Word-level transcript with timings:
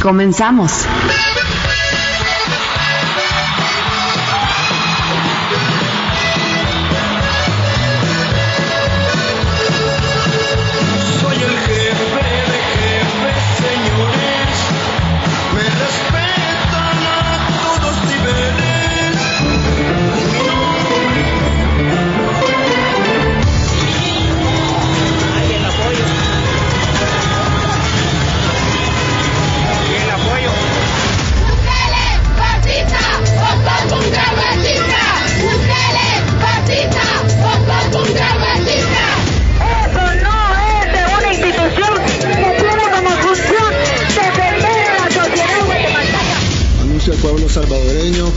Comenzamos. 0.00 0.86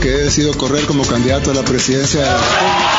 Que 0.00 0.08
he 0.08 0.24
decidido 0.24 0.56
correr 0.56 0.86
como 0.86 1.04
candidato 1.04 1.50
a 1.50 1.54
la 1.54 1.62
presidencia 1.62 2.20
de 2.20 2.26
la 2.26 2.36
República. 2.38 2.93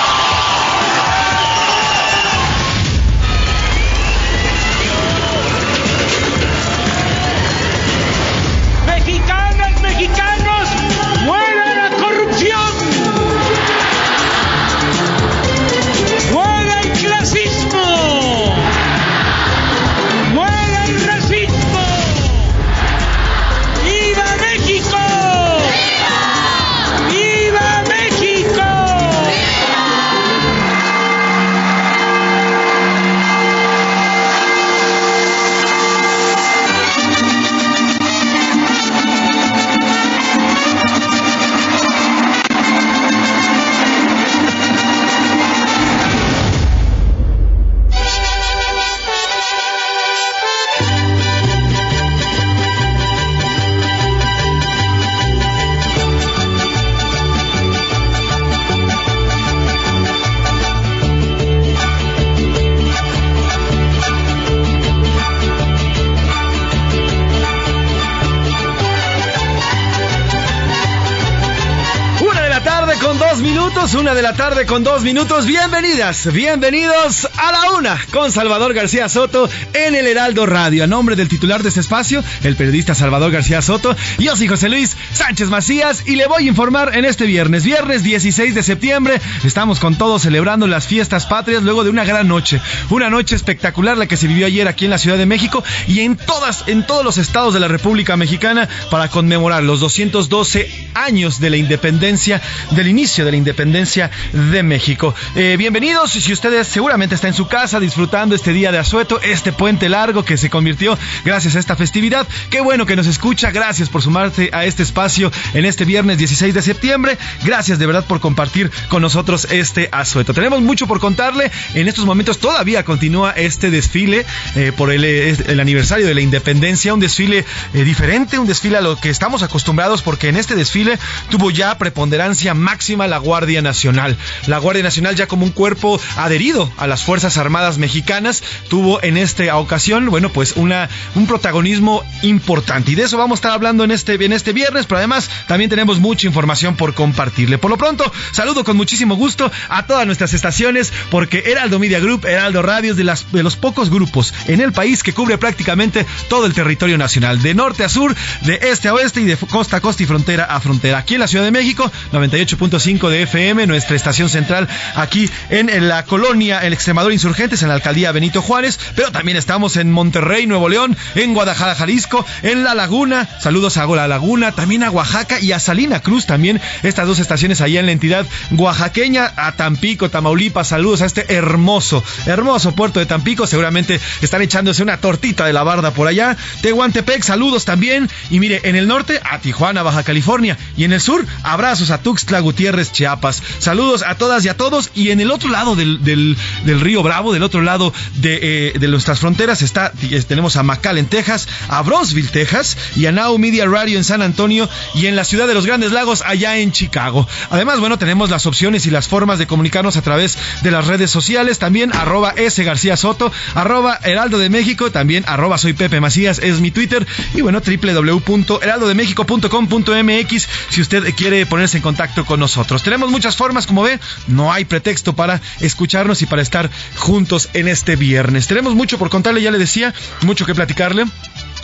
Con 74.63 74.85
dos 74.85 75.03
minutos. 75.03 75.45
Bienvenidas, 75.45 76.31
bienvenidos 76.31 77.27
a 77.35 77.51
la 77.51 77.71
una 77.77 77.99
con 78.13 78.31
Salvador 78.31 78.73
García 78.73 79.09
Soto 79.09 79.49
en 79.73 79.95
el 79.95 80.07
Heraldo 80.07 80.45
Radio. 80.45 80.85
A 80.85 80.87
nombre 80.87 81.17
del 81.17 81.27
titular 81.27 81.61
de 81.61 81.67
este 81.67 81.81
espacio, 81.81 82.23
el 82.41 82.55
periodista 82.55 82.95
Salvador 82.95 83.33
García 83.33 83.61
Soto, 83.61 83.93
yo 84.17 84.33
soy 84.37 84.47
José 84.47 84.69
Luis 84.69 84.95
Sánchez 85.11 85.49
Macías 85.49 86.03
y 86.07 86.15
le 86.15 86.27
voy 86.27 86.45
a 86.45 86.47
informar 86.47 86.97
en 86.97 87.03
este 87.03 87.25
viernes, 87.25 87.65
viernes 87.65 88.01
16 88.03 88.55
de 88.55 88.63
septiembre. 88.63 89.19
Estamos 89.43 89.81
con 89.81 89.97
todos 89.97 90.21
celebrando 90.21 90.67
las 90.67 90.87
fiestas 90.87 91.25
patrias 91.25 91.63
luego 91.63 91.83
de 91.83 91.89
una 91.89 92.05
gran 92.05 92.29
noche, 92.29 92.61
una 92.89 93.09
noche 93.09 93.35
espectacular 93.35 93.97
la 93.97 94.07
que 94.07 94.15
se 94.15 94.27
vivió 94.27 94.45
ayer 94.45 94.69
aquí 94.69 94.85
en 94.85 94.91
la 94.91 94.99
Ciudad 94.99 95.17
de 95.17 95.25
México 95.25 95.65
y 95.85 95.99
en 95.99 96.15
todas, 96.15 96.63
en 96.67 96.87
todos 96.87 97.03
los 97.03 97.17
estados 97.17 97.53
de 97.53 97.59
la 97.59 97.67
República 97.67 98.15
Mexicana 98.15 98.69
para 98.89 99.09
conmemorar 99.09 99.63
los 99.63 99.81
212 99.81 100.89
años 100.93 101.41
de 101.41 101.49
la 101.49 101.57
independencia, 101.57 102.41
del 102.71 102.87
inicio 102.87 103.25
de 103.25 103.31
la 103.31 103.37
independencia 103.37 104.11
de 104.51 104.63
México. 104.63 105.13
Eh, 105.35 105.55
bienvenidos, 105.57 106.11
si 106.11 106.33
ustedes 106.33 106.67
seguramente 106.67 107.15
está 107.15 107.27
en 107.27 107.33
su 107.33 107.47
casa 107.47 107.79
disfrutando 107.79 108.35
este 108.35 108.53
día 108.53 108.71
de 108.71 108.77
asueto, 108.77 109.19
este 109.21 109.51
puente 109.51 109.89
largo 109.89 110.23
que 110.23 110.37
se 110.37 110.49
convirtió 110.49 110.97
gracias 111.23 111.55
a 111.55 111.59
esta 111.59 111.75
festividad. 111.75 112.27
Qué 112.49 112.61
bueno 112.61 112.85
que 112.85 112.95
nos 112.95 113.07
escucha, 113.07 113.51
gracias 113.51 113.89
por 113.89 114.01
sumarte 114.01 114.49
a 114.53 114.65
este 114.65 114.83
espacio 114.83 115.31
en 115.53 115.65
este 115.65 115.85
viernes 115.85 116.17
16 116.17 116.53
de 116.53 116.61
septiembre. 116.61 117.17
Gracias 117.43 117.79
de 117.79 117.85
verdad 117.85 118.05
por 118.05 118.19
compartir 118.19 118.71
con 118.89 119.01
nosotros 119.01 119.47
este 119.51 119.89
asueto. 119.91 120.33
Tenemos 120.33 120.61
mucho 120.61 120.87
por 120.87 120.99
contarle. 120.99 121.51
En 121.73 121.87
estos 121.87 122.05
momentos 122.05 122.39
todavía 122.39 122.83
continúa 122.83 123.31
este 123.31 123.71
desfile 123.71 124.25
eh, 124.55 124.71
por 124.75 124.91
el, 124.91 125.03
el 125.03 125.59
aniversario 125.59 126.07
de 126.07 126.13
la 126.13 126.21
independencia, 126.21 126.93
un 126.93 126.99
desfile 126.99 127.45
eh, 127.73 127.83
diferente, 127.83 128.39
un 128.39 128.47
desfile 128.47 128.77
a 128.77 128.81
lo 128.81 128.97
que 128.97 129.09
estamos 129.09 129.43
acostumbrados 129.43 130.01
porque 130.01 130.29
en 130.29 130.37
este 130.37 130.55
desfile 130.55 130.97
tuvo 131.29 131.51
ya 131.51 131.77
preponderancia 131.77 132.53
máxima 132.53 133.07
la 133.07 133.17
Guardia 133.17 133.61
Nacional. 133.61 134.17
La 134.47 134.57
Guardia 134.59 134.83
Nacional 134.83 135.15
ya 135.15 135.27
como 135.27 135.45
un 135.45 135.51
cuerpo 135.51 135.99
adherido 136.17 136.71
a 136.77 136.87
las 136.87 137.03
Fuerzas 137.03 137.37
Armadas 137.37 137.77
mexicanas 137.77 138.43
tuvo 138.69 139.01
en 139.03 139.17
esta 139.17 139.55
ocasión, 139.57 140.09
bueno, 140.09 140.29
pues 140.29 140.53
una, 140.55 140.89
un 141.15 141.27
protagonismo 141.27 142.03
importante. 142.21 142.91
Y 142.91 142.95
de 142.95 143.03
eso 143.03 143.17
vamos 143.17 143.37
a 143.37 143.39
estar 143.39 143.51
hablando 143.51 143.83
en 143.83 143.91
este, 143.91 144.13
en 144.13 144.33
este 144.33 144.53
viernes, 144.53 144.85
pero 144.85 144.99
además 144.99 145.29
también 145.47 145.69
tenemos 145.69 145.99
mucha 145.99 146.27
información 146.27 146.75
por 146.75 146.93
compartirle. 146.93 147.57
Por 147.57 147.71
lo 147.71 147.77
pronto, 147.77 148.11
saludo 148.31 148.63
con 148.63 148.77
muchísimo 148.77 149.15
gusto 149.15 149.51
a 149.69 149.85
todas 149.85 150.05
nuestras 150.05 150.33
estaciones 150.33 150.91
porque 151.09 151.43
Heraldo 151.45 151.79
Media 151.79 151.99
Group, 151.99 152.25
Heraldo 152.25 152.61
Radio 152.61 152.91
es 152.91 152.97
de, 152.97 153.03
las, 153.03 153.31
de 153.31 153.43
los 153.43 153.55
pocos 153.55 153.89
grupos 153.89 154.33
en 154.47 154.61
el 154.61 154.71
país 154.71 155.03
que 155.03 155.13
cubre 155.13 155.37
prácticamente 155.37 156.05
todo 156.29 156.45
el 156.45 156.53
territorio 156.53 156.97
nacional, 156.97 157.41
de 157.41 157.53
norte 157.53 157.83
a 157.83 157.89
sur, 157.89 158.15
de 158.41 158.59
este 158.61 158.87
a 158.87 158.93
oeste 158.93 159.21
y 159.21 159.25
de 159.25 159.37
costa 159.37 159.77
a 159.77 159.81
costa 159.81 160.03
y 160.03 160.05
frontera 160.05 160.45
a 160.45 160.59
frontera. 160.59 160.99
Aquí 160.99 161.15
en 161.15 161.21
la 161.21 161.27
Ciudad 161.27 161.45
de 161.45 161.51
México, 161.51 161.91
98.5 162.11 163.09
de 163.09 163.23
FM, 163.23 163.67
nuestra 163.67 163.95
estación 163.95 164.24
central 164.29 164.67
aquí 164.95 165.29
en, 165.49 165.87
la 165.87 166.03
colonia 166.03 166.59
El 166.59 166.73
Extremadura 166.73 167.13
Insurgentes, 167.13 167.61
en 167.61 167.69
la 167.69 167.75
alcaldía 167.75 168.11
Benito 168.11 168.41
Juárez, 168.41 168.79
pero 168.95 169.11
también 169.11 169.37
estamos 169.37 169.77
en 169.77 169.91
Monterrey, 169.91 170.47
Nuevo 170.47 170.69
León, 170.69 170.95
en 171.15 171.33
Guadalajara, 171.33 171.75
Jalisco, 171.75 172.25
en 172.43 172.63
La 172.63 172.75
Laguna. 172.75 173.27
Saludos 173.39 173.77
a 173.77 173.85
La 173.87 174.07
Laguna, 174.07 174.51
también 174.51 174.83
a 174.83 174.91
Oaxaca 174.91 175.39
y 175.39 175.51
a 175.51 175.59
Salina 175.59 176.01
Cruz 176.01 176.25
también. 176.25 176.61
Estas 176.83 177.07
dos 177.07 177.19
estaciones 177.19 177.61
allá 177.61 177.79
en 177.79 177.85
la 177.85 177.91
entidad 177.91 178.25
oaxaqueña, 178.51 179.31
a 179.35 179.51
Tampico, 179.53 180.09
Tamaulipas. 180.09 180.67
Saludos 180.67 181.01
a 181.01 181.05
este 181.05 181.33
hermoso, 181.33 182.03
hermoso 182.25 182.73
puerto 182.73 182.99
de 182.99 183.05
Tampico. 183.05 183.47
Seguramente 183.47 183.99
están 184.21 184.41
echándose 184.41 184.83
una 184.83 184.97
tortita 184.97 185.45
de 185.45 185.53
la 185.53 185.63
barda 185.63 185.91
por 185.91 186.07
allá. 186.07 186.35
Tehuantepec, 186.61 187.23
saludos 187.23 187.65
también. 187.65 188.09
Y 188.29 188.39
mire, 188.39 188.61
en 188.63 188.75
el 188.75 188.87
norte 188.87 189.19
a 189.23 189.39
Tijuana, 189.39 189.83
Baja 189.83 190.03
California. 190.03 190.57
Y 190.77 190.83
en 190.83 190.93
el 190.93 191.01
sur, 191.01 191.25
abrazos 191.43 191.91
a 191.91 191.99
Tuxtla 191.99 192.39
Gutiérrez, 192.39 192.91
Chiapas. 192.91 193.41
Saludos 193.59 194.03
a 194.03 194.14
todas 194.17 194.43
y 194.45 194.49
a 194.49 194.57
todos. 194.57 194.91
Y 194.95 195.11
en 195.11 195.19
el 195.19 195.31
otro 195.31 195.49
lado 195.49 195.75
del, 195.75 196.03
del, 196.03 196.35
río 196.79 197.03
Bravo, 197.03 197.33
del 197.33 197.43
otro 197.43 197.61
lado 197.61 197.93
de, 198.15 198.39
eh, 198.41 198.73
de 198.79 198.87
nuestras 198.87 199.19
fronteras, 199.19 199.61
está, 199.61 199.91
tenemos 200.27 200.55
a 200.55 200.63
McAllen, 200.63 201.07
Texas, 201.07 201.47
a 201.67 201.81
Bronzeville, 201.81 202.29
Texas, 202.29 202.77
y 202.95 203.05
a 203.05 203.11
Now 203.11 203.37
Media 203.37 203.65
Radio 203.65 203.97
en 203.97 204.03
San 204.03 204.21
Antonio 204.21 204.69
y 204.93 205.07
en 205.07 205.15
la 205.15 205.23
ciudad 205.23 205.47
de 205.47 205.53
los 205.53 205.65
Grandes 205.65 205.91
Lagos, 205.91 206.23
allá 206.25 206.57
en 206.57 206.71
Chicago. 206.71 207.27
Además, 207.49 207.79
bueno, 207.79 207.97
tenemos 207.97 208.29
las 208.29 208.45
opciones 208.45 208.85
y 208.85 208.91
las 208.91 209.07
formas 209.07 209.39
de 209.39 209.47
comunicarnos 209.47 209.97
a 209.97 210.01
través 210.01 210.37
de 210.61 210.71
las 210.71 210.87
redes 210.87 211.11
sociales. 211.11 211.59
También 211.59 211.93
arroba 211.93 212.33
S 212.35 212.63
García 212.63 212.97
Soto, 212.97 213.31
arroba 213.53 213.99
Heraldo 214.03 214.37
de 214.37 214.49
México, 214.49 214.91
también 214.91 215.23
arroba 215.27 215.57
soy 215.57 215.73
Pepe 215.73 215.99
Macías 215.99 216.39
es 216.39 216.61
mi 216.61 216.71
Twitter. 216.71 217.05
Y 217.33 217.41
bueno, 217.41 217.61
www.heraldodemexico.com.mx 217.61 220.47
si 220.69 220.81
usted 220.81 221.13
quiere 221.15 221.45
ponerse 221.45 221.77
en 221.77 221.83
contacto 221.83 222.25
con 222.25 222.39
nosotros. 222.39 222.81
Tenemos 222.83 223.11
muchas 223.11 223.35
formas, 223.35 223.67
como 223.67 223.83
ve, 223.83 223.99
no 224.27 224.51
hay 224.51 224.65
pretexto 224.65 225.15
para 225.15 225.41
escucharnos 225.59 226.21
y 226.21 226.25
para 226.25 226.41
estar 226.41 226.69
juntos 226.95 227.49
en 227.53 227.67
este 227.67 227.95
viernes. 227.95 228.47
Tenemos 228.47 228.75
mucho 228.75 228.97
por 228.97 229.09
contarle, 229.09 229.41
ya 229.41 229.51
le 229.51 229.57
decía, 229.57 229.93
mucho 230.21 230.45
que 230.45 230.55
platicarle 230.55 231.05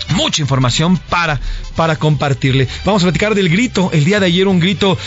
mucha 0.09 0.41
información 0.41 0.97
para, 0.97 1.39
para 1.75 1.95
compartirle. 1.95 2.67
Vamos 2.85 3.03
a 3.03 3.05
platicar 3.05 3.35
del 3.35 3.49
grito. 3.49 3.89
El 3.93 4.05
día 4.05 4.19
de 4.19 4.27
ayer 4.27 4.47
un 4.47 4.59
grito, 4.59 4.97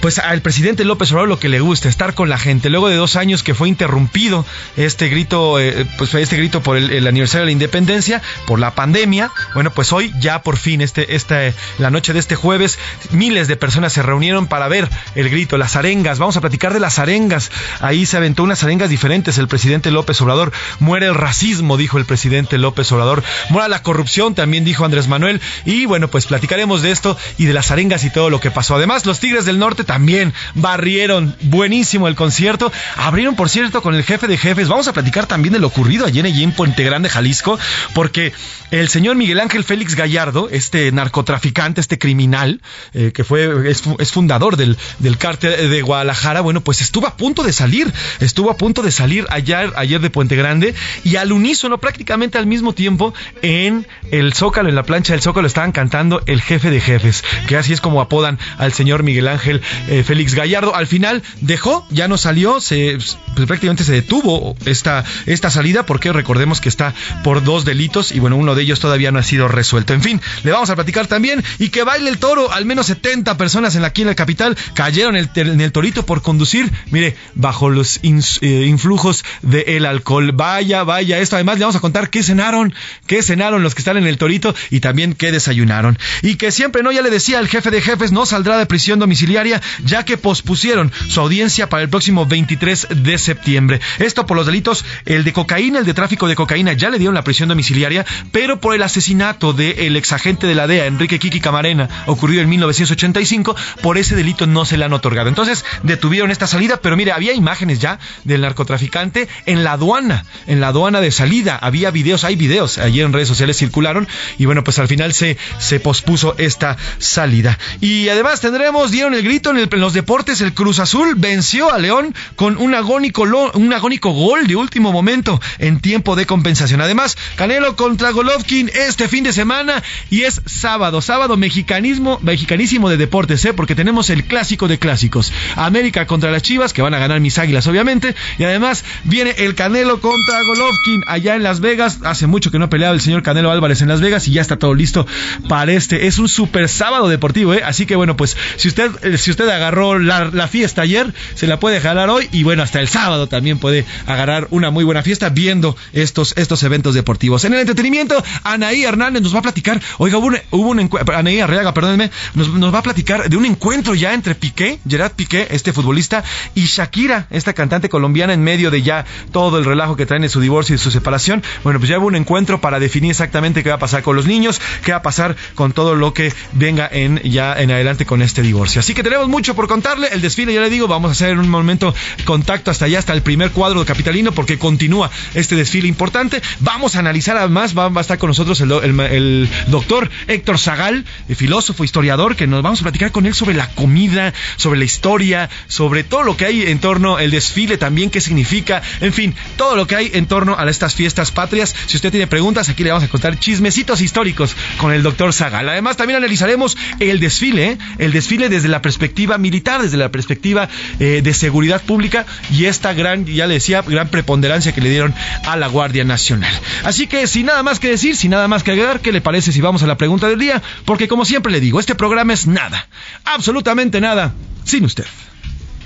pues 0.00 0.18
al 0.18 0.42
presidente 0.42 0.84
López 0.84 1.10
Obrador 1.12 1.28
lo 1.28 1.38
que 1.38 1.48
le 1.48 1.60
gusta, 1.60 1.88
estar 1.88 2.14
con 2.14 2.28
la 2.28 2.38
gente. 2.38 2.70
Luego 2.70 2.88
de 2.88 2.96
dos 2.96 3.16
años 3.16 3.42
que 3.42 3.54
fue 3.54 3.68
interrumpido 3.68 4.44
este 4.76 5.08
grito, 5.08 5.58
eh, 5.60 5.86
pues 5.98 6.14
este 6.14 6.36
grito 6.36 6.62
por 6.62 6.76
el, 6.76 7.06
aniversario 7.06 7.42
de 7.42 7.46
la 7.46 7.52
independencia, 7.52 8.22
por 8.46 8.58
la 8.58 8.74
pandemia. 8.74 9.30
Bueno, 9.54 9.70
pues 9.70 9.92
hoy 9.92 10.12
ya 10.20 10.42
por 10.42 10.56
fin, 10.56 10.80
este, 10.80 11.14
esta, 11.14 11.40
la 11.78 11.90
noche 11.90 12.12
de 12.12 12.18
este 12.18 12.34
jueves, 12.34 12.78
miles 13.10 13.48
de 13.48 13.56
personas 13.56 13.92
se 13.92 14.02
reunieron 14.02 14.46
para 14.46 14.68
ver 14.68 14.88
el 15.14 15.28
grito, 15.28 15.58
las 15.58 15.76
arengas. 15.76 16.18
Vamos 16.18 16.36
a 16.36 16.40
platicar 16.40 16.72
de 16.72 16.80
las 16.80 16.98
arengas. 16.98 17.50
Ahí 17.80 18.06
se 18.06 18.16
aventó 18.16 18.42
unas 18.42 18.62
arengas 18.64 18.90
diferentes 18.90 19.38
el 19.38 19.48
presidente 19.48 19.90
López 19.90 20.20
Obrador. 20.20 20.52
Muere 20.80 21.06
el 21.06 21.14
racismo, 21.14 21.76
dijo 21.76 21.98
el 21.98 22.04
presidente 22.04 22.58
López 22.58 22.90
Obrador. 22.92 23.22
Muera 23.50 23.68
la 23.68 23.82
corrupción 23.82 24.34
también 24.34 24.51
también 24.52 24.64
dijo 24.66 24.84
Andrés 24.84 25.08
Manuel. 25.08 25.40
Y 25.64 25.86
bueno, 25.86 26.08
pues 26.08 26.26
platicaremos 26.26 26.82
de 26.82 26.90
esto 26.90 27.16
y 27.38 27.46
de 27.46 27.54
las 27.54 27.70
arengas 27.70 28.04
y 28.04 28.10
todo 28.10 28.28
lo 28.28 28.38
que 28.38 28.50
pasó. 28.50 28.74
Además, 28.74 29.06
los 29.06 29.18
Tigres 29.18 29.46
del 29.46 29.58
Norte 29.58 29.82
también 29.82 30.34
barrieron. 30.54 31.34
Buenísimo 31.40 32.06
el 32.06 32.16
concierto. 32.16 32.70
Abrieron, 32.96 33.34
por 33.34 33.48
cierto, 33.48 33.80
con 33.80 33.94
el 33.94 34.04
jefe 34.04 34.26
de 34.26 34.36
jefes. 34.36 34.68
Vamos 34.68 34.88
a 34.88 34.92
platicar 34.92 35.24
también 35.24 35.54
de 35.54 35.58
lo 35.58 35.68
ocurrido 35.68 36.04
ayer 36.04 36.26
en 36.26 36.52
Puente 36.52 36.84
Grande, 36.84 37.08
Jalisco, 37.08 37.58
porque 37.94 38.34
el 38.70 38.90
señor 38.90 39.16
Miguel 39.16 39.40
Ángel 39.40 39.64
Félix 39.64 39.94
Gallardo, 39.94 40.50
este 40.50 40.92
narcotraficante, 40.92 41.80
este 41.80 41.98
criminal, 41.98 42.60
eh, 42.92 43.12
que 43.14 43.24
fue, 43.24 43.70
es, 43.70 43.82
fundador 44.12 44.58
del, 44.58 44.76
del 44.98 45.16
de 45.18 45.80
Guadalajara, 45.80 46.42
bueno, 46.42 46.60
pues 46.60 46.82
estuvo 46.82 47.06
a 47.06 47.16
punto 47.16 47.42
de 47.42 47.54
salir. 47.54 47.90
Estuvo 48.20 48.50
a 48.50 48.58
punto 48.58 48.82
de 48.82 48.90
salir 48.90 49.24
ayer, 49.30 49.72
ayer 49.76 50.00
de 50.02 50.10
Puente 50.10 50.36
Grande 50.36 50.74
y 51.04 51.16
al 51.16 51.32
unísono, 51.32 51.78
prácticamente 51.78 52.36
al 52.36 52.44
mismo 52.44 52.74
tiempo, 52.74 53.14
en 53.40 53.86
el 54.10 54.31
Zócalo, 54.34 54.68
en 54.68 54.74
la 54.74 54.82
plancha 54.82 55.12
del 55.12 55.22
Zócalo, 55.22 55.46
estaban 55.46 55.72
cantando 55.72 56.22
el 56.26 56.40
jefe 56.40 56.70
de 56.70 56.80
jefes, 56.80 57.24
que 57.46 57.56
así 57.56 57.72
es 57.72 57.80
como 57.80 58.00
apodan 58.00 58.38
al 58.58 58.72
señor 58.72 59.02
Miguel 59.02 59.28
Ángel 59.28 59.62
eh, 59.88 60.02
Félix 60.04 60.34
Gallardo. 60.34 60.74
Al 60.74 60.86
final 60.86 61.22
dejó, 61.40 61.86
ya 61.90 62.08
no 62.08 62.18
salió, 62.18 62.60
se, 62.60 62.98
pues, 63.34 63.46
prácticamente 63.46 63.84
se 63.84 63.92
detuvo 63.92 64.56
esta, 64.66 65.04
esta 65.26 65.50
salida, 65.50 65.86
porque 65.86 66.12
recordemos 66.12 66.60
que 66.60 66.68
está 66.68 66.94
por 67.24 67.42
dos 67.42 67.64
delitos 67.64 68.12
y 68.12 68.20
bueno, 68.20 68.36
uno 68.36 68.54
de 68.54 68.62
ellos 68.62 68.80
todavía 68.80 69.12
no 69.12 69.18
ha 69.18 69.22
sido 69.22 69.48
resuelto. 69.48 69.94
En 69.94 70.02
fin, 70.02 70.20
le 70.44 70.52
vamos 70.52 70.70
a 70.70 70.74
platicar 70.74 71.06
también 71.06 71.42
y 71.58 71.68
que 71.70 71.84
baile 71.84 72.10
el 72.10 72.18
toro. 72.18 72.52
Al 72.52 72.64
menos 72.64 72.86
70 72.86 73.36
personas 73.36 73.74
en 73.76 73.82
la, 73.82 73.88
aquí 73.88 74.02
en 74.02 74.08
la 74.08 74.14
capital 74.14 74.56
cayeron 74.74 75.16
en 75.16 75.60
el, 75.60 75.72
torito 75.72 76.04
por 76.04 76.22
conducir, 76.22 76.70
mire, 76.90 77.16
bajo 77.34 77.70
los 77.70 78.00
eh, 78.02 78.66
influjos 78.66 79.24
del 79.42 79.86
alcohol. 79.86 80.32
Vaya, 80.32 80.84
vaya, 80.84 81.18
esto 81.18 81.36
además 81.36 81.58
le 81.58 81.64
vamos 81.64 81.76
a 81.76 81.80
contar 81.80 82.10
qué 82.10 82.22
cenaron, 82.22 82.74
qué 83.06 83.22
cenaron 83.22 83.62
los 83.62 83.74
que 83.74 83.80
están 83.80 83.96
en 83.96 84.06
el 84.06 84.18
torito 84.22 84.54
y 84.70 84.78
también 84.78 85.14
qué 85.14 85.32
desayunaron. 85.32 85.98
Y 86.22 86.36
que 86.36 86.52
siempre, 86.52 86.84
no, 86.84 86.92
ya 86.92 87.02
le 87.02 87.10
decía, 87.10 87.40
el 87.40 87.48
jefe 87.48 87.72
de 87.72 87.82
jefes 87.82 88.12
no 88.12 88.24
saldrá 88.24 88.56
de 88.56 88.66
prisión 88.66 89.00
domiciliaria 89.00 89.60
ya 89.84 90.04
que 90.04 90.16
pospusieron 90.16 90.92
su 91.08 91.20
audiencia 91.20 91.68
para 91.68 91.82
el 91.82 91.88
próximo 91.88 92.24
23 92.24 92.86
de 92.90 93.18
septiembre. 93.18 93.80
Esto 93.98 94.24
por 94.24 94.36
los 94.36 94.46
delitos, 94.46 94.84
el 95.06 95.24
de 95.24 95.32
cocaína, 95.32 95.80
el 95.80 95.86
de 95.86 95.94
tráfico 95.94 96.28
de 96.28 96.36
cocaína, 96.36 96.72
ya 96.74 96.88
le 96.88 96.98
dieron 96.98 97.16
la 97.16 97.24
prisión 97.24 97.48
domiciliaria, 97.48 98.06
pero 98.30 98.60
por 98.60 98.76
el 98.76 98.84
asesinato 98.84 99.52
del 99.52 99.96
exagente 99.96 100.46
de 100.46 100.54
la 100.54 100.68
DEA, 100.68 100.86
Enrique 100.86 101.18
Kiki 101.18 101.40
Camarena, 101.40 101.88
ocurrido 102.06 102.42
en 102.42 102.48
1985, 102.48 103.56
por 103.82 103.98
ese 103.98 104.14
delito 104.14 104.46
no 104.46 104.64
se 104.64 104.76
le 104.76 104.84
han 104.84 104.92
otorgado. 104.92 105.28
Entonces, 105.28 105.64
detuvieron 105.82 106.30
esta 106.30 106.46
salida, 106.46 106.76
pero 106.80 106.96
mire, 106.96 107.10
había 107.10 107.32
imágenes 107.32 107.80
ya 107.80 107.98
del 108.22 108.42
narcotraficante 108.42 109.28
en 109.46 109.64
la 109.64 109.72
aduana, 109.72 110.26
en 110.46 110.60
la 110.60 110.68
aduana 110.68 111.00
de 111.00 111.10
salida. 111.10 111.56
Había 111.56 111.90
videos, 111.90 112.22
hay 112.22 112.36
videos, 112.36 112.78
ayer 112.78 113.04
en 113.04 113.12
redes 113.12 113.26
sociales 113.26 113.56
circularon 113.56 114.06
y 114.38 114.46
bueno, 114.46 114.64
pues 114.64 114.78
al 114.78 114.88
final 114.88 115.12
se, 115.12 115.36
se 115.58 115.80
pospuso 115.80 116.34
esta 116.38 116.76
salida. 116.98 117.58
Y 117.80 118.08
además 118.08 118.40
tendremos, 118.40 118.90
dieron 118.90 119.14
el 119.14 119.22
grito 119.22 119.50
en, 119.50 119.68
los 119.80 119.92
deportes, 119.92 120.40
el 120.40 120.54
Cruz 120.54 120.78
Azul 120.78 121.14
venció 121.16 121.72
a 121.72 121.78
León 121.78 122.14
con 122.36 122.56
un 122.58 122.74
agónico, 122.74 123.22
un 123.22 123.72
agónico 123.72 124.12
gol 124.12 124.46
de 124.46 124.56
último 124.56 124.92
momento 124.92 125.40
en 125.58 125.80
tiempo 125.80 126.16
de 126.16 126.26
compensación. 126.26 126.80
Además, 126.80 127.16
Canelo 127.36 127.76
contra 127.76 128.10
Golovkin 128.10 128.70
este 128.74 129.08
fin 129.08 129.24
de 129.24 129.32
semana 129.32 129.82
y 130.10 130.22
es 130.22 130.42
sábado, 130.46 131.00
sábado 131.00 131.36
mexicanismo, 131.36 132.18
mexicanísimo 132.22 132.88
de 132.88 132.96
deportes, 132.96 133.44
¿eh? 133.44 133.52
porque 133.52 133.74
tenemos 133.74 134.10
el 134.10 134.24
clásico 134.24 134.68
de 134.68 134.78
clásicos. 134.78 135.32
América 135.56 136.06
contra 136.06 136.30
las 136.30 136.42
Chivas, 136.42 136.72
que 136.72 136.82
van 136.82 136.94
a 136.94 136.98
ganar 136.98 137.20
mis 137.20 137.38
águilas, 137.38 137.66
obviamente. 137.66 138.14
Y 138.38 138.44
además 138.44 138.84
viene 139.04 139.34
el 139.38 139.54
Canelo 139.54 140.00
contra 140.00 140.42
Golovkin 140.42 141.02
allá 141.06 141.36
en 141.36 141.42
Las 141.42 141.60
Vegas. 141.60 142.00
Hace 142.04 142.26
mucho 142.26 142.50
que 142.50 142.58
no 142.58 142.68
peleaba 142.68 142.94
el 142.94 143.00
señor 143.00 143.22
Canelo 143.22 143.50
Álvarez 143.50 143.80
en 143.82 143.88
Las 143.88 144.00
y 144.02 144.32
ya 144.32 144.40
está 144.40 144.58
todo 144.58 144.74
listo 144.74 145.06
para 145.48 145.72
este. 145.72 146.06
Es 146.06 146.18
un 146.18 146.28
super 146.28 146.68
sábado 146.68 147.08
deportivo, 147.08 147.54
¿eh? 147.54 147.62
Así 147.64 147.86
que 147.86 147.94
bueno, 147.94 148.16
pues 148.16 148.36
si 148.56 148.68
usted, 148.68 148.90
eh, 149.02 149.16
si 149.16 149.30
usted 149.30 149.48
agarró 149.48 149.98
la, 149.98 150.48
fiesta 150.48 150.82
ayer, 150.82 151.14
se 151.34 151.46
la 151.46 151.60
puede 151.60 151.80
jalar 151.80 152.10
hoy 152.10 152.28
y 152.32 152.42
bueno, 152.42 152.62
hasta 152.62 152.80
el 152.80 152.88
sábado 152.88 153.28
también 153.28 153.58
puede 153.58 153.84
agarrar 154.06 154.48
una 154.50 154.70
muy 154.70 154.84
buena 154.84 155.02
fiesta 155.02 155.28
viendo 155.28 155.76
estos, 155.92 156.34
estos 156.36 156.62
eventos 156.64 156.94
deportivos. 156.94 157.44
En 157.44 157.54
el 157.54 157.60
entretenimiento, 157.60 158.22
Anaí 158.42 158.84
Hernández 158.84 159.22
nos 159.22 159.34
va 159.34 159.38
a 159.38 159.42
platicar, 159.42 159.80
oiga, 159.98 160.18
hubo 160.18 160.26
un, 160.26 160.38
hubo 160.50 160.70
un 160.70 160.80
encuentro, 160.80 161.16
Anaí 161.16 161.40
Arriaga, 161.40 161.72
perdónenme, 161.72 162.10
nos, 162.34 162.48
nos 162.48 162.74
va 162.74 162.80
a 162.80 162.82
platicar 162.82 163.30
de 163.30 163.36
un 163.36 163.46
encuentro 163.46 163.94
ya 163.94 164.12
entre 164.14 164.34
Piqué, 164.34 164.80
Gerard 164.86 165.12
Piqué, 165.12 165.46
este 165.50 165.72
futbolista, 165.72 166.24
y 166.54 166.62
Shakira, 166.62 167.28
esta 167.30 167.52
cantante 167.52 167.88
colombiana, 167.88 168.32
en 168.32 168.42
medio 168.42 168.70
de 168.70 168.82
ya 168.82 169.06
todo 169.30 169.58
el 169.58 169.64
relajo 169.64 169.96
que 169.96 170.06
traen 170.06 170.22
de 170.22 170.28
su 170.28 170.40
divorcio 170.40 170.74
y 170.74 170.78
su 170.78 170.90
separación. 170.90 171.42
Bueno, 171.62 171.78
pues 171.78 171.88
ya 171.88 171.98
hubo 171.98 172.06
un 172.06 172.16
encuentro 172.16 172.60
para 172.60 172.80
definir 172.80 173.10
exactamente 173.10 173.62
qué 173.62 173.68
va 173.68 173.76
a 173.76 173.78
pasar 173.78 173.91
con 174.00 174.16
los 174.16 174.26
niños, 174.26 174.60
qué 174.84 174.92
va 174.92 174.98
a 174.98 175.02
pasar 175.02 175.36
con 175.54 175.72
todo 175.72 175.94
lo 175.94 176.14
que 176.14 176.32
venga 176.52 176.88
en 176.90 177.20
ya 177.22 177.54
en 177.60 177.70
adelante 177.70 178.06
con 178.06 178.22
este 178.22 178.40
divorcio. 178.40 178.80
Así 178.80 178.94
que 178.94 179.02
tenemos 179.02 179.28
mucho 179.28 179.54
por 179.54 179.68
contarle. 179.68 180.08
El 180.12 180.22
desfile, 180.22 180.54
ya 180.54 180.62
le 180.62 180.70
digo, 180.70 180.88
vamos 180.88 181.10
a 181.10 181.12
hacer 181.12 181.30
en 181.30 181.38
un 181.38 181.48
momento 181.48 181.94
contacto 182.24 182.70
hasta 182.70 182.86
allá, 182.86 182.98
hasta 182.98 183.12
el 183.12 183.22
primer 183.22 183.50
cuadro 183.50 183.84
Capitalino, 183.84 184.32
porque 184.32 184.58
continúa 184.58 185.10
este 185.34 185.56
desfile 185.56 185.88
importante. 185.88 186.40
Vamos 186.60 186.96
a 186.96 187.00
analizar 187.00 187.36
además, 187.36 187.76
va, 187.76 187.86
a 187.94 188.00
estar 188.00 188.18
con 188.18 188.28
nosotros 188.28 188.60
el, 188.60 189.48
doctor 189.68 190.10
Héctor 190.28 190.58
Zagal, 190.58 191.04
filósofo, 191.34 191.84
historiador, 191.84 192.36
que 192.36 192.46
nos 192.46 192.62
vamos 192.62 192.80
a 192.80 192.84
platicar 192.84 193.10
con 193.10 193.26
él 193.26 193.34
sobre 193.34 193.54
la 193.54 193.68
comida, 193.68 194.32
sobre 194.56 194.78
la 194.78 194.84
historia, 194.84 195.50
sobre 195.66 196.04
todo 196.04 196.22
lo 196.22 196.36
que 196.36 196.46
hay 196.46 196.62
en 196.62 196.78
torno 196.78 197.16
al 197.16 197.30
desfile 197.30 197.78
también, 197.78 198.10
qué 198.10 198.20
significa, 198.20 198.82
en 199.00 199.12
fin, 199.12 199.34
todo 199.56 199.76
lo 199.76 199.86
que 199.86 199.96
hay 199.96 200.10
en 200.14 200.26
torno 200.26 200.56
a 200.58 200.68
estas 200.68 200.94
fiestas 200.94 201.30
patrias. 201.30 201.74
Si 201.86 201.96
usted 201.96 202.10
tiene 202.10 202.26
preguntas, 202.26 202.68
aquí 202.68 202.84
le 202.84 202.90
vamos 202.90 203.04
a 203.04 203.08
contar 203.08 203.38
chismes 203.38 203.78
históricos 204.00 204.56
con 204.78 204.92
el 204.92 205.02
doctor 205.02 205.32
Zagal. 205.32 205.68
Además, 205.68 205.96
también 205.96 206.18
analizaremos 206.18 206.76
el 207.00 207.20
desfile, 207.20 207.72
¿eh? 207.72 207.78
el 207.98 208.12
desfile 208.12 208.48
desde 208.48 208.68
la 208.68 208.80
perspectiva 208.80 209.38
militar, 209.38 209.82
desde 209.82 209.96
la 209.96 210.10
perspectiva 210.10 210.68
eh, 211.00 211.20
de 211.22 211.34
seguridad 211.34 211.82
pública 211.82 212.24
y 212.50 212.66
esta 212.66 212.92
gran, 212.92 213.26
ya 213.26 213.46
le 213.46 213.54
decía, 213.54 213.82
gran 213.82 214.08
preponderancia 214.08 214.72
que 214.72 214.80
le 214.80 214.90
dieron 214.90 215.14
a 215.44 215.56
la 215.56 215.66
Guardia 215.66 216.04
Nacional. 216.04 216.52
Así 216.84 217.06
que 217.06 217.26
sin 217.26 217.46
nada 217.46 217.62
más 217.62 217.80
que 217.80 217.88
decir, 217.88 218.16
sin 218.16 218.30
nada 218.30 218.48
más 218.48 218.62
que 218.62 218.70
agregar, 218.70 219.00
¿qué 219.00 219.12
le 219.12 219.20
parece 219.20 219.52
si 219.52 219.60
vamos 219.60 219.82
a 219.82 219.86
la 219.86 219.96
pregunta 219.96 220.28
del 220.28 220.38
día? 220.38 220.62
Porque 220.84 221.08
como 221.08 221.24
siempre 221.24 221.52
le 221.52 221.60
digo, 221.60 221.80
este 221.80 221.94
programa 221.94 222.32
es 222.32 222.46
nada, 222.46 222.86
absolutamente 223.24 224.00
nada, 224.00 224.32
sin 224.64 224.84
usted. 224.84 225.06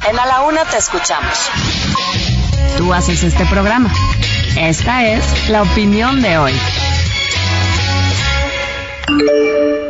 En 0.09 0.19
A 0.19 0.27
la 0.27 0.43
Una 0.43 0.65
te 0.65 0.77
escuchamos. 0.77 1.51
Tú 2.77 2.93
haces 2.93 3.23
este 3.25 3.47
programa. 3.47 3.91
Esta 4.57 5.07
es 5.07 5.49
la 5.49 5.63
opinión 5.63 6.23
de 6.23 6.39
hoy. 6.39 6.53
Thank 9.09 9.21
you. 9.21 9.86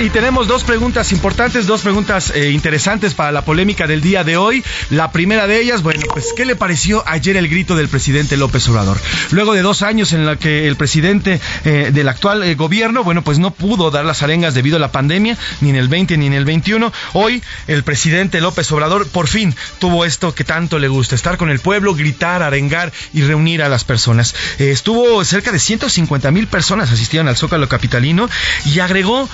Y 0.00 0.08
tenemos 0.08 0.48
dos 0.48 0.64
preguntas 0.64 1.12
importantes, 1.12 1.66
dos 1.66 1.82
preguntas 1.82 2.32
eh, 2.34 2.52
interesantes 2.52 3.12
para 3.12 3.32
la 3.32 3.44
polémica 3.44 3.86
del 3.86 4.00
día 4.00 4.24
de 4.24 4.38
hoy. 4.38 4.64
La 4.88 5.12
primera 5.12 5.46
de 5.46 5.60
ellas, 5.60 5.82
bueno, 5.82 6.00
pues, 6.10 6.32
¿qué 6.34 6.46
le 6.46 6.56
pareció 6.56 7.04
ayer 7.06 7.36
el 7.36 7.48
grito 7.48 7.76
del 7.76 7.90
presidente 7.90 8.38
López 8.38 8.66
Obrador? 8.70 8.96
Luego 9.30 9.52
de 9.52 9.60
dos 9.60 9.82
años 9.82 10.14
en 10.14 10.24
la 10.24 10.36
que 10.36 10.66
el 10.66 10.76
presidente 10.76 11.38
eh, 11.66 11.90
del 11.92 12.08
actual 12.08 12.42
eh, 12.44 12.54
gobierno, 12.54 13.04
bueno, 13.04 13.20
pues 13.20 13.38
no 13.38 13.50
pudo 13.50 13.90
dar 13.90 14.06
las 14.06 14.22
arengas 14.22 14.54
debido 14.54 14.78
a 14.78 14.80
la 14.80 14.90
pandemia, 14.90 15.36
ni 15.60 15.68
en 15.68 15.76
el 15.76 15.88
20 15.88 16.16
ni 16.16 16.28
en 16.28 16.32
el 16.32 16.46
21. 16.46 16.90
Hoy 17.12 17.42
el 17.66 17.82
presidente 17.82 18.40
López 18.40 18.72
Obrador 18.72 19.06
por 19.06 19.28
fin 19.28 19.54
tuvo 19.80 20.06
esto 20.06 20.34
que 20.34 20.44
tanto 20.44 20.78
le 20.78 20.88
gusta, 20.88 21.14
estar 21.14 21.36
con 21.36 21.50
el 21.50 21.60
pueblo, 21.60 21.94
gritar, 21.94 22.42
arengar 22.42 22.90
y 23.12 23.20
reunir 23.20 23.62
a 23.62 23.68
las 23.68 23.84
personas. 23.84 24.34
estuvo 24.56 25.22
cerca 25.26 25.52
de 25.52 25.58
150 25.58 26.30
mil 26.30 26.46
personas 26.46 26.90
asistieron 26.90 27.28
al 27.28 27.36
Zócalo 27.36 27.68
Capitalino 27.68 28.30
y 28.64 28.80
agregó 28.80 29.28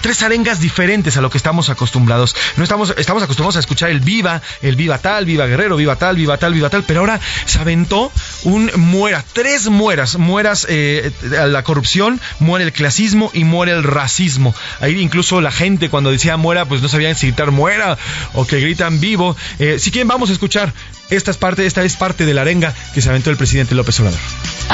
tres 0.00 0.22
arengas 0.22 0.60
diferentes 0.60 1.16
a 1.16 1.20
lo 1.20 1.30
que 1.30 1.38
estamos 1.38 1.68
acostumbrados. 1.68 2.34
No 2.56 2.64
estamos, 2.64 2.94
estamos 2.96 3.22
acostumbrados 3.22 3.56
a 3.56 3.60
escuchar 3.60 3.90
el 3.90 4.00
viva, 4.00 4.42
el 4.62 4.76
viva 4.76 4.98
tal, 4.98 5.24
viva 5.24 5.46
guerrero, 5.46 5.76
viva 5.76 5.96
tal, 5.96 6.16
viva 6.16 6.36
tal, 6.36 6.54
viva 6.54 6.70
tal, 6.70 6.84
pero 6.84 7.00
ahora 7.00 7.20
se 7.44 7.58
aventó 7.58 8.12
un 8.44 8.70
muera, 8.76 9.24
tres 9.32 9.68
mueras, 9.68 10.16
mueras 10.16 10.66
eh, 10.68 11.12
la 11.30 11.62
corrupción, 11.62 12.20
muere 12.40 12.64
el 12.64 12.72
clasismo 12.72 13.30
y 13.32 13.44
muere 13.44 13.72
el 13.72 13.82
racismo. 13.82 14.54
Ahí 14.80 15.00
incluso 15.00 15.40
la 15.40 15.50
gente 15.50 15.88
cuando 15.88 16.10
decía 16.10 16.36
muera, 16.36 16.64
pues 16.64 16.82
no 16.82 16.88
sabían 16.88 17.14
si 17.14 17.28
gritar 17.28 17.50
muera 17.50 17.98
o 18.34 18.46
que 18.46 18.60
gritan 18.60 19.00
vivo. 19.00 19.36
Eh, 19.58 19.78
si 19.78 19.90
quieren, 19.90 20.08
vamos 20.08 20.30
a 20.30 20.32
escuchar. 20.32 20.72
Esta 21.10 21.30
es 21.30 21.36
parte, 21.36 21.66
esta 21.66 21.84
es 21.84 21.96
parte 21.96 22.26
de 22.26 22.34
la 22.34 22.40
arenga 22.42 22.74
que 22.94 23.00
se 23.00 23.08
aventó 23.08 23.30
el 23.30 23.36
presidente 23.36 23.74
López 23.74 23.98
Obrador. 24.00 24.18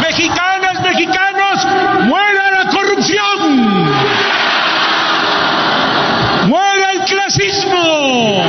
Mexicanas, 0.01 0.81
mexicanos, 0.83 2.07
muera 2.07 2.65
la 2.65 2.71
corrupción. 2.71 4.22
¡Muera 7.03 7.15
el 7.17 7.19
clasismo! 7.19 8.45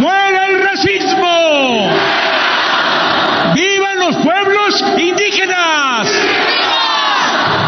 ¡Muera 0.00 0.46
el 0.46 0.62
racismo! 0.62 1.90
¡Vivan 3.54 3.98
los 3.98 4.16
pueblos 4.16 4.84
indígenas! 4.96 6.08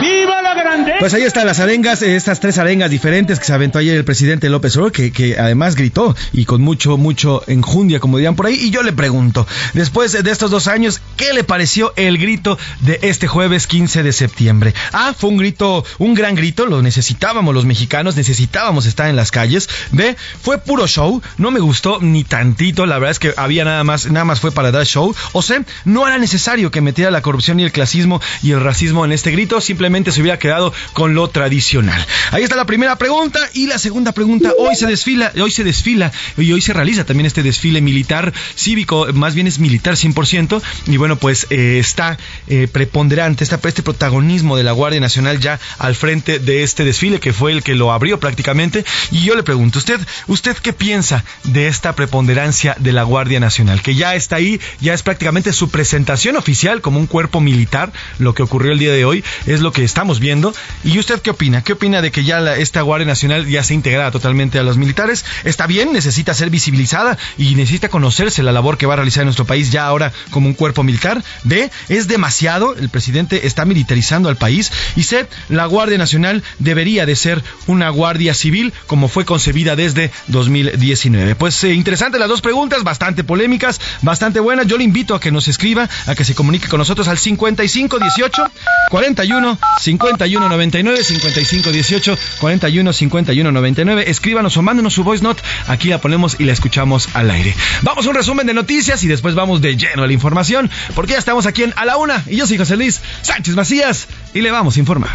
¡Viva 0.00 0.40
la 0.40 0.54
grandeza! 0.54 0.76
Pues 0.98 1.12
ahí 1.12 1.24
están 1.24 1.46
las 1.46 1.60
arengas, 1.60 2.00
estas 2.00 2.40
tres 2.40 2.56
arengas 2.56 2.90
diferentes 2.90 3.38
que 3.38 3.44
se 3.44 3.52
aventó 3.52 3.78
ayer 3.78 3.96
el 3.96 4.04
presidente 4.04 4.48
López 4.48 4.74
Obrador, 4.76 4.92
que, 4.92 5.12
que 5.12 5.38
además 5.38 5.74
gritó 5.74 6.16
y 6.32 6.46
con 6.46 6.62
mucho, 6.62 6.96
mucho 6.96 7.42
enjundia, 7.46 8.00
como 8.00 8.16
dirían 8.16 8.34
por 8.34 8.46
ahí. 8.46 8.54
Y 8.54 8.70
yo 8.70 8.82
le 8.82 8.94
pregunto, 8.94 9.46
después 9.74 10.12
de 10.12 10.30
estos 10.30 10.50
dos 10.50 10.68
años, 10.68 11.02
¿qué 11.18 11.34
le 11.34 11.44
pareció 11.44 11.92
el 11.96 12.16
grito 12.16 12.58
de 12.80 12.98
este 13.02 13.28
jueves 13.28 13.66
15 13.66 14.02
de 14.02 14.12
septiembre? 14.12 14.74
Ah, 14.92 15.14
fue 15.16 15.28
un 15.28 15.36
grito, 15.36 15.84
un 15.98 16.14
gran 16.14 16.34
grito, 16.34 16.64
lo 16.64 16.80
necesitábamos 16.80 17.54
los 17.54 17.66
mexicanos, 17.66 18.16
necesitábamos 18.16 18.86
estar 18.86 19.10
en 19.10 19.16
las 19.16 19.30
calles. 19.30 19.68
B, 19.92 20.16
fue 20.40 20.58
puro 20.58 20.86
show, 20.86 21.20
no 21.36 21.50
me 21.50 21.60
gustó 21.60 21.98
ni 22.00 22.24
tantito, 22.24 22.86
la 22.86 22.98
verdad 22.98 23.10
es 23.10 23.18
que 23.18 23.34
había 23.36 23.66
nada 23.66 23.84
más, 23.84 24.10
nada 24.10 24.24
más 24.24 24.40
fue 24.40 24.50
para 24.50 24.72
dar 24.72 24.86
show. 24.86 25.14
O 25.32 25.42
C, 25.42 25.62
no 25.84 26.06
era 26.06 26.16
necesario 26.16 26.70
que 26.70 26.80
metiera 26.80 27.10
la 27.10 27.20
corrupción 27.20 27.60
y 27.60 27.64
el 27.64 27.72
clasismo 27.72 28.22
y 28.42 28.52
el 28.52 28.62
racismo 28.62 29.04
en 29.04 29.12
este 29.12 29.30
grito, 29.30 29.60
simplemente 29.60 30.10
se 30.10 30.22
hubiera 30.22 30.38
quedado 30.38 30.72
con 30.92 31.14
lo 31.14 31.28
tradicional. 31.28 32.04
Ahí 32.32 32.42
está 32.42 32.56
la 32.56 32.66
primera 32.66 32.96
pregunta 32.96 33.38
y 33.54 33.66
la 33.66 33.78
segunda 33.78 34.12
pregunta, 34.12 34.52
hoy 34.58 34.74
se 34.74 34.86
desfila, 34.86 35.32
hoy 35.40 35.50
se 35.50 35.64
desfila 35.64 36.12
y 36.36 36.52
hoy 36.52 36.60
se 36.60 36.72
realiza 36.72 37.04
también 37.04 37.26
este 37.26 37.42
desfile 37.42 37.80
militar 37.80 38.32
cívico, 38.56 39.06
más 39.14 39.34
bien 39.34 39.46
es 39.46 39.58
militar 39.58 39.94
100% 39.94 40.62
y 40.86 40.96
bueno, 40.96 41.16
pues 41.16 41.46
eh, 41.50 41.78
está 41.78 42.18
eh, 42.48 42.68
preponderante, 42.70 43.44
está 43.44 43.60
este 43.66 43.82
protagonismo 43.82 44.56
de 44.56 44.62
la 44.62 44.72
Guardia 44.72 45.00
Nacional 45.00 45.40
ya 45.40 45.58
al 45.78 45.94
frente 45.94 46.38
de 46.38 46.62
este 46.62 46.84
desfile 46.84 47.20
que 47.20 47.32
fue 47.32 47.52
el 47.52 47.62
que 47.62 47.74
lo 47.74 47.92
abrió 47.92 48.20
prácticamente 48.20 48.84
y 49.10 49.22
yo 49.22 49.34
le 49.34 49.42
pregunto, 49.42 49.78
usted, 49.78 50.00
usted 50.26 50.56
qué 50.56 50.72
piensa 50.72 51.24
de 51.44 51.68
esta 51.68 51.94
preponderancia 51.94 52.76
de 52.78 52.92
la 52.92 53.02
Guardia 53.02 53.40
Nacional, 53.40 53.82
que 53.82 53.94
ya 53.94 54.14
está 54.14 54.36
ahí, 54.36 54.60
ya 54.80 54.94
es 54.94 55.02
prácticamente 55.02 55.52
su 55.52 55.70
presentación 55.70 56.36
oficial 56.36 56.80
como 56.80 56.98
un 56.98 57.06
cuerpo 57.06 57.40
militar, 57.40 57.92
lo 58.18 58.34
que 58.34 58.42
ocurrió 58.42 58.72
el 58.72 58.78
día 58.78 58.92
de 58.92 59.04
hoy 59.04 59.24
es 59.46 59.60
lo 59.60 59.72
que 59.72 59.84
estamos 59.84 60.20
viendo 60.20 60.54
¿Y 60.84 60.98
usted 60.98 61.20
qué 61.20 61.30
opina? 61.30 61.62
¿Qué 61.62 61.72
opina 61.72 62.02
de 62.02 62.10
que 62.10 62.24
ya 62.24 62.40
la, 62.40 62.56
esta 62.56 62.82
Guardia 62.82 63.06
Nacional 63.06 63.46
ya 63.46 63.62
se 63.62 63.74
integrada 63.74 64.10
totalmente 64.10 64.58
a 64.58 64.62
los 64.62 64.76
militares? 64.76 65.24
¿Está 65.44 65.66
bien? 65.66 65.92
¿Necesita 65.92 66.34
ser 66.34 66.50
visibilizada? 66.50 67.18
¿Y 67.38 67.54
necesita 67.54 67.88
conocerse 67.88 68.42
la 68.42 68.52
labor 68.52 68.78
que 68.78 68.86
va 68.86 68.94
a 68.94 68.96
realizar 68.96 69.22
en 69.22 69.26
nuestro 69.26 69.46
país 69.46 69.70
ya 69.70 69.86
ahora 69.86 70.12
como 70.30 70.48
un 70.48 70.54
cuerpo 70.54 70.82
militar? 70.82 71.22
¿B? 71.44 71.70
¿Es 71.88 72.08
demasiado? 72.08 72.74
El 72.74 72.88
presidente 72.88 73.46
está 73.46 73.64
militarizando 73.64 74.28
al 74.28 74.36
país. 74.36 74.72
Y 74.96 75.02
C. 75.02 75.26
La 75.48 75.66
Guardia 75.66 75.98
Nacional 75.98 76.42
debería 76.58 77.06
de 77.06 77.16
ser 77.16 77.42
una 77.66 77.88
Guardia 77.90 78.34
Civil 78.34 78.72
como 78.86 79.08
fue 79.08 79.24
concebida 79.24 79.76
desde 79.76 80.10
2019. 80.28 81.34
Pues 81.34 81.62
eh, 81.64 81.74
interesante 81.74 82.18
las 82.18 82.28
dos 82.28 82.40
preguntas, 82.40 82.84
bastante 82.84 83.24
polémicas, 83.24 83.80
bastante 84.02 84.40
buenas. 84.40 84.66
Yo 84.66 84.78
le 84.78 84.84
invito 84.84 85.14
a 85.14 85.20
que 85.20 85.30
nos 85.30 85.48
escriba, 85.48 85.88
a 86.06 86.14
que 86.14 86.24
se 86.24 86.34
comunique 86.34 86.68
con 86.68 86.78
nosotros 86.78 87.08
al 87.08 87.18
55 87.18 87.98
18 87.98 88.50
41 88.90 89.58
51 89.80 90.48
99 90.66 91.04
55 91.04 91.72
18 91.72 92.18
41 92.40 92.92
51 92.92 93.52
99. 93.52 94.10
Escríbanos 94.10 94.56
o 94.56 94.62
mándenos 94.62 94.94
su 94.94 95.04
voice 95.04 95.22
note. 95.22 95.42
Aquí 95.68 95.88
la 95.88 96.00
ponemos 96.00 96.36
y 96.38 96.44
la 96.44 96.52
escuchamos 96.52 97.08
al 97.14 97.30
aire. 97.30 97.54
Vamos 97.82 98.06
a 98.06 98.10
un 98.10 98.16
resumen 98.16 98.46
de 98.46 98.54
noticias 98.54 99.02
y 99.04 99.08
después 99.08 99.34
vamos 99.34 99.60
de 99.60 99.76
lleno 99.76 100.02
a 100.02 100.06
la 100.06 100.12
información, 100.12 100.70
porque 100.94 101.12
ya 101.12 101.18
estamos 101.18 101.46
aquí 101.46 101.62
en 101.62 101.72
A 101.76 101.84
la 101.84 101.96
Una 101.96 102.22
y 102.26 102.36
yo 102.36 102.46
soy 102.46 102.58
José 102.58 102.76
Luis 102.76 103.00
Sánchez 103.22 103.54
Macías 103.54 104.08
y 104.34 104.40
le 104.40 104.50
vamos 104.50 104.76
a 104.76 104.80
informar. 104.80 105.10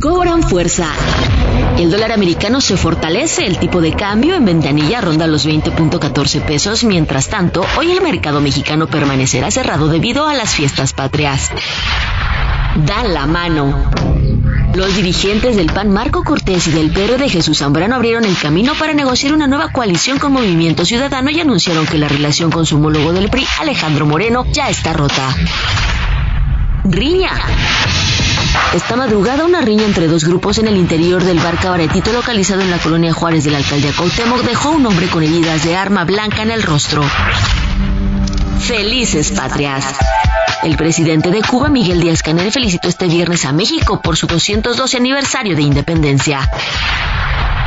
Cobran 0.00 0.44
fuerza. 0.44 0.86
El 1.76 1.90
dólar 1.90 2.12
americano 2.12 2.60
se 2.60 2.76
fortalece, 2.76 3.46
el 3.46 3.58
tipo 3.58 3.80
de 3.80 3.92
cambio 3.92 4.34
en 4.34 4.44
ventanilla 4.44 5.00
ronda 5.00 5.26
los 5.26 5.46
20.14 5.46 6.40
pesos, 6.42 6.84
mientras 6.84 7.28
tanto, 7.28 7.64
hoy 7.76 7.90
el 7.90 8.00
mercado 8.00 8.40
mexicano 8.40 8.86
permanecerá 8.86 9.50
cerrado 9.50 9.88
debido 9.88 10.28
a 10.28 10.34
las 10.34 10.54
fiestas 10.54 10.92
patrias. 10.92 11.50
Dan 12.86 13.12
la 13.12 13.26
mano. 13.26 13.90
Los 14.74 14.94
dirigentes 14.94 15.56
del 15.56 15.66
PAN 15.66 15.90
Marco 15.90 16.22
Cortés 16.22 16.68
y 16.68 16.70
del 16.70 16.90
PRD 16.90 17.28
Jesús 17.28 17.58
Zambrano 17.58 17.96
abrieron 17.96 18.24
el 18.24 18.36
camino 18.36 18.74
para 18.74 18.94
negociar 18.94 19.32
una 19.32 19.46
nueva 19.46 19.70
coalición 19.70 20.18
con 20.18 20.32
Movimiento 20.32 20.84
Ciudadano 20.84 21.30
y 21.30 21.40
anunciaron 21.40 21.86
que 21.86 21.98
la 21.98 22.08
relación 22.08 22.50
con 22.50 22.66
su 22.66 22.76
homólogo 22.76 23.12
del 23.12 23.30
PRI, 23.30 23.46
Alejandro 23.60 24.06
Moreno, 24.06 24.44
ya 24.52 24.68
está 24.68 24.92
rota. 24.92 25.34
Riña. 26.84 27.32
Esta 28.74 28.96
madrugada 28.96 29.44
una 29.44 29.60
riña 29.60 29.84
entre 29.84 30.06
dos 30.06 30.24
grupos 30.24 30.58
en 30.58 30.68
el 30.68 30.76
interior 30.76 31.24
del 31.24 31.38
bar 31.38 31.58
Cabaretito 31.58 32.12
localizado 32.12 32.60
en 32.60 32.70
la 32.70 32.78
colonia 32.78 33.12
Juárez 33.12 33.44
de 33.44 33.50
la 33.50 33.58
alcaldía 33.58 33.92
Cuauhtémoc 33.96 34.42
dejó 34.42 34.70
un 34.70 34.86
hombre 34.86 35.08
con 35.08 35.22
heridas 35.22 35.64
de 35.64 35.76
arma 35.76 36.04
blanca 36.04 36.42
en 36.42 36.50
el 36.50 36.62
rostro. 36.62 37.02
Felices 38.60 39.32
patrias. 39.32 39.84
El 40.62 40.76
presidente 40.76 41.30
de 41.30 41.42
Cuba, 41.42 41.68
Miguel 41.68 42.00
Díaz 42.00 42.22
Canel, 42.22 42.50
felicitó 42.52 42.88
este 42.88 43.06
viernes 43.06 43.44
a 43.44 43.52
México 43.52 44.00
por 44.02 44.16
su 44.16 44.26
212 44.26 44.96
aniversario 44.96 45.56
de 45.56 45.62
independencia. 45.62 46.48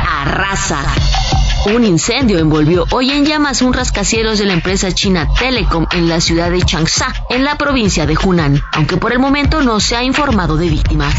Arrasa. 0.08 0.84
Un 1.66 1.84
incendio 1.84 2.38
envolvió 2.38 2.86
hoy 2.90 3.10
en 3.10 3.24
llamas 3.24 3.62
un 3.62 3.72
rascacielos 3.72 4.38
de 4.38 4.46
la 4.46 4.52
empresa 4.52 4.90
china 4.92 5.28
Telecom 5.38 5.86
en 5.92 6.08
la 6.08 6.20
ciudad 6.20 6.50
de 6.50 6.60
Changsha, 6.62 7.12
en 7.30 7.44
la 7.44 7.56
provincia 7.56 8.04
de 8.04 8.16
Hunan, 8.16 8.60
aunque 8.72 8.96
por 8.96 9.12
el 9.12 9.18
momento 9.18 9.62
no 9.62 9.78
se 9.80 9.96
ha 9.96 10.02
informado 10.02 10.56
de 10.56 10.68
víctimas. 10.68 11.14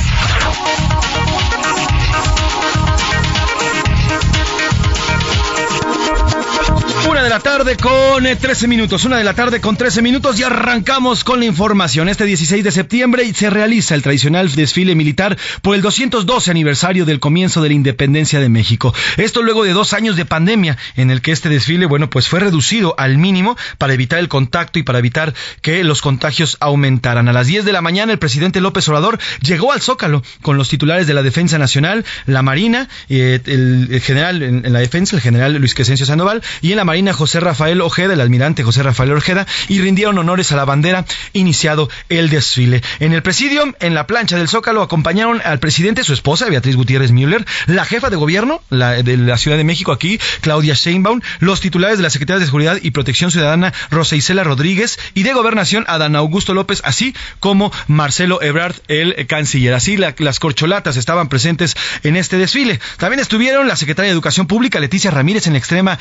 Una 7.10 7.22
de 7.22 7.30
la 7.30 7.40
tarde 7.40 7.76
con 7.76 8.24
13 8.24 8.66
eh, 8.66 8.68
minutos, 8.70 9.04
una 9.04 9.18
de 9.18 9.26
la 9.26 9.34
tarde 9.34 9.60
con 9.60 9.76
13 9.76 10.02
minutos 10.02 10.40
y 10.40 10.44
arrancamos 10.44 11.24
con 11.26 11.40
la 11.40 11.46
información. 11.46 12.08
Este 12.08 12.24
16 12.26 12.64
de 12.64 12.72
septiembre 12.72 13.34
se 13.34 13.50
realiza 13.50 13.94
el 13.94 14.02
tradicional 14.02 14.50
desfile 14.54 14.96
militar 14.96 15.38
por 15.62 15.76
el 15.76 15.82
212 15.82 16.50
aniversario 16.50 17.06
del 17.06 17.20
comienzo 17.20 17.62
de 17.62 17.70
la 17.70 17.76
independencia 17.76 18.40
de 18.40 18.48
México. 18.48 18.94
Esto 19.18 19.42
luego 19.42 19.64
de 19.64 19.74
dos 19.74 19.92
años 19.94 20.16
de 20.16 20.26
pandemia 20.26 20.78
en 20.96 21.12
el 21.12 21.22
que 21.22 21.34
este 21.34 21.50
desfile, 21.50 21.86
bueno, 21.88 22.10
pues 22.10 22.30
fue 22.30 22.40
reducido 22.40 22.96
al 22.98 23.18
mínimo 23.18 23.58
para 23.78 23.94
evitar 23.94 24.20
el 24.20 24.30
contacto 24.30 24.80
y 24.80 24.84
para 24.84 25.00
evitar 25.00 25.34
que 25.62 25.84
los 25.84 26.02
contagios 26.02 26.58
aumentaran. 26.62 27.28
A 27.28 27.34
las 27.34 27.48
10 27.48 27.66
de 27.66 27.74
la 27.74 27.82
mañana 27.82 28.14
el 28.14 28.20
presidente 28.20 28.62
López 28.62 28.88
Obrador 28.88 29.20
llegó 29.42 29.74
al 29.74 29.82
Zócalo 29.82 30.24
con 30.42 30.58
los 30.58 30.70
titulares 30.70 31.06
de 31.06 31.14
la 31.14 31.22
Defensa 31.22 31.58
Nacional, 31.58 32.06
la 32.26 32.44
Marina, 32.44 32.88
eh, 33.10 33.42
el, 33.46 34.02
general 34.02 34.42
en, 34.42 34.72
la 34.72 34.80
defensa, 34.80 35.18
el 35.18 35.22
general 35.22 35.56
Luis 35.56 35.76
Crescencio 35.76 36.06
Sandoval 36.06 36.42
y 36.62 36.72
en 36.72 36.78
la 36.78 36.93
José 37.14 37.40
Rafael 37.40 37.82
Ojeda, 37.82 38.14
el 38.14 38.22
almirante 38.22 38.64
José 38.64 38.84
Rafael 38.84 39.12
Ojeda, 39.14 39.48
y 39.68 39.82
rindieron 39.82 40.16
honores 40.20 40.52
a 40.52 40.56
la 40.56 40.64
bandera, 40.64 41.06
iniciado 41.34 41.90
el 42.10 42.30
desfile. 42.30 42.84
En 43.00 43.14
el 43.14 43.24
presidio, 43.24 43.74
en 43.80 43.96
la 43.96 44.06
plancha 44.06 44.38
del 44.38 44.48
Zócalo, 44.48 44.84
acompañaron 44.84 45.42
al 45.44 45.58
presidente, 45.58 46.04
su 46.04 46.14
esposa, 46.14 46.48
Beatriz 46.50 46.76
Gutiérrez 46.76 47.12
Müller, 47.12 47.46
la 47.66 47.84
jefa 47.84 48.12
de 48.12 48.16
gobierno 48.16 48.62
de 48.70 49.18
la 49.18 49.38
Ciudad 49.38 49.58
de 49.58 49.64
México 49.64 49.92
aquí, 49.92 50.20
Claudia 50.42 50.76
Sheinbaum, 50.76 51.22
los 51.40 51.62
titulares 51.62 51.98
de 51.98 52.04
la 52.04 52.12
Secretaría 52.12 52.40
de 52.40 52.46
Seguridad 52.46 52.78
y 52.80 52.92
Protección 52.92 53.32
Ciudadana, 53.32 53.74
Rosa 53.90 54.16
Isela 54.16 54.44
Rodríguez, 54.44 55.00
y 55.16 55.24
de 55.24 55.34
Gobernación, 55.34 55.86
Adán 55.88 56.16
Augusto 56.16 56.54
López, 56.54 56.82
así 56.86 57.16
como 57.40 57.72
Marcelo 57.88 58.40
Ebrard, 58.44 58.76
el 58.88 59.26
canciller. 59.26 59.74
Así 59.74 59.98
las 59.98 60.40
corcholatas 60.40 60.98
estaban 60.98 61.28
presentes 61.28 61.76
en 62.04 62.18
este 62.18 62.38
desfile. 62.38 62.80
También 62.98 63.20
estuvieron 63.20 63.68
la 63.68 63.76
secretaria 63.76 64.10
de 64.10 64.14
Educación 64.14 64.46
Pública, 64.46 64.80
Leticia 64.80 65.10
Ramírez, 65.10 65.48
en 65.48 65.54
la 65.54 65.60
extrema 65.60 65.98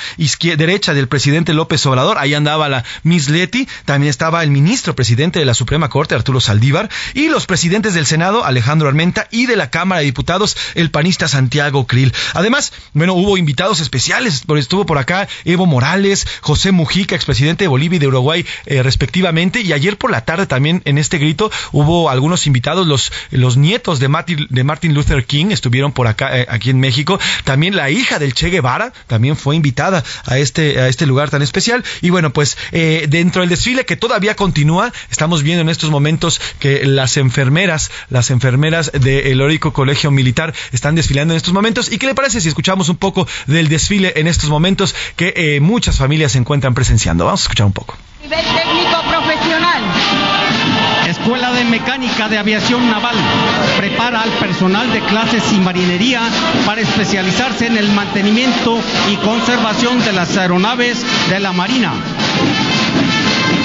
derecha 0.57 0.82
del 0.91 1.07
presidente 1.07 1.55
López 1.55 1.87
Obrador. 1.87 2.19
Ahí 2.19 2.35
andaba 2.35 2.69
la 2.69 2.85
Miss 3.05 3.29
Leti, 3.29 3.69
también 3.85 4.11
estaba 4.11 4.43
el 4.43 4.51
ministro 4.51 4.97
presidente 4.97 5.39
de 5.39 5.45
la 5.45 5.55
Suprema 5.55 5.89
Corte, 5.89 6.17
Arturo 6.17 6.41
Saldívar, 6.41 6.91
y 7.15 7.29
los 7.29 7.47
presidentes 7.47 7.95
del 7.95 8.05
Senado, 8.05 8.45
Alejandro 8.45 8.89
Armenta, 8.89 9.29
y 9.31 9.47
de 9.47 9.55
la 9.55 9.71
Cámara 9.71 10.01
de 10.01 10.07
Diputados, 10.07 10.57
el 10.75 10.91
panista 10.91 11.29
Santiago 11.29 11.87
Krill. 11.87 12.12
Además, 12.35 12.73
bueno, 12.93 13.15
hubo 13.15 13.37
invitados 13.37 13.79
especiales, 13.81 14.43
estuvo 14.57 14.85
por 14.85 14.99
acá 14.99 15.29
Evo 15.45 15.67
Morales, 15.67 16.27
José 16.41 16.73
Mujica, 16.73 17.15
expresidente 17.15 17.65
de 17.65 17.69
Bolivia 17.69 17.97
y 17.97 18.01
de 18.01 18.09
Uruguay, 18.09 18.45
eh, 18.67 18.83
respectivamente, 18.83 19.61
y 19.61 19.73
ayer 19.73 19.97
por 19.97 20.11
la 20.11 20.25
tarde 20.25 20.47
también 20.47 20.83
en 20.85 20.99
este 20.99 21.19
grito 21.19 21.51
hubo 21.71 22.11
algunos 22.11 22.47
invitados, 22.47 22.87
los, 22.87 23.12
los 23.31 23.57
nietos 23.57 24.01
de 24.01 24.09
Martin, 24.09 24.47
de 24.51 24.65
Martin 24.65 24.95
Luther 24.95 25.25
King 25.25 25.47
estuvieron 25.51 25.93
por 25.93 26.07
acá, 26.07 26.39
eh, 26.39 26.47
aquí 26.49 26.71
en 26.71 26.81
México, 26.81 27.21
también 27.45 27.77
la 27.77 27.91
hija 27.91 28.19
del 28.19 28.35
Che 28.35 28.49
Guevara 28.51 28.93
también 29.07 29.37
fue 29.37 29.57
invitada 29.57 30.03
a 30.25 30.39
este 30.39 30.72
a 30.79 30.88
este 30.88 31.07
lugar 31.07 31.31
tan 31.31 31.43
especial. 31.43 31.85
Y 32.00 32.11
bueno, 32.11 32.33
pues 32.33 32.57
eh, 32.73 33.07
dentro 33.09 33.41
del 33.43 33.49
desfile 33.49 33.85
que 33.85 33.97
todavía 33.97 34.35
continúa, 34.35 34.93
estamos 35.11 35.43
viendo 35.43 35.62
en 35.62 35.69
estos 35.69 35.91
momentos 35.91 36.41
que 36.59 36.85
las 36.85 37.17
enfermeras, 37.17 37.91
las 38.09 38.31
enfermeras 38.31 38.93
del 38.93 39.41
Heroico 39.41 39.73
Colegio 39.73 40.11
Militar 40.11 40.55
están 40.73 40.95
desfilando 40.95 41.35
en 41.35 41.37
estos 41.37 41.52
momentos. 41.52 41.91
¿Y 41.91 41.99
qué 41.99 42.07
le 42.07 42.14
parece 42.14 42.41
si 42.41 42.49
escuchamos 42.49 42.88
un 42.88 42.97
poco 42.97 43.26
del 43.47 43.69
desfile 43.69 44.12
en 44.17 44.26
estos 44.26 44.50
momentos 44.50 44.95
que 45.17 45.33
eh, 45.37 45.61
muchas 45.61 45.99
familias 45.99 46.33
se 46.33 46.38
encuentran 46.38 46.75
presenciando? 46.75 47.25
Vamos 47.25 47.43
a 47.43 47.45
escuchar 47.45 47.67
un 47.67 47.73
poco. 47.73 47.97
Nivel 48.23 48.45
técnico 48.45 49.02
profesional. 49.09 50.42
Escuela 51.12 51.52
de 51.52 51.64
Mecánica 51.64 52.26
de 52.26 52.38
Aviación 52.38 52.90
Naval 52.90 53.14
prepara 53.76 54.23
al 54.23 54.31
personal 54.31 54.90
de 54.90 55.00
clases 55.00 55.45
y 55.52 55.61
marinería 55.61 56.23
para 56.64 56.81
especializarse 56.81 57.66
en 57.66 57.76
el 57.76 57.90
mantenimiento 57.92 58.81
y 59.11 59.16
conservación 59.16 60.02
de 60.07 60.12
las 60.14 60.35
aeronaves 60.38 61.04
de 61.28 61.38
la 61.38 61.52
Marina. 61.52 61.92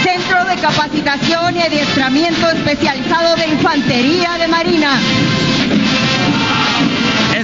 Centro 0.03 0.43
de 0.43 0.57
Capacitación 0.57 1.55
y 1.55 1.61
Adiestramiento 1.61 2.49
Especializado 2.49 3.37
de 3.37 3.47
Infantería 3.47 4.37
de 4.37 4.47
Marina 4.49 4.99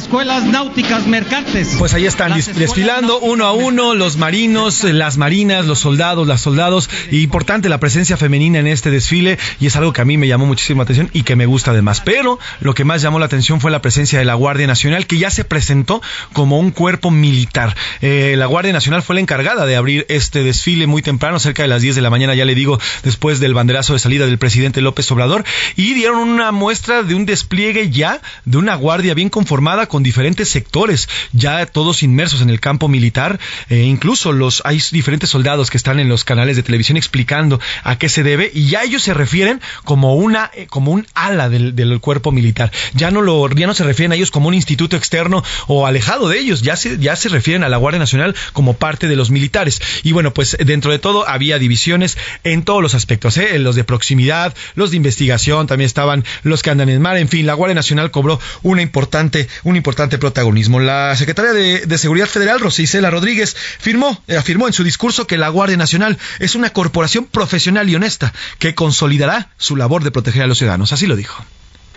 escuelas 0.03 0.43
náuticas 0.43 1.07
mercantes. 1.07 1.75
Pues 1.79 1.93
ahí 1.93 2.05
están 2.05 2.33
desfilando 2.33 3.19
uno 3.22 3.45
a 3.45 3.53
uno 3.53 3.95
los 3.95 4.17
marinos, 4.17 4.83
las 4.83 5.17
marinas, 5.17 5.65
los 5.65 5.79
soldados, 5.79 6.27
las 6.27 6.41
soldados. 6.41 6.89
importante 7.10 7.69
la 7.69 7.79
presencia 7.79 8.17
femenina 8.17 8.60
en 8.60 8.67
este 8.67 8.91
desfile 8.91 9.39
y 9.62 9.67
es 9.67 9.75
algo 9.77 9.93
que 9.93 10.01
a 10.01 10.05
mí 10.05 10.17
me 10.17 10.27
llamó 10.27 10.45
muchísimo 10.45 10.79
la 10.79 10.83
atención 10.83 11.10
y 11.13 11.24
que 11.24 11.38
me 11.38 11.45
gusta 11.45 11.72
además. 11.72 12.01
Pero 12.01 12.38
lo 12.60 12.74
que 12.74 12.83
más 12.83 13.01
llamó 13.01 13.17
la 13.17 13.27
atención 13.27 13.62
fue 13.62 13.72
la 13.72 13.81
presencia 13.81 14.19
de 14.19 14.25
la 14.25 14.33
Guardia 14.33 14.67
Nacional 14.67 15.07
que 15.07 15.17
ya 15.17 15.29
se 15.29 15.45
presentó 15.45 16.01
como 16.33 16.60
un 16.60 16.72
cuerpo 16.72 17.10
militar. 17.10 17.74
Eh, 18.01 18.36
la 18.38 18.45
Guardia 18.45 18.74
Nacional 18.74 19.03
fue 19.03 19.15
la 19.15 19.22
encargada 19.22 19.65
de 19.65 19.77
abrir 19.77 20.05
este 20.10 20.43
desfile 20.43 20.86
muy 20.86 21.01
temprano, 21.01 21.39
cerca 21.39 21.62
de 21.62 21.69
las 21.69 21.81
10 21.81 21.95
de 21.95 22.01
la 22.01 22.10
mañana, 22.10 22.36
ya 22.36 22.43
le 22.43 22.55
digo, 22.55 22.77
después 23.03 23.39
del 23.39 23.53
banderazo 23.53 23.93
de 23.93 24.00
salida 24.00 24.25
del 24.25 24.38
presidente 24.38 24.81
López 24.81 25.10
Obrador 25.12 25.45
y 25.77 25.93
dieron 25.93 26.17
una 26.17 26.51
muestra 26.51 27.03
de 27.03 27.15
un 27.15 27.25
despliegue 27.25 27.89
ya 27.89 28.22
de 28.43 28.57
una 28.57 28.75
guardia 28.75 29.13
bien 29.13 29.29
conformada 29.29 29.88
con 29.93 30.01
diferentes 30.01 30.50
sectores, 30.50 31.07
ya 31.33 31.67
todos 31.67 32.01
inmersos 32.01 32.41
en 32.41 32.50
el 32.50 32.59
campo 32.59 32.88
militar, 32.88 33.39
e 33.69 33.83
incluso 33.83 34.31
los 34.31 34.63
hay 34.65 34.81
diferentes 34.91 35.29
soldados 35.29 35.69
que 35.69 35.77
están 35.77 36.00
en 36.00 36.09
los 36.09 36.23
canales 36.23 36.55
de 36.55 36.63
televisión 36.63 36.97
explicando 36.97 37.59
a 37.83 37.95
qué 38.00 38.09
se 38.09 38.23
debe 38.23 38.50
y 38.55 38.69
ya 38.69 38.81
ellos 38.81 39.03
se 39.03 39.13
refieren 39.13 39.62
como 39.83 40.15
una 40.15 40.50
eh, 40.55 40.65
como 40.67 40.91
un 40.93 41.05
ala 41.13 41.47
del, 41.47 41.75
del, 41.75 42.00
cuerpo 42.00 42.31
militar. 42.31 42.71
Ya 42.95 43.12
no 43.12 43.21
lo 43.21 43.47
ya 43.51 43.67
no 43.67 43.75
se 43.75 43.83
refieren 43.83 44.13
a 44.13 44.15
ellos 44.15 44.31
como 44.31 44.47
un 44.47 44.55
instituto 44.55 44.97
externo 44.97 45.43
o 45.67 45.85
alejado 45.85 46.27
de 46.27 46.39
ellos, 46.39 46.63
ya 46.63 46.75
se 46.75 46.97
ya 46.97 47.15
se 47.15 47.29
refieren 47.29 47.63
a 47.63 47.69
la 47.69 47.77
Guardia 47.77 48.00
Nacional 48.00 48.33
como 48.51 48.73
parte 48.73 49.07
de 49.07 49.15
los 49.15 49.29
militares. 49.29 49.79
Y 50.01 50.12
bueno, 50.13 50.33
pues 50.33 50.57
dentro 50.59 50.91
de 50.91 50.97
todo 50.97 51.29
había 51.29 51.59
divisiones 51.59 52.17
en 52.43 52.63
todos 52.63 52.81
los 52.81 52.95
aspectos, 52.95 53.38
¿eh? 53.38 53.59
los 53.59 53.75
de 53.75 53.83
proximidad, 53.83 54.55
los 54.73 54.89
de 54.89 54.97
investigación, 54.97 55.67
también 55.67 55.86
estaban 55.86 56.25
los 56.41 56.63
que 56.63 56.71
andan 56.71 56.89
en 56.89 56.99
mar, 56.99 57.17
en 57.17 57.29
fin, 57.29 57.45
la 57.45 57.53
Guardia 57.53 57.75
Nacional 57.75 58.10
cobró 58.10 58.39
una 58.63 58.82
importante 58.82 59.47
un 59.73 59.77
importante 59.77 60.19
protagonismo. 60.19 60.79
La 60.79 61.15
secretaria 61.15 61.51
de, 61.51 61.97
Seguridad 61.97 62.27
Federal, 62.27 62.59
Rosicela 62.59 63.09
Rodríguez, 63.09 63.55
firmó, 63.55 64.21
eh, 64.27 64.38
afirmó 64.38 64.67
en 64.67 64.73
su 64.73 64.83
discurso 64.83 65.25
que 65.25 65.38
la 65.38 65.49
Guardia 65.49 65.77
Nacional 65.77 66.17
es 66.39 66.55
una 66.55 66.69
corporación 66.69 67.25
profesional 67.25 67.89
y 67.89 67.95
honesta 67.95 68.33
que 68.59 68.75
consolidará 68.75 69.49
su 69.57 69.75
labor 69.75 70.03
de 70.03 70.12
proteger 70.12 70.43
a 70.43 70.47
los 70.47 70.59
ciudadanos. 70.59 70.93
Así 70.93 71.07
lo 71.07 71.15
dijo. 71.15 71.43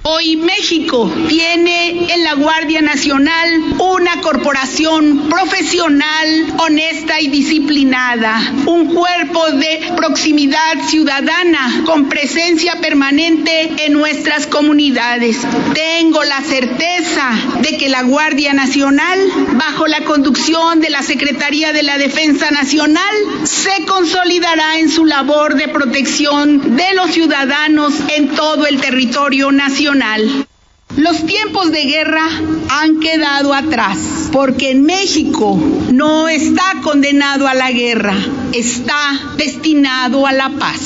Hoy 0.09 0.37
México 0.37 1.13
tiene 1.27 2.15
en 2.15 2.23
la 2.23 2.35
Guardia 2.35 2.81
Nacional 2.81 3.75
una 3.81 4.21
corporación 4.21 5.29
profesional, 5.29 6.55
honesta 6.59 7.21
y 7.21 7.27
disciplinada, 7.27 8.41
un 8.67 8.95
cuerpo 8.95 9.51
de 9.51 9.95
proximidad 9.97 10.81
ciudadana 10.87 11.83
con 11.85 12.09
presencia 12.09 12.81
permanente 12.81 13.85
en 13.85 13.95
nuestras 13.95 14.47
comunidades. 14.47 15.39
Tengo 15.75 16.23
la 16.23 16.41
certeza 16.41 17.33
de 17.63 17.77
que 17.77 17.89
la 17.89 18.05
Guardia 18.05 18.53
Nacional, 18.53 19.19
bajo 19.55 19.89
la 19.89 20.05
conducción 20.05 20.81
de 20.81 20.91
la 20.91 21.03
Secretaría 21.03 21.73
de 21.73 21.83
la 21.83 21.99
Defensa 21.99 22.53
Nacional, 22.53 23.17
se 23.43 23.85
consolidará 23.87 24.79
en 24.79 24.89
su 24.89 25.05
labor 25.05 25.57
de 25.57 25.67
protección 25.67 26.77
de 26.77 26.95
los 26.95 27.11
ciudadanos 27.11 27.93
en 28.17 28.29
todo 28.29 28.69
el 28.69 28.81
territorio 28.81 29.51
nacional 29.51 29.96
los 30.97 31.25
tiempos 31.27 31.73
de 31.73 31.85
guerra 31.85 32.29
han 32.69 33.01
quedado 33.01 33.55
atrás, 33.55 34.29
porque 34.33 34.75
México 34.75 35.59
no 35.93 36.29
está 36.29 36.75
condenado 36.83 37.49
a 37.49 37.55
la 37.55 37.71
guerra, 37.71 38.15
está 38.53 39.35
destinado 39.37 40.27
a 40.27 40.33
la 40.33 40.51
paz. 40.51 40.81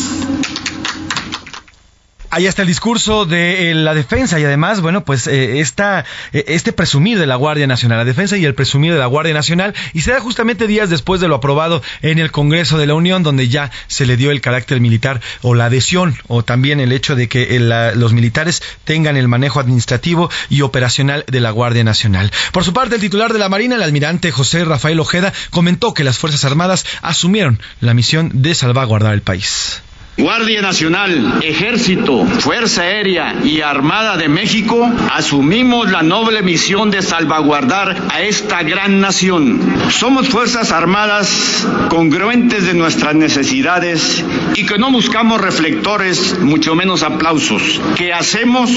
Ahí 2.33 2.47
está 2.47 2.63
el 2.63 2.69
discurso 2.69 3.27
de 3.27 3.73
eh, 3.73 3.75
la 3.75 3.93
defensa 3.93 4.39
y 4.39 4.45
además, 4.45 4.81
bueno, 4.81 5.05
pues 5.05 5.27
eh, 5.27 5.59
esta, 5.59 6.05
eh, 6.33 6.45
este 6.47 6.73
presumir 6.73 7.19
de 7.19 7.27
la 7.27 7.35
Guardia 7.35 7.67
Nacional, 7.67 7.99
la 7.99 8.05
defensa 8.05 8.37
y 8.37 8.45
el 8.45 8.55
presumir 8.55 8.93
de 8.93 9.01
la 9.01 9.07
Guardia 9.07 9.35
Nacional, 9.35 9.75
y 9.95 10.03
se 10.03 10.13
da 10.13 10.21
justamente 10.21 10.69
días 10.69 10.91
después 10.91 11.21
de 11.21 11.27
lo 11.27 11.35
aprobado 11.35 11.83
en 12.03 12.21
el 12.21 12.31
Congreso 12.31 12.79
de 12.79 12.87
la 12.87 12.95
Unión, 12.95 13.25
donde 13.25 13.49
ya 13.49 13.73
se 13.89 14.07
le 14.07 14.17
dio 14.17 14.31
el 14.31 14.41
carácter 14.41 14.81
militar 14.81 15.21
o 15.43 15.57
la 15.57 15.65
adhesión 15.65 16.17
o 16.29 16.45
también 16.45 16.79
el 16.79 16.93
hecho 16.93 17.17
de 17.17 17.29
que 17.29 17.59
los 17.97 18.13
militares 18.13 18.63
tengan 18.85 19.17
el 19.17 19.27
manejo 19.27 19.59
administrativo 19.59 20.31
y 20.49 20.61
operacional 20.61 21.25
de 21.27 21.41
la 21.41 21.51
Guardia 21.51 21.83
Nacional. 21.83 22.31
Por 22.53 22.63
su 22.63 22.73
parte, 22.73 22.95
el 22.95 23.01
titular 23.01 23.33
de 23.33 23.41
la 23.41 23.49
Marina, 23.49 23.75
el 23.75 23.83
almirante 23.83 24.31
José 24.31 24.65
Rafael 24.65 25.01
Ojeda, 25.01 25.33
comentó 25.51 25.95
que 25.95 26.05
las 26.05 26.19
Fuerzas 26.19 26.45
Armadas 26.45 26.87
asumieron 27.03 27.61
la 27.81 27.93
misión 27.93 28.31
de 28.35 28.55
salvaguardar 28.55 29.15
el 29.15 29.23
país. 29.23 29.83
Guardia 30.21 30.61
Nacional, 30.61 31.39
Ejército, 31.43 32.27
Fuerza 32.27 32.83
Aérea 32.83 33.37
y 33.43 33.63
Armada 33.63 34.19
de 34.19 34.29
México 34.29 34.87
asumimos 35.11 35.91
la 35.91 36.03
noble 36.03 36.43
misión 36.43 36.91
de 36.91 37.01
salvaguardar 37.01 37.97
a 38.11 38.21
esta 38.21 38.63
gran 38.63 39.01
nación. 39.01 39.59
Somos 39.89 40.29
Fuerzas 40.29 40.73
Armadas 40.73 41.67
congruentes 41.89 42.67
de 42.67 42.75
nuestras 42.75 43.15
necesidades 43.15 44.23
y 44.55 44.67
que 44.67 44.77
no 44.77 44.93
buscamos 44.93 45.41
reflectores, 45.41 46.39
mucho 46.41 46.75
menos 46.75 47.03
aplausos, 47.03 47.81
que 47.97 48.13
hacemos 48.13 48.71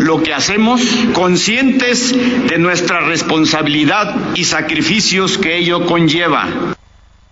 lo 0.00 0.20
que 0.24 0.34
hacemos 0.34 0.82
conscientes 1.12 2.12
de 2.48 2.58
nuestra 2.58 3.00
responsabilidad 3.02 4.16
y 4.34 4.44
sacrificios 4.44 5.38
que 5.38 5.58
ello 5.58 5.86
conlleva. 5.86 6.48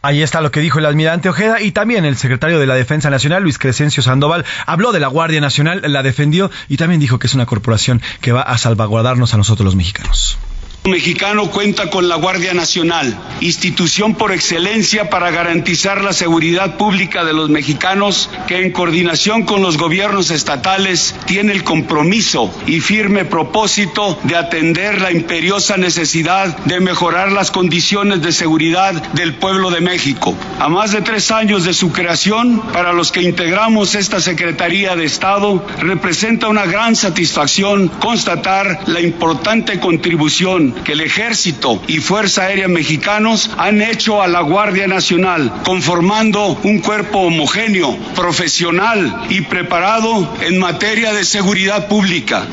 Ahí 0.02 0.22
está 0.22 0.40
lo 0.40 0.50
que 0.50 0.60
dijo 0.60 0.78
el 0.78 0.86
almirante 0.86 1.28
Ojeda 1.28 1.60
y 1.60 1.72
también 1.72 2.04
el 2.04 2.16
secretario 2.16 2.58
de 2.58 2.66
la 2.66 2.74
Defensa 2.74 3.10
Nacional, 3.10 3.42
Luis 3.42 3.58
Crescencio 3.58 4.02
Sandoval, 4.02 4.44
habló 4.66 4.92
de 4.92 5.00
la 5.00 5.08
Guardia 5.08 5.40
Nacional, 5.40 5.82
la 5.84 6.02
defendió 6.02 6.50
y 6.68 6.78
también 6.78 7.00
dijo 7.00 7.18
que 7.18 7.26
es 7.26 7.34
una 7.34 7.46
corporación 7.46 8.00
que 8.20 8.32
va 8.32 8.42
a 8.42 8.56
salvaguardarnos 8.56 9.34
a 9.34 9.36
nosotros 9.36 9.64
los 9.64 9.76
mexicanos 9.76 10.38
mexicano 10.84 11.50
cuenta 11.50 11.90
con 11.90 12.08
la 12.08 12.16
Guardia 12.16 12.54
Nacional, 12.54 13.14
institución 13.40 14.14
por 14.14 14.32
excelencia 14.32 15.10
para 15.10 15.30
garantizar 15.30 16.02
la 16.02 16.14
seguridad 16.14 16.78
pública 16.78 17.22
de 17.22 17.34
los 17.34 17.50
mexicanos 17.50 18.30
que 18.48 18.64
en 18.64 18.72
coordinación 18.72 19.42
con 19.42 19.60
los 19.60 19.76
gobiernos 19.76 20.30
estatales 20.30 21.14
tiene 21.26 21.52
el 21.52 21.64
compromiso 21.64 22.50
y 22.66 22.80
firme 22.80 23.26
propósito 23.26 24.18
de 24.22 24.36
atender 24.36 25.02
la 25.02 25.12
imperiosa 25.12 25.76
necesidad 25.76 26.56
de 26.64 26.80
mejorar 26.80 27.30
las 27.30 27.50
condiciones 27.50 28.22
de 28.22 28.32
seguridad 28.32 28.94
del 29.12 29.34
pueblo 29.34 29.70
de 29.70 29.82
México. 29.82 30.34
A 30.58 30.70
más 30.70 30.92
de 30.92 31.02
tres 31.02 31.30
años 31.30 31.64
de 31.64 31.74
su 31.74 31.92
creación, 31.92 32.62
para 32.72 32.94
los 32.94 33.12
que 33.12 33.22
integramos 33.22 33.94
esta 33.94 34.18
Secretaría 34.20 34.96
de 34.96 35.04
Estado, 35.04 35.64
representa 35.78 36.48
una 36.48 36.64
gran 36.64 36.96
satisfacción 36.96 37.88
constatar 37.88 38.80
la 38.86 39.00
importante 39.00 39.78
contribución 39.78 40.69
que 40.72 40.92
el 40.92 41.00
Ejército 41.00 41.82
y 41.86 41.98
Fuerza 41.98 42.44
Aérea 42.44 42.68
Mexicanos 42.68 43.50
han 43.56 43.82
hecho 43.82 44.22
a 44.22 44.28
la 44.28 44.40
Guardia 44.40 44.86
Nacional, 44.86 45.52
conformando 45.64 46.58
un 46.62 46.80
cuerpo 46.80 47.20
homogéneo, 47.20 47.96
profesional 48.14 49.26
y 49.28 49.42
preparado 49.42 50.34
en 50.40 50.58
materia 50.58 51.12
de 51.12 51.24
seguridad 51.24 51.88
pública. 51.88 52.46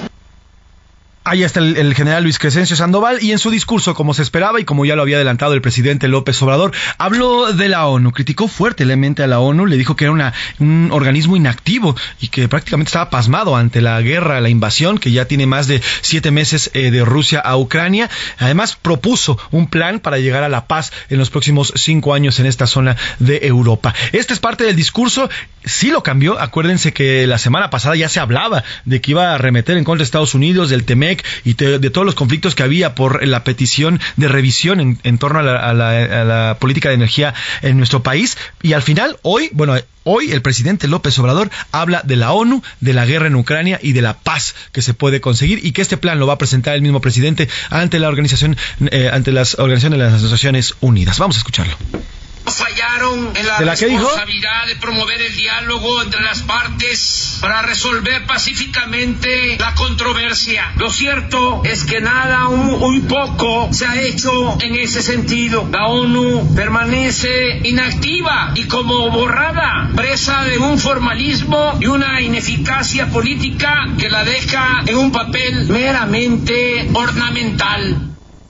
Ahí 1.29 1.43
está 1.43 1.59
el, 1.59 1.93
general 1.93 2.23
Luis 2.23 2.39
Crescencio 2.39 2.77
Sandoval 2.77 3.21
y 3.21 3.33
en 3.33 3.37
su 3.37 3.51
discurso, 3.51 3.93
como 3.93 4.13
se 4.13 4.21
esperaba 4.21 4.61
y 4.61 4.63
como 4.63 4.85
ya 4.85 4.95
lo 4.95 5.01
había 5.01 5.17
adelantado 5.17 5.51
el 5.51 5.61
presidente 5.61 6.07
López 6.07 6.41
Obrador, 6.41 6.71
habló 6.97 7.51
de 7.51 7.67
la 7.67 7.85
ONU, 7.85 8.13
criticó 8.13 8.47
fuertemente 8.47 9.23
a 9.23 9.27
la 9.27 9.41
ONU, 9.41 9.65
le 9.65 9.75
dijo 9.75 9.97
que 9.97 10.05
era 10.05 10.13
una, 10.13 10.33
un 10.59 10.89
organismo 10.93 11.35
inactivo 11.35 11.97
y 12.21 12.29
que 12.29 12.47
prácticamente 12.47 12.87
estaba 12.87 13.09
pasmado 13.09 13.57
ante 13.57 13.81
la 13.81 14.01
guerra, 14.01 14.39
la 14.39 14.47
invasión, 14.47 14.99
que 14.99 15.11
ya 15.11 15.25
tiene 15.25 15.47
más 15.47 15.67
de 15.67 15.81
siete 15.99 16.31
meses 16.31 16.71
eh, 16.73 16.91
de 16.91 17.03
Rusia 17.03 17.41
a 17.41 17.57
Ucrania. 17.57 18.09
Además, 18.37 18.77
propuso 18.81 19.37
un 19.51 19.67
plan 19.67 19.99
para 19.99 20.19
llegar 20.19 20.43
a 20.43 20.49
la 20.49 20.65
paz 20.65 20.93
en 21.09 21.17
los 21.17 21.29
próximos 21.29 21.73
cinco 21.75 22.13
años 22.13 22.39
en 22.39 22.45
esta 22.45 22.67
zona 22.67 22.95
de 23.19 23.39
Europa. 23.43 23.93
Este 24.13 24.31
es 24.31 24.39
parte 24.39 24.63
del 24.63 24.77
discurso, 24.77 25.29
sí 25.65 25.91
lo 25.91 26.03
cambió. 26.03 26.39
Acuérdense 26.39 26.93
que 26.93 27.27
la 27.27 27.37
semana 27.37 27.69
pasada 27.69 27.97
ya 27.97 28.07
se 28.07 28.21
hablaba 28.21 28.63
de 28.85 29.01
que 29.01 29.11
iba 29.11 29.33
a 29.33 29.37
remeter 29.37 29.75
en 29.75 29.83
contra 29.83 30.03
de 30.03 30.05
Estados 30.05 30.33
Unidos, 30.33 30.69
del 30.69 30.85
TEMEC, 30.85 31.16
y 31.43 31.53
de, 31.53 31.89
todos 31.89 32.05
los 32.05 32.15
conflictos 32.15 32.55
que 32.55 32.63
había 32.63 32.95
por 32.95 33.25
la 33.25 33.43
petición 33.43 33.99
de 34.15 34.27
revisión 34.27 34.99
en, 35.03 35.17
torno 35.17 35.39
a 35.39 35.73
la, 35.73 36.57
política 36.59 36.89
de 36.89 36.95
energía 36.95 37.33
en 37.61 37.77
nuestro 37.77 38.03
país. 38.03 38.37
Y 38.61 38.73
al 38.73 38.81
final, 38.81 39.17
hoy, 39.21 39.49
bueno, 39.53 39.75
Hoy 40.09 40.31
el 40.31 40.41
presidente 40.41 40.87
López 40.87 41.19
Obrador 41.19 41.51
habla 41.73 42.01
de 42.01 42.15
la 42.15 42.31
ONU, 42.31 42.63
de 42.79 42.93
la 42.93 43.05
guerra 43.05 43.27
en 43.27 43.35
Ucrania 43.35 43.77
y 43.83 43.91
de 43.91 44.01
la 44.01 44.17
paz 44.17 44.55
que 44.71 44.81
se 44.81 44.93
puede 44.93 45.19
conseguir 45.19 45.59
y 45.65 45.73
que 45.73 45.81
este 45.81 45.97
plan 45.97 46.17
lo 46.17 46.25
va 46.25 46.35
a 46.35 46.37
presentar 46.37 46.75
el 46.75 46.81
mismo 46.81 47.01
presidente 47.01 47.49
ante 47.69 47.99
la 47.99 48.07
organización, 48.07 48.55
eh, 48.89 49.09
ante 49.11 49.33
las 49.33 49.59
organizaciones 49.59 49.99
de 49.99 50.05
las 50.05 50.23
Naciones 50.23 50.75
Unidas. 50.79 51.19
Vamos 51.19 51.35
a 51.35 51.39
escucharlo 51.39 51.75
fallaron 52.55 53.31
en 53.35 53.45
la, 53.45 53.57
responsabilidad 53.59 54.67
de 54.67 54.75
promover 54.77 55.21
el 55.21 55.35
diálogo 55.35 56.01
entre 56.01 56.21
las 56.21 56.41
partes 56.43 57.37
para 57.41 57.61
resolver 57.61 58.25
pacíficamente 58.25 59.57
la 59.59 59.73
controversia. 59.75 60.73
Lo 60.77 60.89
cierto 60.89 61.61
es 61.63 61.83
que 61.83 62.01
nada, 62.01 62.49
muy 62.49 63.01
poco 63.01 63.69
se 63.71 63.85
ha 63.85 64.01
hecho 64.01 64.57
en 64.61 64.75
ese 64.75 65.01
sentido. 65.01 65.67
La 65.71 65.87
ONU 65.87 66.55
permanece 66.55 67.59
inactiva 67.63 68.51
y 68.55 68.63
como 68.65 69.09
borrada, 69.09 69.91
presa 69.95 70.43
de 70.43 70.57
un 70.57 70.79
formalismo 70.79 71.77
y 71.79 71.87
una 71.87 72.21
ineficacia 72.21 73.07
política 73.07 73.87
que 73.97 74.09
la 74.09 74.23
deja 74.23 74.83
en 74.85 74.97
un 74.97 75.11
papel 75.11 75.67
meramente 75.67 76.89
ornamental. 76.93 78.06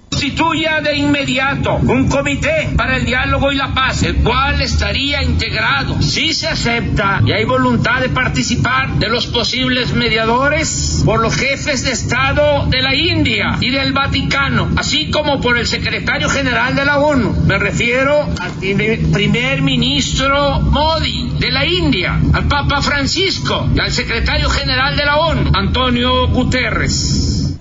Constituya 0.09 0.81
de 0.81 0.95
inmediato 0.95 1.75
un 1.75 2.07
comité 2.09 2.69
para 2.75 2.97
el 2.97 3.05
diálogo 3.05 3.51
y 3.51 3.55
la 3.55 3.73
paz, 3.73 4.03
el 4.03 4.15
cual 4.15 4.61
estaría 4.61 5.21
integrado, 5.21 6.01
si 6.01 6.33
se 6.33 6.47
acepta 6.47 7.21
y 7.25 7.33
hay 7.33 7.45
voluntad 7.45 8.01
de 8.01 8.09
participar 8.09 8.95
de 8.95 9.09
los 9.09 9.27
posibles 9.27 9.93
mediadores, 9.93 11.03
por 11.05 11.19
los 11.19 11.35
jefes 11.35 11.83
de 11.83 11.91
Estado 11.91 12.65
de 12.65 12.81
la 12.81 12.95
India 12.95 13.57
y 13.61 13.69
del 13.69 13.93
Vaticano, 13.93 14.69
así 14.77 15.11
como 15.11 15.39
por 15.39 15.57
el 15.57 15.67
secretario 15.67 16.29
general 16.29 16.75
de 16.75 16.85
la 16.85 16.97
ONU. 16.97 17.43
Me 17.45 17.59
refiero 17.59 18.27
al 18.39 18.51
primer 18.53 19.61
ministro 19.61 20.61
Modi 20.61 21.31
de 21.37 21.51
la 21.51 21.65
India, 21.65 22.19
al 22.33 22.47
Papa 22.47 22.81
Francisco 22.81 23.69
y 23.75 23.79
al 23.79 23.91
secretario 23.91 24.49
general 24.49 24.95
de 24.95 25.05
la 25.05 25.17
ONU, 25.17 25.51
Antonio 25.53 26.27
Guterres. 26.29 27.56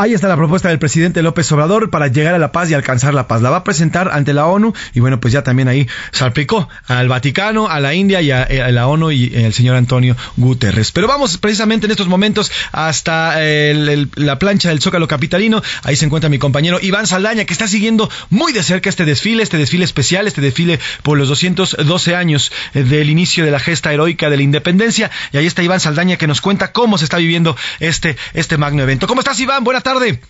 Ahí 0.00 0.14
está 0.14 0.28
la 0.28 0.36
propuesta 0.36 0.70
del 0.70 0.78
presidente 0.78 1.20
López 1.20 1.52
Obrador 1.52 1.90
para 1.90 2.06
llegar 2.06 2.34
a 2.34 2.38
la 2.38 2.52
paz 2.52 2.70
y 2.70 2.74
alcanzar 2.74 3.12
la 3.12 3.28
paz. 3.28 3.42
La 3.42 3.50
va 3.50 3.58
a 3.58 3.64
presentar 3.64 4.08
ante 4.10 4.32
la 4.32 4.46
ONU 4.46 4.72
y 4.94 5.00
bueno, 5.00 5.20
pues 5.20 5.30
ya 5.30 5.42
también 5.42 5.68
ahí 5.68 5.86
salpicó 6.10 6.70
al 6.86 7.06
Vaticano, 7.08 7.68
a 7.68 7.80
la 7.80 7.92
India 7.92 8.22
y 8.22 8.30
a, 8.30 8.44
eh, 8.44 8.72
la 8.72 8.86
ONU 8.86 9.10
y 9.10 9.30
el 9.34 9.52
señor 9.52 9.76
Antonio 9.76 10.16
Guterres. 10.38 10.90
Pero 10.90 11.06
vamos 11.06 11.36
precisamente 11.36 11.84
en 11.84 11.90
estos 11.90 12.08
momentos 12.08 12.50
hasta 12.72 13.38
la 13.42 14.38
plancha 14.38 14.70
del 14.70 14.80
Zócalo 14.80 15.06
Capitalino. 15.06 15.62
Ahí 15.82 15.96
se 15.96 16.06
encuentra 16.06 16.30
mi 16.30 16.38
compañero 16.38 16.78
Iván 16.80 17.06
Saldaña 17.06 17.44
que 17.44 17.52
está 17.52 17.68
siguiendo 17.68 18.08
muy 18.30 18.54
de 18.54 18.62
cerca 18.62 18.88
este 18.88 19.04
desfile, 19.04 19.42
este 19.42 19.58
desfile 19.58 19.84
especial, 19.84 20.26
este 20.26 20.40
desfile 20.40 20.80
por 21.02 21.18
los 21.18 21.28
212 21.28 22.16
años 22.16 22.52
eh, 22.72 22.84
del 22.84 23.10
inicio 23.10 23.44
de 23.44 23.50
la 23.50 23.60
gesta 23.60 23.92
heroica 23.92 24.30
de 24.30 24.38
la 24.38 24.44
independencia. 24.44 25.10
Y 25.30 25.36
ahí 25.36 25.44
está 25.44 25.62
Iván 25.62 25.80
Saldaña 25.80 26.16
que 26.16 26.26
nos 26.26 26.40
cuenta 26.40 26.72
cómo 26.72 26.96
se 26.96 27.04
está 27.04 27.18
viviendo 27.18 27.54
este, 27.80 28.16
este 28.32 28.56
magno 28.56 28.82
evento. 28.82 29.06
¿Cómo 29.06 29.20
estás 29.20 29.38
Iván? 29.40 29.62
Buenas 29.62 29.82
tardes 29.82 29.89
tarde. 29.92 30.20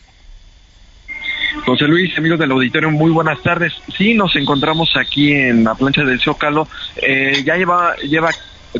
José 1.66 1.87
Luis, 1.87 2.16
amigos 2.16 2.38
del 2.38 2.51
auditorio, 2.53 2.90
muy 2.90 3.11
buenas 3.11 3.42
tardes. 3.42 3.73
Sí, 3.96 4.14
nos 4.14 4.35
encontramos 4.37 4.96
aquí 4.96 5.33
en 5.33 5.64
la 5.64 5.75
plancha 5.75 6.03
del 6.05 6.20
Zócalo. 6.20 6.66
Eh, 6.96 7.42
ya 7.44 7.57
lleva, 7.57 7.94
lleva 7.96 8.31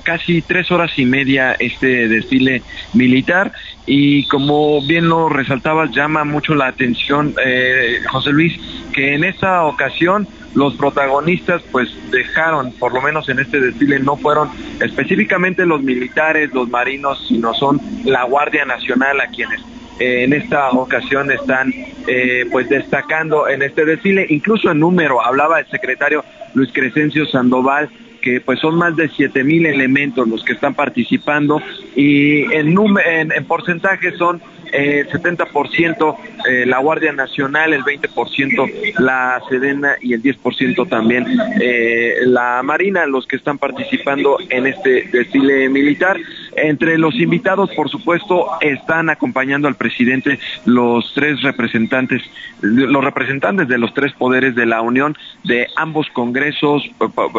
casi 0.05 0.41
tres 0.41 0.71
horas 0.71 0.91
y 0.97 1.05
media 1.05 1.53
este 1.59 2.09
desfile 2.09 2.63
militar 2.95 3.53
y 3.87 4.25
como 4.29 4.81
bien 4.87 5.09
lo 5.09 5.29
resaltaba, 5.29 5.91
llama 5.91 6.25
mucho 6.25 6.55
la 6.55 6.69
atención, 6.69 7.35
eh, 7.45 8.01
José 8.09 8.31
Luis, 8.31 8.59
que 8.95 9.15
en 9.15 9.25
esta 9.25 9.65
ocasión 9.65 10.29
los 10.55 10.75
protagonistas 10.75 11.61
pues 11.73 11.89
dejaron, 12.11 12.73
por 12.73 12.95
lo 12.95 13.03
menos 13.03 13.29
en 13.29 13.41
este 13.41 13.61
desfile, 13.61 13.99
no 13.99 14.17
fueron 14.17 14.49
específicamente 14.81 15.67
los 15.67 15.83
militares, 15.83 16.55
los 16.55 16.69
marinos, 16.69 17.27
sino 17.29 17.53
son 17.53 17.81
la 18.05 18.25
Guardia 18.25 18.65
Nacional 18.65 19.21
a 19.21 19.27
quienes 19.27 19.61
eh, 20.01 20.25
en 20.25 20.33
esta 20.33 20.71
ocasión 20.71 21.31
están 21.31 21.73
eh, 22.09 22.47
pues 22.51 22.69
destacando 22.69 23.49
en 23.49 23.63
este 23.63 23.85
desfile, 23.85 24.27
incluso 24.31 24.71
en 24.71 24.81
número, 24.81 25.25
hablaba 25.25 25.61
el 25.61 25.67
secretario 25.67 26.25
Luis 26.55 26.71
Crescencio 26.73 27.27
Sandoval, 27.27 27.89
que 28.21 28.41
pues 28.41 28.59
son 28.61 28.77
más 28.77 28.97
de 28.97 29.09
siete 29.09 29.45
mil 29.45 29.67
elementos 29.67 30.27
los 30.29 30.45
que 30.45 30.53
están 30.53 30.75
participando 30.75 31.61
y 31.97 32.43
en, 32.53 32.77
en, 33.07 33.33
en 33.33 33.45
porcentaje 33.47 34.13
son 34.17 34.43
el 34.73 35.09
70% 35.09 36.17
eh, 36.49 36.67
la 36.67 36.79
Guardia 36.79 37.13
Nacional, 37.13 37.73
el 37.73 37.83
20% 37.83 38.95
la 38.99 39.41
Sedena 39.49 39.97
y 40.01 40.15
el 40.15 40.23
10% 40.23 40.89
también 40.89 41.27
eh, 41.61 42.17
la 42.27 42.63
Marina, 42.63 43.07
los 43.07 43.27
que 43.27 43.37
están 43.37 43.59
participando 43.59 44.39
en 44.49 44.67
este 44.67 45.09
desfile 45.13 45.69
militar. 45.69 46.19
Entre 46.63 46.99
los 46.99 47.15
invitados, 47.15 47.71
por 47.71 47.89
supuesto, 47.89 48.47
están 48.61 49.11
acompañando 49.11 49.69
al 49.69 49.77
presidente 49.77 50.39
los 50.65 51.13
tres 51.15 51.43
representantes, 51.43 52.23
los 52.61 53.05
representantes 53.05 53.69
de 53.69 53.79
los 53.79 53.95
tres 53.95 54.13
poderes 54.13 54.55
de 54.55 54.67
la 54.67 54.81
Unión, 54.81 55.17
de 55.45 55.67
ambos 55.77 56.09
congresos, 56.13 56.83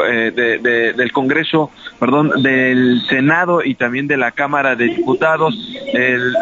eh, 0.09 0.31
de, 0.31 0.93
del 0.93 1.11
Congreso, 1.11 1.71
perdón, 1.99 2.41
del 2.41 3.01
Senado 3.09 3.63
y 3.63 3.75
también 3.75 4.07
de 4.07 4.17
la 4.17 4.31
Cámara 4.31 4.75
de 4.75 4.85
Diputados, 4.85 5.55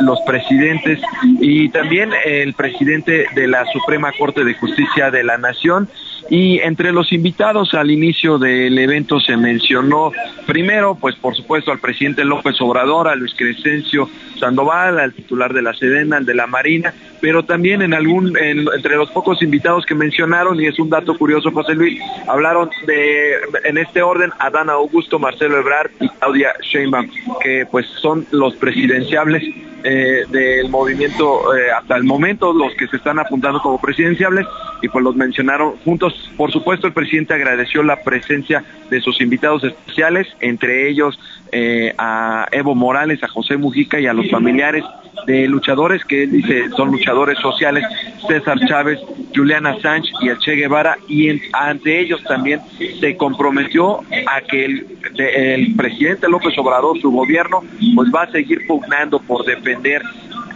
los 0.01 0.19
presidentes 0.21 0.99
y 1.39 1.69
también 1.69 2.11
el 2.25 2.53
presidente 2.53 3.25
de 3.35 3.47
la 3.47 3.65
Suprema 3.67 4.11
Corte 4.17 4.43
de 4.43 4.53
Justicia 4.53 5.11
de 5.11 5.23
la 5.23 5.37
Nación. 5.37 5.89
Y 6.29 6.59
entre 6.59 6.91
los 6.91 7.11
invitados 7.11 7.73
al 7.73 7.89
inicio 7.89 8.37
del 8.37 8.77
evento 8.77 9.19
se 9.19 9.35
mencionó 9.35 10.11
primero, 10.45 10.95
pues 10.95 11.15
por 11.15 11.35
supuesto, 11.35 11.71
al 11.71 11.79
presidente 11.79 12.23
López 12.23 12.61
Obrador, 12.61 13.07
a 13.07 13.15
Luis 13.15 13.33
Crescencio 13.35 14.09
Sandoval, 14.39 14.99
al 14.99 15.13
titular 15.13 15.53
de 15.53 15.63
la 15.63 15.73
Sedena, 15.73 16.17
al 16.17 16.25
de 16.25 16.35
la 16.35 16.45
Marina, 16.45 16.93
pero 17.21 17.43
también 17.43 17.81
en 17.81 17.93
algún, 17.93 18.37
entre 18.37 18.95
los 18.95 19.09
pocos 19.11 19.41
invitados 19.41 19.85
que 19.85 19.95
mencionaron, 19.95 20.59
y 20.59 20.67
es 20.67 20.79
un 20.79 20.89
dato 20.89 21.17
curioso, 21.17 21.51
José 21.51 21.75
Luis, 21.75 21.99
hablaron 22.27 22.69
de, 22.87 23.33
en 23.65 23.77
este 23.77 24.01
orden, 24.01 24.31
Adán 24.39 24.69
Augusto, 24.69 25.19
Marcelo 25.19 25.57
Ebrard 25.57 25.91
y 25.99 26.09
Claudia 26.09 26.53
Sheinbaum, 26.61 27.09
que 27.41 27.65
pues 27.69 27.85
son 28.01 28.25
los 28.31 28.55
presidenciables 28.55 29.43
eh, 29.83 30.25
del 30.29 30.69
movimiento 30.69 31.55
eh, 31.55 31.71
hasta 31.71 31.95
el 31.95 32.03
momento, 32.03 32.53
los 32.53 32.73
que 32.75 32.87
se 32.87 32.97
están 32.97 33.19
apuntando 33.19 33.61
como 33.61 33.79
presidenciables, 33.79 34.45
y 34.81 34.89
pues 34.89 35.03
los 35.03 35.15
mencionaron 35.15 35.77
juntos. 35.85 36.31
Por 36.37 36.51
supuesto, 36.51 36.87
el 36.87 36.93
presidente 36.93 37.33
agradeció 37.33 37.83
la 37.83 38.01
presencia 38.01 38.63
de 38.89 39.01
sus 39.01 39.21
invitados 39.21 39.63
especiales, 39.63 40.27
entre 40.39 40.89
ellos 40.89 41.19
eh, 41.51 41.93
a 41.97 42.47
Evo 42.51 42.75
Morales, 42.75 43.23
a 43.23 43.27
José 43.27 43.57
Mujica 43.57 43.99
y 43.99 44.07
a 44.07 44.13
los 44.13 44.29
familiares 44.29 44.83
de 45.25 45.47
luchadores 45.47 46.03
que 46.05 46.27
dice 46.27 46.69
son 46.75 46.91
luchadores 46.91 47.37
sociales, 47.39 47.83
César 48.27 48.59
Chávez, 48.67 48.99
Juliana 49.35 49.79
Sánchez 49.81 50.13
y 50.21 50.29
el 50.29 50.37
Che 50.39 50.55
Guevara, 50.55 50.97
y 51.07 51.29
ante 51.53 51.99
ellos 51.99 52.23
también 52.23 52.61
se 52.99 53.15
comprometió 53.17 53.99
a 54.27 54.41
que 54.41 54.65
el, 54.65 55.75
presidente 55.75 56.27
López 56.27 56.57
Obrador, 56.57 56.99
su 56.99 57.11
gobierno, 57.11 57.63
pues 57.95 58.09
va 58.13 58.23
a 58.23 58.31
seguir 58.31 58.65
pugnando 58.67 59.19
por 59.19 59.45
defender 59.45 60.01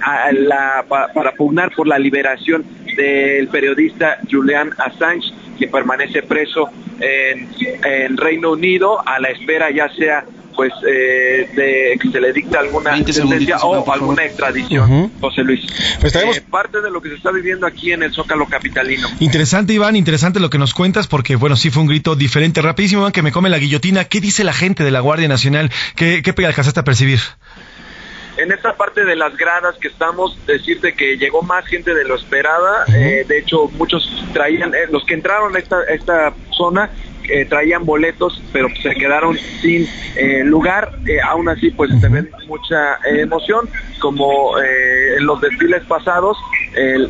a 0.04 0.32
la, 0.32 0.86
para 0.88 1.32
pugnar 1.32 1.72
por 1.76 1.88
la 1.88 1.98
liberación 1.98 2.66
del 2.96 3.48
periodista 3.48 4.18
Julian 4.30 4.72
Assange, 4.78 5.32
que 5.58 5.68
permanece 5.68 6.24
preso 6.24 6.70
en, 7.00 7.48
en 7.84 8.18
Reino 8.18 8.52
Unido 8.52 9.00
a 9.08 9.20
la 9.20 9.30
espera 9.30 9.72
ya 9.72 9.90
sea 9.90 10.26
pues 10.56 10.72
eh, 10.88 11.50
de 11.56 11.98
que 12.00 12.10
se 12.10 12.20
le 12.20 12.34
dicte 12.34 12.58
alguna 12.58 12.96
sentencia 12.98 13.58
o 13.58 13.92
alguna 13.92 14.26
extradición, 14.26 15.12
José 15.20 15.44
Luis. 15.44 15.66
Pues 16.00 16.16
eh, 16.16 16.44
parte 16.50 16.82
de 16.82 16.92
lo 16.92 17.02
que 17.02 17.10
se 17.10 17.16
está 17.16 17.32
viviendo 17.32 17.66
aquí 17.66 17.92
en 17.92 18.04
el 18.04 18.14
Zócalo 18.14 18.48
Capitalino. 18.48 19.08
Interesante, 19.20 19.74
Iván, 19.74 19.96
interesante 19.96 20.40
lo 20.40 20.50
que 20.50 20.58
nos 20.58 20.74
cuentas, 20.74 21.08
porque 21.08 21.36
bueno, 21.36 21.56
sí 21.56 21.70
fue 21.70 21.82
un 21.82 21.88
grito 21.88 22.16
diferente. 22.16 22.62
Rapidísimo, 22.62 23.02
Iván, 23.02 23.12
que 23.12 23.22
me 23.22 23.32
come 23.32 23.50
la 23.50 23.58
guillotina. 23.58 24.06
¿Qué 24.06 24.22
dice 24.22 24.44
la 24.44 24.54
gente 24.54 24.84
de 24.84 24.92
la 24.92 25.00
Guardia 25.00 25.28
Nacional? 25.28 25.72
¿Qué, 25.96 26.22
qué 26.22 26.46
alcanzaste 26.46 26.80
a 26.80 26.84
percibir? 26.84 27.20
en 28.38 28.52
esta 28.52 28.76
parte 28.76 29.06
de 29.06 29.16
las 29.16 29.36
gradas 29.38 29.76
que 29.80 29.88
estamos, 29.88 30.38
decirte 30.46 30.94
que 30.94 31.18
llegó 31.18 31.42
más 31.42 31.66
gente 31.66 31.94
de 31.94 32.04
lo 32.04 32.16
esperada. 32.16 32.86
Eh, 32.94 33.26
de 33.28 33.40
hecho, 33.40 33.68
muchos 33.78 34.10
traían, 34.34 34.72
los 34.92 35.06
que 35.06 35.14
entraron 35.14 35.56
a 35.56 35.60
esta, 35.60 35.84
esta 35.84 36.34
zona 36.52 36.90
eh, 37.30 37.46
traían 37.46 37.86
boletos, 37.86 38.42
pero 38.52 38.68
se 38.82 38.92
quedaron 38.92 39.38
sin 39.62 39.88
eh, 40.16 40.44
lugar. 40.44 40.92
Eh, 41.06 41.18
aún 41.22 41.50
así, 41.50 41.72
pues 41.72 41.92
se 42.00 42.08
ven 42.08 42.30
mucha 42.48 42.98
emoción, 43.06 43.70
como 44.00 44.58
en 44.60 45.26
los 45.26 45.42
desfiles 45.42 45.84
pasados, 45.88 46.38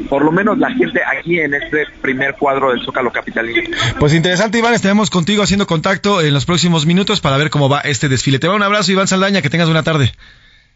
por 0.10 0.24
lo 0.24 0.32
menos 0.32 0.58
la 0.58 0.70
gente 0.72 1.02
aquí 1.20 1.40
en 1.40 1.54
este 1.54 1.86
primer 2.02 2.36
cuadro 2.36 2.72
del 2.72 2.84
Zócalo 2.86 3.12
Capitalino. 3.12 3.62
Pues 4.00 4.14
interesante, 4.14 4.58
Iván, 4.60 4.74
estaremos 4.74 5.10
contigo 5.10 5.44
haciendo 5.44 5.68
contacto 5.68 6.22
en 6.22 6.34
los 6.34 6.46
próximos 6.46 6.86
minutos 6.86 7.22
para 7.22 7.38
ver 7.38 7.50
cómo 7.50 7.70
va 7.70 7.82
este 7.82 8.10
desfile. 8.10 8.40
Te 8.40 8.48
va 8.48 8.56
un 8.56 8.64
abrazo, 8.64 8.92
Iván 8.92 9.08
Saldaña, 9.08 9.42
que 9.42 9.50
tengas 9.50 9.68
buena 9.68 9.84
tarde. 9.84 10.14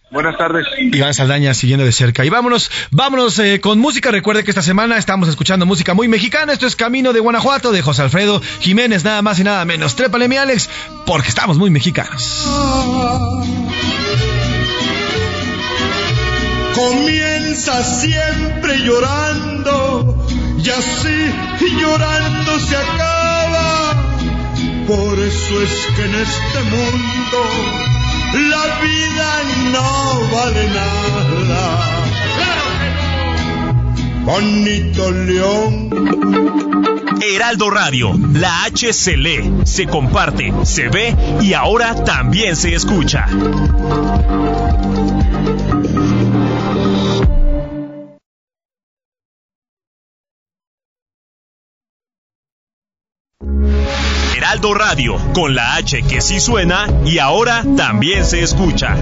Buenas 0.09 0.37
tardes. 0.37 0.65
Iván 0.79 1.13
Saldaña 1.13 1.53
siguiendo 1.53 1.85
de 1.85 1.91
cerca. 1.91 2.23
Y 2.23 2.29
vámonos, 2.29 2.71
vámonos 2.91 3.37
eh, 3.39 3.59
con 3.59 3.79
música. 3.79 4.09
Recuerde 4.09 4.45
que 4.45 4.51
esta 4.51 4.61
semana 4.61 4.97
estamos 4.97 5.27
escuchando 5.27 5.65
música 5.65 5.93
muy 5.93 6.07
mexicana. 6.07 6.53
Esto 6.53 6.65
es 6.65 6.77
Camino 6.77 7.11
de 7.11 7.19
Guanajuato 7.19 7.71
de 7.73 7.81
José 7.81 8.03
Alfredo 8.03 8.41
Jiménez, 8.61 9.03
nada 9.03 9.21
más 9.21 9.37
y 9.39 9.43
nada 9.43 9.65
menos. 9.65 9.95
Trépale 9.95 10.29
mi 10.29 10.37
Alex, 10.37 10.69
porque 11.05 11.27
estamos 11.27 11.57
muy 11.57 11.69
mexicanos. 11.69 12.47
Comienza 16.73 17.83
siempre 17.83 18.77
llorando 18.79 20.25
y 20.63 20.69
así 20.69 21.33
llorando 21.81 22.59
se 22.59 22.77
acaba. 22.77 24.03
Por 24.87 25.19
eso 25.19 25.61
es 25.61 25.87
que 25.95 26.05
en 26.05 26.15
este 26.15 26.63
mundo 26.71 28.06
la 28.33 28.79
vida 28.81 29.43
no 29.71 29.87
vale 30.35 30.67
nada. 30.69 31.97
Bonito 34.25 35.11
León. 35.11 35.89
Heraldo 37.21 37.69
Radio, 37.69 38.13
la 38.33 38.65
H 38.65 38.93
se 38.93 39.17
lee, 39.17 39.51
se 39.63 39.85
comparte, 39.85 40.53
se 40.63 40.89
ve 40.89 41.15
y 41.41 41.53
ahora 41.53 42.03
también 42.03 42.55
se 42.55 42.75
escucha. 42.75 43.27
Heraldo 54.47 54.73
Radio, 54.73 55.17
con 55.33 55.55
la 55.55 55.75
H 55.75 56.03
que 56.03 56.21
sí 56.21 56.39
suena 56.39 56.87
y 57.03 57.19
ahora 57.19 57.65
también 57.75 58.23
se 58.23 58.41
escucha. 58.43 58.95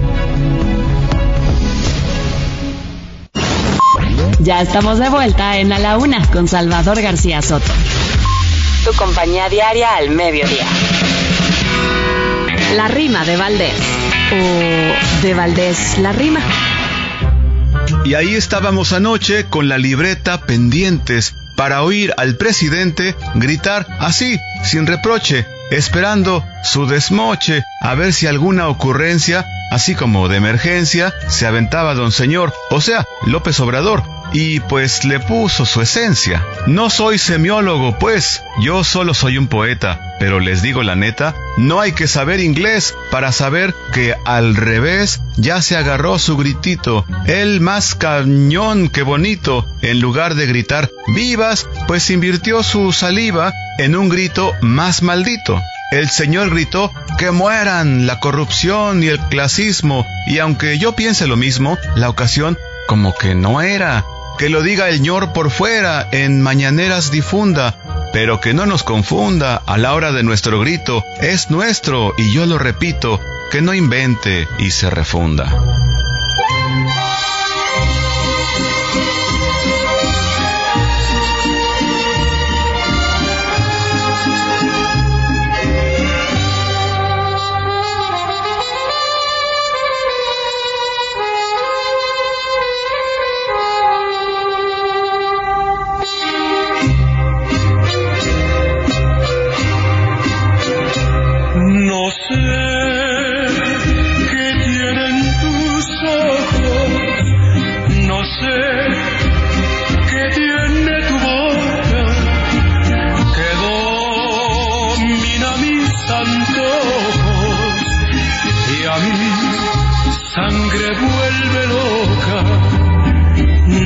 Ya 4.40 4.62
estamos 4.64 4.98
de 4.98 5.08
vuelta 5.08 5.60
en 5.60 5.72
A 5.72 5.78
la 5.78 6.00
Una 6.00 6.26
con 6.32 6.48
Salvador 6.48 7.00
García 7.00 7.44
Soto. 7.44 7.72
Tu 8.86 8.94
compañía 8.94 9.48
diaria 9.48 9.96
al 9.96 10.10
mediodía. 10.10 10.66
La 12.76 12.88
rima 12.88 13.24
de 13.24 13.38
Valdés. 13.38 13.80
O 14.32 15.22
de 15.22 15.34
Valdés 15.36 16.00
la 16.00 16.12
rima. 16.12 16.40
Y 18.04 18.16
ahí 18.16 18.34
estábamos 18.34 18.94
anoche 18.94 19.46
con 19.46 19.70
la 19.70 19.78
libreta 19.78 20.42
pendientes 20.42 21.36
para 21.56 21.82
oír 21.84 22.13
al 22.18 22.36
presidente 22.36 23.15
gritar 23.36 23.88
así, 24.00 24.39
sin 24.63 24.86
reproche, 24.86 25.46
esperando 25.72 26.46
su 26.63 26.86
desmoche, 26.86 27.63
a 27.82 27.96
ver 27.96 28.13
si 28.13 28.28
alguna 28.28 28.68
ocurrencia, 28.68 29.46
así 29.72 29.96
como 29.96 30.28
de 30.28 30.38
emergencia, 30.38 31.13
se 31.28 31.48
aventaba 31.48 31.96
don 31.96 32.12
señor, 32.12 32.54
o 32.70 32.82
sea, 32.82 33.06
López 33.26 33.60
Obrador, 33.60 34.04
y 34.34 34.60
pues 34.62 35.06
le 35.06 35.20
puso 35.20 35.66
su 35.66 35.82
esencia. 35.82 36.44
No 36.68 36.90
soy 36.90 37.18
semiólogo, 37.18 37.98
pues, 38.00 38.44
yo 38.62 38.84
solo 38.84 39.14
soy 39.14 39.38
un 39.38 39.48
poeta, 39.48 40.16
pero 40.20 40.40
les 40.40 40.62
digo 40.62 40.84
la 40.84 40.96
neta, 40.96 41.36
no 41.58 41.80
hay 41.80 41.92
que 41.92 42.08
saber 42.08 42.40
inglés 42.40 42.96
para 43.12 43.32
saber 43.32 43.74
que 43.94 44.16
al 44.26 44.56
revés 44.56 45.22
ya 45.38 45.62
se 45.62 45.78
agarró 45.78 46.20
su 46.20 46.38
gritito, 46.38 47.06
el 47.28 47.62
más 47.62 47.96
cañón 47.96 48.90
que 48.90 49.04
bonito, 49.04 49.66
en 49.82 50.00
lugar 50.00 50.36
de 50.36 50.48
gritar 50.48 50.90
vivas, 51.08 51.68
pues 51.88 52.10
invirtió 52.10 52.64
su 52.64 52.92
saliva 52.92 53.54
en 53.78 53.96
un 53.96 54.10
grito 54.10 54.54
más 54.62 55.02
maldito. 55.02 55.62
El 55.92 56.10
Señor 56.10 56.50
gritó 56.50 56.92
que 57.18 57.32
mueran 57.32 58.08
la 58.08 58.20
corrupción 58.20 59.04
y 59.04 59.08
el 59.08 59.20
clasismo, 59.20 60.06
y 60.28 60.40
aunque 60.40 60.78
yo 60.78 60.96
piense 60.96 61.28
lo 61.28 61.38
mismo, 61.38 61.78
la 61.96 62.10
ocasión 62.10 62.58
como 62.88 63.16
que 63.16 63.36
no 63.36 63.62
era. 63.62 64.04
Que 64.38 64.50
lo 64.50 64.62
diga 64.62 64.89
el 64.89 64.98
Señor 64.98 65.32
por 65.34 65.50
fuera, 65.50 66.08
en 66.12 66.41
mañaneras 66.41 67.10
difunda, 67.10 67.76
pero 68.12 68.41
que 68.41 68.54
no 68.54 68.65
nos 68.65 68.84
confunda 68.84 69.62
a 69.65 69.78
la 69.78 69.93
hora 69.93 70.12
de 70.12 70.24
nuestro 70.24 70.60
grito, 70.60 71.04
es 71.21 71.50
nuestro, 71.50 72.13
y 72.17 72.34
yo 72.34 72.45
lo 72.45 72.58
repito, 72.58 73.19
que 73.52 73.62
no 73.62 73.74
invente 73.74 74.48
y 74.60 74.71
se 74.71 74.89
refunda. 74.89 75.54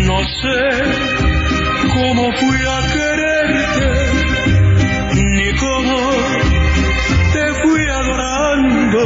no 0.10 0.20
sé 0.42 0.62
cómo 1.94 2.24
fui 2.42 2.60
a 2.76 2.80
quererte, 2.96 3.90
ni 5.38 5.50
cómo 5.54 5.98
te 7.34 7.46
fui 7.62 7.84
adorando. 8.02 9.02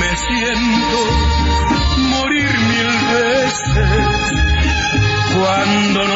Me 0.00 0.10
siento 0.26 0.98
morir 2.14 2.52
mil 2.72 2.90
veces 3.16 4.04
cuando 5.34 5.98
no 6.10 6.15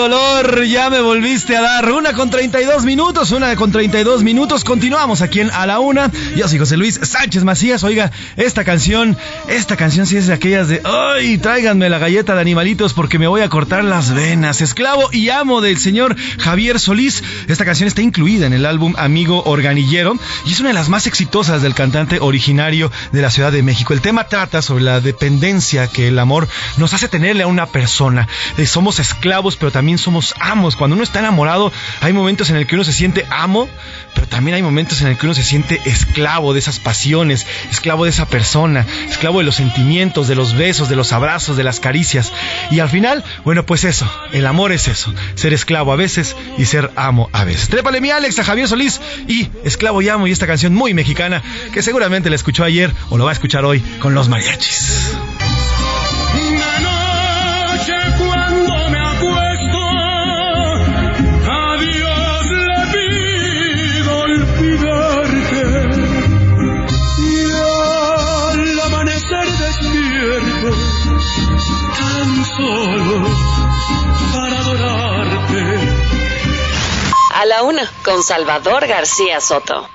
Señor, 0.00 0.64
ya 0.64 0.88
me 0.88 1.02
volviste 1.02 1.54
a 1.54 1.60
dar 1.60 1.92
una 1.92 2.14
con 2.14 2.30
32 2.30 2.86
minutos, 2.86 3.32
una 3.32 3.54
con 3.54 3.70
32 3.70 4.22
minutos. 4.22 4.64
Continuamos 4.64 5.20
aquí 5.20 5.40
en 5.40 5.50
A 5.50 5.66
la 5.66 5.78
Una. 5.78 6.10
Yo 6.34 6.48
soy 6.48 6.58
José 6.58 6.78
Luis 6.78 6.98
Sánchez 7.02 7.44
Macías. 7.44 7.84
Oiga, 7.84 8.10
esta 8.38 8.64
canción, 8.64 9.18
esta 9.48 9.76
canción 9.76 10.06
sí 10.06 10.16
es 10.16 10.26
de 10.26 10.32
aquellas 10.32 10.68
de, 10.68 10.80
ay, 10.84 11.36
tráiganme 11.36 11.90
la 11.90 11.98
galleta 11.98 12.34
de 12.34 12.40
animalitos 12.40 12.94
porque 12.94 13.18
me 13.18 13.26
voy 13.26 13.42
a 13.42 13.50
cortar 13.50 13.84
las 13.84 14.14
venas. 14.14 14.62
Esclavo 14.62 15.10
y 15.12 15.28
amo 15.28 15.60
del 15.60 15.76
señor 15.76 16.16
Javier 16.38 16.80
Solís. 16.80 17.22
Esta 17.46 17.66
canción 17.66 17.86
está 17.86 18.00
incluida 18.00 18.46
en 18.46 18.54
el 18.54 18.64
álbum 18.64 18.94
Amigo 18.96 19.42
Organillero 19.44 20.16
y 20.46 20.52
es 20.52 20.60
una 20.60 20.70
de 20.70 20.74
las 20.74 20.88
más 20.88 21.06
exitosas 21.06 21.60
del 21.60 21.74
cantante 21.74 22.20
originario 22.20 22.90
de 23.12 23.20
la 23.20 23.30
Ciudad 23.30 23.52
de 23.52 23.62
México. 23.62 23.92
El 23.92 24.00
tema 24.00 24.28
trata 24.28 24.62
sobre 24.62 24.82
la 24.82 25.02
dependencia 25.02 25.88
que 25.88 26.08
el 26.08 26.18
amor 26.18 26.48
nos 26.78 26.94
hace 26.94 27.08
tenerle 27.08 27.42
a 27.42 27.48
una 27.48 27.66
persona. 27.66 28.28
Eh, 28.56 28.66
somos 28.66 28.98
esclavos, 28.98 29.56
pero 29.56 29.70
también 29.70 29.89
somos 29.98 30.34
amos. 30.38 30.76
Cuando 30.76 30.94
uno 30.94 31.04
está 31.04 31.20
enamorado, 31.20 31.72
hay 32.00 32.12
momentos 32.12 32.50
en 32.50 32.56
el 32.56 32.66
que 32.66 32.74
uno 32.74 32.84
se 32.84 32.92
siente 32.92 33.24
amo, 33.30 33.68
pero 34.14 34.26
también 34.26 34.54
hay 34.54 34.62
momentos 34.62 35.00
en 35.02 35.08
el 35.08 35.16
que 35.16 35.26
uno 35.26 35.34
se 35.34 35.42
siente 35.42 35.80
esclavo 35.84 36.52
de 36.52 36.58
esas 36.58 36.78
pasiones, 36.78 37.46
esclavo 37.70 38.04
de 38.04 38.10
esa 38.10 38.26
persona, 38.26 38.86
esclavo 39.08 39.38
de 39.38 39.44
los 39.44 39.56
sentimientos, 39.56 40.28
de 40.28 40.34
los 40.34 40.54
besos, 40.54 40.88
de 40.88 40.96
los 40.96 41.12
abrazos, 41.12 41.56
de 41.56 41.64
las 41.64 41.80
caricias. 41.80 42.32
Y 42.70 42.80
al 42.80 42.88
final, 42.88 43.24
bueno, 43.44 43.64
pues 43.64 43.84
eso, 43.84 44.10
el 44.32 44.46
amor 44.46 44.72
es 44.72 44.88
eso, 44.88 45.12
ser 45.34 45.52
esclavo 45.52 45.92
a 45.92 45.96
veces 45.96 46.36
y 46.58 46.64
ser 46.64 46.90
amo 46.96 47.28
a 47.32 47.44
veces. 47.44 47.68
Trépale 47.68 48.00
mi 48.00 48.10
Alex 48.10 48.38
a 48.38 48.44
Javier 48.44 48.68
Solís 48.68 49.00
y 49.28 49.48
Esclavo 49.64 50.02
y 50.02 50.08
Amo 50.08 50.26
y 50.26 50.32
esta 50.32 50.46
canción 50.46 50.74
muy 50.74 50.94
mexicana 50.94 51.42
que 51.72 51.82
seguramente 51.82 52.30
la 52.30 52.36
escuchó 52.36 52.64
ayer 52.64 52.92
o 53.10 53.18
lo 53.18 53.24
va 53.24 53.30
a 53.30 53.34
escuchar 53.34 53.64
hoy 53.64 53.80
con 54.00 54.14
los 54.14 54.28
mariachis. 54.28 55.14
La 77.50 77.64
una, 77.64 77.82
con 78.04 78.22
Salvador 78.22 78.86
García 78.86 79.40
Soto. 79.40 79.90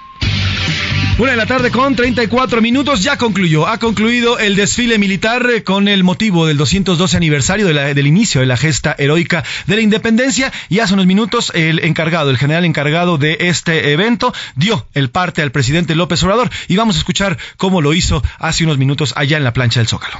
Una 1.18 1.32
de 1.32 1.38
la 1.38 1.46
tarde 1.46 1.72
con 1.72 1.96
34 1.96 2.62
minutos 2.62 3.02
ya 3.02 3.18
concluyó. 3.18 3.66
Ha 3.66 3.78
concluido 3.78 4.40
el 4.40 4.58
desfile 4.58 4.98
militar 4.98 5.50
eh, 5.50 5.64
con 5.64 5.88
el 5.88 6.04
motivo 6.04 6.48
del 6.48 6.58
212 6.58 7.16
aniversario 7.16 7.66
del 7.68 8.08
inicio 8.08 8.42
de 8.42 8.48
la 8.48 8.58
gesta 8.58 8.94
heroica 8.98 9.46
de 9.68 9.76
la 9.78 9.82
independencia. 9.82 10.52
Y 10.68 10.80
hace 10.80 10.96
unos 10.96 11.06
minutos 11.06 11.54
el 11.56 11.80
encargado, 11.86 12.30
el 12.30 12.38
general 12.38 12.66
encargado 12.66 13.18
de 13.18 13.38
este 13.40 13.94
evento, 13.94 14.34
dio 14.58 14.86
el 14.94 15.10
parte 15.10 15.42
al 15.42 15.54
presidente 15.54 15.96
López 15.96 16.22
Obrador. 16.24 16.50
Y 16.68 16.76
vamos 16.76 16.98
a 16.98 17.00
escuchar 17.00 17.38
cómo 17.56 17.80
lo 17.80 17.94
hizo 17.94 18.22
hace 18.38 18.66
unos 18.66 18.78
minutos 18.78 19.14
allá 19.16 19.38
en 19.38 19.46
la 19.46 19.54
plancha 19.54 19.80
del 19.80 19.88
Zócalo. 19.88 20.20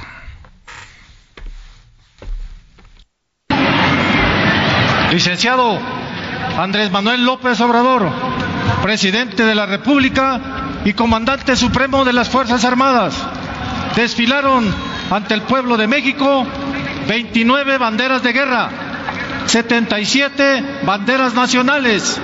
Licenciado 5.12 6.05
Andrés 6.58 6.90
Manuel 6.90 7.24
López 7.24 7.60
Obrador, 7.60 8.10
presidente 8.82 9.44
de 9.44 9.54
la 9.54 9.66
República 9.66 10.40
y 10.86 10.94
comandante 10.94 11.54
supremo 11.54 12.02
de 12.04 12.14
las 12.14 12.30
Fuerzas 12.30 12.64
Armadas, 12.64 13.14
desfilaron 13.94 14.74
ante 15.10 15.34
el 15.34 15.42
pueblo 15.42 15.76
de 15.76 15.86
México 15.86 16.46
29 17.06 17.76
banderas 17.76 18.22
de 18.22 18.32
guerra, 18.32 18.70
77 19.44 20.80
banderas 20.84 21.34
nacionales, 21.34 22.18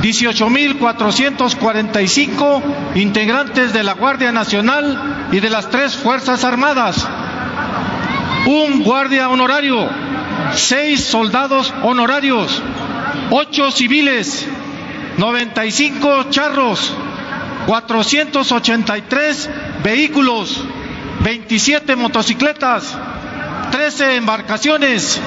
18.445 0.00 2.62
integrantes 2.94 3.72
de 3.72 3.82
la 3.82 3.94
Guardia 3.94 4.30
Nacional 4.30 5.26
y 5.32 5.40
de 5.40 5.50
las 5.50 5.70
tres 5.70 5.96
Fuerzas 5.96 6.44
Armadas, 6.44 7.04
un 8.46 8.84
guardia 8.84 9.28
honorario, 9.28 9.88
seis 10.54 11.04
soldados 11.04 11.74
honorarios, 11.82 12.62
ocho 13.30 13.70
civiles, 13.70 14.46
95 15.18 16.30
charros, 16.30 16.92
483 17.66 19.50
vehículos, 19.82 20.62
27 21.20 21.96
motocicletas, 21.96 22.96
13 23.70 24.16
embarcaciones, 24.16 25.20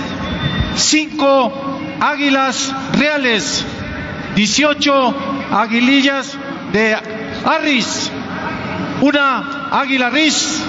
5 0.76 1.80
águilas 2.00 2.74
reales, 2.94 3.66
18 4.36 5.16
aguilillas 5.52 6.38
de 6.74 6.96
Arris, 7.46 8.12
una 9.02 9.70
águila 9.72 10.10
ris, 10.10 10.62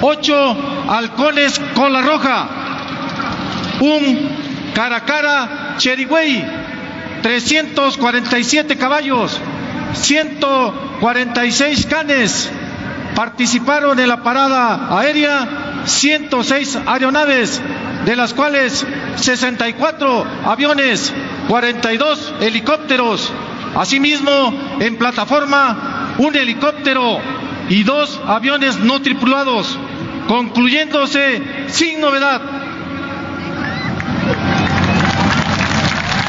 8 0.00 0.56
halcones 0.88 1.60
con 1.74 1.92
la 1.92 2.00
roja, 2.02 2.48
un 3.80 4.45
Caracara 4.74 5.74
Cherigüey, 5.78 6.44
347 7.22 8.76
caballos, 8.76 9.40
146 9.94 11.86
canes. 11.86 12.50
Participaron 13.14 13.98
en 13.98 14.08
la 14.08 14.22
parada 14.22 14.98
aérea 14.98 15.82
106 15.86 16.78
aeronaves, 16.86 17.62
de 18.04 18.14
las 18.14 18.34
cuales 18.34 18.86
64 19.16 20.26
aviones, 20.44 21.12
42 21.48 22.34
helicópteros. 22.40 23.32
Asimismo, 23.74 24.78
en 24.80 24.96
plataforma, 24.96 26.14
un 26.18 26.36
helicóptero 26.36 27.18
y 27.68 27.82
dos 27.84 28.20
aviones 28.26 28.78
no 28.78 29.00
tripulados, 29.00 29.78
concluyéndose 30.28 31.42
sin 31.68 32.00
novedad 32.00 32.65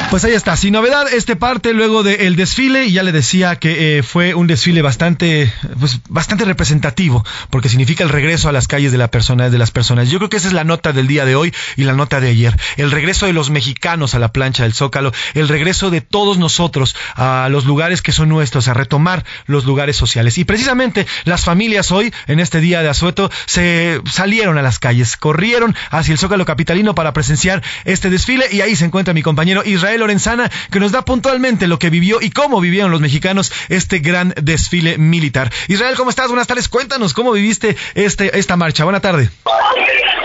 Pues 0.10 0.24
ahí 0.24 0.32
está, 0.32 0.56
sin 0.56 0.72
novedad, 0.72 1.06
este 1.12 1.36
parte 1.36 1.74
luego 1.74 2.02
del 2.02 2.38
desfile, 2.38 2.90
ya 2.90 3.04
le 3.04 3.12
decía 3.12 3.58
que 3.58 3.98
eh, 3.98 4.04
fue 4.04 4.36
un 4.36 4.48
desfile 4.48 4.82
bastante, 4.82 5.52
pues, 5.82 6.00
bastante 6.08 6.46
representativo, 6.46 7.26
porque 7.50 7.68
significa 7.68 8.06
el 8.06 8.10
regreso 8.10 8.48
a 8.48 8.54
las 8.54 8.70
calles 8.70 8.94
de, 8.94 8.98
la 8.98 9.12
persona, 9.12 9.50
de 9.50 9.58
las 9.58 9.72
personas. 9.72 10.10
Yo 10.10 10.18
creo 10.20 10.30
que 10.30 10.38
esa 10.38 10.48
es 10.48 10.54
la 10.54 10.64
nota 10.64 10.94
del 10.94 11.08
día 11.08 11.26
de 11.26 11.36
hoy 11.36 11.54
y 11.76 11.84
la 11.84 11.92
nota 11.92 12.22
de 12.22 12.30
ayer. 12.30 12.58
El 12.78 12.92
regreso 12.92 13.26
de 13.26 13.34
los 13.34 13.50
mexicanos 13.50 14.16
a 14.16 14.20
la 14.20 14.32
plancha 14.32 14.64
del 14.64 14.72
Zócalo, 14.74 15.12
el 15.34 15.50
regreso 15.50 15.90
de 15.92 16.00
todos 16.00 16.38
nosotros 16.38 16.96
a 17.16 17.50
los 17.52 17.66
lugares 17.66 18.02
que 18.02 18.14
son 18.14 18.30
nuestros, 18.30 18.70
a 18.70 18.74
retomar 18.74 19.26
los 19.46 19.66
lugares 19.66 19.98
sociales. 19.98 20.38
Y 20.38 20.46
precisamente 20.46 21.06
las 21.26 21.44
familias 21.44 21.92
hoy, 21.92 22.14
en 22.28 22.40
este 22.40 22.62
día 22.62 22.82
de 22.82 22.88
asueto, 22.88 23.30
se 23.46 24.00
salieron 24.10 24.58
a 24.58 24.62
las 24.62 24.80
calles, 24.80 25.18
corrieron 25.18 25.76
hacia 25.92 26.14
el 26.14 26.18
Zócalo 26.18 26.46
capitalino 26.46 26.96
para 26.96 27.12
presenciar 27.12 27.62
este 27.84 28.10
desfile, 28.10 28.46
y 28.54 28.62
ahí 28.62 28.78
se 28.78 28.86
encuentra 28.86 29.14
mi 29.14 29.22
compañero 29.22 29.64
Israel 29.66 29.97
Lorenzana, 29.98 30.50
que 30.72 30.80
nos 30.80 30.92
da 30.92 31.04
puntualmente 31.04 31.68
lo 31.68 31.80
que 31.80 31.90
vivió 31.90 32.20
y 32.22 32.32
cómo 32.32 32.62
vivieron 32.62 32.92
los 32.92 33.02
mexicanos 33.02 33.52
este 33.70 34.00
gran 34.00 34.34
desfile 34.42 34.98
militar. 34.98 35.52
Israel, 35.68 35.96
¿cómo 35.96 36.10
estás? 36.10 36.28
Buenas 36.28 36.48
tardes. 36.48 36.70
Cuéntanos 36.70 37.14
cómo 37.14 37.32
viviste 37.32 37.76
este, 37.96 38.38
esta 38.38 38.56
marcha. 38.56 38.84
Buena 38.84 39.02
tarde. 39.02 39.30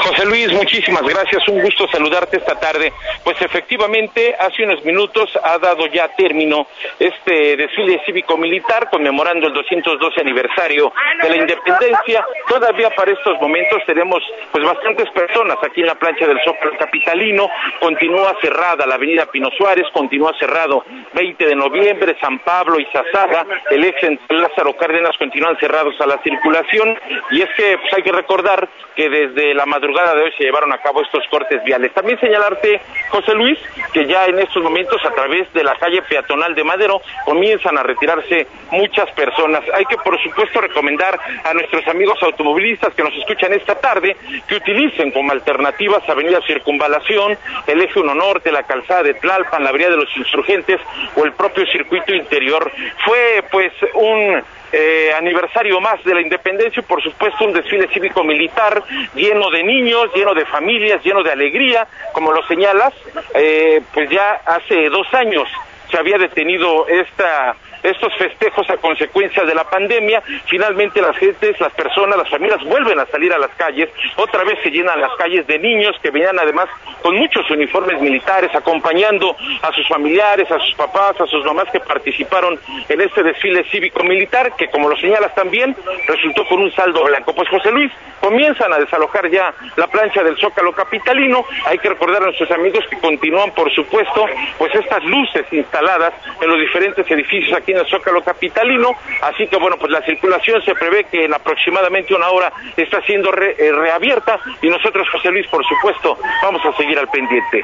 José 0.03 0.27
Luis, 0.27 0.53
muchísimas 0.53 1.03
gracias. 1.03 1.47
Un 1.49 1.63
gusto 1.63 1.87
saludarte 1.89 2.39
esta 2.39 2.59
tarde. 2.59 2.93
Pues 3.23 3.41
efectivamente, 3.41 4.35
hace 4.39 4.65
unos 4.65 4.85
minutos 4.85 5.31
ha 5.43 5.59
dado 5.59 5.87
ya 5.87 6.09
término 6.17 6.67
este 6.99 7.57
desfile 7.57 8.03
cívico-militar 8.05 8.91
conmemorando 8.91 9.47
el 9.47 9.55
212 9.55 10.21
aniversario 10.21 10.93
de 11.23 11.29
la 11.31 11.37
independencia. 11.37 12.27
Todavía 12.49 12.91
para 12.91 13.13
estos 13.13 13.41
momentos 13.41 13.81
tenemos 13.87 14.23
pues 14.51 14.65
bastantes 14.65 15.09
personas 15.11 15.57
aquí 15.63 15.83
en 15.83 15.87
la 15.87 15.95
plancha 15.95 16.27
del 16.27 16.39
Zócalo 16.45 16.77
Capitalino. 16.79 17.49
Continúa 17.79 18.37
cerrada 18.41 18.85
la 18.87 18.97
avenida 18.97 19.27
Pino 19.27 19.51
Suárez, 19.63 19.87
continúa 19.93 20.33
cerrado 20.41 20.85
20 21.15 21.47
de 21.47 21.55
noviembre, 21.55 22.17
San 22.21 22.41
Pablo 22.41 22.81
y 22.81 22.87
Zazaga, 22.87 23.47
el 23.71 23.85
ex 23.85 24.03
Lázaro 24.29 24.77
Cárdenas 24.77 25.17
continúan 25.17 25.57
cerrados 25.59 25.95
a 26.01 26.07
la 26.07 26.21
circulación. 26.21 26.99
Y 27.31 27.43
es 27.43 27.49
que 27.57 27.79
pues, 27.79 27.95
hay 27.95 28.03
que 28.03 28.11
recordar 28.11 28.69
que 28.97 29.09
desde 29.09 29.55
la 29.55 29.65
madrugada 29.65 30.17
de 30.17 30.23
hoy 30.23 30.33
se 30.37 30.43
llevaron 30.43 30.73
a 30.73 30.79
cabo 30.79 31.03
estos 31.03 31.23
cortes 31.31 31.63
viales. 31.63 31.95
También 31.95 32.19
señalarte, 32.19 32.81
José 33.11 33.35
Luis, 33.35 33.59
que 33.93 34.05
ya 34.07 34.27
en 34.27 34.41
estos 34.41 34.65
momentos 34.65 35.01
a 35.05 35.13
través 35.13 35.51
de 35.53 35.63
la 35.63 35.77
calle 35.77 36.03
peatonal 36.03 36.57
de 36.57 36.65
Madero 36.65 37.01
comienzan 37.25 37.79
a 37.79 37.85
retirarse 37.85 38.49
muchas 38.73 39.11
personas. 39.13 39.63
Hay 39.75 39.85
que, 39.85 39.97
por 39.99 40.21
supuesto, 40.21 40.61
recomendar 40.61 41.21
a 41.45 41.55
nuestros 41.55 41.87
amigos 41.87 42.21
automovilistas 42.21 42.95
que 42.95 43.05
nos 43.05 43.15
escuchan 43.15 43.53
esta 43.53 43.77
tarde 43.77 44.17
que 44.49 44.57
utilicen 44.57 45.13
como 45.13 45.31
alternativas 45.31 46.07
Avenida 46.09 46.41
Circunvalación, 46.47 47.39
el 47.69 47.81
Eje 47.81 48.01
1 48.01 48.15
Norte, 48.15 48.51
la 48.51 48.65
calzada 48.65 49.05
de 49.05 49.15
Tlalpan, 49.15 49.52
la 49.59 49.71
Avenida 49.71 49.91
de 49.91 49.97
los 49.97 50.17
Insurgentes 50.17 50.81
o 51.17 51.25
el 51.25 51.33
propio 51.33 51.67
circuito 51.67 52.15
interior. 52.15 52.71
Fue, 53.05 53.45
pues, 53.51 53.73
un 53.95 54.43
eh, 54.73 55.13
aniversario 55.15 55.81
más 55.81 56.03
de 56.03 56.15
la 56.15 56.23
independencia 56.23 56.81
y 56.81 56.85
por 56.85 57.03
supuesto 57.03 57.45
un 57.45 57.53
desfile 57.53 57.89
cívico-militar 57.89 58.83
lleno 59.15 59.51
de 59.51 59.63
niños, 59.63 60.09
lleno 60.15 60.33
de 60.35 60.47
familias, 60.47 61.03
lleno 61.05 61.23
de 61.23 61.31
alegría, 61.31 61.87
como 62.13 62.33
lo 62.33 62.43
señalas, 62.47 62.95
eh, 63.35 63.83
pues 63.93 64.09
ya 64.09 64.41
hace 64.47 64.89
dos 64.89 65.07
años 65.13 65.47
se 65.91 65.99
había 65.99 66.17
detenido 66.17 66.89
esta 66.89 67.55
estos 67.83 68.15
festejos 68.17 68.69
a 68.71 68.77
consecuencia 68.77 69.45
de 69.45 69.55
la 69.55 69.65
pandemia. 69.65 70.23
Finalmente 70.47 71.01
las 71.01 71.17
gentes, 71.17 71.61
las 71.61 71.73
personas, 71.73 72.17
las 72.17 72.29
familias 72.29 72.63
vuelven 72.65 72.99
a 72.99 73.07
salir 73.07 73.33
a 73.33 73.39
las 73.39 73.51
calles. 73.57 73.89
Otra 74.17 74.45
vez 74.45 74.59
se 74.63 74.71
llenan 74.71 75.01
las 75.01 75.15
calles 75.17 75.47
de 75.47 75.59
niños 75.59 75.97
que 76.03 76.11
venían 76.11 76.39
además 76.39 76.67
con 77.03 77.17
muchos 77.17 77.49
uniformes 77.51 78.01
militares 78.01 78.55
acompañando 78.55 79.37
a 79.63 79.73
sus 79.73 79.87
familiares, 79.89 80.51
a 80.51 80.59
sus 80.61 80.75
papás, 80.75 81.21
a 81.21 81.27
sus 81.27 81.45
mamás 81.45 81.69
que 81.73 81.81
participaron 81.81 82.59
en 82.89 83.01
este 83.01 83.23
desfile 83.23 83.65
cívico-militar 83.71 84.55
que 84.57 84.69
como 84.69 84.89
lo 84.89 84.97
señalas 84.97 85.35
también 85.35 85.77
resultó 86.07 86.47
con 86.47 86.61
un 86.61 86.73
saldo 86.73 87.05
blanco. 87.05 87.35
Pues 87.35 87.49
José 87.49 87.71
Luis, 87.71 87.91
comienzan 88.21 88.73
a 88.73 88.79
desalojar 88.79 89.29
ya 89.31 89.53
la 89.77 89.89
plancha 89.89 90.23
del 90.23 90.37
Zócalo 90.37 90.73
capitalino. 90.73 91.45
Hay 91.67 91.79
que 91.79 91.89
recordar 91.89 92.23
a 92.23 92.27
nuestros 92.27 92.51
amigos 92.53 92.85
que 92.89 92.99
continúan, 92.99 93.51
por 93.51 93.71
supuesto, 93.75 94.27
pues 94.59 94.73
estas 94.75 95.05
luces 95.05 95.45
instaladas 95.51 96.15
en 96.41 96.49
los 96.49 96.59
diferentes 96.61 97.11
edificios 97.11 97.59
aquí 97.59 97.72
en 97.73 97.79
el 97.79 97.87
Zócalo 97.89 98.23
Capitalino, 98.23 98.91
así 99.23 99.47
que 99.49 99.57
bueno, 99.57 99.77
pues 99.79 99.91
la 99.91 100.03
circulación 100.03 100.63
se 100.65 100.75
prevé 100.75 101.05
que 101.05 101.25
en 101.25 101.35
aproximadamente 101.35 102.15
una 102.15 102.29
hora 102.31 102.53
está 102.77 103.01
siendo 103.03 103.31
eh, 103.31 103.73
reabierta 103.73 104.39
y 104.61 104.69
nosotros, 104.69 105.09
José 105.11 105.31
Luis, 105.31 105.47
por 105.49 105.65
supuesto, 105.67 106.19
vamos 106.43 106.63
a 106.65 106.77
seguir 106.77 106.99
al 106.99 107.09
pendiente. 107.09 107.63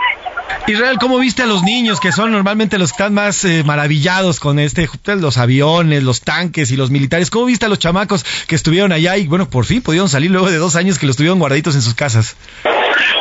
Israel, 0.67 0.97
¿cómo 1.01 1.19
viste 1.19 1.43
a 1.43 1.47
los 1.47 1.63
niños 1.63 2.01
que 2.01 2.13
son 2.13 2.33
normalmente 2.33 2.79
los 2.79 2.93
que 2.93 3.03
están 3.03 3.15
más 3.15 3.45
eh, 3.45 3.63
maravillados 3.65 4.41
con 4.41 4.59
este, 4.59 4.89
pues, 5.05 5.21
los 5.21 5.39
aviones, 5.39 6.03
los 6.03 6.23
tanques 6.23 6.71
y 6.71 6.77
los 6.77 6.91
militares? 6.91 7.31
¿Cómo 7.31 7.47
viste 7.47 7.67
a 7.67 7.69
los 7.69 7.79
chamacos 7.79 8.25
que 8.47 8.55
estuvieron 8.55 8.93
allá 8.93 9.17
y 9.17 9.27
bueno, 9.27 9.49
por 9.49 9.65
fin 9.65 9.83
pudieron 9.83 10.09
salir 10.09 10.31
luego 10.31 10.51
de 10.51 10.57
dos 10.57 10.77
años 10.77 10.99
que 10.99 11.07
los 11.07 11.17
tuvieron 11.17 11.39
guardaditos 11.39 11.75
en 11.75 11.83
sus 11.83 11.95
casas? 11.95 12.37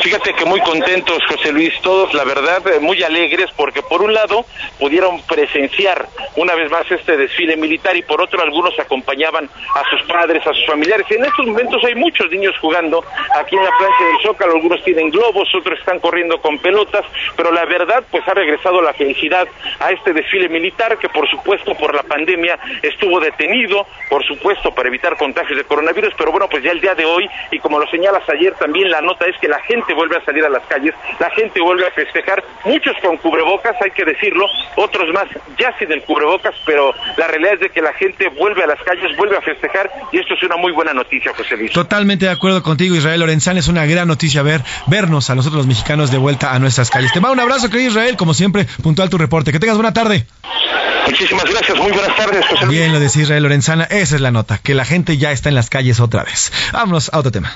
Fíjate 0.01 0.34
que 0.34 0.45
muy 0.45 0.61
contentos, 0.61 1.17
José 1.28 1.51
Luis, 1.51 1.73
todos, 1.82 2.13
la 2.13 2.23
verdad, 2.23 2.65
eh, 2.67 2.80
muy 2.80 3.01
alegres, 3.03 3.49
porque 3.55 3.82
por 3.82 4.01
un 4.01 4.13
lado 4.13 4.45
pudieron 4.80 5.21
presenciar 5.23 6.07
una 6.36 6.55
vez 6.55 6.71
más 6.71 6.89
este 6.91 7.17
desfile 7.17 7.57
militar 7.57 7.95
y 7.95 8.01
por 8.01 8.21
otro 8.21 8.41
algunos 8.41 8.78
acompañaban 8.80 9.49
a 9.75 9.89
sus 9.89 10.01
padres, 10.03 10.45
a 10.45 10.53
sus 10.53 10.65
familiares. 10.65 11.05
En 11.09 11.25
estos 11.25 11.45
momentos 11.45 11.84
hay 11.84 11.95
muchos 11.95 12.30
niños 12.32 12.55
jugando 12.59 13.03
aquí 13.36 13.55
en 13.55 13.63
la 13.63 13.71
plancha 13.78 14.03
del 14.03 14.21
Zócalo, 14.23 14.53
algunos 14.53 14.84
tienen 14.84 15.09
globos, 15.09 15.53
otros 15.53 15.80
están 15.80 15.99
corriendo 15.99 16.41
con 16.41 16.57
pelotas, 16.59 17.05
pero 17.36 17.51
la 17.51 17.65
verdad 17.65 18.03
pues 18.09 18.28
ha 18.28 18.34
regresado 18.34 18.82
la 18.82 18.93
felicidad 18.93 19.47
a 19.80 19.91
este 19.91 20.13
desfile 20.13 20.49
militar 20.49 20.97
que 20.97 21.09
por 21.09 21.30
supuesto 21.30 21.75
por 21.75 21.93
la 21.93 22.03
pandemia 22.03 22.57
estuvo 22.82 23.19
detenido, 23.19 23.86
por 24.09 24.25
supuesto 24.25 24.73
para 24.73 24.89
evitar 24.89 25.17
contagios 25.17 25.57
de 25.57 25.63
coronavirus, 25.63 26.13
pero 26.17 26.32
bueno, 26.32 26.47
pues 26.49 26.63
ya 26.63 26.71
el 26.71 26.82
día 26.82 26.95
de 26.95 27.05
hoy 27.05 27.30
y 27.51 27.59
como 27.59 27.80
lo 27.80 27.88
señalas 27.89 28.28
ayer 28.30 28.53
también 28.55 28.89
la 28.89 29.01
nota 29.01 29.25
es 29.25 29.38
que 29.39 29.47
la 29.47 29.59
gente 29.68 29.93
vuelve 29.93 30.18
a 30.18 30.26
salir 30.26 30.43
a 30.45 30.49
las 30.49 30.63
calles, 30.63 30.93
la 31.20 31.30
gente 31.32 31.61
vuelve 31.61 31.86
a 31.86 31.91
festejar, 31.91 32.43
muchos 32.65 32.95
con 33.01 33.18
cubrebocas, 33.18 33.76
hay 33.82 33.91
que 33.91 34.05
decirlo, 34.05 34.45
otros 34.76 35.13
más 35.13 35.28
ya 35.57 35.76
sin 35.78 35.91
el 35.91 36.03
cubrebocas, 36.03 36.55
pero 36.65 36.93
la 37.18 37.28
realidad 37.28 37.53
es 37.55 37.59
de 37.59 37.70
que 37.70 37.82
la 37.82 37.93
gente 37.93 38.30
vuelve 38.30 38.63
a 38.63 38.68
las 38.68 38.82
calles, 38.84 39.15
vuelve 39.18 39.38
a 39.38 39.41
festejar 39.41 39.89
y 40.11 40.20
esto 40.20 40.34
es 40.34 40.43
una 40.43 40.57
muy 40.57 40.72
buena 40.72 40.93
noticia, 40.93 41.32
José 41.36 41.57
Luis. 41.57 41.72
Totalmente 41.72 42.26
de 42.26 42.32
acuerdo 42.32 42.63
contigo, 42.63 42.95
Israel 42.95 43.20
Lorenzán, 43.20 43.57
es 43.57 43.68
una 43.68 43.86
gran 43.86 44.07
noticia 44.07 44.41
ver 44.41 44.61
vernos 44.88 45.30
a 45.30 45.36
nosotros 45.36 45.57
los 45.57 45.68
mexicanos 45.68 46.11
de 46.11 46.18
vuelta 46.18 46.53
a 46.53 46.59
nuestras 46.59 46.89
calles. 46.89 47.11
Te 47.13 47.20
mando 47.20 47.34
un 47.34 47.39
abrazo, 47.39 47.70
querido 47.70 47.89
Israel, 47.89 48.15
como 48.18 48.34
siempre, 48.34 48.65
puntual 48.82 49.09
tu 49.09 49.18
reporte. 49.18 49.51
Que 49.51 49.59
tengas 49.59 49.78
buena 49.78 49.93
tarde. 49.93 50.26
Muchísimas 51.07 51.45
gracias, 51.45 51.78
muy 51.78 51.91
buenas 51.91 52.15
tardes, 52.15 52.45
José 52.45 52.65
Luis. 52.65 52.78
Bien, 52.78 52.91
lo 52.91 52.99
decía 52.99 53.24
Israel 53.24 53.43
Lorenzana, 53.43 53.86
esa 53.86 54.15
es 54.15 54.22
la 54.22 54.32
nota, 54.32 54.57
que 54.57 54.74
la 54.74 54.86
gente 54.86 55.18
ya 55.18 55.32
está 55.32 55.49
en 55.49 55.55
las 55.55 55.70
calles 55.70 55.99
otra 55.99 56.24
vez. 56.24 56.51
Vámonos 56.74 57.09
a 57.13 57.20
otro 57.20 57.32
tema. 57.32 57.55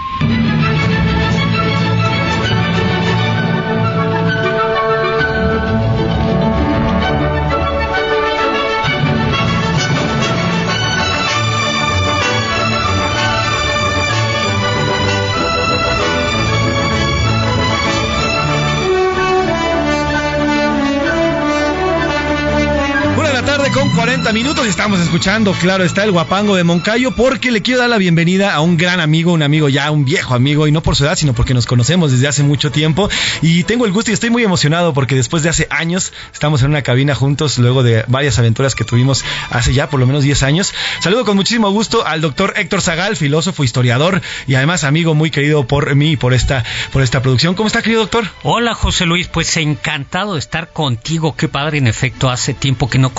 Con 23.73 23.89
40 23.89 24.33
minutos 24.33 24.65
y 24.65 24.69
estamos 24.69 24.99
escuchando, 24.99 25.53
claro, 25.53 25.83
está 25.83 26.03
el 26.03 26.11
guapango 26.11 26.55
de 26.55 26.63
Moncayo 26.63 27.11
porque 27.11 27.51
le 27.51 27.61
quiero 27.61 27.79
dar 27.79 27.89
la 27.89 27.97
bienvenida 27.97 28.53
a 28.53 28.61
un 28.61 28.75
gran 28.75 28.99
amigo, 28.99 29.31
un 29.31 29.43
amigo 29.43 29.69
ya, 29.69 29.91
un 29.91 30.03
viejo 30.03 30.33
amigo 30.33 30.67
y 30.67 30.71
no 30.71 30.81
por 30.81 30.95
su 30.95 31.05
edad, 31.05 31.15
sino 31.15 31.33
porque 31.33 31.53
nos 31.53 31.65
conocemos 31.65 32.11
desde 32.11 32.27
hace 32.27 32.43
mucho 32.43 32.71
tiempo 32.71 33.09
y 33.41 33.63
tengo 33.63 33.85
el 33.85 33.91
gusto 33.91 34.11
y 34.11 34.13
estoy 34.13 34.29
muy 34.29 34.43
emocionado 34.43 34.93
porque 34.93 35.15
después 35.15 35.43
de 35.43 35.49
hace 35.49 35.67
años 35.69 36.11
estamos 36.33 36.63
en 36.63 36.69
una 36.69 36.81
cabina 36.81 37.15
juntos 37.15 37.59
luego 37.59 37.83
de 37.83 38.03
varias 38.07 38.39
aventuras 38.39 38.75
que 38.75 38.83
tuvimos 38.83 39.23
hace 39.49 39.73
ya 39.73 39.89
por 39.89 39.99
lo 39.99 40.07
menos 40.07 40.23
10 40.23 40.43
años. 40.43 40.73
Saludo 40.99 41.23
con 41.23 41.35
muchísimo 41.35 41.69
gusto 41.71 42.05
al 42.05 42.21
doctor 42.21 42.53
Héctor 42.57 42.81
Zagal, 42.81 43.15
filósofo, 43.15 43.63
historiador 43.63 44.21
y 44.47 44.55
además 44.55 44.83
amigo 44.83 45.13
muy 45.13 45.31
querido 45.31 45.65
por 45.65 45.95
mí 45.95 46.11
y 46.11 46.17
por 46.17 46.33
esta, 46.33 46.63
por 46.91 47.03
esta 47.03 47.21
producción. 47.21 47.55
¿Cómo 47.55 47.67
está, 47.67 47.81
querido 47.81 48.01
doctor? 48.01 48.27
Hola, 48.43 48.73
José 48.73 49.05
Luis, 49.05 49.27
pues 49.27 49.55
encantado 49.57 50.33
de 50.33 50.39
estar 50.39 50.71
contigo. 50.73 51.35
Qué 51.35 51.47
padre, 51.47 51.77
en 51.77 51.87
efecto, 51.87 52.29
hace 52.29 52.53
tiempo 52.53 52.89
que 52.89 52.97
no 52.97 53.13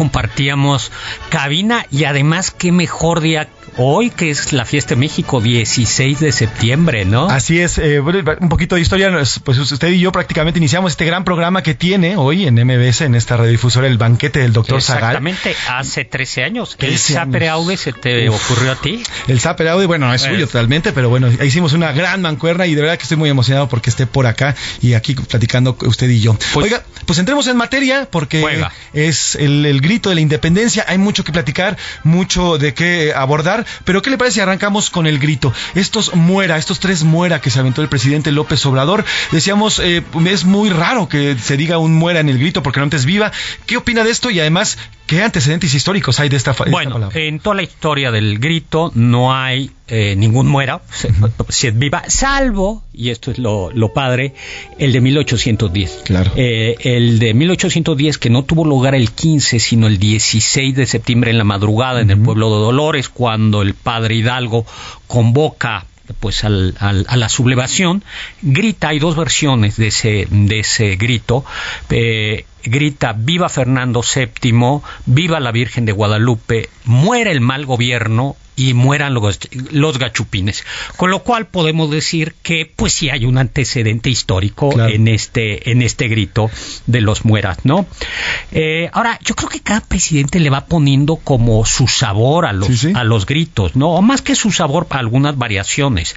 compartí 0.50 0.62
cabina 1.30 1.86
y 1.90 2.04
además 2.04 2.50
qué 2.50 2.72
mejor 2.72 3.20
día 3.20 3.48
hoy, 3.76 4.10
que 4.10 4.30
es 4.30 4.52
la 4.52 4.64
fiesta 4.64 4.90
de 4.90 5.00
México, 5.00 5.40
16 5.40 6.20
de 6.20 6.32
septiembre, 6.32 7.04
¿no? 7.04 7.28
Así 7.28 7.58
es, 7.58 7.78
eh, 7.78 8.00
un 8.00 8.48
poquito 8.48 8.74
de 8.74 8.82
historia, 8.82 9.10
pues 9.44 9.58
usted 9.58 9.88
y 9.88 10.00
yo 10.00 10.12
prácticamente 10.12 10.58
iniciamos 10.58 10.92
este 10.92 11.06
gran 11.06 11.24
programa 11.24 11.62
que 11.62 11.74
tiene 11.74 12.16
hoy 12.16 12.46
en 12.46 12.54
MBS, 12.54 13.02
en 13.02 13.14
esta 13.14 13.36
radiodifusora, 13.36 13.86
el 13.86 13.98
banquete 13.98 14.40
del 14.40 14.52
doctor 14.52 14.82
Zagal. 14.82 15.16
Exactamente, 15.16 15.56
hace 15.70 16.04
13 16.04 16.44
años. 16.44 16.76
¿El 16.78 16.98
Zapper 16.98 17.48
Aude 17.48 17.76
se 17.76 17.92
te 17.92 18.28
ocurrió 18.28 18.72
a 18.72 18.76
ti? 18.76 19.02
El 19.26 19.40
Zapper 19.40 19.68
Aude, 19.68 19.86
bueno, 19.86 20.06
no 20.06 20.14
es 20.14 20.22
suyo 20.22 20.46
totalmente, 20.46 20.92
pero 20.92 21.08
bueno, 21.08 21.30
hicimos 21.42 21.72
una 21.72 21.92
gran 21.92 22.20
mancuerna 22.20 22.66
y 22.66 22.74
de 22.74 22.82
verdad 22.82 22.98
que 22.98 23.04
estoy 23.04 23.16
muy 23.16 23.30
emocionado 23.30 23.68
porque 23.68 23.90
esté 23.90 24.06
por 24.06 24.26
acá 24.26 24.54
y 24.82 24.94
aquí 24.94 25.14
platicando 25.14 25.76
usted 25.80 26.08
y 26.10 26.20
yo. 26.20 26.36
Pues 26.52 26.64
Oiga, 26.64 26.82
pues 27.06 27.18
entremos 27.18 27.46
en 27.46 27.56
materia 27.56 28.08
porque 28.10 28.66
es 28.92 29.34
el, 29.36 29.64
el 29.64 29.80
grito 29.80 30.10
de 30.10 30.16
la 30.16 30.20
independencia, 30.20 30.31
hay 30.86 30.98
mucho 30.98 31.24
que 31.24 31.32
platicar, 31.32 31.76
mucho 32.04 32.58
de 32.58 32.74
qué 32.74 33.12
abordar 33.14 33.66
pero 33.84 34.02
¿qué 34.02 34.10
le 34.10 34.18
parece 34.18 34.34
si 34.34 34.40
arrancamos 34.40 34.90
con 34.90 35.06
el 35.06 35.18
grito? 35.18 35.52
Estos 35.74 36.14
muera, 36.14 36.56
estos 36.56 36.80
tres 36.80 37.04
muera 37.04 37.40
que 37.40 37.50
se 37.50 37.58
aventó 37.58 37.82
el 37.82 37.88
presidente 37.88 38.32
López 38.32 38.64
Obrador. 38.66 39.04
Decíamos, 39.30 39.78
eh, 39.78 40.02
es 40.26 40.44
muy 40.44 40.70
raro 40.70 41.08
que 41.08 41.36
se 41.38 41.56
diga 41.56 41.78
un 41.78 41.94
muera 41.94 42.20
en 42.20 42.28
el 42.28 42.38
grito 42.38 42.62
porque 42.62 42.80
no 42.80 42.84
antes 42.84 43.04
viva. 43.04 43.32
¿Qué 43.66 43.76
opina 43.76 44.04
de 44.04 44.10
esto? 44.10 44.30
Y 44.30 44.40
además, 44.40 44.78
¿qué 45.12 45.22
antecedentes 45.22 45.74
históricos 45.74 46.20
hay 46.20 46.30
de 46.30 46.38
esta, 46.38 46.54
de 46.54 46.70
bueno, 46.70 47.10
en 47.12 47.38
toda 47.38 47.56
la 47.56 47.62
historia 47.62 48.10
del 48.10 48.38
grito 48.38 48.90
no 48.94 49.34
hay 49.34 49.70
eh, 49.86 50.16
ningún 50.16 50.46
muera, 50.46 50.80
si 51.50 51.66
es 51.66 51.78
viva, 51.78 52.04
salvo, 52.08 52.82
y 52.94 53.10
esto 53.10 53.30
es 53.30 53.38
lo, 53.38 53.92
padre, 53.92 54.32
el 54.78 54.90
de 54.92 55.02
1810. 55.02 56.00
Claro. 56.06 56.32
Eh, 56.34 56.76
el 56.80 57.18
de 57.18 57.34
1810 57.34 58.16
que 58.16 58.30
no 58.30 58.44
tuvo 58.44 58.64
lugar 58.64 58.94
el 58.94 59.10
15, 59.10 59.58
sino 59.58 59.86
el 59.86 59.98
16 59.98 60.74
de 60.74 60.86
septiembre 60.86 61.30
en 61.30 61.36
la 61.36 61.44
madrugada 61.44 62.00
en 62.00 62.10
el 62.10 62.18
pueblo 62.18 62.48
de 62.48 62.62
Dolores, 62.62 63.10
cuando 63.10 63.60
el 63.60 63.74
padre 63.74 64.14
Hidalgo 64.14 64.64
convoca 65.08 65.84
pues 66.18 66.44
al, 66.44 66.74
a 66.78 67.16
la 67.16 67.28
sublevación, 67.28 68.02
grita, 68.42 68.88
hay 68.88 68.98
dos 68.98 69.16
versiones 69.16 69.76
de 69.76 69.88
ese, 69.88 70.26
de 70.30 70.60
ese 70.60 70.96
grito, 70.96 71.44
eh, 71.90 72.46
grita 72.64 73.12
viva 73.16 73.48
Fernando 73.48 74.02
VII, 74.02 74.80
viva 75.06 75.40
la 75.40 75.52
Virgen 75.52 75.84
de 75.84 75.92
Guadalupe, 75.92 76.68
muera 76.84 77.30
el 77.30 77.40
mal 77.40 77.66
gobierno 77.66 78.36
y 78.56 78.74
mueran 78.74 79.14
los, 79.14 79.38
los, 79.70 79.98
gachupines. 79.98 80.64
Con 80.96 81.10
lo 81.10 81.20
cual 81.20 81.46
podemos 81.46 81.90
decir 81.90 82.34
que 82.42 82.70
pues 82.74 82.92
sí 82.92 83.10
hay 83.10 83.24
un 83.24 83.38
antecedente 83.38 84.10
histórico 84.10 84.78
en 84.78 85.08
este 85.08 85.70
en 85.70 85.82
este 85.82 86.08
grito 86.08 86.50
de 86.86 87.00
los 87.00 87.24
mueras, 87.24 87.58
¿no? 87.64 87.86
Eh, 88.52 88.90
ahora, 88.92 89.18
yo 89.24 89.34
creo 89.34 89.48
que 89.48 89.60
cada 89.60 89.80
presidente 89.80 90.40
le 90.40 90.50
va 90.50 90.66
poniendo 90.66 91.16
como 91.16 91.64
su 91.64 91.88
sabor 91.88 92.46
a 92.46 92.52
los, 92.52 92.84
a 92.94 93.04
los 93.04 93.26
gritos, 93.26 93.76
¿no? 93.76 93.90
O 93.90 94.02
más 94.02 94.22
que 94.22 94.34
su 94.34 94.50
sabor, 94.52 94.86
algunas 94.90 95.36
variaciones. 95.38 96.16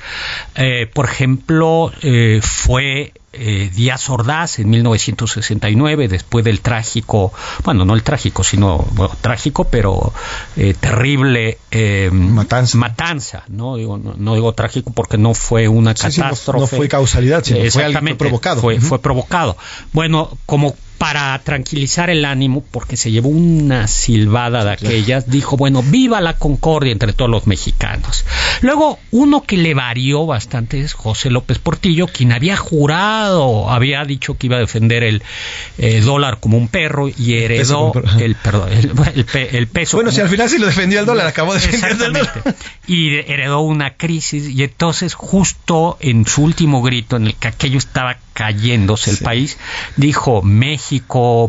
Eh, 0.56 0.88
por 0.92 1.06
ejemplo, 1.06 1.92
eh, 2.02 2.40
fue 2.42 3.14
eh, 3.38 3.70
Díaz 3.74 4.10
Ordaz 4.10 4.60
en 4.60 4.70
1969, 4.70 6.08
después 6.08 6.46
del 6.46 6.62
trágico, 6.62 7.34
bueno, 7.64 7.86
no 7.86 7.94
el 7.94 8.04
trágico, 8.04 8.44
sino 8.44 8.86
trágico, 9.22 9.66
pero 9.66 10.14
eh, 10.56 10.74
terrible 10.80 11.58
eh, 11.72 12.10
matanza. 12.12 13.44
¿no? 13.48 13.76
Digo, 13.76 13.98
no, 13.98 14.36
digo 14.36 14.54
trágico 14.54 14.92
porque 14.92 15.18
no 15.18 15.34
fue 15.34 15.68
una 15.68 15.94
catástrofe. 15.94 16.60
no, 16.60 16.68
fue 16.68 16.88
causalidad, 16.88 17.44
sino 17.44 17.60
fue, 17.70 18.16
provocado. 18.16 18.62
Fue, 18.62 18.80
fue 18.80 19.00
provocado. 19.00 19.58
Bueno, 19.94 20.38
como 20.46 20.76
para 20.98 21.38
tranquilizar 21.40 22.10
el 22.10 22.24
ánimo, 22.24 22.64
porque 22.72 22.96
se 22.96 23.12
llevó 23.12 23.30
una 23.30 23.88
silbada 23.88 24.64
de 24.64 24.72
aquellas, 24.72 25.30
dijo, 25.30 25.58
bueno, 25.58 25.84
viva 25.84 26.22
la 26.22 26.34
concordia 26.34 26.92
entre 26.92 27.14
todos 27.14 27.30
los 27.30 27.48
mexicanos. 27.48 28.26
Luego, 28.62 28.98
uno 29.12 29.44
que 29.44 29.58
le 29.58 29.74
varió 29.74 30.26
bastante 30.26 30.80
es 30.80 30.94
José 30.94 31.30
López 31.30 31.60
Portillo, 31.60 32.08
quien 32.08 32.32
había 32.32 32.56
jurado, 32.56 33.70
había 33.70 34.06
dicho 34.06 34.38
que 34.38 34.48
iba 34.48 34.58
a 34.58 34.62
defender 34.62 35.04
el 35.04 35.22
eh, 35.78 36.00
dólar 36.02 36.40
como 36.40 36.58
un 36.58 36.70
perro 36.70 37.10
y 37.10 37.36
heredó 37.36 37.92
el, 38.20 38.36
perdón, 38.36 38.70
el, 38.72 39.68
peso. 39.68 39.98
Bueno, 39.98 40.12
si 40.12 40.22
al 40.22 40.30
final 40.30 40.50
sí 40.50 40.58
lo 40.58 40.68
defendió 40.68 41.02
el 41.02 41.06
dólar, 41.06 41.28
acabó 41.36 41.54
defendiendo 41.54 42.06
el 42.06 42.14
dólar. 42.14 42.56
Y 42.88 43.16
heredó 43.16 43.62
una 43.62 43.96
crisis 43.96 44.50
y 44.50 44.64
entonces 44.64 45.14
justo 45.14 45.98
en 46.00 46.26
su 46.26 46.44
último 46.44 46.82
grito, 46.82 47.18
en 47.18 47.28
el 47.28 47.36
que 47.36 47.50
aquello 47.50 47.78
estaba 47.78 48.18
cayéndose 48.34 49.12
el 49.12 49.18
país, 49.18 49.58
dijo 49.98 50.42
México 50.42 50.85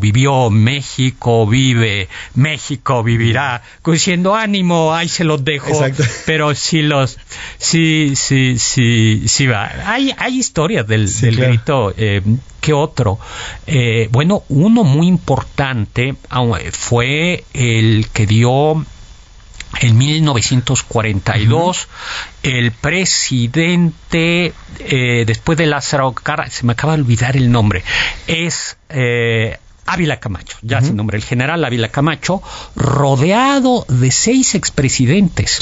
vivió, 0.01 0.51
México 0.51 1.47
vive, 1.47 2.09
México 2.35 3.03
vivirá, 3.03 3.63
diciendo 3.85 4.35
ánimo, 4.35 4.95
ahí 4.95 5.09
se 5.09 5.25
los 5.25 5.45
dejo, 5.45 5.85
pero 6.27 6.55
sí 6.55 6.83
los, 6.83 7.19
sí, 7.59 8.13
sí, 8.15 8.59
sí, 8.59 9.25
sí 9.27 9.47
va. 9.47 9.71
Hay, 9.87 10.13
hay 10.17 10.39
historias 10.39 10.87
del, 10.87 11.09
grito, 11.37 11.93
eh, 11.97 12.23
que 12.61 12.73
otro? 12.73 13.19
Eh, 13.67 14.09
bueno, 14.11 14.43
uno 14.49 14.83
muy 14.85 15.07
importante 15.07 16.17
fue 16.73 17.45
el 17.55 18.09
que 18.13 18.27
dio 18.27 18.85
en 19.81 19.99
1942 19.99 21.89
el 22.43 22.73
presidente 22.73 24.53
eh, 24.79 25.25
después 25.27 25.59
de 25.59 25.67
Lázaro 25.67 26.13
Cárdenas 26.13 26.55
se 26.55 26.65
me 26.65 26.73
acaba 26.73 26.97
de 26.97 27.03
olvidar 27.03 27.37
el 27.37 27.51
nombre 27.51 27.85
es 28.27 28.77
eh, 28.89 29.59
Ávila 29.87 30.19
Camacho, 30.19 30.59
ya 30.63 30.83
sin 30.83 30.97
nombre, 30.97 31.17
el 31.17 31.23
general 31.23 31.65
Ávila 31.65 31.89
Camacho, 31.89 32.43
rodeado 32.75 33.87
de 33.89 34.11
seis 34.11 34.57
expresidentes. 34.57 35.61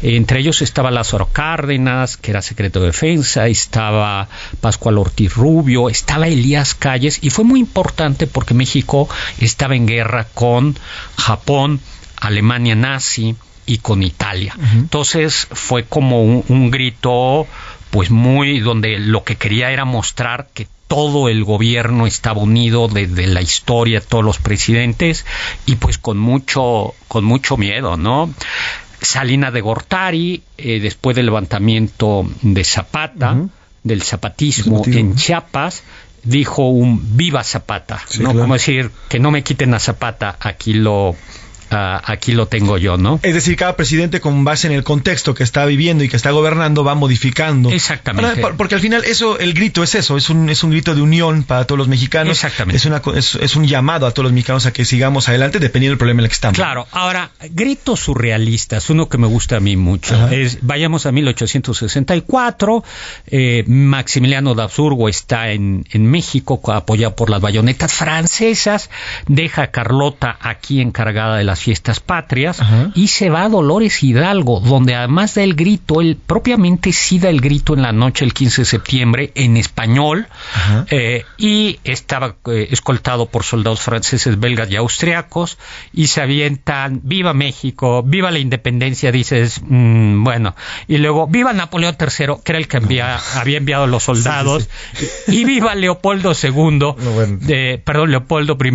Entre 0.00 0.38
ellos 0.38 0.62
estaba 0.62 0.92
Lázaro 0.92 1.28
Cárdenas, 1.32 2.16
que 2.16 2.30
era 2.30 2.40
secreto 2.40 2.80
de 2.80 2.86
defensa, 2.86 3.48
estaba 3.48 4.28
Pascual 4.60 4.98
Ortiz 4.98 5.34
Rubio, 5.34 5.88
estaba 5.88 6.28
Elías 6.28 6.74
Calles, 6.74 7.18
y 7.22 7.30
fue 7.30 7.44
muy 7.44 7.58
importante 7.58 8.28
porque 8.28 8.54
México 8.54 9.08
estaba 9.38 9.74
en 9.74 9.86
guerra 9.86 10.28
con 10.34 10.78
Japón, 11.16 11.80
Alemania 12.16 12.74
nazi, 12.74 13.36
y 13.66 13.78
con 13.78 14.02
Italia. 14.02 14.54
Entonces 14.74 15.48
fue 15.50 15.84
como 15.84 16.22
un, 16.22 16.70
grito 16.70 17.46
pues 17.90 18.10
muy 18.10 18.60
donde 18.60 18.98
lo 18.98 19.24
que 19.24 19.36
quería 19.36 19.70
era 19.70 19.84
mostrar 19.84 20.48
que 20.52 20.66
todo 20.88 21.28
el 21.28 21.44
gobierno 21.44 22.06
estaba 22.06 22.40
unido 22.40 22.88
desde 22.88 23.26
la 23.26 23.40
historia, 23.40 24.00
todos 24.00 24.24
los 24.24 24.38
presidentes 24.38 25.24
y 25.66 25.76
pues 25.76 25.98
con 25.98 26.18
mucho 26.18 26.94
con 27.08 27.24
mucho 27.24 27.56
miedo, 27.56 27.96
¿no? 27.96 28.32
Salina 29.00 29.50
de 29.50 29.60
Gortari, 29.60 30.42
eh, 30.58 30.80
después 30.80 31.16
del 31.16 31.26
levantamiento 31.26 32.26
de 32.42 32.64
Zapata, 32.64 33.36
del 33.82 34.02
zapatismo, 34.02 34.82
en 34.86 35.14
Chiapas, 35.14 35.82
dijo 36.22 36.68
un 36.68 37.16
viva 37.16 37.44
Zapata, 37.44 38.02
¿no? 38.20 38.34
Como 38.34 38.54
decir, 38.54 38.90
que 39.08 39.18
no 39.18 39.30
me 39.30 39.42
quiten 39.42 39.74
a 39.74 39.78
Zapata, 39.78 40.36
aquí 40.40 40.74
lo 40.74 41.16
aquí 41.74 42.32
lo 42.32 42.46
tengo 42.46 42.78
yo, 42.78 42.96
¿no? 42.96 43.20
Es 43.22 43.34
decir, 43.34 43.56
cada 43.56 43.76
presidente 43.76 44.20
con 44.20 44.44
base 44.44 44.66
en 44.66 44.72
el 44.72 44.84
contexto 44.84 45.34
que 45.34 45.42
está 45.42 45.64
viviendo 45.66 46.04
y 46.04 46.08
que 46.08 46.16
está 46.16 46.30
gobernando 46.30 46.84
va 46.84 46.94
modificando. 46.94 47.70
Exactamente. 47.70 48.42
porque 48.56 48.74
al 48.74 48.80
final 48.80 49.04
eso, 49.04 49.38
el 49.38 49.54
grito 49.54 49.82
es 49.82 49.94
eso, 49.94 50.16
es 50.16 50.30
un, 50.30 50.48
es 50.48 50.62
un 50.62 50.70
grito 50.70 50.94
de 50.94 51.02
unión 51.02 51.44
para 51.44 51.66
todos 51.66 51.78
los 51.78 51.88
mexicanos. 51.88 52.32
Exactamente. 52.32 52.76
Es, 52.76 52.86
una, 52.86 53.02
es, 53.16 53.56
un 53.56 53.66
llamado 53.66 54.06
a 54.06 54.12
todos 54.12 54.24
los 54.24 54.32
mexicanos 54.32 54.66
a 54.66 54.72
que 54.72 54.84
sigamos 54.84 55.28
adelante 55.28 55.58
dependiendo 55.58 55.92
del 55.92 55.98
problema 55.98 56.20
en 56.20 56.24
el 56.24 56.28
que 56.28 56.34
estamos. 56.34 56.56
Claro, 56.56 56.86
ahora, 56.92 57.30
gritos 57.50 58.00
surrealistas, 58.00 58.90
uno 58.90 59.08
que 59.08 59.18
me 59.18 59.26
gusta 59.26 59.56
a 59.56 59.60
mí 59.60 59.76
mucho, 59.76 60.28
es, 60.28 60.58
vayamos 60.62 61.06
a 61.06 61.12
1864, 61.12 62.84
eh, 63.26 63.64
Maximiliano 63.66 64.54
de 64.54 64.62
Absurgo 64.62 65.08
está 65.08 65.50
en, 65.50 65.84
en 65.90 66.06
México 66.06 66.60
apoyado 66.72 67.14
por 67.16 67.30
las 67.30 67.40
bayonetas 67.40 67.92
francesas, 67.92 68.90
deja 69.26 69.62
a 69.62 69.70
Carlota 69.70 70.36
aquí 70.40 70.80
encargada 70.80 71.36
de 71.36 71.44
las 71.44 71.63
fiestas 71.64 71.98
patrias 71.98 72.60
y 72.94 73.08
se 73.08 73.30
va 73.30 73.44
a 73.44 73.48
Dolores 73.48 74.02
Hidalgo, 74.02 74.60
donde 74.60 74.94
además 74.94 75.34
del 75.34 75.54
grito, 75.54 76.02
él 76.02 76.18
propiamente 76.26 76.92
sí 76.92 77.18
da 77.18 77.30
el 77.30 77.40
grito 77.40 77.72
en 77.72 77.80
la 77.80 77.92
noche 77.92 78.26
el 78.26 78.34
15 78.34 78.62
de 78.62 78.66
septiembre 78.66 79.32
en 79.34 79.56
español 79.56 80.26
eh, 80.90 81.24
y 81.38 81.80
estaba 81.84 82.36
eh, 82.48 82.68
escoltado 82.70 83.26
por 83.26 83.44
soldados 83.44 83.80
franceses, 83.80 84.38
belgas 84.38 84.70
y 84.70 84.76
austriacos 84.76 85.56
y 85.94 86.08
se 86.08 86.20
avientan, 86.20 87.00
viva 87.02 87.32
México, 87.32 88.02
viva 88.02 88.30
la 88.30 88.40
independencia, 88.40 89.10
dices, 89.10 89.62
mm, 89.66 90.22
bueno, 90.22 90.54
y 90.86 90.98
luego 90.98 91.26
viva 91.26 91.54
Napoleón 91.54 91.96
III, 91.98 92.34
que 92.44 92.52
era 92.52 92.58
el 92.58 92.68
que 92.68 92.76
había 93.34 93.56
enviado 93.56 93.86
los 93.86 94.02
soldados, 94.02 94.68
y 95.28 95.46
viva 95.46 95.74
Leopoldo 95.74 96.32
II, 96.34 97.78
perdón, 97.84 98.10
Leopoldo 98.10 98.58
I, 98.62 98.70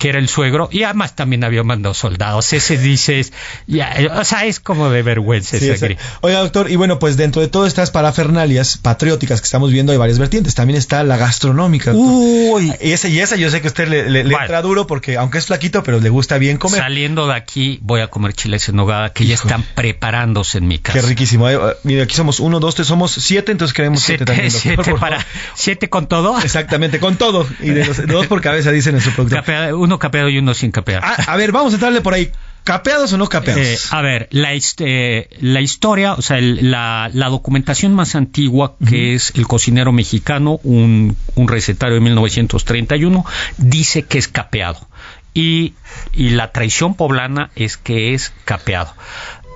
que 0.00 0.08
era 0.08 0.18
el 0.18 0.30
suegro, 0.30 0.70
y 0.72 0.82
además 0.82 1.14
también 1.14 1.44
había 1.44 1.62
mandado 1.62 1.92
soldados. 1.92 2.54
Ese 2.54 2.78
dices, 2.78 3.34
ya, 3.66 3.94
o 4.16 4.24
sea, 4.24 4.46
es 4.46 4.58
como 4.58 4.88
de 4.88 5.02
vergüenza 5.02 5.58
ese 5.58 5.98
Oiga, 6.22 6.38
doctor, 6.38 6.70
y 6.70 6.76
bueno, 6.76 6.98
pues 6.98 7.18
dentro 7.18 7.42
de 7.42 7.48
todas 7.48 7.68
estas 7.68 7.90
parafernalias 7.90 8.78
patrióticas 8.78 9.42
que 9.42 9.44
estamos 9.44 9.70
viendo 9.70 9.92
hay 9.92 9.98
varias 9.98 10.18
vertientes. 10.18 10.54
También 10.54 10.78
está 10.78 11.04
la 11.04 11.18
gastronómica. 11.18 11.92
Uy. 11.92 12.72
Y 12.80 12.92
esa, 12.92 13.08
y 13.08 13.20
esa 13.20 13.36
yo 13.36 13.50
sé 13.50 13.60
que 13.60 13.68
usted 13.68 13.88
le, 13.88 14.20
entra 14.20 14.62
duro 14.62 14.86
porque, 14.86 15.18
aunque 15.18 15.36
es 15.36 15.46
flaquito, 15.46 15.82
pero 15.82 16.00
le 16.00 16.08
gusta 16.08 16.38
bien 16.38 16.56
comer. 16.56 16.80
Saliendo 16.80 17.26
de 17.26 17.34
aquí, 17.34 17.78
voy 17.82 18.00
a 18.00 18.06
comer 18.06 18.32
chiles 18.32 18.70
en 18.70 18.76
nogada 18.76 19.12
que 19.12 19.26
ya 19.26 19.34
están 19.34 19.62
preparándose 19.74 20.56
en 20.58 20.66
mi 20.66 20.78
casa. 20.78 20.98
Qué 20.98 21.06
riquísimo. 21.06 21.46
mire, 21.82 22.00
aquí 22.00 22.14
somos 22.14 22.40
uno, 22.40 22.58
dos, 22.58 22.74
tres, 22.74 22.88
somos 22.88 23.12
siete, 23.12 23.52
entonces 23.52 23.74
queremos 23.74 24.00
siete, 24.00 24.24
también. 24.24 24.50
Siete, 24.50 24.94
para, 24.94 25.26
siete 25.54 25.90
con 25.90 26.06
todo. 26.06 26.40
Exactamente, 26.40 27.00
con 27.00 27.16
todo. 27.16 27.46
Y 27.60 27.68
de 27.68 27.84
dos 28.06 28.28
por 28.28 28.40
cabeza 28.40 28.72
dicen 28.72 28.94
en 28.94 29.02
su 29.02 29.10
producto 29.10 29.42
uno 29.90 29.98
capeado 29.98 30.28
y 30.28 30.38
uno 30.38 30.54
sin 30.54 30.70
capear. 30.70 31.02
Ah, 31.04 31.16
a, 31.26 31.36
ver, 31.36 31.50
vamos 31.50 31.72
a 31.72 31.76
entrarle 31.76 32.00
por 32.00 32.14
ahí. 32.14 32.30
¿Capeados 32.62 33.12
o 33.12 33.18
no 33.18 33.26
capeados? 33.26 33.60
Eh, 33.60 33.78
a 33.90 34.02
ver, 34.02 34.28
la, 34.30 34.50
eh, 34.54 35.28
la 35.40 35.60
historia, 35.60 36.12
o 36.12 36.22
sea, 36.22 36.38
la, 36.40 37.10
documentación 37.12 37.92
más 37.94 38.14
antigua, 38.14 38.76
que 38.86 39.14
es 39.14 39.32
El 39.34 39.48
cocinero 39.48 39.90
mexicano, 39.92 40.60
un, 40.62 41.16
un 41.34 41.48
recetario 41.48 41.96
de 41.96 42.00
1931, 42.02 43.24
dice 43.56 44.02
que 44.02 44.18
es 44.18 44.28
capeado. 44.28 44.86
Y, 45.34 45.74
y, 46.12 46.30
la 46.30 46.52
tradición 46.52 46.94
poblana 46.94 47.50
es 47.56 47.76
que 47.76 48.14
es 48.14 48.32
capeado. 48.44 48.94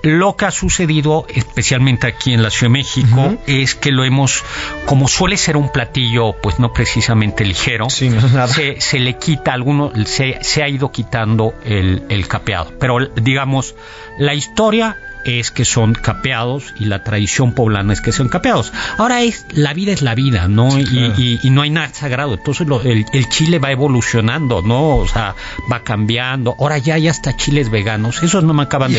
Lo 0.05 0.37
que 0.37 0.45
ha 0.45 0.51
sucedido, 0.51 1.27
especialmente 1.29 2.07
aquí 2.07 2.35
en 2.35 2.43
la 2.43 2.51
Ciudad 2.51 2.71
de 2.71 2.79
México, 2.79 3.37
es 3.47 3.75
que 3.75 3.91
lo 3.91 4.05
hemos, 4.05 4.45
como 4.85 5.09
suele 5.09 5.39
ser 5.39 5.57
un 5.57 5.71
platillo, 5.71 6.35
pues 6.43 6.59
no 6.59 6.73
precisamente 6.73 7.45
ligero, 7.45 7.89
Se, 7.89 8.99
le 8.99 9.17
quita 9.17 9.55
alguno, 9.55 9.93
se, 10.05 10.39
se 10.43 10.63
ha 10.63 10.69
ido 10.69 10.93
quitando 10.93 11.55
el, 11.65 12.03
el 12.11 12.29
capeado. 12.29 12.73
Pero 12.79 12.99
digamos, 13.17 13.75
la 14.19 14.35
historia 14.35 14.99
es 15.25 15.51
que 15.51 15.65
son 15.65 15.95
capeados 15.95 16.75
y 16.79 16.87
la 16.87 17.03
tradición 17.03 17.53
poblana 17.53 17.93
es 17.93 18.01
que 18.01 18.13
son 18.13 18.29
capeados. 18.29 18.73
Ahora 18.99 19.23
es, 19.23 19.47
la 19.53 19.75
vida 19.75 19.93
es 19.93 20.03
la 20.03 20.15
vida, 20.15 20.49
¿no? 20.49 20.79
y, 20.79 21.41
no 21.51 21.63
hay 21.63 21.71
nada 21.71 21.93
sagrado. 21.93 22.35
Entonces 22.35 22.67
el, 22.85 23.29
chile 23.29 23.59
va 23.59 23.71
evolucionando, 23.71 24.63
¿no? 24.63 24.97
O 24.97 25.09
sea, 25.09 25.35
va 25.71 25.81
cambiando. 25.85 26.57
Ahora 26.59 26.79
ya 26.79 26.95
hay 26.95 27.09
hasta 27.09 27.37
chiles 27.37 27.71
veganos. 27.71 28.23
Esos 28.23 28.43
no 28.45 28.55
me 28.55 28.65
acaban 28.65 28.93
de, 28.93 28.99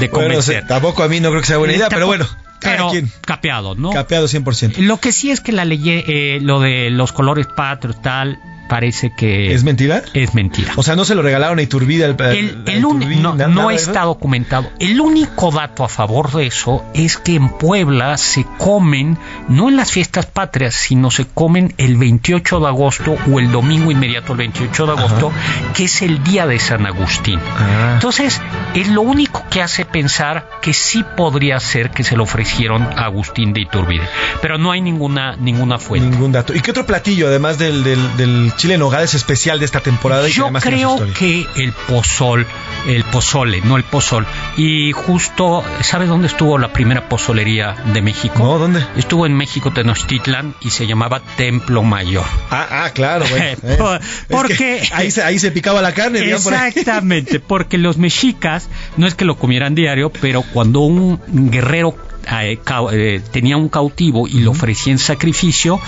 de, 0.00 0.10
convencer. 0.10 0.66
tampoco 0.66 1.02
a 1.02 1.08
mí 1.08 1.20
no 1.20 1.30
creo 1.30 1.40
que 1.40 1.46
sea 1.46 1.58
buena 1.58 1.74
idea, 1.74 1.88
pero 1.88 2.06
bueno. 2.06 2.26
Pero 2.60 2.90
capeado, 3.20 3.74
¿no? 3.74 3.90
Capeado 3.90 4.26
100%. 4.26 4.78
Lo 4.78 4.98
que 4.98 5.12
sí 5.12 5.30
es 5.30 5.40
que 5.40 5.52
la 5.52 5.64
ley, 5.64 5.82
eh, 5.86 6.38
lo 6.40 6.60
de 6.60 6.90
los 6.90 7.12
colores 7.12 7.46
patrios, 7.46 8.00
tal, 8.02 8.38
parece 8.68 9.10
que... 9.10 9.52
¿Es 9.54 9.64
mentira? 9.64 10.02
Es 10.14 10.34
mentira. 10.34 10.72
O 10.76 10.82
sea, 10.82 10.96
no 10.96 11.04
se 11.04 11.14
lo 11.14 11.22
regalaron 11.22 11.58
a 11.58 11.62
Iturbide. 11.62 12.04
El, 12.04 12.62
el, 12.66 12.82
no, 12.82 13.70
está 13.70 14.02
documentado. 14.02 14.70
El 14.78 15.00
único 15.00 15.50
dato 15.50 15.84
a 15.84 15.88
favor 15.88 16.32
de 16.32 16.46
eso 16.46 16.84
es 16.94 17.16
que 17.16 17.36
en 17.36 17.48
Puebla 17.48 18.16
se 18.16 18.44
comen, 18.58 19.18
no 19.48 19.68
en 19.68 19.76
las 19.76 19.90
fiestas 19.90 20.26
patrias, 20.26 20.74
sino 20.74 21.10
se 21.10 21.26
comen 21.26 21.74
el 21.78 21.96
28 21.96 22.60
de 22.60 22.66
agosto 22.66 23.16
o 23.30 23.40
el 23.40 23.50
domingo 23.50 23.90
inmediato, 23.90 24.32
el 24.32 24.38
28 24.38 24.86
de 24.86 24.92
agosto, 24.92 25.32
que 25.74 25.84
es 25.84 26.02
el 26.02 26.22
día 26.22 26.46
de 26.46 26.58
San 26.58 26.86
Agustín. 26.86 27.40
Ah. 27.40 27.92
Entonces, 27.94 28.40
es 28.74 28.88
lo 28.88 29.02
único 29.02 29.44
que 29.50 29.62
hace 29.62 29.84
pensar 29.84 30.48
que 30.60 30.72
sí 30.72 31.04
podría 31.16 31.60
ser 31.60 31.90
que 31.90 32.04
se 32.04 32.16
lo 32.16 32.24
ofrecieron 32.24 32.82
a 32.82 33.06
Agustín 33.06 33.52
de 33.52 33.62
Iturbide. 33.62 34.06
Pero 34.42 34.58
no 34.58 34.72
hay 34.72 34.80
ninguna, 34.80 35.36
ninguna 35.36 35.78
fuente. 35.78 36.08
Ningún 36.08 36.32
dato. 36.32 36.54
¿Y 36.54 36.60
qué 36.60 36.70
otro 36.70 36.86
platillo, 36.86 37.28
además 37.28 37.58
del, 37.58 37.84
del 37.84 38.52
chile 38.56 38.74
en 38.74 38.80
nogada 38.80 39.04
es 39.04 39.14
especial 39.14 39.58
de 39.58 39.64
esta 39.64 39.80
temporada. 39.80 40.28
Yo 40.28 40.50
creo 40.52 40.98
que 41.14 41.46
el 41.56 41.72
pozol 41.72 42.46
el 42.86 43.04
pozole, 43.04 43.60
no 43.60 43.76
el 43.76 43.84
pozol. 43.84 44.26
Y 44.56 44.92
justo, 44.92 45.64
¿sabe 45.82 46.06
dónde 46.06 46.28
estuvo 46.28 46.58
la 46.58 46.72
primera 46.72 47.08
pozolería 47.08 47.74
de 47.92 48.02
México? 48.02 48.38
No, 48.38 48.58
¿dónde? 48.58 48.84
Estuvo 48.96 49.26
en 49.26 49.34
México, 49.34 49.72
Tenochtitlan, 49.72 50.54
y 50.60 50.70
se 50.70 50.86
llamaba 50.86 51.20
Templo 51.36 51.82
Mayor. 51.82 52.24
Ah, 52.50 52.84
ah 52.84 52.90
claro, 52.90 53.26
güey. 53.28 53.56
porque 54.28 54.88
ahí 54.92 55.10
se, 55.10 55.22
ahí 55.22 55.38
se 55.38 55.50
picaba 55.50 55.82
la 55.82 55.92
carne. 55.92 56.20
Exactamente, 56.30 57.40
porque 57.40 57.78
los 57.78 57.98
mexicas 57.98 58.68
no 58.96 59.06
es 59.06 59.14
que 59.14 59.24
lo 59.24 59.36
comieran 59.36 59.74
diario, 59.74 60.10
pero 60.10 60.42
cuando 60.42 60.80
un 60.80 61.20
guerrero 61.50 61.88
eh, 61.90 61.92
eh, 61.94 62.05
tenía 63.32 63.56
un 63.56 63.68
cautivo 63.68 64.26
y 64.26 64.40
lo 64.40 64.50
ofrecía 64.50 64.92
en 64.92 64.98
sacrificio, 64.98 65.80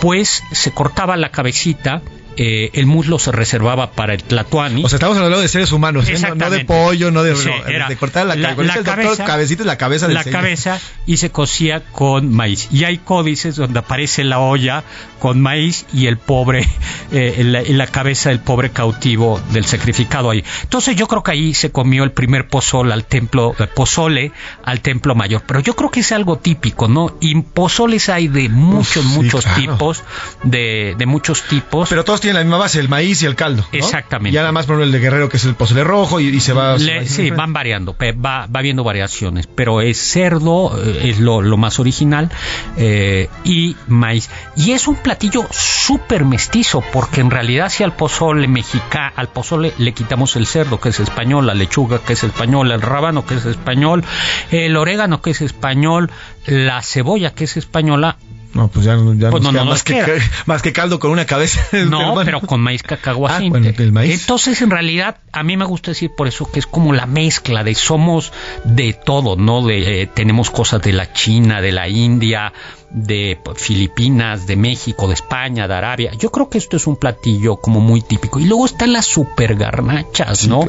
pues 0.00 0.42
se 0.52 0.72
cortaba 0.72 1.16
la 1.16 1.30
cabecita 1.30 2.02
eh, 2.36 2.70
el 2.74 2.86
muslo 2.86 3.18
se 3.18 3.32
reservaba 3.32 3.92
para 3.92 4.14
el 4.14 4.22
tlatoani. 4.22 4.84
O 4.84 4.88
sea, 4.88 4.96
estamos 4.96 5.16
hablando 5.16 5.40
de 5.40 5.48
seres 5.48 5.72
humanos, 5.72 6.08
¿eh? 6.08 6.16
no, 6.34 6.50
de 6.50 6.64
pollo, 6.64 7.10
no 7.10 7.22
de, 7.22 7.34
de 7.34 7.96
cortar 7.96 8.26
la, 8.26 8.34
la, 8.34 8.54
la 8.54 8.82
cabeza, 8.82 9.24
cabecita 9.24 9.64
la 9.64 9.76
cabeza 9.76 10.08
La 10.08 10.24
cabeza 10.24 10.80
y 11.06 11.16
se 11.18 11.30
cocía 11.30 11.84
con 11.92 12.32
maíz. 12.32 12.68
Y 12.72 12.84
hay 12.84 12.98
códices 12.98 13.56
donde 13.56 13.78
aparece 13.78 14.24
la 14.24 14.38
olla 14.40 14.84
con 15.18 15.40
maíz 15.40 15.86
y 15.92 16.06
el 16.06 16.18
pobre, 16.18 16.68
eh, 17.12 17.42
la, 17.44 17.62
la, 17.62 17.86
cabeza 17.86 18.30
del 18.30 18.40
pobre 18.40 18.70
cautivo 18.70 19.40
del 19.52 19.64
sacrificado 19.64 20.30
ahí. 20.30 20.44
Entonces 20.62 20.96
yo 20.96 21.06
creo 21.06 21.22
que 21.22 21.32
ahí 21.32 21.54
se 21.54 21.70
comió 21.70 22.04
el 22.04 22.12
primer 22.12 22.48
pozole 22.48 22.92
al 22.92 23.04
templo, 23.04 23.54
eh, 23.58 23.66
pozole 23.66 24.32
al 24.64 24.80
templo 24.80 25.14
mayor. 25.14 25.42
Pero 25.46 25.60
yo 25.60 25.76
creo 25.76 25.90
que 25.90 26.00
es 26.00 26.12
algo 26.12 26.38
típico, 26.38 26.88
¿no? 26.88 27.16
Y 27.20 27.34
pozoles 27.40 28.08
hay 28.08 28.28
de 28.28 28.48
muchos, 28.48 29.04
muchos 29.04 29.44
tipos, 29.54 30.02
de, 30.42 30.94
de 30.98 31.06
muchos 31.06 31.42
tipos. 31.42 31.88
Pero 31.88 32.04
todos 32.04 32.20
tiene 32.24 32.38
la 32.38 32.44
misma 32.44 32.56
base, 32.56 32.80
el 32.80 32.88
maíz 32.88 33.22
y 33.22 33.26
el 33.26 33.34
caldo. 33.34 33.66
Exactamente. 33.70 34.34
Y 34.34 34.38
nada 34.38 34.50
más 34.50 34.64
por 34.64 34.80
el 34.80 34.90
de 34.90 34.98
Guerrero, 34.98 35.28
que 35.28 35.36
es 35.36 35.44
el 35.44 35.54
pozole 35.54 35.84
rojo, 35.84 36.20
y, 36.20 36.40
se 36.40 36.54
va. 36.54 36.78
sí, 36.78 37.30
van 37.30 37.52
variando, 37.52 37.94
va, 37.94 38.46
va 38.46 38.62
viendo 38.62 38.82
variaciones, 38.82 39.46
pero 39.46 39.82
es 39.82 39.98
cerdo, 39.98 40.72
eh, 40.82 41.10
es 41.10 41.20
lo, 41.20 41.42
más 41.58 41.78
original, 41.78 42.30
eh, 42.78 43.28
y 43.44 43.76
maíz. 43.88 44.30
Y 44.56 44.72
es 44.72 44.88
un 44.88 44.96
platillo 44.96 45.46
súper 45.50 46.24
mestizo, 46.24 46.82
porque 46.94 47.20
en 47.20 47.30
realidad, 47.30 47.68
si 47.68 47.84
al 47.84 47.94
pozole 47.94 48.48
mexicano, 48.48 49.12
al 49.16 49.28
pozole 49.28 49.74
le 49.76 49.92
quitamos 49.92 50.36
el 50.36 50.46
cerdo, 50.46 50.80
que 50.80 50.88
es 50.88 51.00
español, 51.00 51.46
la 51.46 51.54
lechuga, 51.54 51.98
que 51.98 52.14
es 52.14 52.24
español, 52.24 52.72
el 52.72 52.80
rábano, 52.80 53.26
que 53.26 53.34
es 53.34 53.44
español, 53.44 54.02
el 54.50 54.76
orégano, 54.78 55.20
que 55.20 55.30
es 55.30 55.42
español, 55.42 56.10
la 56.46 56.80
cebolla, 56.80 57.34
que 57.34 57.44
es 57.44 57.58
española, 57.58 58.16
no, 58.54 58.68
pues 58.68 58.86
ya, 58.86 58.96
ya 59.16 59.30
pues 59.30 59.42
no, 59.42 59.52
más, 59.64 59.82
que, 59.82 60.20
más, 60.46 60.62
que, 60.62 60.72
caldo 60.72 60.98
con 60.98 61.10
una 61.10 61.26
cabeza. 61.26 61.60
No, 61.84 62.14
pero 62.24 62.40
con 62.40 62.60
maíz 62.60 62.82
cacahuacinte. 62.82 63.74
Ah, 63.78 63.90
maíz. 63.92 64.20
Entonces, 64.20 64.62
en 64.62 64.70
realidad, 64.70 65.18
a 65.32 65.42
mí 65.42 65.56
me 65.56 65.64
gusta 65.64 65.90
decir 65.90 66.12
por 66.16 66.28
eso 66.28 66.50
que 66.50 66.60
es 66.60 66.66
como 66.66 66.92
la 66.92 67.06
mezcla 67.06 67.64
de 67.64 67.74
somos 67.74 68.32
de 68.64 68.92
todo, 68.92 69.36
¿no? 69.36 69.66
De, 69.66 70.02
eh, 70.02 70.06
tenemos 70.06 70.50
cosas 70.50 70.80
de 70.82 70.92
la 70.92 71.12
China, 71.12 71.60
de 71.60 71.72
la 71.72 71.88
India, 71.88 72.52
de 72.94 73.40
Filipinas, 73.56 74.46
de 74.46 74.54
México, 74.54 75.08
de 75.08 75.14
España, 75.14 75.66
de 75.66 75.74
Arabia. 75.74 76.12
Yo 76.16 76.30
creo 76.30 76.48
que 76.48 76.58
esto 76.58 76.76
es 76.76 76.86
un 76.86 76.96
platillo 76.96 77.56
como 77.56 77.80
muy 77.80 78.00
típico. 78.02 78.38
Y 78.38 78.44
luego 78.44 78.66
están 78.66 78.92
las 78.92 79.06
super 79.06 79.56
garnachas, 79.56 80.46
¿no? 80.46 80.64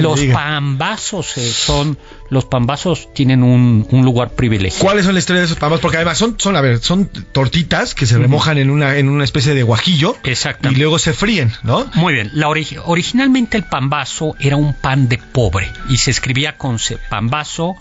los 0.00 0.20
pambazos 0.20 1.36
eh, 1.36 1.46
son, 1.46 1.98
los 2.30 2.46
pambazos 2.46 3.12
tienen 3.12 3.42
un, 3.42 3.86
lugar 3.90 4.30
privilegiado. 4.30 4.84
¿Cuáles 4.84 5.04
son 5.04 5.14
las 5.14 5.22
historias 5.22 5.42
de 5.42 5.46
esos 5.46 5.58
pambazos? 5.58 5.82
Porque 5.82 5.98
además 5.98 6.16
son, 6.16 6.36
son, 6.38 6.56
a 6.56 6.62
ver, 6.62 6.78
son 6.80 7.09
tortitas 7.32 7.94
que 7.94 8.06
se 8.06 8.18
remojan 8.18 8.58
en 8.58 8.70
una, 8.70 8.96
en 8.96 9.08
una 9.08 9.24
especie 9.24 9.54
de 9.54 9.62
guajillo. 9.62 10.16
Exacto. 10.24 10.70
Y 10.70 10.76
luego 10.76 10.98
se 10.98 11.12
fríen, 11.12 11.52
¿no? 11.62 11.90
Muy 11.94 12.14
bien. 12.14 12.30
La 12.34 12.48
originalmente 12.48 13.56
el 13.56 13.64
pambazo 13.64 14.34
era 14.40 14.56
un 14.56 14.74
pan 14.74 15.08
de 15.08 15.18
pobre 15.18 15.70
y 15.88 15.96
se 15.98 16.10
escribía 16.10 16.56
con 16.56 16.78
pambazo, 17.08 17.76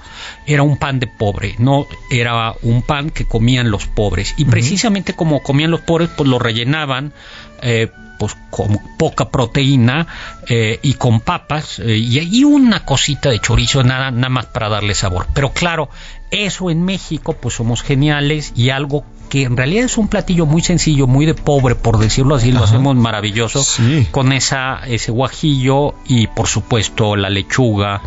era 0.46 0.64
un 0.64 0.78
pan 0.78 1.00
de 1.00 1.08
pobre, 1.08 1.56
no 1.58 1.88
era 2.10 2.54
un 2.62 2.82
pan 2.82 3.10
que 3.10 3.26
comían 3.26 3.72
los 3.72 3.88
pobres. 3.88 4.34
Y 4.38 4.46
precisamente 4.46 5.14
como 5.14 5.42
comían 5.42 5.72
los 5.72 5.82
pobres, 5.82 6.10
pues 6.16 6.30
lo 6.30 6.40
rellenaban 6.40 7.14
eh, 7.62 7.90
pues 8.20 8.36
con 8.50 8.78
poca 8.98 9.30
proteína 9.30 10.06
eh, 10.48 10.78
y 10.84 10.96
con 10.96 11.22
papas 11.22 11.80
eh, 11.80 11.96
y, 11.98 12.44
una 12.44 12.84
cosita 12.84 13.30
de 13.30 13.40
chorizo 13.40 13.82
nada, 13.84 14.12
nada 14.12 14.30
más 14.30 14.48
para 14.48 14.68
darle 14.68 14.94
sabor. 14.94 15.28
Pero 15.34 15.54
claro, 15.54 15.90
eso 16.30 16.70
en 16.70 16.84
México 16.84 17.38
pues 17.40 17.56
somos 17.56 17.82
geniales 17.82 18.52
y 18.56 18.72
algo 18.72 19.06
que 19.30 19.44
en 19.44 19.56
realidad 19.56 19.86
es 19.86 19.98
un 19.98 20.08
platillo 20.08 20.46
muy 20.46 20.62
sencillo, 20.62 21.08
muy 21.08 21.26
de 21.26 21.36
pobre, 21.36 21.76
por 21.76 22.00
decirlo 22.00 22.36
así, 22.36 22.52
lo 22.52 22.64
hacemos 22.64 22.96
maravilloso, 22.96 23.66
con 24.12 24.34
esa, 24.34 24.82
ese 24.88 25.12
guajillo 25.12 25.96
y 26.08 26.28
por 26.28 26.48
supuesto 26.48 27.16
la 27.16 27.30
lechuga, 27.30 28.02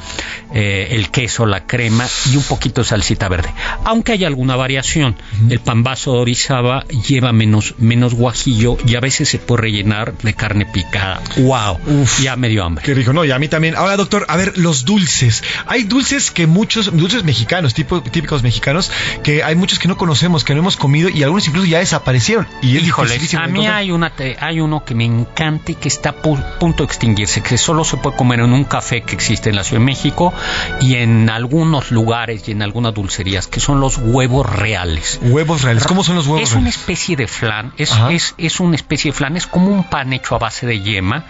eh, 0.52 0.88
el 0.90 1.10
queso, 1.10 1.46
la 1.46 1.66
crema 1.66 2.06
y 2.30 2.36
un 2.36 2.42
poquito 2.42 2.82
de 2.82 2.88
salsita 2.88 3.28
verde. 3.28 3.52
Aunque 3.84 4.12
hay 4.12 4.24
alguna 4.24 4.56
variación, 4.56 5.16
el 5.48 5.60
pambazo 5.60 6.12
de 6.12 6.18
Orizaba 6.18 6.84
lleva 6.86 7.32
menos, 7.32 7.74
menos 7.78 8.14
guajillo 8.14 8.76
y 8.86 8.96
a 8.96 9.00
veces 9.00 9.28
se 9.28 9.38
puede 9.38 9.62
rellenar 9.62 10.16
de 10.18 10.34
carne 10.34 10.66
picada. 10.66 11.20
¡Wow! 11.38 11.78
ya 12.20 12.36
me 12.36 12.48
dio 12.48 12.64
hambre. 12.64 12.84
Qué 12.84 12.94
rico, 12.94 13.12
no, 13.12 13.24
y 13.24 13.30
a 13.30 13.38
mí 13.38 13.48
también. 13.48 13.76
Ahora, 13.76 13.96
doctor, 13.96 14.26
a 14.28 14.36
ver, 14.36 14.58
los 14.58 14.84
dulces. 14.84 15.42
Hay 15.66 15.84
dulces 15.84 16.30
que 16.30 16.46
muchos, 16.46 16.94
dulces 16.96 17.24
mexicanos, 17.24 17.74
tipo, 17.74 18.02
típicos 18.02 18.42
mexicanos, 18.42 18.90
que 19.22 19.42
hay 19.42 19.54
muchos 19.54 19.78
que 19.78 19.88
no 19.88 19.96
conocemos, 19.96 20.44
que 20.44 20.54
no 20.54 20.60
hemos 20.60 20.76
comido 20.76 21.08
y 21.14 21.22
algunos 21.22 21.46
incluso 21.46 21.66
ya 21.66 21.78
desaparecieron. 21.78 22.46
Y 22.60 22.76
es 22.76 23.34
a 23.34 23.46
mí 23.46 23.66
hay, 23.66 23.90
una, 23.90 24.12
hay 24.40 24.60
uno 24.60 24.84
que 24.84 24.94
me 24.94 25.04
encanta 25.04 25.72
y 25.72 25.74
que 25.74 25.88
está 25.88 26.10
a 26.10 26.12
punto 26.14 26.82
de 26.82 26.84
extinguirse, 26.84 27.42
que 27.42 27.58
solo 27.58 27.84
se 27.84 27.96
puede 27.96 28.16
comer 28.16 28.40
en 28.40 28.52
un 28.52 28.64
café 28.64 29.02
que 29.02 29.14
existe 29.14 29.50
en 29.50 29.56
la 29.56 29.64
Ciudad 29.64 29.80
de 29.80 29.86
México 29.86 30.32
y 30.80 30.96
en 30.96 31.30
algunos 31.30 31.90
lugares 31.90 32.48
y 32.48 32.52
en 32.52 32.62
algunas 32.62 32.94
dulcerías, 32.94 33.46
que 33.46 33.60
son 33.60 33.80
los 33.80 33.98
huevos 33.98 34.46
reales. 34.46 35.20
¿Huevos 35.22 35.62
reales? 35.62 35.86
¿Cómo 35.86 36.04
son 36.04 36.16
los 36.16 36.26
huevos 36.26 36.48
Es 36.48 36.54
una 36.54 36.68
especie 36.68 37.16
de 37.16 37.26
flan, 37.26 37.72
es, 37.76 37.92
es, 38.10 38.34
es 38.38 38.60
una 38.60 38.76
especie 38.76 39.10
de 39.10 39.16
flan, 39.16 39.36
es 39.36 39.46
como 39.46 39.68
un 39.68 39.84
pan 39.84 40.12
hecho 40.12 40.34
a 40.34 40.38
base 40.38 40.66
de 40.66 40.80
yema 40.80 41.24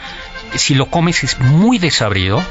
si 0.56 0.74
lo 0.74 0.86
comes 0.86 1.24
es 1.24 1.38
muy 1.38 1.78
desabrido, 1.78 2.42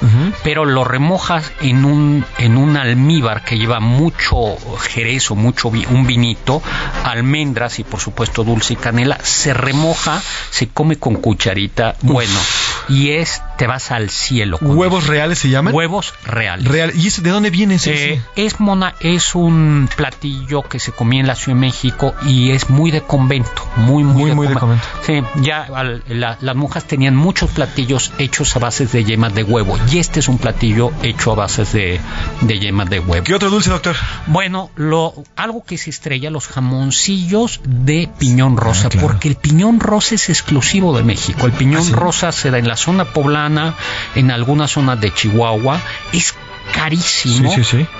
pero 0.43 0.65
lo 0.65 0.83
remojas 0.83 1.51
en 1.61 1.85
un, 1.85 2.25
en 2.37 2.57
un 2.57 2.77
almíbar 2.77 3.43
que 3.43 3.57
lleva 3.57 3.79
mucho 3.79 4.57
jerez 4.79 5.31
o 5.31 5.35
mucho 5.35 5.69
un 5.69 6.07
vinito, 6.07 6.61
almendras 7.03 7.79
y 7.79 7.83
por 7.83 7.99
supuesto 7.99 8.43
dulce 8.43 8.73
y 8.73 8.75
canela, 8.77 9.17
se 9.23 9.53
remoja, 9.53 10.21
se 10.49 10.69
come 10.69 10.97
con 10.97 11.15
cucharita, 11.15 11.95
bueno, 12.01 12.39
y 12.89 13.11
es, 13.11 13.41
te 13.61 13.67
vas 13.67 13.91
al 13.91 14.09
cielo. 14.09 14.57
¿Huevos 14.59 15.05
reales 15.05 15.37
se 15.37 15.47
llaman? 15.51 15.75
Huevos 15.75 16.15
reales. 16.25 16.67
Real. 16.67 16.93
¿Y 16.95 17.11
de 17.11 17.29
dónde 17.29 17.51
viene 17.51 17.75
ese? 17.75 18.13
Eh, 18.13 18.21
es, 18.35 18.59
mona, 18.59 18.95
es 19.01 19.35
un 19.35 19.87
platillo 19.95 20.63
que 20.63 20.79
se 20.79 20.91
comía 20.93 21.19
en 21.19 21.27
la 21.27 21.35
Ciudad 21.35 21.57
de 21.57 21.61
México 21.61 22.15
y 22.25 22.49
es 22.49 22.71
muy 22.71 22.89
de 22.89 23.01
convento, 23.01 23.63
muy, 23.75 24.03
muy, 24.03 24.33
muy, 24.33 24.47
de, 24.47 24.55
convento. 24.55 24.83
Sí, 25.05 25.21
ya 25.43 25.67
las 26.07 26.55
monjas 26.55 26.85
tenían 26.85 27.15
muchos 27.15 27.51
platillos 27.51 28.11
hechos 28.17 28.55
a 28.55 28.59
bases 28.59 28.93
de 28.93 29.03
yemas 29.03 29.35
de 29.35 29.43
huevo. 29.43 29.77
Y 29.91 29.99
este 29.99 30.21
es 30.21 30.27
un 30.27 30.39
platillo 30.39 30.91
hecho 31.03 31.33
a 31.33 31.35
bases 31.35 31.71
de, 31.71 32.01
de 32.41 32.59
yemas 32.59 32.89
de 32.89 32.99
huevo. 32.99 33.23
¿Qué 33.23 33.35
otro 33.35 33.51
dulce, 33.51 33.69
doctor? 33.69 33.95
Bueno, 34.25 34.71
lo, 34.75 35.13
algo 35.35 35.63
que 35.63 35.77
se 35.77 35.91
estrella, 35.91 36.31
los 36.31 36.47
jamoncillos 36.47 37.61
de 37.63 38.09
piñón 38.17 38.57
rosa, 38.57 38.89
ah, 38.91 38.97
porque 38.99 39.27
el 39.27 39.35
piñón 39.35 39.79
rosa 39.79 40.15
es 40.15 40.29
exclusivo 40.29 40.97
de 40.97 41.03
México. 41.03 41.45
El 41.45 41.51
piñón 41.51 41.83
ah, 41.91 41.95
rosa 41.95 42.31
se 42.31 42.49
da 42.49 42.57
en 42.57 42.67
la 42.67 42.75
zona 42.75 43.05
poblana, 43.05 43.50
en 44.15 44.31
algunas 44.31 44.71
zonas 44.71 44.99
de 44.99 45.13
Chihuahua. 45.13 45.79
Es 46.11 46.35
carísimo, 46.73 47.53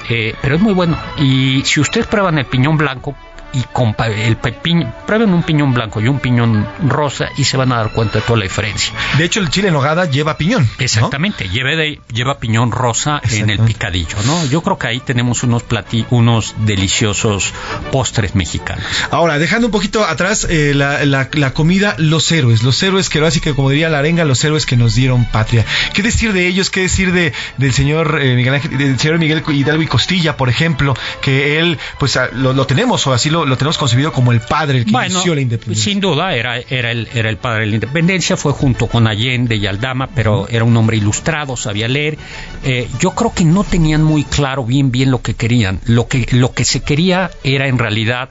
eh, 0.10 0.36
pero 0.42 0.56
es 0.56 0.62
muy 0.62 0.74
bueno. 0.74 0.98
Y 1.18 1.62
si 1.64 1.80
ustedes 1.80 2.08
prueban 2.08 2.38
el 2.38 2.46
piñón 2.46 2.78
blanco, 2.78 3.16
y 3.54 3.64
con 3.74 3.96
el 4.00 4.38
pepino, 4.38 4.94
prueben 5.06 5.34
un 5.34 5.44
piñón 5.44 5.74
blanco 5.74 6.02
y 6.02 6.08
un 6.08 6.20
piñón 6.20 6.68
rosa 6.88 7.30
y 7.38 7.44
se 7.44 7.58
van 7.58 7.72
a 7.72 7.78
dar 7.78 7.92
cuenta 7.92 8.20
de 8.20 8.26
toda 8.26 8.40
la 8.40 8.44
diferencia. 8.44 8.94
De 9.18 9.26
hecho, 9.26 9.40
el 9.40 9.50
chile 9.50 9.68
en 9.68 9.74
nogada 9.74 10.06
lleva 10.06 10.38
piñón. 10.38 10.70
Exactamente, 10.80 11.48
de, 11.48 12.00
lleva 12.12 12.40
piñón 12.40 12.72
rosa 12.72 13.22
en 13.30 13.50
el 13.50 13.60
picadillo, 13.60 14.18
¿no? 14.26 14.46
Yo 14.46 14.62
creo 14.62 14.78
que 14.78 14.88
ahí 14.88 15.00
tenemos 15.00 15.44
unos 15.44 15.64
platí, 15.64 16.06
unos 16.10 16.56
deliciosos 16.60 17.54
postres 17.92 18.36
mexicanos. 18.36 18.86
Ahora, 19.12 19.38
dejando 19.38 19.68
un 19.68 19.72
poquito 19.72 20.06
atrás 20.06 20.48
eh, 20.50 20.74
la, 20.74 21.06
la, 21.06 21.54
comida, 21.54 21.96
los 21.98 22.32
héroes, 22.32 22.64
los 22.64 22.82
héroes 22.84 23.10
que 23.10 23.22
así 23.22 23.40
que 23.40 23.54
como 23.54 23.70
diría 23.70 23.90
la 23.90 24.00
arenga, 24.00 24.26
los 24.26 24.44
héroes 24.44 24.66
que 24.66 24.76
nos 24.76 24.96
dieron 24.96 25.26
patria. 25.26 25.66
¿Qué 25.94 26.02
decir 26.02 26.34
de 26.34 26.48
ellos? 26.48 26.70
¿Qué 26.70 26.82
decir 26.82 27.12
de 27.12 27.34
del 27.58 27.74
señor 27.74 28.20
eh, 28.22 28.36
Miguel 28.36 28.56
Ángel, 28.56 28.78
del 28.78 29.00
señor 29.00 29.20
Miguel 29.20 29.44
Hidalgo 29.48 29.84
y 29.84 29.88
Costilla, 29.88 30.38
por 30.38 30.50
ejemplo, 30.50 30.96
que 31.22 31.60
él, 31.60 31.78
pues 32.00 32.18
lo, 32.34 32.54
lo 32.54 32.66
tenemos 32.66 33.06
o 33.08 33.14
así 33.14 33.30
lo 33.30 33.41
lo, 33.46 33.58
tenemos 33.58 33.78
concebido 33.78 34.12
como 34.12 34.32
el 34.32 34.42
padre, 34.42 34.80
el 34.80 34.86
que 34.86 34.92
inició 34.92 35.36
la 35.36 35.42
independencia. 35.42 35.84
Sin 35.84 36.00
duda, 36.00 36.36
era, 36.36 36.58
era, 36.58 36.92
el, 36.92 37.08
era 37.14 37.30
el 37.30 37.38
padre 37.38 37.62
de 37.62 37.68
la 37.68 37.76
independencia, 37.76 38.38
fue 38.38 38.54
junto 38.54 38.88
con 38.88 39.08
Allende 39.08 39.56
y 39.56 39.68
Aldama, 39.68 40.08
pero 40.14 40.48
era 40.50 40.64
un 40.64 40.76
hombre 40.78 40.98
ilustrado, 40.98 41.58
sabía 41.58 41.88
leer. 41.88 42.18
Eh, 42.64 42.90
yo 43.00 43.12
creo 43.12 43.34
que 43.34 43.44
no 43.44 43.64
tenían 43.64 44.04
muy 44.04 44.24
claro 44.24 44.66
bien 44.66 44.92
bien 44.92 45.12
lo 45.12 45.22
que 45.22 45.34
querían. 45.34 45.80
Lo 45.86 46.08
que, 46.08 46.28
lo 46.32 46.54
que 46.54 46.66
se 46.66 46.82
quería 46.82 47.32
era 47.44 47.68
en 47.68 47.78
realidad 47.78 48.30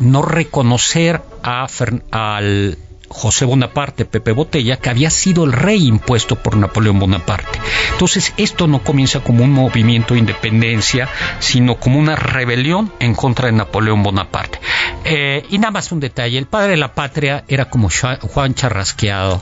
no 0.00 0.22
reconocer 0.22 1.22
a, 1.42 1.66
al 2.10 2.78
José 3.08 3.44
Bonaparte, 3.44 4.04
Pepe 4.04 4.32
Botella, 4.32 4.76
que 4.76 4.90
había 4.90 5.10
sido 5.10 5.44
el 5.44 5.52
rey 5.52 5.86
impuesto 5.86 6.36
por 6.36 6.56
Napoleón 6.56 6.98
Bonaparte. 6.98 7.58
Entonces, 7.92 8.32
esto 8.36 8.66
no 8.66 8.82
comienza 8.82 9.20
como 9.20 9.44
un 9.44 9.52
movimiento 9.52 10.14
de 10.14 10.20
independencia, 10.20 11.08
sino 11.38 11.76
como 11.76 11.98
una 11.98 12.16
rebelión 12.16 12.92
en 13.00 13.14
contra 13.14 13.46
de 13.46 13.52
Napoleón 13.52 14.02
Bonaparte. 14.02 14.58
Eh, 15.04 15.44
y 15.50 15.58
nada 15.58 15.70
más 15.70 15.92
un 15.92 16.00
detalle, 16.00 16.38
el 16.38 16.46
padre 16.46 16.72
de 16.72 16.76
la 16.78 16.94
patria 16.94 17.44
era 17.46 17.66
como 17.66 17.90
Juan 17.90 18.54
Charrasqueado, 18.54 19.40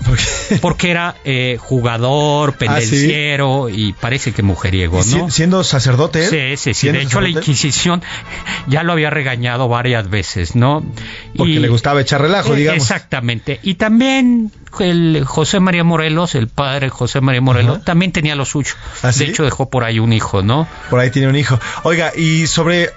porque 0.61 0.91
era 0.91 1.15
eh, 1.25 1.57
jugador, 1.61 2.51
ah, 2.55 2.59
pendenciero 2.59 3.69
y 3.69 3.93
parece 3.93 4.33
que 4.33 4.43
mujeriego, 4.43 5.01
¿no? 5.05 5.31
Siendo 5.31 5.63
sacerdote. 5.63 6.29
Sí, 6.29 6.57
sí, 6.57 6.75
sí. 6.75 6.91
De 6.91 7.03
hecho, 7.03 7.21
la 7.21 7.29
Inquisición 7.29 8.03
ya 8.67 8.83
lo 8.83 8.93
había 8.93 9.11
regañado 9.11 9.69
varias 9.69 10.11
veces, 10.11 10.57
¿no? 10.57 10.85
Porque 11.37 11.61
le 11.61 11.69
gustaba 11.69 12.01
echar 12.01 12.21
relajo, 12.21 12.55
eh, 12.55 12.57
digamos. 12.57 12.83
Exactamente. 12.83 13.52
Y 13.63 13.75
también 13.75 14.51
el 14.81 15.25
José 15.27 15.61
María 15.61 15.85
Morelos, 15.85 16.35
el 16.35 16.49
padre 16.49 16.89
José 16.89 17.21
María 17.21 17.41
Morelos, 17.41 17.85
también 17.85 18.13
tenía 18.13 18.35
lo 18.35 18.45
suyo. 18.45 18.75
¿Ah, 19.03 19.11
de 19.13 19.25
hecho, 19.25 19.45
dejó 19.45 19.69
por 19.69 19.85
ahí 19.85 19.99
un 19.99 20.13
hijo, 20.13 20.43
¿no? 20.43 20.69
Por 20.91 21.01
ahí 21.01 21.11
tiene 21.11 21.29
un 21.29 21.37
hijo. 21.37 21.59
Oiga, 21.83 22.13
y 22.17 22.47
sobre 22.47 22.91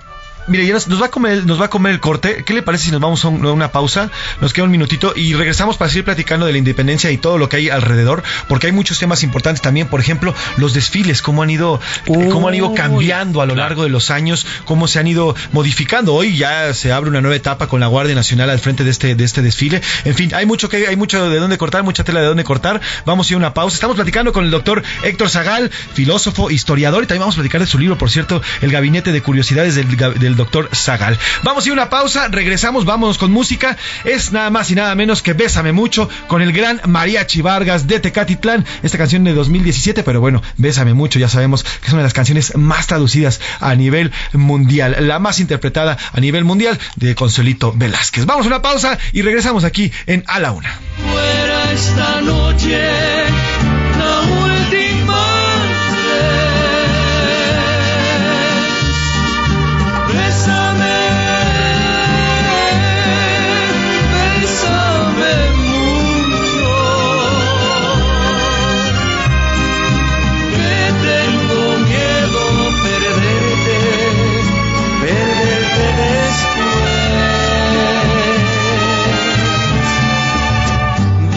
Mire, 0.48 0.66
ya 0.68 0.74
nos, 0.74 1.02
va 1.02 1.08
a 1.08 1.10
comer, 1.10 1.46
nos 1.46 1.60
va 1.60 1.66
a 1.66 1.70
comer 1.70 1.94
el 1.94 2.00
corte. 2.00 2.44
¿Qué 2.46 2.54
le 2.54 2.62
parece 2.62 2.86
si 2.86 2.92
nos 2.92 3.02
vamos 3.02 3.26
a, 3.26 3.30
una 3.30 3.72
pausa? 3.72 4.12
Nos 4.42 4.54
queda 4.54 4.66
un 4.66 4.72
minutito 4.72 5.14
y 5.16 5.34
regresamos 5.34 5.78
para 5.78 5.90
seguir 5.90 6.06
platicando 6.06 6.46
de 6.46 6.52
la 6.52 6.58
independencia 6.60 7.10
y 7.10 7.18
todo 7.18 7.38
lo 7.40 7.50
que 7.50 7.58
hay 7.58 7.70
alrededor, 7.70 8.22
porque 8.48 8.68
hay 8.68 8.74
muchos 8.74 9.00
temas 9.00 9.24
importantes 9.24 9.62
también. 9.62 9.88
Por 9.88 10.00
ejemplo, 10.00 10.36
los 10.58 10.74
desfiles, 10.74 11.24
cómo 11.24 11.42
han 11.42 11.50
ido, 11.50 11.80
cómo 12.06 12.50
han 12.50 12.56
ido 12.56 12.76
cambiando 12.76 13.42
a 13.42 13.46
lo 13.48 13.56
largo 13.56 13.84
de 13.84 13.90
los 13.90 14.12
años, 14.12 14.46
cómo 14.66 14.88
se 14.88 15.00
han 15.00 15.08
ido 15.08 15.36
modificando. 15.52 16.14
Hoy 16.14 16.38
ya 16.38 16.74
se 16.74 16.92
abre 16.92 17.10
una 17.10 17.22
nueva 17.22 17.36
etapa 17.36 17.68
con 17.68 17.80
la 17.80 17.88
Guardia 17.88 18.14
Nacional 18.14 18.50
al 18.52 18.60
frente 18.60 18.84
de 18.84 18.92
este, 18.92 19.16
de 19.16 19.24
este 19.24 19.42
desfile. 19.42 19.82
En 20.04 20.14
fin, 20.14 20.34
hay 20.36 20.46
mucho 20.46 20.70
que 20.70 20.88
hay 20.88 20.96
mucho 20.96 21.28
de 21.28 21.40
dónde 21.40 21.58
cortar, 21.58 21.84
mucha 21.84 22.04
tela 22.04 22.22
de 22.22 22.28
dónde 22.28 22.44
cortar. 22.44 22.82
Vamos 23.06 23.28
a 23.28 23.34
ir 23.34 23.36
a 23.36 23.38
una 23.38 23.54
pausa. 23.56 23.76
Estamos 23.76 23.96
platicando 23.96 24.32
con 24.32 24.46
el 24.46 24.52
doctor 24.52 24.84
Héctor 25.04 25.30
Zagal, 25.30 25.72
filósofo, 25.94 26.52
historiador, 26.52 27.04
y 27.04 27.08
también 27.08 27.22
vamos 27.22 27.36
a 27.36 27.38
platicar 27.38 27.62
de 27.62 27.68
su 27.68 27.80
libro, 27.80 27.98
por 27.98 28.12
cierto, 28.12 28.44
El 28.62 28.72
Gabinete 28.72 29.12
de 29.12 29.22
Curiosidades 29.22 29.74
del, 29.74 29.88
del 29.98 30.35
doctor 30.36 30.70
Zagal. 30.74 31.18
Vamos 31.44 31.66
a 31.66 31.68
ir 31.68 31.74
una 31.74 31.90
pausa, 31.90 32.28
regresamos, 32.28 32.86
vámonos 32.86 33.18
con 33.18 33.32
música. 33.32 33.78
Es 34.04 34.32
nada 34.32 34.50
más 34.50 34.72
y 34.72 34.76
nada 34.76 34.96
menos 34.96 35.22
que 35.22 35.34
Bésame 35.34 35.72
Mucho 35.72 36.10
con 36.28 36.42
el 36.42 36.52
gran 36.52 36.82
Mariachi 36.86 37.42
Vargas 37.42 37.88
de 37.88 38.00
Tecatitlán. 38.00 38.66
Esta 38.84 38.98
canción 38.98 39.24
de 39.24 39.34
2017, 39.34 40.04
pero 40.04 40.22
bueno, 40.22 40.42
Bésame 40.58 40.94
Mucho, 40.94 41.20
ya 41.20 41.30
sabemos 41.30 41.64
que 41.64 41.88
es 41.88 41.94
una 41.94 42.02
de 42.02 42.08
las 42.08 42.14
canciones 42.14 42.56
más 42.56 42.88
traducidas 42.88 43.40
a 43.60 43.76
nivel 43.76 44.12
mundial, 44.34 44.96
la 45.00 45.20
más 45.20 45.40
interpretada 45.40 45.98
a 46.12 46.20
nivel 46.20 46.44
mundial 46.44 46.80
de 46.96 47.16
Consuelito 47.16 47.74
Velázquez. 47.76 48.26
Vamos 48.26 48.46
a 48.46 48.48
una 48.48 48.62
pausa 48.62 48.98
y 49.14 49.22
regresamos 49.22 49.64
aquí 49.64 49.92
en 50.06 50.24
A 50.28 50.40
la 50.40 50.52
Una. 50.52 50.80
Fuera 50.98 51.72
esta 51.72 52.22
noche, 52.22 53.15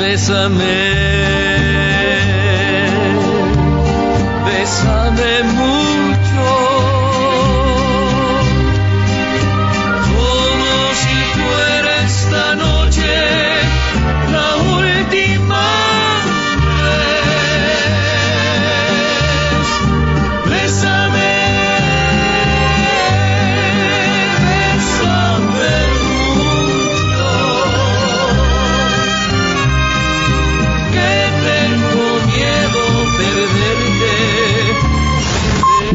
bésame 0.09 0.98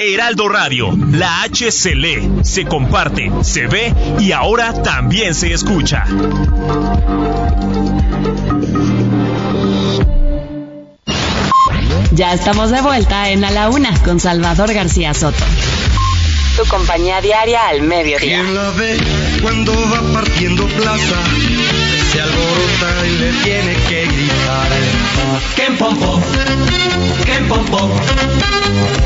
Heraldo 0.00 0.48
Radio, 0.48 0.90
la 1.12 1.42
H 1.42 1.70
se 1.70 1.94
lee, 1.94 2.28
se 2.42 2.64
comparte, 2.64 3.30
se 3.42 3.66
ve 3.68 3.94
y 4.18 4.32
ahora 4.32 4.72
también 4.82 5.34
se 5.34 5.52
escucha. 5.52 6.04
Ya 12.12 12.32
estamos 12.34 12.70
de 12.70 12.80
vuelta 12.80 13.30
en 13.30 13.44
A 13.44 13.50
la 13.52 13.68
Una 13.68 13.96
con 14.02 14.18
Salvador 14.18 14.72
García 14.74 15.14
Soto. 15.14 15.44
Tu 16.56 16.66
compañía 16.66 17.20
diaria 17.20 17.68
al 17.68 17.82
mediodía. 17.82 18.42
¿Quién 18.42 18.54
la 18.54 18.70
ve 18.70 18.98
cuando 19.40 19.72
va 19.72 20.20
partiendo 20.20 20.66
plaza? 20.66 21.79
Se 22.10 22.20
alborota 22.20 23.06
y 23.06 23.18
le 23.18 23.32
tiene 23.44 23.74
que 23.88 24.06
gritar. 24.06 24.68
¡Qué 25.54 25.70
pompo! 25.78 26.20
¡Qué 27.24 27.38
pompo! 27.48 27.88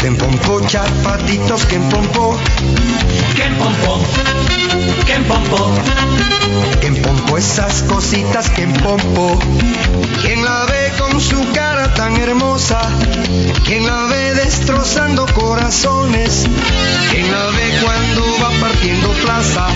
Que 0.01 0.11
pompo, 0.13 0.61
chapatitos, 0.67 1.67
que 1.67 1.79
pompo. 1.81 2.39
Que 3.37 3.45
pompo, 3.59 4.01
que 5.07 5.17
pompo. 5.29 5.71
Que 6.81 6.93
pompo 6.93 7.39
esas 7.39 7.83
cositas, 7.83 8.51
que 8.51 8.67
pompo. 8.67 9.39
¿Quién 10.23 10.45
la 10.45 10.65
ve 10.67 10.93
con 10.99 11.21
su 11.21 11.41
cara 11.53 11.93
tan 11.95 12.17
hermosa? 12.17 12.81
¿Quién 13.65 13.87
la 13.87 14.05
ve 14.05 14.35
destrozando 14.35 15.27
corazones? 15.27 16.47
¿Quién 17.11 17.31
la 17.31 17.47
ve 17.47 17.81
cuando 17.83 18.23
va 18.43 18.51
partiendo 18.61 19.09
plaza? 19.25 19.69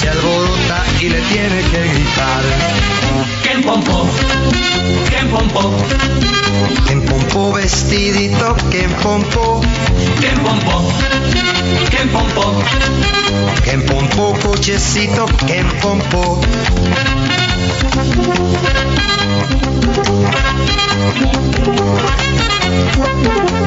Se 0.00 0.08
alborota 0.08 0.84
y 1.00 1.08
le 1.08 1.20
tiene 1.22 1.60
que 1.70 1.80
gritar. 1.92 2.42
Que 3.42 3.58
pompo, 3.62 4.06
que 5.08 5.26
pompo. 5.26 5.76
En 6.90 7.02
pompo 7.02 7.52
vestidito, 7.52 8.56
que 8.70 8.84
en 8.84 8.92
pompo. 8.94 9.60
Que 10.20 10.28
en 10.28 10.38
pompo, 10.38 10.92
que 11.90 12.02
en 12.02 12.08
pompo. 12.10 12.62
Que 13.64 13.70
en 13.72 13.86
pompo 13.86 14.38
cochecito, 14.42 15.26
que 15.46 15.58
en 15.58 15.68
pompo. 15.80 16.40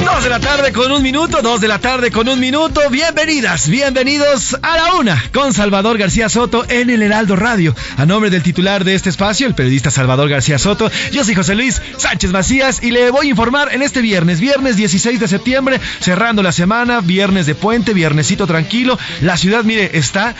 Dos 0.04 0.24
de 0.24 0.30
la 0.30 0.40
tarde 0.40 0.72
con 0.72 0.92
un 0.92 1.04
minuto, 1.04 1.42
dos 1.42 1.62
de 1.62 1.68
la 1.68 1.80
tarde 1.80 2.10
con 2.10 2.28
un 2.30 2.40
minuto. 2.40 2.82
Bienvenidas, 2.90 3.68
bienvenidos 3.70 4.58
a 4.62 4.78
la 4.78 4.94
una 4.96 5.24
con 5.34 5.54
Salvador 5.54 5.98
García 5.98 6.30
Soto 6.30 6.66
en 6.70 6.90
el 6.90 7.02
Heraldo 7.02 7.36
Radio. 7.36 7.76
A 7.98 8.06
nombre 8.06 8.30
del 8.30 8.42
titular 8.42 8.84
de 8.84 8.96
este 8.96 9.10
espacio, 9.10 9.46
el 9.48 9.56
periodista 9.56 9.92
Salvador 9.92 10.30
García 10.30 10.58
Soto, 10.58 10.90
yo 11.12 11.24
soy 11.24 11.36
José 11.36 11.56
Luis 11.56 11.82
Sánchez 11.98 12.32
Macías 12.32 12.82
y 12.84 12.92
le 12.92 13.12
voy 13.12 13.28
a 13.28 13.30
informar 13.30 13.74
en 13.74 13.82
este 13.82 14.02
viernes, 14.02 14.40
viernes 14.40 14.76
16 14.76 15.20
de 15.20 15.28
septiembre, 15.28 15.80
cerrando 16.00 16.44
la 16.44 16.52
semana, 16.52 17.02
viernes 17.02 17.46
de 17.46 17.56
puente, 17.56 17.94
viernesito 17.94 18.48
tranquilo. 18.48 18.98
La 19.22 19.38
ciudad, 19.38 19.64
mire, 19.64 19.92
está 19.94 20.36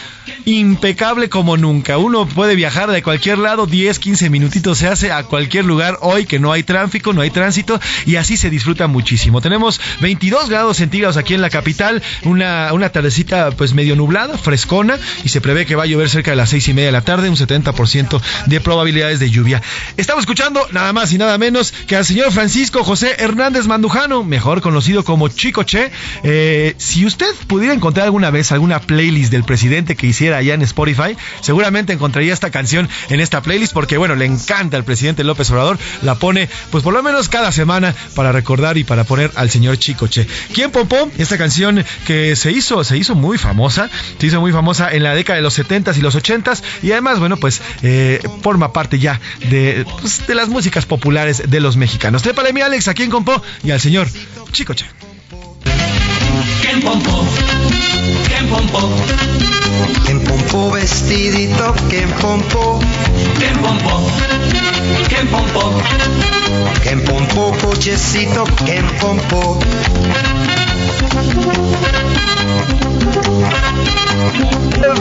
impecable 0.46 1.30
como 1.30 1.58
nunca. 1.58 1.98
Uno 1.98 2.28
puede 2.28 2.56
viajar 2.56 2.92
de 2.92 3.04
cualquier 3.04 3.38
lado, 3.38 3.66
10, 3.66 4.00
15 4.00 4.30
minutitos 4.30 4.78
se 4.78 4.88
hace 4.88 5.12
a 5.12 5.24
cualquier 5.24 5.66
lugar 5.66 5.98
hoy 6.02 6.26
que 6.26 6.40
no 6.40 6.52
hay 6.52 6.64
tráfico, 6.64 7.14
no 7.14 7.22
hay 7.22 7.30
tránsito 7.30 7.80
y 8.06 8.16
así 8.16 8.38
se 8.38 8.50
disfruta 8.50 8.88
muchísimo. 8.88 9.42
Tenemos 9.42 9.80
22 10.02 10.50
grados 10.50 10.78
centígrados 10.78 11.18
aquí 11.18 11.34
en 11.34 11.42
la 11.42 11.50
capital, 11.50 12.02
una, 12.24 12.74
una 12.74 12.90
tardecita 12.90 13.52
pues 13.52 13.74
medio 13.74 13.96
nublada, 13.96 14.38
frescona 14.38 14.98
y 15.24 15.30
se 15.30 15.42
prevé 15.42 15.66
que 15.66 15.76
va 15.76 15.84
a 15.84 15.88
llover 15.88 16.10
cerca 16.10 16.32
de 16.32 16.38
las 16.38 16.50
seis 16.50 16.68
y 16.68 16.74
media 16.74 16.88
de 16.88 16.92
la 16.92 17.02
tarde, 17.02 17.30
un 17.30 17.36
70% 17.36 18.22
de 18.46 18.62
probabilidades 18.62 19.20
de 19.20 19.30
lluvia. 19.30 19.62
Estamos 19.98 20.24
escuchando 20.24 20.45
nada 20.72 20.94
más 20.94 21.12
y 21.12 21.18
nada 21.18 21.38
menos 21.38 21.74
que 21.88 21.96
al 21.96 22.06
señor 22.06 22.32
Francisco 22.32 22.84
José 22.84 23.16
Hernández 23.18 23.66
Mandujano, 23.66 24.24
mejor 24.24 24.62
conocido 24.62 25.04
como 25.04 25.28
Chico 25.28 25.64
Che. 25.64 25.92
Eh, 26.24 26.76
si 26.78 27.06
usted 27.06 27.34
pudiera 27.48 27.74
encontrar 27.74 28.06
alguna 28.06 28.30
vez 28.30 28.52
alguna 28.52 28.80
playlist 28.80 29.32
del 29.32 29.44
presidente 29.44 29.96
que 29.96 30.08
hiciera 30.08 30.38
allá 30.38 30.54
en 30.54 30.62
Spotify, 30.62 31.18
seguramente 31.42 31.94
encontraría 31.94 32.34
esta 32.34 32.52
canción 32.52 32.88
en 33.10 33.20
esta 33.20 33.42
playlist 33.42 33.74
porque 33.74 33.98
bueno, 33.98 34.16
le 34.16 34.26
encanta 34.26 34.78
al 34.78 34.84
presidente 34.84 35.24
López 35.24 35.50
Obrador, 35.52 35.80
la 36.02 36.16
pone 36.16 36.48
pues 36.72 36.84
por 36.84 36.94
lo 36.94 37.02
menos 37.02 37.30
cada 37.30 37.52
semana 37.52 37.96
para 38.16 38.32
recordar 38.32 38.78
y 38.78 38.84
para 38.84 39.04
poner 39.04 39.32
al 39.36 39.50
señor 39.50 39.78
Chico 39.78 40.08
Che. 40.08 40.28
¿Quién 40.54 40.72
popó 40.72 41.10
esta 41.18 41.38
canción 41.38 41.84
que 42.06 42.36
se 42.36 42.52
hizo 42.52 42.84
se 42.84 42.98
hizo 42.98 43.16
muy 43.16 43.38
famosa, 43.38 43.90
se 44.20 44.28
hizo 44.28 44.40
muy 44.40 44.52
famosa 44.52 44.92
en 44.92 45.04
la 45.04 45.16
década 45.16 45.38
de 45.38 45.44
los 45.44 45.58
70s 45.58 45.98
y 45.98 46.02
los 46.02 46.16
80s 46.16 46.62
y 46.84 46.92
además 46.92 47.20
bueno, 47.20 47.38
pues 47.38 47.62
eh, 47.82 48.22
forma 48.42 48.74
parte 48.74 49.00
ya 49.00 49.20
de, 49.50 49.86
pues, 50.02 50.28
de 50.28 50.35
las 50.36 50.50
músicas 50.50 50.86
populares 50.86 51.44
de 51.50 51.60
los 51.60 51.78
mexicanos. 51.78 52.22
Trépale 52.22 52.54
mi 52.54 52.62
Alex, 52.62 52.88
a 52.88 52.94
quien 52.94 53.10
compó 53.10 53.42
y 53.64 53.72
al 53.72 53.80
señor 53.80 54.08
Chico 54.52 54.74
Che. 54.74 54.86
¿Quién 56.62 56.82
pompó? 56.82 57.26
¿Quién 58.28 58.48
pompó? 58.48 58.90
¿Quién 60.06 60.20
pompó 60.24 60.72
vestidito? 60.72 61.76
¿Quién 61.90 62.10
pompó? 62.22 62.80
¿Quién 63.40 63.58
pompó? 63.58 64.12
¿Quién 65.10 65.28
pompó? 65.28 65.82
¿Quién 66.84 67.04
pompó 67.04 67.58
cochecito? 67.62 68.46
¿Quién 68.66 68.86
pompó? 69.00 69.60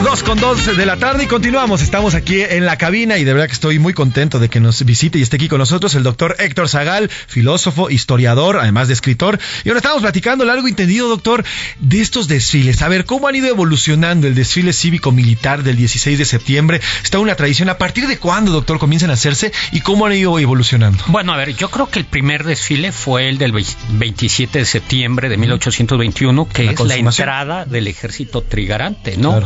Dos 0.03 0.23
con 0.23 0.39
dos 0.39 0.77
de 0.77 0.85
la 0.85 0.97
tarde 0.97 1.23
y 1.23 1.27
continuamos. 1.27 1.81
Estamos 1.81 2.15
aquí 2.15 2.41
en 2.41 2.65
la 2.65 2.77
cabina 2.77 3.17
y 3.17 3.23
de 3.23 3.33
verdad 3.33 3.47
que 3.47 3.53
estoy 3.53 3.79
muy 3.79 3.93
contento 3.93 4.39
de 4.39 4.49
que 4.49 4.59
nos 4.59 4.83
visite 4.85 5.17
y 5.17 5.21
esté 5.21 5.37
aquí 5.37 5.47
con 5.47 5.57
nosotros 5.59 5.95
el 5.95 6.03
doctor 6.03 6.35
Héctor 6.39 6.69
Zagal, 6.69 7.09
filósofo, 7.09 7.89
historiador, 7.89 8.59
además 8.59 8.87
de 8.87 8.93
escritor. 8.93 9.39
Y 9.63 9.69
ahora 9.69 9.79
estamos 9.79 10.01
platicando 10.01 10.45
largo 10.45 10.67
y 10.67 10.71
entendido, 10.71 11.07
doctor, 11.07 11.43
de 11.79 12.01
estos 12.01 12.27
desfiles. 12.27 12.81
A 12.81 12.87
ver, 12.87 13.05
¿cómo 13.05 13.27
han 13.27 13.35
ido 13.35 13.47
evolucionando 13.47 14.27
el 14.27 14.35
desfile 14.35 14.73
cívico-militar 14.73 15.63
del 15.63 15.75
16 15.75 16.19
de 16.19 16.25
septiembre? 16.25 16.81
¿Está 17.03 17.19
una 17.19 17.35
tradición? 17.35 17.69
¿A 17.69 17.77
partir 17.77 18.07
de 18.07 18.17
cuándo, 18.17 18.51
doctor, 18.51 18.77
comienzan 18.79 19.09
a 19.09 19.13
hacerse 19.13 19.51
y 19.71 19.81
cómo 19.81 20.05
han 20.05 20.13
ido 20.13 20.37
evolucionando? 20.39 21.03
Bueno, 21.07 21.33
a 21.33 21.37
ver, 21.37 21.55
yo 21.55 21.69
creo 21.69 21.89
que 21.89 21.99
el 21.99 22.05
primer 22.05 22.43
desfile 22.43 22.91
fue 22.91 23.27
el 23.27 23.37
del 23.37 23.51
27 23.51 24.59
de 24.59 24.65
septiembre 24.65 25.29
de 25.29 25.37
1821, 25.37 26.47
que 26.47 26.63
La 26.63 26.71
es 26.71 26.79
la. 26.79 26.95
Entrada 27.09 27.65
del 27.65 27.87
ejército 27.87 28.41
trigarante, 28.41 29.17
¿no? 29.17 29.41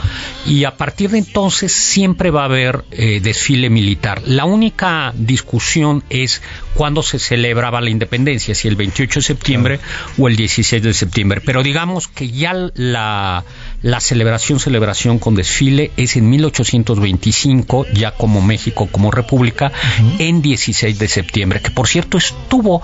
Y 0.46 0.64
a 0.64 0.78
partir 0.78 1.10
de 1.12 1.20
entonces 1.20 1.72
siempre 1.72 2.32
va 2.32 2.42
a 2.42 2.46
haber 2.46 2.84
eh, 2.92 3.20
desfile 3.22 3.70
militar. 3.70 4.22
La 4.26 4.46
única 4.46 5.14
discusión 5.16 6.04
es 6.10 6.42
cuándo 6.74 7.04
se 7.04 7.20
celebraba 7.20 7.82
la 7.82 7.90
independencia, 7.90 8.56
si 8.56 8.68
el 8.68 8.76
28 8.76 9.20
de 9.20 9.24
septiembre 9.24 9.80
o 10.18 10.28
el 10.28 10.36
16 10.36 10.82
de 10.82 10.94
septiembre. 10.94 11.42
Pero 11.46 11.64
digamos 11.64 12.08
que 12.08 12.30
ya 12.30 12.54
la, 12.74 13.44
la 13.82 14.00
celebración, 14.00 14.60
celebración 14.60 15.20
con 15.20 15.36
desfile 15.36 15.92
es 15.98 16.16
en 16.16 16.30
1825, 16.30 17.86
ya 17.94 18.12
como 18.12 18.42
México, 18.42 18.88
como 18.92 19.12
República, 19.12 19.72
en 20.18 20.42
16 20.42 21.00
de 21.00 21.08
septiembre, 21.08 21.62
que 21.62 21.72
por 21.72 21.88
cierto 21.88 22.18
estuvo, 22.18 22.82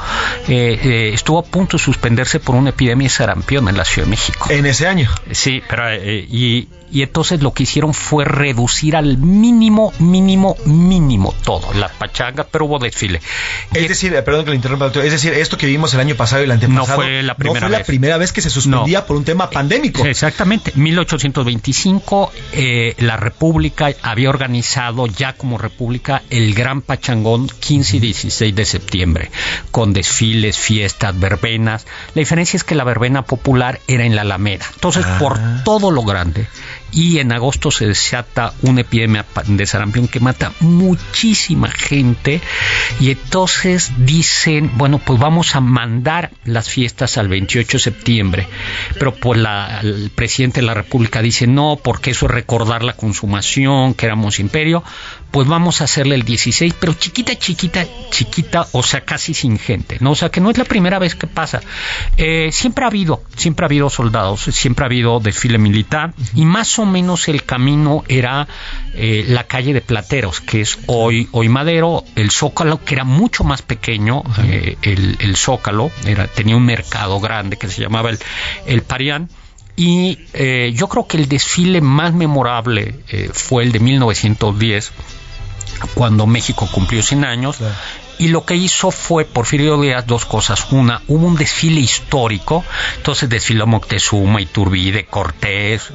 eh, 0.48 0.80
eh, 0.84 1.12
estuvo 1.14 1.40
a 1.40 1.44
punto 1.44 1.78
de 1.78 1.84
suspenderse 1.84 2.40
por 2.40 2.56
una 2.56 2.70
epidemia 2.70 3.06
de 3.06 3.10
sarampión 3.10 3.68
en 3.68 3.78
la 3.78 3.86
Ciudad 3.86 4.06
de 4.06 4.12
México. 4.12 4.48
En 4.50 4.66
ese 4.66 4.88
año. 4.88 5.10
Sí, 5.32 5.62
pero 5.68 5.90
eh, 5.90 6.26
y, 6.30 6.68
y 6.92 7.02
entonces 7.02 7.42
lo 7.42 7.52
que 7.54 7.64
hicieron 7.64 7.94
fue 7.94 8.26
reducir 8.26 8.96
al 8.96 9.18
mínimo, 9.18 9.94
mínimo, 10.00 10.56
mínimo 10.66 11.34
todo, 11.44 11.74
la 11.74 11.90
pachanga, 11.90 12.46
pero 12.46 12.66
hubo 12.66 12.80
desfile. 12.80 13.22
Es 13.74 13.90
decir, 13.90 14.14
eh, 14.14 14.22
perdón 14.22 14.46
que 14.46 14.52
le 14.52 14.56
interrumpa, 14.56 14.86
doctor, 14.86 15.06
es 15.06 15.12
decir, 15.12 15.34
esto 15.34 15.58
que 15.58 15.68
vimos 15.68 15.94
el 15.94 16.00
año 16.00 16.16
pasado 16.16 16.42
y 16.42 16.46
el 16.46 16.52
antepasado 16.52 16.88
No 16.88 16.96
fue 16.96 17.24
la 17.24 17.36
primera 17.36 17.62
no 17.62 17.68
fue 17.68 17.78
la 17.80 17.84
primera 17.84 18.18
vez 18.18 18.32
que 18.32 18.42
se 18.42 18.50
suspendía 18.50 19.06
por 19.06 19.18
un 19.18 19.24
tema 19.24 19.50
pandémico. 19.50 20.06
Exactamente. 20.06 20.72
1825, 20.76 22.32
eh, 22.54 22.96
la 23.00 23.18
República 23.18 23.90
había 24.02 24.30
organizado 24.30 25.08
ya 25.08 25.34
como 25.34 25.58
República 25.58 26.22
el 26.30 26.54
Gran 26.54 26.82
Pachangón 26.82 27.48
15 27.48 27.98
y 27.98 28.00
16 28.00 28.56
de 28.56 28.66
septiembre, 28.66 29.32
con 29.72 29.94
desfiles, 29.94 30.58
fiestas, 30.58 31.18
verbenas. 31.20 31.86
La 32.14 32.20
diferencia 32.20 32.58
es 32.58 32.64
que 32.64 32.76
la 32.76 32.84
verbena 32.84 33.24
popular 33.24 33.80
era 33.88 34.06
en 34.06 34.16
la 34.16 34.22
Alameda. 34.22 34.66
Entonces, 34.74 35.06
Ah. 35.06 35.18
por 35.20 35.40
todo 35.64 35.92
lo 35.92 36.04
grande. 36.04 36.48
Y 36.96 37.20
en 37.20 37.32
agosto 37.34 37.70
se 37.72 37.86
desata 37.88 38.54
una 38.64 38.82
epidemia 38.82 39.26
de 39.46 39.66
sarampión 39.68 40.08
que 40.08 40.20
mata 40.22 40.54
muchísima 40.62 41.70
gente. 41.70 42.42
Y 43.00 43.12
entonces 43.12 43.92
dicen, 43.98 44.72
bueno, 44.76 45.00
pues 45.00 45.20
vamos 45.20 45.56
a 45.56 45.60
mandar 45.60 46.32
las 46.46 46.70
fiestas 46.70 47.18
al 47.18 47.28
28 47.28 47.78
de 47.78 47.84
septiembre. 47.84 48.48
Pero 48.98 49.14
pues 49.14 49.40
la- 49.40 49.82
el 49.82 50.10
presidente 50.16 50.62
de 50.62 50.68
la 50.68 50.74
República 50.74 51.22
dice, 51.22 51.48
no, 51.48 51.78
porque 51.84 52.12
eso 52.12 52.26
es 52.28 52.32
recordar 52.32 52.82
la 52.84 52.94
consumación, 52.94 53.94
que 53.94 54.06
éramos 54.06 54.40
imperio. 54.40 54.82
Pues 55.32 55.48
vamos 55.50 55.82
a 55.82 55.84
hacerle 55.84 56.16
el 56.16 56.24
16, 56.24 56.76
pero 56.80 56.94
chiquita, 56.94 57.36
chiquita, 57.38 57.86
chiquita, 58.10 58.68
o 58.72 58.82
sea, 58.84 59.02
casi 59.02 59.34
sin 59.34 59.60
gente, 59.60 59.98
¿no? 60.00 60.12
O 60.12 60.16
sea, 60.16 60.30
que 60.30 60.40
no 60.40 60.50
es 60.50 60.58
la 60.58 60.64
primera 60.64 60.98
vez 60.98 61.14
que 61.16 61.28
pasa. 61.28 61.60
Eh, 62.16 62.50
siempre 62.54 62.86
ha 62.86 62.88
habido, 62.88 63.22
siempre 63.36 63.66
ha 63.66 63.68
habido 63.68 63.90
soldados, 63.90 64.42
siempre 64.52 64.86
ha 64.86 64.88
habido 64.88 65.20
desfile 65.20 65.58
militar, 65.58 66.14
y 66.36 66.46
más 66.46 66.80
o 66.80 66.85
menos 66.86 67.28
el 67.28 67.44
camino 67.44 68.04
era 68.08 68.48
eh, 68.94 69.26
la 69.28 69.46
calle 69.46 69.74
de 69.74 69.82
Plateros, 69.82 70.42
que 70.42 70.62
es 70.62 70.78
hoy, 70.88 71.28
hoy 71.32 71.50
Madero, 71.50 72.04
el 72.16 72.32
Zócalo, 72.32 72.84
que 72.84 72.96
era 72.96 73.04
mucho 73.04 73.44
más 73.44 73.62
pequeño, 73.62 74.24
eh, 74.44 74.78
el, 74.82 75.18
el 75.20 75.36
Zócalo, 75.36 75.92
era, 76.06 76.28
tenía 76.28 76.56
un 76.56 76.66
mercado 76.66 77.20
grande 77.20 77.58
que 77.58 77.68
se 77.68 77.82
llamaba 77.82 78.10
el, 78.10 78.20
el 78.66 78.82
Parián, 78.82 79.30
y 79.76 80.20
eh, 80.34 80.72
yo 80.74 80.88
creo 80.88 81.08
que 81.08 81.18
el 81.18 81.28
desfile 81.28 81.82
más 81.82 82.14
memorable 82.14 82.96
fue 83.34 83.64
el 83.64 83.74
de 83.74 83.80
1910, 83.80 84.92
cuando 85.94 86.26
México 86.26 86.70
cumplió 86.72 87.04
100 87.04 87.26
años. 87.26 87.58
Y 88.18 88.30
lo 88.30 88.46
que 88.46 88.56
hizo 88.56 88.92
fue 88.92 89.26
Porfirio 89.26 89.80
Díaz 89.82 90.08
dos 90.08 90.26
cosas. 90.26 90.68
Una, 90.72 91.02
hubo 91.08 91.28
un 91.28 91.36
desfile 91.36 91.82
histórico, 91.82 92.64
entonces 92.98 93.28
desfiló 93.30 93.68
Moctezuma, 93.68 94.42
Iturbide, 94.42 95.06
Cortés, 95.06 95.90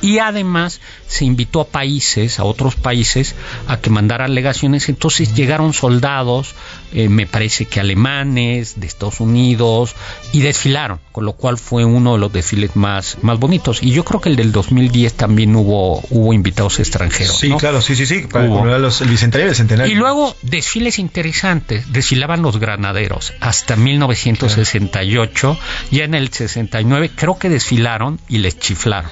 y 0.00 0.18
además 0.18 0.80
se 1.06 1.24
invitó 1.26 1.60
a 1.60 1.66
países, 1.66 2.38
a 2.38 2.44
otros 2.44 2.74
países, 2.76 3.34
a 3.68 3.76
que 3.76 3.90
mandaran 3.90 4.34
legaciones. 4.34 4.88
Entonces 4.88 5.34
llegaron 5.34 5.74
soldados, 5.74 6.54
eh, 6.94 7.08
me 7.10 7.26
parece 7.26 7.66
que 7.66 7.80
alemanes, 7.80 8.80
de 8.80 8.86
Estados 8.86 9.20
Unidos, 9.20 9.94
y 10.32 10.40
desfilaron, 10.40 11.00
con 11.12 11.26
lo 11.26 11.34
cual 11.34 11.58
fue 11.58 11.84
uno 11.84 12.14
de 12.14 12.18
los 12.18 12.32
desfiles 12.32 12.76
más, 12.76 13.18
más 13.22 13.38
bonitos. 13.38 13.82
Y 13.82 13.90
yo 13.90 14.04
creo 14.04 14.20
que 14.22 14.30
el 14.30 14.36
del 14.36 14.52
2010 14.52 15.14
también 15.14 15.54
hubo, 15.54 16.02
hubo 16.10 16.32
invitados 16.32 16.78
extranjeros. 16.80 17.36
Sí, 17.38 17.50
¿no? 17.50 17.58
claro, 17.58 17.82
sí, 17.82 17.94
sí, 17.94 18.06
sí. 18.06 18.20
Para 18.30 18.78
los- 18.78 19.02
el 19.02 19.08
bicentenario 19.08 19.48
del 19.48 19.56
centenario. 19.56 19.92
Y 19.92 19.96
luego 19.96 20.34
desfiles 20.42 20.98
interesantes. 20.98 21.41
Desfilaban 21.88 22.42
los 22.42 22.58
granaderos 22.58 23.32
hasta 23.40 23.74
1968. 23.74 25.58
Ya 25.90 26.04
en 26.04 26.14
el 26.14 26.28
69 26.28 27.10
creo 27.16 27.36
que 27.36 27.48
desfilaron 27.48 28.20
y 28.28 28.38
les 28.38 28.58
chiflaron. 28.58 29.10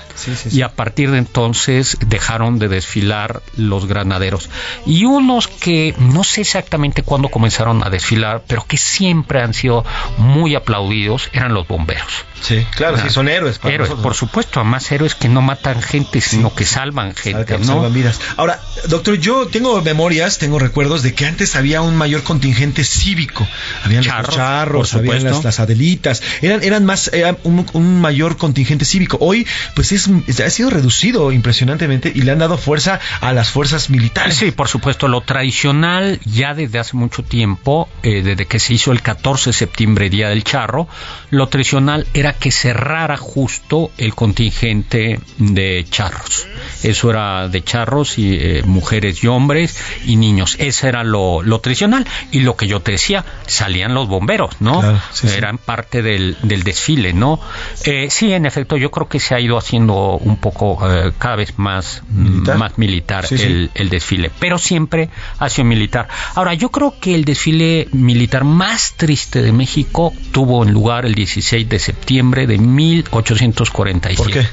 Y 0.52 0.62
a 0.62 0.68
partir 0.68 1.10
de 1.10 1.18
entonces 1.18 1.96
dejaron 2.06 2.60
de 2.60 2.68
desfilar 2.68 3.42
los 3.56 3.86
granaderos. 3.86 4.48
Y 4.86 5.06
unos 5.06 5.48
que 5.48 5.94
no 5.98 6.22
sé 6.22 6.42
exactamente 6.42 7.02
cuándo 7.02 7.30
comenzaron 7.30 7.82
a 7.82 7.90
desfilar, 7.90 8.44
pero 8.46 8.64
que 8.64 8.76
siempre 8.76 9.42
han 9.42 9.52
sido 9.52 9.84
muy 10.18 10.54
aplaudidos, 10.54 11.28
eran 11.32 11.52
los 11.52 11.66
bomberos. 11.66 12.24
Sí, 12.40 12.66
claro, 12.74 12.96
sí, 12.98 13.10
son 13.10 13.28
héroes. 13.28 13.58
para 13.58 13.74
Héroes, 13.74 13.90
nosotros. 13.90 14.02
por 14.02 14.14
supuesto, 14.14 14.60
además 14.60 14.90
héroes 14.90 15.14
que 15.14 15.28
no 15.28 15.42
matan 15.42 15.80
gente, 15.82 16.20
sino 16.20 16.54
que 16.54 16.64
salvan 16.64 17.14
gente, 17.14 17.44
que 17.44 17.58
¿no? 17.58 17.64
salvan 17.64 17.92
vidas. 17.92 18.18
Ahora, 18.36 18.60
doctor, 18.88 19.16
yo 19.18 19.46
tengo 19.46 19.80
memorias, 19.82 20.38
tengo 20.38 20.58
recuerdos 20.58 21.02
de 21.02 21.14
que 21.14 21.26
antes 21.26 21.54
había 21.56 21.82
un 21.82 21.96
mayor 21.96 22.22
contingente 22.22 22.82
cívico. 22.84 23.46
Habían 23.84 24.02
Charros, 24.02 24.26
los 24.28 24.36
charros, 24.36 24.94
habían 24.94 25.24
las, 25.24 25.44
las 25.44 25.60
adelitas, 25.60 26.22
eran, 26.42 26.62
eran 26.62 26.84
más, 26.86 27.10
era 27.12 27.36
un, 27.44 27.66
un 27.74 28.00
mayor 28.00 28.36
contingente 28.36 28.84
cívico. 28.84 29.18
Hoy, 29.20 29.46
pues 29.74 29.92
es, 29.92 30.08
es- 30.26 30.40
ha 30.40 30.48
sido 30.50 30.70
reducido 30.70 31.32
impresionantemente 31.32 32.10
y 32.14 32.22
le 32.22 32.32
han 32.32 32.38
dado 32.38 32.56
fuerza 32.58 33.00
a 33.20 33.32
las 33.32 33.50
fuerzas 33.50 33.90
militares. 33.90 34.34
Sí, 34.36 34.50
por 34.50 34.68
supuesto, 34.68 35.08
lo 35.08 35.20
tradicional 35.20 36.20
ya 36.24 36.54
desde 36.54 36.78
hace 36.78 36.96
mucho 36.96 37.22
tiempo, 37.22 37.88
eh, 38.02 38.22
desde 38.22 38.46
que 38.46 38.58
se 38.58 38.72
hizo 38.74 38.92
el 38.92 39.02
14 39.02 39.50
de 39.50 39.54
septiembre, 39.54 40.08
Día 40.08 40.28
del 40.28 40.42
Charro, 40.44 40.88
lo 41.30 41.48
tradicional 41.48 42.06
era 42.14 42.29
que 42.34 42.50
cerrara 42.50 43.16
justo 43.16 43.90
el 43.98 44.14
contingente 44.14 45.20
de 45.38 45.86
charros. 45.88 46.46
Eso 46.82 47.10
era 47.10 47.48
de 47.48 47.62
charros 47.62 48.18
y 48.18 48.34
eh, 48.34 48.62
mujeres 48.64 49.22
y 49.22 49.26
hombres 49.26 49.76
y 50.04 50.16
niños. 50.16 50.56
Ese 50.58 50.88
era 50.88 51.04
lo, 51.04 51.42
tradicional. 51.60 52.06
Y 52.30 52.40
lo 52.40 52.56
que 52.56 52.66
yo 52.66 52.80
te 52.80 52.92
decía, 52.92 53.24
salían 53.46 53.94
los 53.94 54.08
bomberos, 54.08 54.60
¿no? 54.60 54.82
Eran 55.22 55.58
parte 55.58 56.02
del, 56.02 56.36
desfile, 56.42 57.12
¿no? 57.12 57.40
Eh, 57.84 58.08
sí, 58.10 58.32
en 58.32 58.46
efecto, 58.46 58.76
yo 58.76 58.90
creo 58.90 59.08
que 59.08 59.20
se 59.20 59.34
ha 59.34 59.40
ido 59.40 59.56
haciendo 59.56 60.18
un 60.18 60.36
poco 60.36 60.78
eh, 60.88 61.12
cada 61.18 61.36
vez 61.36 61.58
más 61.58 62.02
militar, 62.08 62.58
más 62.58 62.78
militar 62.78 63.26
el, 63.30 63.70
el, 63.74 63.88
desfile, 63.88 64.30
pero 64.38 64.58
siempre 64.58 65.10
ha 65.38 65.48
sido 65.48 65.64
militar. 65.64 66.08
Ahora, 66.34 66.54
yo 66.54 66.70
creo 66.70 66.94
que 67.00 67.14
el 67.14 67.24
desfile 67.24 67.88
militar 67.92 68.44
más 68.44 68.94
triste 68.96 69.42
de 69.42 69.52
México 69.52 70.12
tuvo 70.32 70.64
en 70.64 70.72
lugar 70.72 71.06
el 71.06 71.14
16 71.14 71.68
de 71.68 71.78
septiembre 71.78 72.19
de 72.46 72.58
1847. 72.58 74.16
¿Por 74.16 74.32
qué? 74.32 74.46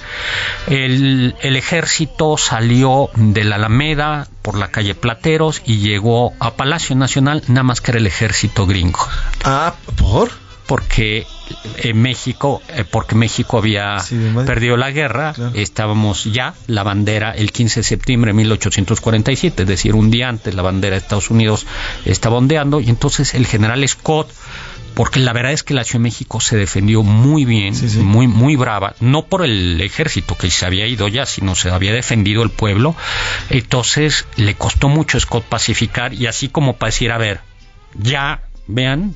El, 0.68 1.36
el 1.42 1.56
ejército 1.56 2.38
salió 2.38 3.10
de 3.16 3.44
la 3.44 3.56
Alameda 3.56 4.28
por 4.42 4.58
la 4.58 4.70
calle 4.70 4.96
Plateros 4.96 5.62
y 5.66 5.78
llegó 5.78 6.34
a 6.40 6.56
Palacio 6.56 6.96
Nacional, 6.96 7.44
nada 7.48 7.64
más 7.64 7.82
que 7.82 7.92
era 7.92 8.00
el 8.00 8.08
ejército 8.08 8.66
gringo. 8.66 9.06
Ah, 9.44 9.76
¿por? 9.98 10.32
porque 10.68 11.26
en 11.78 12.00
México, 12.02 12.62
eh, 12.68 12.84
porque 12.90 13.16
México 13.16 13.58
había 13.58 13.98
perdido 14.46 14.76
la 14.76 14.92
guerra, 14.92 15.34
estábamos 15.56 16.26
ya, 16.26 16.54
la 16.68 16.84
bandera, 16.84 17.32
el 17.32 17.52
15 17.54 17.80
de 17.80 17.84
septiembre 17.86 18.30
de 18.30 18.34
1847, 18.34 19.64
es 19.64 19.68
decir, 19.68 19.96
un 19.96 20.12
día 20.12 20.28
antes 20.28 20.54
la 20.54 20.62
bandera 20.62 20.96
de 20.96 21.00
Estados 21.00 21.32
Unidos 21.32 21.66
estaba 22.06 22.38
ondeando, 22.38 22.82
y 22.82 22.90
entonces 22.90 23.34
el 23.34 23.48
general 23.48 23.88
Scott, 23.88 24.30
porque 24.98 25.20
la 25.20 25.32
verdad 25.32 25.52
es 25.52 25.62
que 25.62 25.76
la 25.76 25.84
Ciudad 25.84 26.00
de 26.00 26.06
México 26.06 26.42
se 26.42 26.58
defendió 26.58 27.04
muy 27.04 27.46
bien, 27.46 27.76
muy 28.04 28.26
muy 28.26 28.56
brava, 28.56 28.96
no 29.00 29.28
por 29.28 29.46
el 29.46 29.80
ejército 29.80 30.36
que 30.36 30.50
se 30.50 30.66
había 30.66 30.88
ido 30.88 31.08
ya, 31.08 31.28
sino 31.28 31.54
se 31.54 31.70
había 31.70 31.94
defendido 31.94 32.42
el 32.42 32.50
pueblo. 32.50 32.96
Entonces 33.52 34.26
le 34.38 34.56
costó 34.56 34.90
mucho 34.90 35.20
a 35.20 35.22
Scott 35.22 35.44
pacificar 35.44 36.16
y 36.16 36.26
así 36.26 36.50
como 36.50 36.78
para 36.78 36.88
decir, 36.88 37.12
a 37.12 37.20
ver, 37.20 37.42
ya 37.94 38.42
vean, 38.66 39.14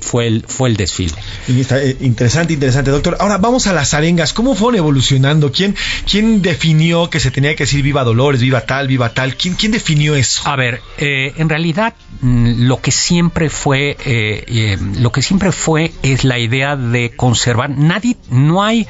fue, 0.00 0.26
el, 0.26 0.44
fue 0.46 0.68
el 0.68 0.76
desfile. 0.76 1.14
Eh, 1.48 1.96
interesante, 2.00 2.52
interesante, 2.54 2.90
doctor. 2.90 3.16
Ahora 3.20 3.38
vamos 3.38 3.66
a 3.66 3.72
las 3.72 3.94
arengas. 3.94 4.32
¿Cómo 4.32 4.54
fueron 4.54 4.78
evolucionando? 4.78 5.52
¿Quién, 5.52 5.76
quién 6.10 6.42
definió 6.42 7.10
que 7.10 7.20
se 7.20 7.30
tenía 7.30 7.54
que 7.54 7.64
decir 7.64 7.82
viva 7.82 8.04
Dolores, 8.04 8.40
viva 8.40 8.62
tal, 8.62 8.88
viva 8.88 9.14
tal? 9.14 9.36
¿Quién, 9.36 9.54
quién 9.54 9.72
definió 9.72 10.14
eso? 10.14 10.42
A 10.46 10.56
ver, 10.56 10.80
eh, 10.98 11.32
en 11.36 11.48
realidad 11.48 11.94
mm, 12.20 12.66
lo 12.66 12.80
que 12.80 12.90
siempre 12.90 13.50
fue, 13.50 13.96
eh, 14.04 14.78
lo 14.98 15.12
que 15.12 15.22
siempre 15.22 15.52
fue 15.52 15.92
es 16.02 16.24
la 16.24 16.38
idea 16.38 16.76
de 16.76 17.14
conservar. 17.14 17.70
Nadie, 17.70 18.16
no 18.30 18.62
hay 18.62 18.86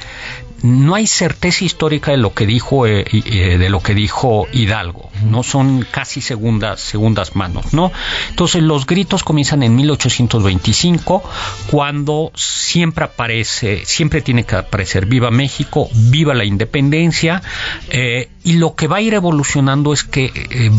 no 0.63 0.95
hay 0.95 1.07
certeza 1.07 1.65
histórica 1.65 2.11
de 2.11 2.17
lo 2.17 2.33
que 2.33 2.45
dijo 2.45 2.87
eh, 2.87 3.05
eh, 3.11 3.57
de 3.57 3.69
lo 3.69 3.81
que 3.81 3.93
dijo 3.93 4.47
Hidalgo. 4.51 5.11
No 5.25 5.43
son 5.43 5.85
casi 5.89 6.21
segundas 6.21 6.79
segundas 6.81 7.35
manos 7.35 7.73
no 7.73 7.91
entonces 8.29 8.63
los 8.63 8.85
gritos 8.85 9.23
comienzan 9.23 9.63
en 9.63 9.75
1825 9.75 11.23
cuando 11.69 12.31
siempre 12.35 13.05
aparece 13.05 13.85
siempre 13.85 14.21
tiene 14.21 14.45
que 14.45 14.55
aparecer 14.55 15.05
viva 15.05 15.31
México 15.31 15.89
viva 15.93 16.33
la 16.33 16.45
independencia 16.45 17.41
eh, 17.89 18.29
y 18.43 18.53
lo 18.53 18.75
que 18.75 18.87
va 18.87 18.97
a 18.97 19.01
ir 19.01 19.13
evolucionando 19.13 19.93
es 19.93 20.03
que 20.03 20.31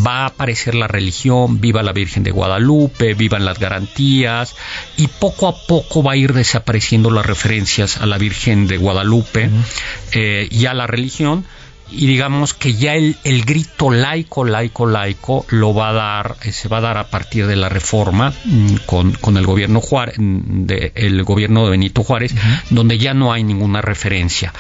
va 0.07 0.23
a 0.23 0.27
aparecer 0.27 0.75
la 0.75 0.87
religión 0.87 1.61
viva 1.61 1.83
la 1.83 1.93
Virgen 1.93 2.23
de 2.23 2.31
Guadalupe 2.31 3.15
vivan 3.15 3.45
las 3.45 3.59
garantías 3.59 4.55
y 4.97 5.09
poco 5.09 5.49
a 5.49 5.57
poco 5.67 6.03
va 6.03 6.13
a 6.13 6.17
ir 6.17 6.33
desapareciendo 6.33 7.11
las 7.11 7.27
referencias 7.27 7.99
a 7.99 8.07
la 8.07 8.19
Virgen 8.19 8.67
de 8.67 8.77
Guadalupe 8.77 9.51
eh, 10.13 10.49
y 10.51 10.67
a 10.67 10.75
la 10.75 10.87
religión 10.87 11.45
y 11.91 12.07
digamos 12.07 12.55
que 12.55 12.75
ya 12.75 12.95
el, 12.95 13.17
el, 13.25 13.45
grito 13.45 13.91
laico, 13.91 14.45
laico, 14.45 14.87
laico 14.87 15.45
lo 15.51 15.75
va 15.75 15.91
a 15.91 15.93
dar, 15.93 16.37
eh, 16.43 16.53
se 16.53 16.69
va 16.69 16.79
a 16.79 16.81
dar 16.81 16.97
a 16.97 17.09
partir 17.09 17.47
de 17.47 17.57
la 17.57 17.69
reforma 17.69 18.33
mm, 18.45 18.77
con, 18.87 19.13
con, 19.13 19.37
el 19.37 19.47
gobierno 19.47 19.81
Juárez, 19.81 20.17
mm, 20.19 20.67
de, 20.67 20.93
el 20.95 21.23
gobierno 21.25 21.65
de 21.65 21.71
Benito 21.71 22.03
Juárez, 22.03 22.35
donde 22.71 22.99
ya 22.99 23.15
no 23.15 23.33
hay 23.33 23.45
ninguna 23.45 23.83
referencia. 23.83 24.53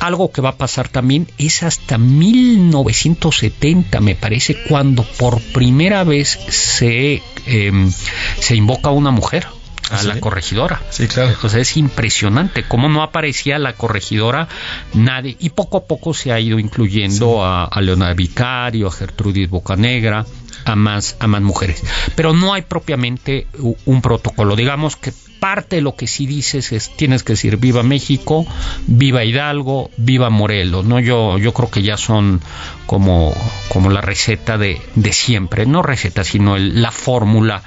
Algo 0.00 0.32
que 0.32 0.42
va 0.42 0.50
a 0.50 0.56
pasar 0.56 0.88
también 0.88 1.28
es 1.38 1.62
hasta 1.62 1.98
1970, 1.98 4.00
me 4.00 4.14
parece, 4.14 4.56
cuando 4.68 5.04
por 5.04 5.40
primera 5.40 6.04
vez 6.04 6.38
se, 6.48 7.22
em, 7.46 7.90
se 8.38 8.56
invoca 8.56 8.90
a 8.90 8.92
una 8.92 9.10
mujer 9.10 9.46
a 9.90 10.02
la 10.02 10.20
corregidora. 10.20 10.80
Sí, 10.90 11.08
claro. 11.08 11.30
Entonces 11.30 11.70
es 11.70 11.76
impresionante 11.76 12.64
cómo 12.64 12.88
no 12.88 13.02
aparecía 13.02 13.58
la 13.58 13.74
corregidora 13.74 14.48
nadie. 14.94 15.36
Y 15.38 15.50
poco 15.50 15.78
a 15.78 15.84
poco 15.84 16.14
se 16.14 16.32
ha 16.32 16.40
ido 16.40 16.58
incluyendo 16.58 17.44
a, 17.44 17.64
a 17.64 17.80
Leonardo 17.80 18.14
Vicario, 18.16 18.88
a 18.88 18.92
Gertrudis 18.92 19.50
Bocanegra, 19.50 20.24
a 20.64 20.76
más, 20.76 21.16
a 21.18 21.26
más 21.26 21.42
mujeres. 21.42 21.82
Pero 22.14 22.32
no 22.32 22.54
hay 22.54 22.62
propiamente 22.62 23.46
un 23.84 24.02
protocolo. 24.02 24.56
Digamos 24.56 24.96
que 24.96 25.12
parte 25.42 25.74
de 25.74 25.82
lo 25.82 25.96
que 25.96 26.06
sí 26.06 26.24
dices 26.24 26.70
es 26.70 26.94
tienes 26.94 27.24
que 27.24 27.32
decir 27.32 27.56
viva 27.56 27.82
México, 27.82 28.46
viva 28.86 29.24
Hidalgo, 29.24 29.90
viva 29.96 30.30
Morelos, 30.30 30.84
¿no? 30.84 31.00
Yo, 31.00 31.36
yo 31.36 31.52
creo 31.52 31.68
que 31.68 31.82
ya 31.82 31.96
son 31.96 32.40
como, 32.86 33.34
como 33.68 33.90
la 33.90 34.00
receta 34.00 34.56
de, 34.56 34.80
de 34.94 35.12
siempre, 35.12 35.66
no 35.66 35.82
receta, 35.82 36.22
sino 36.22 36.56
la 36.56 36.92
fórmula, 36.92 37.64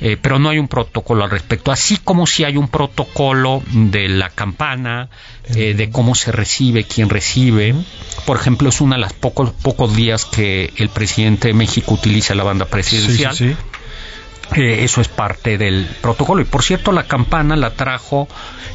eh, 0.00 0.16
pero 0.16 0.38
no 0.38 0.48
hay 0.48 0.58
un 0.58 0.68
protocolo 0.68 1.22
al 1.22 1.30
respecto, 1.30 1.70
así 1.70 1.98
como 1.98 2.26
si 2.26 2.44
hay 2.44 2.56
un 2.56 2.68
protocolo 2.68 3.62
de 3.72 4.08
la 4.08 4.30
campana, 4.30 5.10
eh, 5.54 5.74
de 5.74 5.90
cómo 5.90 6.14
se 6.14 6.32
recibe, 6.32 6.84
quién 6.84 7.10
recibe. 7.10 7.74
Por 8.24 8.38
ejemplo, 8.38 8.70
es 8.70 8.80
uno 8.80 8.94
de 8.94 9.02
los 9.02 9.12
pocos, 9.12 9.50
pocos 9.50 9.94
días 9.94 10.24
que 10.24 10.72
el 10.76 10.88
presidente 10.88 11.48
de 11.48 11.54
México 11.54 11.92
utiliza 11.92 12.34
la 12.34 12.44
banda 12.44 12.64
presidencial. 12.64 13.36
sí, 13.36 13.50
sí. 13.50 13.56
Eh, 14.56 14.84
eso 14.84 15.00
es 15.00 15.08
parte 15.08 15.58
del 15.58 15.86
protocolo. 16.00 16.40
Y 16.42 16.44
por 16.44 16.62
cierto, 16.62 16.92
la 16.92 17.04
campana 17.04 17.56
la 17.56 17.70
trajo 17.70 18.28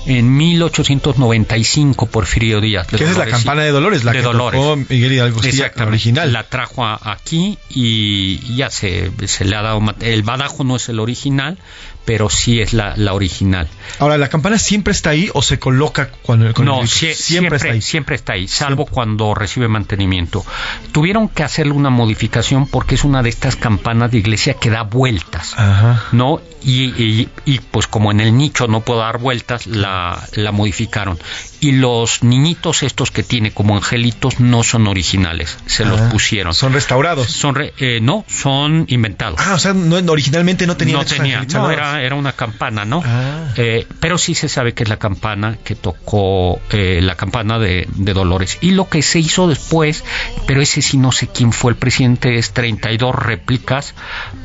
en 0.05 0.35
1895 0.35 2.07
Porfirio 2.07 2.61
Díaz. 2.61 2.87
¿Qué 2.87 3.03
es 3.03 3.17
la 3.17 3.25
campana 3.25 3.63
de 3.63 3.71
Dolores? 3.71 4.03
La 4.03 4.11
de 4.11 4.19
que 4.19 4.23
Dolores. 4.23 4.61
Miguel 4.89 5.13
Hidalgo 5.13 5.39
original. 5.87 6.33
La 6.33 6.43
trajo 6.43 6.85
aquí 6.85 7.57
y 7.69 8.55
ya 8.55 8.69
se, 8.69 9.11
se 9.25 9.45
le 9.45 9.55
ha 9.55 9.61
dado. 9.61 9.81
El 9.99 10.23
badajo 10.23 10.63
no 10.63 10.75
es 10.75 10.89
el 10.89 10.99
original, 10.99 11.57
pero 12.05 12.29
sí 12.29 12.61
es 12.61 12.73
la, 12.73 12.93
la, 12.97 13.13
original. 13.13 13.67
Ahora, 13.99 14.17
¿la 14.17 14.29
campana 14.29 14.57
siempre 14.57 14.91
está 14.91 15.11
ahí 15.11 15.29
o 15.33 15.41
se 15.41 15.59
coloca 15.59 16.09
cuando 16.21 16.47
el 16.47 16.53
No, 16.65 16.85
siempre, 16.85 17.57
está 17.57 17.69
ahí. 17.69 17.81
Siempre 17.81 18.15
está 18.15 18.33
ahí, 18.33 18.47
salvo 18.47 18.85
cuando 18.85 19.33
recibe 19.33 19.67
mantenimiento. 19.67 20.45
Tuvieron 20.91 21.29
que 21.29 21.43
hacerle 21.43 21.73
una 21.73 21.89
modificación 21.89 22.67
porque 22.67 22.95
es 22.95 23.03
una 23.03 23.23
de 23.23 23.29
estas 23.29 23.55
campanas 23.55 24.11
de 24.11 24.17
iglesia 24.17 24.55
que 24.55 24.69
da 24.69 24.83
vueltas, 24.83 25.53
Ajá. 25.57 26.03
¿no? 26.11 26.41
Y, 26.65 27.27
y, 27.45 27.59
pues 27.71 27.87
como 27.87 28.11
en 28.11 28.21
el 28.21 28.37
nicho 28.37 28.67
no 28.67 28.81
puedo 28.81 29.01
dar 29.01 29.17
vueltas, 29.17 29.67
la, 29.67 30.23
la 30.33 30.51
modificaron. 30.53 31.19
Y 31.59 31.73
los 31.73 32.23
niñitos 32.23 32.83
estos 32.83 33.11
que 33.11 33.23
tiene 33.23 33.51
como 33.51 33.75
angelitos 33.75 34.39
no 34.39 34.63
son 34.63 34.87
originales, 34.87 35.57
se 35.65 35.83
los 35.85 35.99
ah, 35.99 36.09
pusieron. 36.09 36.53
¿Son 36.53 36.73
restaurados? 36.73 37.29
Son 37.31 37.55
eh, 37.59 37.99
no, 38.01 38.25
son 38.27 38.85
inventados. 38.87 39.39
Ah, 39.41 39.55
o 39.55 39.59
sea, 39.59 39.73
no, 39.73 39.97
originalmente 40.11 40.65
no 40.65 40.77
tenían 40.77 40.99
No 40.99 41.05
tenía, 41.05 41.45
no, 41.53 41.71
era, 41.71 41.92
era 42.01 42.15
una 42.15 42.33
campana, 42.33 42.85
¿no? 42.85 43.01
Ah. 43.05 43.53
Eh, 43.57 43.85
pero 43.99 44.17
sí 44.17 44.35
se 44.35 44.49
sabe 44.49 44.73
que 44.73 44.83
es 44.83 44.89
la 44.89 44.97
campana 44.97 45.57
que 45.63 45.75
tocó, 45.75 46.59
eh, 46.71 46.99
la 47.01 47.15
campana 47.15 47.59
de, 47.59 47.87
de, 47.95 48.13
Dolores. 48.13 48.57
Y 48.61 48.71
lo 48.71 48.89
que 48.89 49.01
se 49.01 49.19
hizo 49.19 49.47
después, 49.47 50.03
pero 50.47 50.61
ese 50.61 50.81
sí 50.81 50.97
no 50.97 51.11
sé 51.11 51.27
quién 51.27 51.51
fue 51.51 51.71
el 51.71 51.77
presidente, 51.77 52.37
es 52.37 52.51
32 52.51 53.15
réplicas 53.15 53.93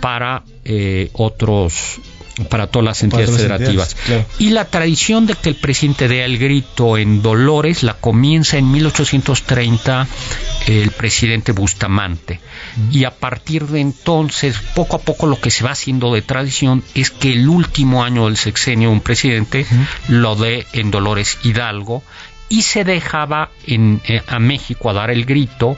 para 0.00 0.42
eh, 0.64 1.10
otros 1.12 2.00
para 2.46 2.68
todas 2.68 2.84
las 2.84 3.02
entidades 3.02 3.30
federativas. 3.30 3.96
Y 4.38 4.50
la 4.50 4.64
tradición 4.64 5.26
de 5.26 5.34
que 5.34 5.48
el 5.48 5.56
presidente 5.56 6.08
dé 6.08 6.24
el 6.24 6.38
grito 6.38 6.96
en 6.96 7.22
Dolores 7.22 7.82
la 7.82 7.94
comienza 7.94 8.58
en 8.58 8.70
1830 8.70 10.06
el 10.66 10.90
presidente 10.92 11.52
Bustamante. 11.52 12.40
Y 12.90 13.04
a 13.04 13.10
partir 13.10 13.66
de 13.66 13.80
entonces, 13.80 14.58
poco 14.74 14.96
a 14.96 15.00
poco 15.00 15.26
lo 15.26 15.40
que 15.40 15.50
se 15.50 15.64
va 15.64 15.70
haciendo 15.70 16.12
de 16.14 16.22
tradición 16.22 16.82
es 16.94 17.10
que 17.10 17.32
el 17.32 17.48
último 17.48 18.04
año 18.04 18.26
del 18.26 18.36
sexenio 18.36 18.90
un 18.90 19.00
presidente 19.00 19.66
lo 20.08 20.36
dé 20.36 20.66
en 20.72 20.90
Dolores 20.90 21.38
Hidalgo 21.42 22.02
y 22.48 22.62
se 22.62 22.84
dejaba 22.84 23.50
en, 23.66 24.00
eh, 24.06 24.22
a 24.26 24.38
México 24.38 24.90
a 24.90 24.94
dar 24.94 25.10
el 25.10 25.24
grito 25.24 25.76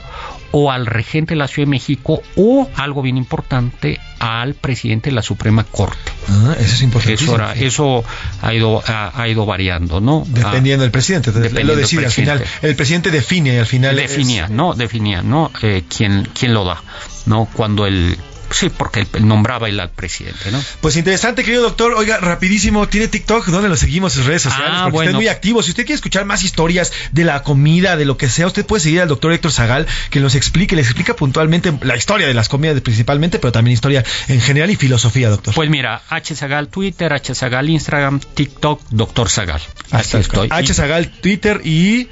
o 0.51 0.71
al 0.71 0.85
regente 0.85 1.33
de 1.33 1.37
la 1.37 1.47
Ciudad 1.47 1.67
de 1.67 1.71
México 1.71 2.21
o, 2.35 2.69
algo 2.75 3.01
bien 3.01 3.17
importante, 3.17 3.99
al 4.19 4.53
presidente 4.53 5.09
de 5.09 5.15
la 5.15 5.21
Suprema 5.21 5.63
Corte. 5.63 6.11
Ah, 6.29 6.55
eso 6.59 6.75
es 6.75 6.81
importante. 6.81 7.13
Eso, 7.13 7.37
eso 7.55 8.03
ha, 8.41 8.53
ido, 8.53 8.83
ha, 8.85 9.27
ido 9.27 9.45
variando, 9.45 9.99
¿no? 9.99 10.23
Dependiendo 10.27 10.83
del 10.83 10.91
presidente. 10.91 11.31
lo 11.63 11.75
decide 11.75 12.05
al 12.05 12.11
final. 12.11 12.43
El 12.61 12.75
presidente 12.75 13.11
define 13.11 13.55
y 13.55 13.57
al 13.57 13.65
final. 13.65 13.95
Definía, 13.95 14.47
¿no? 14.47 14.73
Definía, 14.73 15.21
¿no? 15.21 15.51
Eh, 15.61 15.83
¿quién, 15.87 16.27
¿Quién 16.37 16.53
lo 16.53 16.63
da? 16.65 16.81
¿No? 17.25 17.47
Cuando 17.53 17.85
el 17.85 18.17
sí, 18.51 18.69
porque 18.69 19.07
él 19.13 19.27
nombraba 19.27 19.69
el 19.69 19.79
al 19.79 19.89
presidente, 19.89 20.51
¿no? 20.51 20.63
Pues 20.81 20.95
interesante, 20.95 21.43
querido 21.43 21.63
doctor. 21.63 21.93
Oiga, 21.93 22.17
rapidísimo, 22.17 22.87
¿tiene 22.87 23.07
TikTok? 23.07 23.47
¿Dónde 23.47 23.69
lo 23.69 23.75
seguimos? 23.75 24.15
En 24.17 24.25
redes 24.25 24.43
sociales. 24.43 24.71
Ah, 24.73 24.83
porque 24.83 24.95
bueno. 24.95 25.09
está 25.11 25.17
muy 25.17 25.27
activo. 25.27 25.63
Si 25.63 25.71
usted 25.71 25.83
quiere 25.83 25.95
escuchar 25.95 26.25
más 26.25 26.43
historias 26.43 26.91
de 27.11 27.23
la 27.23 27.43
comida, 27.43 27.97
de 27.97 28.05
lo 28.05 28.17
que 28.17 28.29
sea, 28.29 28.47
usted 28.47 28.65
puede 28.65 28.81
seguir 28.81 29.01
al 29.01 29.07
doctor 29.07 29.33
Héctor 29.33 29.51
Zagal, 29.51 29.87
que 30.09 30.19
nos 30.19 30.35
explique, 30.35 30.75
les 30.75 30.87
explica 30.87 31.15
puntualmente 31.15 31.73
la 31.81 31.95
historia 31.95 32.27
de 32.27 32.33
las 32.33 32.49
comidas 32.49 32.79
principalmente, 32.81 33.39
pero 33.39 33.51
también 33.51 33.73
historia 33.73 34.03
en 34.27 34.41
general 34.41 34.69
y 34.69 34.75
filosofía, 34.75 35.29
doctor. 35.29 35.53
Pues 35.53 35.69
mira, 35.69 36.01
H 36.09 36.35
Zagal 36.35 36.67
Twitter, 36.67 37.13
H 37.13 37.35
Zagal 37.35 37.69
Instagram, 37.69 38.19
TikTok, 38.19 38.81
Doctor 38.89 39.29
Zagal. 39.29 39.61
Así 39.91 40.17
estoy. 40.17 40.49
H 40.51 40.73
Zagal 40.73 41.09
Twitter 41.09 41.61
y 41.63 42.07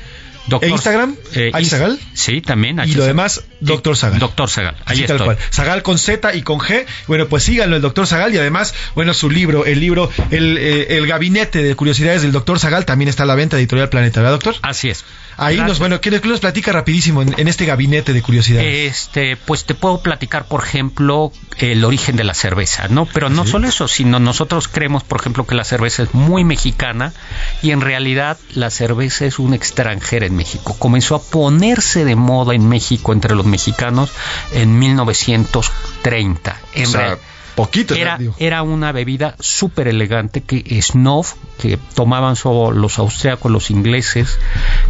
Doctor- 0.49 0.69
¿E 0.69 0.71
Instagram? 0.71 1.15
eh, 1.33 1.51
¿H 1.53 1.63
Inst- 1.63 1.69
Zagal? 1.69 1.99
Sí, 2.13 2.41
también. 2.41 2.79
Y 2.85 2.93
lo 2.93 3.05
demás, 3.05 3.43
Doctor 3.59 3.95
Zagal. 3.95 4.19
Doctor 4.19 4.49
Zagal. 4.49 4.75
Ahí 4.85 5.05
cual. 5.05 5.37
Zagal 5.53 5.83
con 5.83 5.97
Z 5.97 6.33
y 6.35 6.41
con 6.41 6.59
G. 6.59 6.85
Bueno, 7.07 7.27
pues 7.27 7.43
síganlo, 7.43 7.75
el 7.75 7.81
doctor 7.81 8.07
Zagal. 8.07 8.33
Y 8.33 8.37
además, 8.37 8.73
bueno, 8.95 9.13
su 9.13 9.29
libro, 9.29 9.65
el 9.65 9.79
libro, 9.79 10.09
el, 10.31 10.57
eh, 10.57 10.97
el 10.97 11.07
gabinete 11.07 11.61
de 11.63 11.75
curiosidades 11.75 12.21
del 12.21 12.31
doctor 12.31 12.59
Zagal 12.59 12.85
también 12.85 13.07
está 13.09 13.23
a 13.23 13.25
la 13.25 13.35
venta, 13.35 13.57
editorial 13.57 13.89
Planeta, 13.89 14.19
¿verdad, 14.21 14.33
doctor? 14.33 14.55
Así 14.61 14.89
es. 14.89 15.05
Ahí 15.39 15.55
Gracias. 15.55 15.67
nos, 15.67 15.79
bueno, 15.79 16.01
¿qué, 16.01 16.21
qué 16.21 16.27
nos 16.27 16.39
platica 16.39 16.71
rapidísimo 16.71 17.21
en, 17.21 17.33
en 17.37 17.47
este 17.47 17.65
gabinete 17.65 18.13
de 18.13 18.21
curiosidades? 18.21 18.67
Este, 18.91 19.37
pues 19.37 19.65
te 19.65 19.73
puedo 19.73 20.01
platicar, 20.01 20.45
por 20.45 20.63
ejemplo, 20.63 21.31
el 21.57 21.83
origen 21.85 22.15
de 22.15 22.23
la 22.23 22.33
cerveza, 22.33 22.87
¿no? 22.89 23.05
Pero 23.05 23.29
no 23.29 23.45
solo 23.45 23.67
eso, 23.67 23.87
sino 23.87 24.19
nosotros 24.19 24.67
creemos, 24.67 25.03
por 25.03 25.19
ejemplo, 25.19 25.45
que 25.45 25.55
la 25.55 25.63
cerveza 25.63 26.03
es 26.03 26.13
muy 26.13 26.43
mexicana 26.43 27.13
y 27.61 27.71
en 27.71 27.81
realidad 27.81 28.37
la 28.53 28.69
cerveza 28.69 29.25
es 29.25 29.39
una 29.39 29.55
extranjera 29.55 30.25
en 30.25 30.35
México. 30.35 30.75
Comenzó 30.77 31.15
a 31.15 31.21
ponerse 31.21 32.05
de 32.05 32.15
moda 32.15 32.53
en 32.53 32.67
México 32.67 33.13
entre 33.13 33.35
los 33.35 33.45
mexicanos 33.45 34.11
en 34.51 34.77
1930. 34.77 36.57
En 36.73 36.85
O 36.85 36.89
sea, 36.89 37.17
poquito, 37.65 37.93
era, 37.95 38.19
era 38.37 38.63
una 38.63 38.91
bebida 38.91 39.35
súper 39.39 39.87
elegante 39.87 40.41
que 40.41 40.81
snob, 40.81 41.25
que 41.59 41.77
tomaban 41.95 42.35
solo 42.35 42.71
los 42.71 42.99
austriacos, 42.99 43.51
los 43.51 43.69
ingleses, 43.69 44.39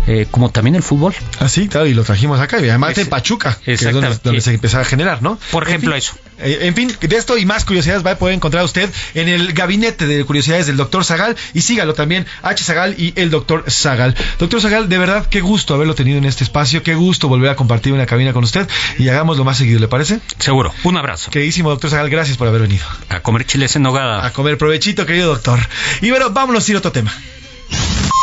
eh, 0.08 0.28
como 0.30 0.50
también 0.52 0.76
el 0.76 0.84
fútbol. 0.84 1.14
Ah, 1.40 1.50
sí, 1.50 1.68
claro, 1.68 1.88
y 1.88 1.94
lo 1.94 2.04
trajimos 2.04 2.40
acá. 2.40 2.60
Y 2.60 2.70
además 2.70 2.92
Es- 2.92 3.00
en 3.00 3.08
Pachuca, 3.08 3.58
que 3.64 3.74
es 3.74 3.82
donde, 3.92 4.42
se 4.42 4.54
empezaba 4.54 4.84
a 4.84 4.86
generar, 4.86 5.22
¿no? 5.22 5.38
Por 5.52 5.64
En 5.64 5.70
ejemplo, 5.70 5.92
fin, 5.92 5.98
eso. 5.98 6.14
Eh, 6.42 6.60
en 6.62 6.76
fin, 6.76 6.96
de 7.00 7.16
esto 7.16 7.38
y 7.38 7.46
más 7.46 7.66
curiosidades 7.66 8.06
va 8.06 8.12
a 8.12 8.18
poder 8.18 8.36
encontrar 8.36 8.64
usted 8.64 8.90
en 9.14 9.28
el 9.28 9.54
gabinete 9.54 10.06
de 10.08 10.24
curiosidades 10.26 10.68
del 10.68 10.78
doctor 10.78 11.04
Zagal 11.04 11.36
y 11.54 11.62
sígalo 11.62 11.94
también, 11.94 12.26
H. 12.42 12.64
Zagal 12.64 12.96
y 12.98 13.14
el 13.16 13.30
doctor 13.30 13.66
Zagal. 13.70 14.16
Doctor 14.38 14.62
Zagal, 14.62 14.90
de 14.90 14.98
verdad, 14.98 15.28
qué 15.28 15.42
gusto 15.42 15.74
haberlo 15.74 15.96
tenido 15.96 16.18
en 16.18 16.26
este 16.26 16.44
espacio, 16.44 16.84
qué 16.84 16.96
gusto 16.96 17.28
volver 17.28 17.50
a 17.50 17.56
compartir 17.56 17.94
una 17.94 18.06
cabina 18.06 18.34
con 18.34 18.44
usted 18.44 18.68
y 18.98 19.10
hagámoslo 19.10 19.44
más 19.44 19.58
seguido, 19.58 19.80
¿le 19.80 19.88
parece? 19.88 20.20
Seguro. 20.38 20.74
Un 20.84 20.98
abrazo. 20.98 21.32
Queridísimo 21.32 21.70
doctor 21.70 21.90
Zagal, 21.90 22.10
gracias 22.10 22.38
por 22.38 22.48
haber 22.48 22.62
venido. 22.62 22.86
A 23.10 23.22
comer 23.22 23.46
chiles 23.46 23.76
en 23.76 23.84
nogada. 23.84 24.26
A 24.26 24.34
comer 24.34 24.58
provechito, 24.58 25.06
querido 25.06 25.28
doctor. 25.28 25.60
Y 26.02 26.10
bueno, 26.10 26.30
vámonos 26.32 26.68
a 26.68 26.72
ir 26.72 26.76
a 26.76 26.80
otro 26.80 26.92
tema. 26.92 27.14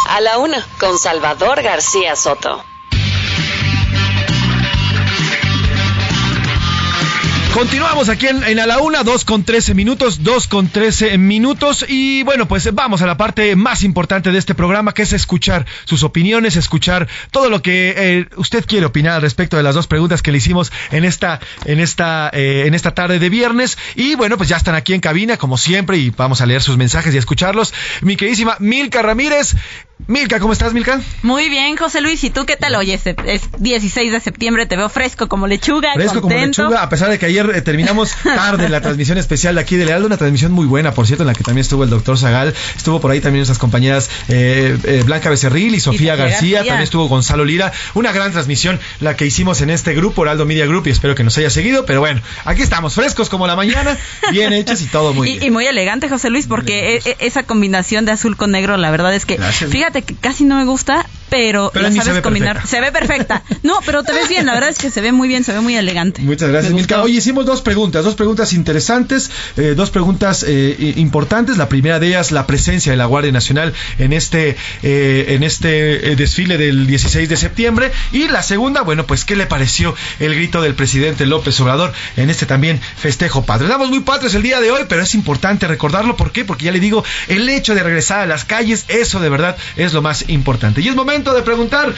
A 0.09 0.21
la 0.21 0.39
una, 0.39 0.64
con 0.79 0.99
Salvador 0.99 1.62
García 1.62 2.14
Soto. 2.17 2.64
Continuamos 7.57 8.11
aquí 8.11 8.27
en, 8.27 8.59
A 8.59 8.67
la 8.67 8.81
Una, 8.81 9.03
2 9.03 9.25
con 9.25 9.43
13 9.43 9.73
minutos, 9.73 10.23
2 10.23 10.47
con 10.47 10.69
13 10.69 11.17
minutos. 11.17 11.87
Y 11.89 12.23
bueno, 12.23 12.47
pues 12.47 12.75
vamos 12.75 13.01
a 13.01 13.07
la 13.07 13.17
parte 13.17 13.57
más 13.57 13.83
importante 13.83 14.31
de 14.31 14.37
este 14.39 14.55
programa, 14.55 14.93
que 14.93 15.01
es 15.01 15.15
escuchar 15.15 15.65
sus 15.87 16.03
opiniones, 16.03 16.57
escuchar 16.57 17.09
todo 17.31 17.49
lo 17.49 17.63
que 17.63 17.95
eh, 17.97 18.27
usted 18.37 18.67
quiere 18.67 18.85
opinar 18.85 19.15
al 19.15 19.23
respecto 19.23 19.57
de 19.57 19.63
las 19.63 19.75
dos 19.75 19.87
preguntas 19.87 20.21
que 20.21 20.33
le 20.33 20.37
hicimos 20.37 20.71
en 20.91 21.07
esta, 21.07 21.41
en 21.65 21.81
esta, 21.81 22.29
eh, 22.35 22.65
en 22.67 22.75
esta 22.75 22.93
tarde 22.93 23.19
de 23.19 23.31
viernes. 23.31 23.79
Y 23.95 24.17
bueno, 24.17 24.37
pues 24.37 24.51
ya 24.51 24.59
están 24.59 24.75
aquí 24.75 24.93
en 24.93 25.01
cabina, 25.01 25.39
como 25.39 25.57
siempre, 25.57 25.97
y 25.97 26.11
vamos 26.11 26.43
a 26.43 26.47
leer 26.47 26.61
sus 26.61 26.77
mensajes 26.77 27.15
y 27.15 27.17
a 27.17 27.21
escucharlos. 27.21 27.73
Mi 28.03 28.17
queridísima 28.17 28.59
Milka 28.61 29.01
Ramírez. 29.01 29.57
Milka, 30.09 30.39
¿cómo 30.39 30.53
estás, 30.53 30.75
Milka? 30.75 31.01
Muy 31.23 31.49
bien, 31.49 31.75
José 31.77 32.03
Luis. 32.03 32.23
¿Y 32.23 32.29
tú 32.31 32.45
qué 32.45 32.57
tal? 32.57 32.75
Oye, 32.77 32.95
es, 32.95 33.07
es 33.07 33.43
16 33.59 34.13
de 34.13 34.21
septiembre, 34.21 34.67
te 34.67 34.77
veo 34.77 34.89
fresco 34.91 35.27
como 35.27 35.47
lechuga, 35.47 35.95
Fresco 35.95 36.21
como 36.21 36.37
lechuga, 36.37 36.83
a 36.83 36.89
pesar 36.91 37.09
de 37.09 37.19
que 37.19 37.25
ayer 37.27 37.51
eh, 37.55 37.63
terminamos 37.63 38.15
tarde 38.23 38.69
la 38.69 38.83
transmisión 38.83 39.17
especial 39.17 39.55
de 39.55 39.63
aquí 39.63 39.75
de 39.77 39.87
Lealdo, 39.87 40.07
una 40.07 40.19
transmisión 40.19 40.53
muy 40.53 40.67
buena, 40.67 40.93
por 40.93 41.07
cierto, 41.07 41.23
en 41.25 41.29
la 41.29 41.35
que 41.35 41.43
también 41.43 41.63
estuvo 41.63 41.83
el 41.83 41.91
doctor 41.91 42.19
Zagal, 42.19 42.55
estuvo 42.77 43.01
por 43.01 43.11
ahí 43.11 43.21
también 43.21 43.41
nuestras 43.41 43.59
compañeras 43.59 44.11
eh, 44.29 44.77
eh, 44.85 45.03
Blanca 45.05 45.31
Becerril 45.31 45.75
y 45.75 45.81
Sofía 45.81 46.15
García, 46.15 46.59
también 46.59 46.83
estuvo 46.83 47.09
Gonzalo 47.09 47.45
Lira, 47.47 47.73
una 47.95 48.13
gran 48.13 48.31
transmisión 48.33 48.79
la 49.01 49.17
que 49.17 49.25
hicimos 49.25 49.63
en 49.63 49.71
este 49.71 49.95
grupo, 49.95 50.23
Heraldo 50.25 50.45
Media 50.45 50.67
Group, 50.67 50.87
y 50.87 50.91
espero 50.91 51.15
que 51.15 51.25
nos 51.25 51.37
haya 51.39 51.49
seguido, 51.51 51.87
pero 51.87 52.01
bueno, 52.01 52.21
aquí 52.45 52.61
estamos, 52.63 52.95
frescos 52.95 53.31
como 53.31 53.47
la 53.47 53.57
mañana, 53.57 53.97
bien 54.31 54.53
hechos 54.53 54.83
y 54.83 54.87
todo 54.87 55.15
muy 55.15 55.29
y, 55.31 55.33
bien. 55.33 55.45
y 55.45 55.51
muy 55.51 55.67
elegante, 55.67 56.09
José 56.11 56.29
Luis, 56.31 56.47
porque 56.47 56.97
e- 56.97 57.01
e- 57.11 57.17
esa 57.21 57.43
combinación 57.45 58.05
de 58.05 58.13
azul 58.13 58.37
con 58.37 58.53
negro, 58.53 58.77
la 58.77 58.91
verdad 58.91 59.15
es 59.15 59.25
que, 59.25 59.37
Gracias. 59.37 59.71
fíjate 59.71 59.86
que 59.93 60.14
casi 60.16 60.45
no 60.45 60.57
me 60.57 60.64
gusta, 60.64 61.07
pero, 61.29 61.70
Pero 61.72 61.83
la 61.85 61.91
se 61.91 61.99
sabes 61.99 62.14
ve 62.14 62.22
combinar. 62.22 62.55
perfecta. 62.55 62.77
Se 62.77 62.81
ve 62.81 62.93
perfecta. 62.93 63.43
No, 63.62 63.81
pero 63.85 64.03
te 64.03 64.12
ves 64.12 64.29
bien, 64.29 64.47
la 64.47 64.55
verdad 64.55 64.70
es 64.70 64.79
que 64.79 64.91
se 64.91 65.01
ve 65.01 65.12
muy 65.12 65.29
bien, 65.29 65.43
se 65.45 65.53
ve 65.53 65.61
muy 65.61 65.77
elegante. 65.77 66.22
Muchas 66.22 66.49
gracias, 66.51 66.72
Milka. 66.72 67.03
Oye, 67.03 67.18
hicimos 67.18 67.47
dos 67.47 67.62
preguntas, 67.62 68.05
dos 68.05 68.14
preguntas 68.14 68.53
interesantes, 68.53 69.31
eh, 69.57 69.74
dos 69.77 69.91
preguntas 69.91 70.45
eh, 70.47 70.95
importantes. 70.97 71.57
La 71.57 71.68
primera 71.68 71.99
de 71.99 72.09
ellas, 72.09 72.31
la 72.31 72.47
presencia 72.47 72.93
de 72.93 72.97
la 72.97 73.07
Guardia 73.07 73.33
Nacional 73.33 73.74
en 73.99 74.12
este, 74.12 74.57
eh, 74.83 75.27
en 75.31 75.43
este 75.43 76.12
eh, 76.12 76.16
desfile 76.16 76.59
del 76.59 76.87
16 76.87 77.29
de 77.29 77.37
septiembre. 77.37 77.91
Y 78.12 78.29
la 78.29 78.43
segunda, 78.43 78.83
bueno, 78.83 79.07
pues, 79.07 79.24
¿qué 79.24 79.35
le 79.35 79.47
pareció 79.47 79.95
el 80.20 80.35
grito 80.35 80.62
del 80.62 80.74
presidente 80.74 81.27
López 81.27 81.59
Obrador 81.61 81.93
en 82.16 82.31
este 82.31 82.47
también 82.47 82.81
festejo 82.97 83.45
padre? 83.45 83.66
Estamos 83.66 83.91
muy 83.91 84.01
patrios 84.01 84.35
el 84.35 84.43
día 84.43 84.61
de 84.61 84.70
hoy, 84.70 84.83
pero 84.89 85.03
es 85.03 85.14
importante 85.14 85.66
recordarlo. 85.66 86.16
¿Por 86.16 86.31
qué? 86.31 86.45
Porque 86.45 86.66
ya 86.66 86.72
le 86.72 86.81
digo, 86.81 87.05
el 87.27 87.49
hecho 87.49 87.74
de 87.74 87.83
regresar 87.83 88.20
a 88.20 88.27
las 88.27 88.45
calles, 88.45 88.85
eso 88.89 89.18
de 89.18 89.29
verdad 89.29 89.57
es 89.77 89.93
lo 89.93 90.03
más 90.03 90.29
importante. 90.29 90.81
Y 90.81 90.89
es 90.89 90.95
momento 90.95 91.16
de 91.25 91.43
preguntar, 91.43 91.95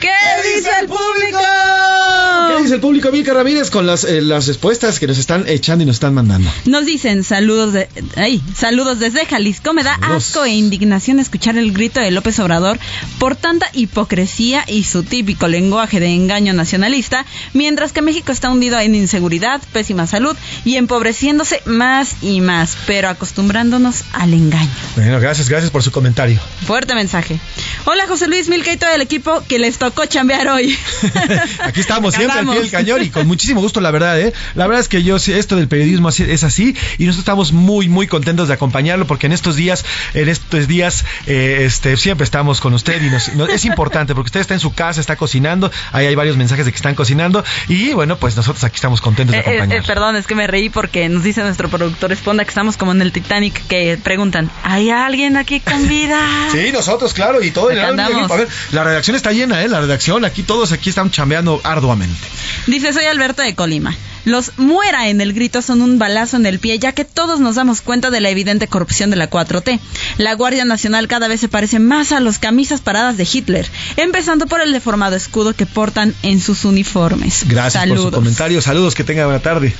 ¿Qué 0.00 0.08
dice 0.54 0.68
el 0.80 0.86
público? 0.86 1.38
¿qué 2.48 2.62
dice 2.62 2.74
el 2.74 2.80
público, 2.80 3.10
Milka 3.10 3.34
Ramírez, 3.34 3.70
con 3.70 3.86
las, 3.86 4.04
eh, 4.04 4.20
las 4.20 4.46
respuestas 4.46 4.98
que 5.00 5.06
nos 5.06 5.18
están 5.18 5.48
echando 5.48 5.82
y 5.82 5.86
nos 5.86 5.96
están 5.96 6.14
mandando? 6.14 6.50
Nos 6.66 6.86
dicen 6.86 7.24
saludos 7.24 7.72
de, 7.72 7.88
ay, 8.16 8.40
saludos 8.54 9.00
desde 9.00 9.26
Jalisco. 9.26 9.72
Me 9.72 9.82
da 9.82 9.98
Saludos. 9.98 10.28
asco 10.28 10.44
e 10.44 10.50
indignación 10.50 11.18
escuchar 11.18 11.58
el 11.58 11.72
grito 11.72 12.00
de 12.00 12.10
López 12.10 12.38
Obrador 12.38 12.78
por 13.18 13.34
tanta 13.36 13.68
hipocresía 13.72 14.64
y 14.68 14.84
su 14.84 15.02
típico 15.02 15.48
lenguaje 15.48 15.98
de 15.98 16.14
engaño 16.14 16.52
nacionalista, 16.52 17.26
mientras 17.52 17.92
que 17.92 18.02
México 18.02 18.30
está 18.30 18.50
hundido 18.50 18.78
en 18.78 18.94
inseguridad, 18.94 19.60
pésima 19.72 20.06
salud 20.06 20.36
y 20.64 20.76
empobreciéndose 20.76 21.60
más 21.64 22.16
y 22.22 22.40
más, 22.40 22.76
pero 22.86 23.08
acostumbrándonos 23.08 24.04
al 24.12 24.32
engaño. 24.32 24.70
Bueno, 24.94 25.18
gracias, 25.20 25.48
gracias 25.48 25.70
por 25.70 25.82
su 25.82 25.90
comentario. 25.90 26.38
Fuerte 26.66 26.94
mensaje. 26.94 27.38
Hola 27.84 28.06
José 28.06 28.28
Luis 28.28 28.48
y 28.66 28.76
todo 28.76 28.90
el 28.94 29.00
equipo 29.02 29.42
que 29.48 29.58
les 29.58 29.78
tocó 29.78 30.06
chambear 30.06 30.48
hoy. 30.48 30.76
Aquí 31.60 31.80
estamos 31.80 32.14
siempre 32.14 32.38
al 32.40 32.46
pie 32.46 32.60
del 32.60 32.70
cañón 32.70 33.02
y 33.02 33.10
con 33.10 33.26
muchísimo 33.26 33.60
gusto, 33.60 33.80
la 33.80 33.90
verdad, 33.90 34.20
¿eh? 34.20 34.32
La 34.54 34.66
verdad 34.66 34.80
es 34.80 34.88
que 34.88 35.02
yo, 35.02 35.16
esto 35.16 35.56
del 35.56 35.68
periodismo 35.68 36.08
es 36.08 36.44
así 36.44 36.74
y 36.98 37.04
nosotros 37.04 37.18
estamos 37.20 37.52
muy, 37.52 37.88
muy 37.88 38.06
contentos 38.06 38.48
de 38.48 38.54
acompañarlo 38.54 39.06
porque 39.06 39.26
en 39.26 39.32
estos 39.32 39.56
días, 39.56 39.84
en 40.14 40.28
estos 40.28 40.66
días, 40.68 41.04
eh, 41.26 41.62
este, 41.66 41.96
siempre 41.96 42.24
estamos 42.24 42.60
con 42.60 42.74
usted 42.74 43.00
y 43.02 43.10
nos, 43.10 43.32
nos- 43.34 43.48
es 43.50 43.64
importante 43.64 44.14
porque 44.14 44.28
usted 44.28 44.40
está 44.40 44.54
en 44.54 44.60
su 44.60 44.72
casa, 44.74 45.00
está 45.00 45.16
cocinando, 45.16 45.70
ahí 45.92 46.06
hay 46.06 46.14
varios 46.14 46.36
mensajes 46.36 46.64
de 46.66 46.72
que 46.72 46.76
están 46.76 46.94
cocinando 46.94 47.44
y 47.68 47.92
bueno, 47.92 48.16
pues 48.16 48.36
nosotros 48.36 48.64
aquí 48.64 48.76
estamos 48.76 49.00
contentos 49.00 49.32
de 49.32 49.38
Eh, 49.38 49.42
eh, 49.46 49.50
eh, 49.52 49.56
acompañarlo. 49.58 49.86
perdón, 49.86 50.16
es 50.16 50.26
que 50.26 50.34
me 50.34 50.46
reí 50.46 50.68
porque 50.70 51.08
nos 51.08 51.22
dice 51.22 51.42
nuestro 51.42 51.68
productor 51.68 52.12
Esponda 52.12 52.44
que 52.44 52.48
estamos 52.50 52.76
como 52.76 52.92
en 52.92 53.02
el 53.02 53.12
Titanic 53.12 53.66
que 53.68 53.98
preguntan, 54.02 54.50
¿hay 54.62 54.90
alguien 54.90 55.36
aquí 55.36 55.60
con 55.60 55.88
vida? 55.88 56.20
Sí, 56.52 56.70
nosotros, 56.72 57.12
claro, 57.14 57.42
y 57.42 57.50
todo 57.50 57.70
el 57.70 57.78
andamos. 57.80 58.12
Group. 58.18 58.32
A 58.32 58.36
ver, 58.36 58.47
la 58.72 58.84
redacción 58.84 59.16
está 59.16 59.32
llena, 59.32 59.62
¿eh? 59.62 59.68
La 59.68 59.80
redacción, 59.80 60.24
aquí 60.24 60.42
todos 60.42 60.72
aquí 60.72 60.90
están 60.90 61.10
chambeando 61.10 61.60
arduamente. 61.64 62.18
Dice, 62.66 62.92
soy 62.92 63.04
Alberto 63.04 63.42
de 63.42 63.54
Colima. 63.54 63.96
Los 64.24 64.58
muera 64.58 65.08
en 65.08 65.20
el 65.22 65.32
grito 65.32 65.62
son 65.62 65.80
un 65.80 65.98
balazo 65.98 66.36
en 66.36 66.44
el 66.44 66.58
pie, 66.58 66.78
ya 66.78 66.92
que 66.92 67.06
todos 67.06 67.40
nos 67.40 67.54
damos 67.54 67.80
cuenta 67.80 68.10
de 68.10 68.20
la 68.20 68.28
evidente 68.28 68.68
corrupción 68.68 69.08
de 69.08 69.16
la 69.16 69.30
4T. 69.30 69.80
La 70.18 70.34
Guardia 70.34 70.66
Nacional 70.66 71.08
cada 71.08 71.28
vez 71.28 71.40
se 71.40 71.48
parece 71.48 71.78
más 71.78 72.12
a 72.12 72.20
los 72.20 72.38
camisas 72.38 72.82
paradas 72.82 73.16
de 73.16 73.26
Hitler, 73.30 73.66
empezando 73.96 74.46
por 74.46 74.60
el 74.60 74.72
deformado 74.72 75.16
escudo 75.16 75.54
que 75.54 75.64
portan 75.64 76.14
en 76.22 76.40
sus 76.40 76.66
uniformes. 76.66 77.44
Gracias 77.48 77.86
por 77.86 77.98
su 77.98 78.10
comentario, 78.10 78.60
saludos, 78.60 78.94
que 78.94 79.04
tenga 79.04 79.24
buena 79.24 79.40
tarde. 79.40 79.72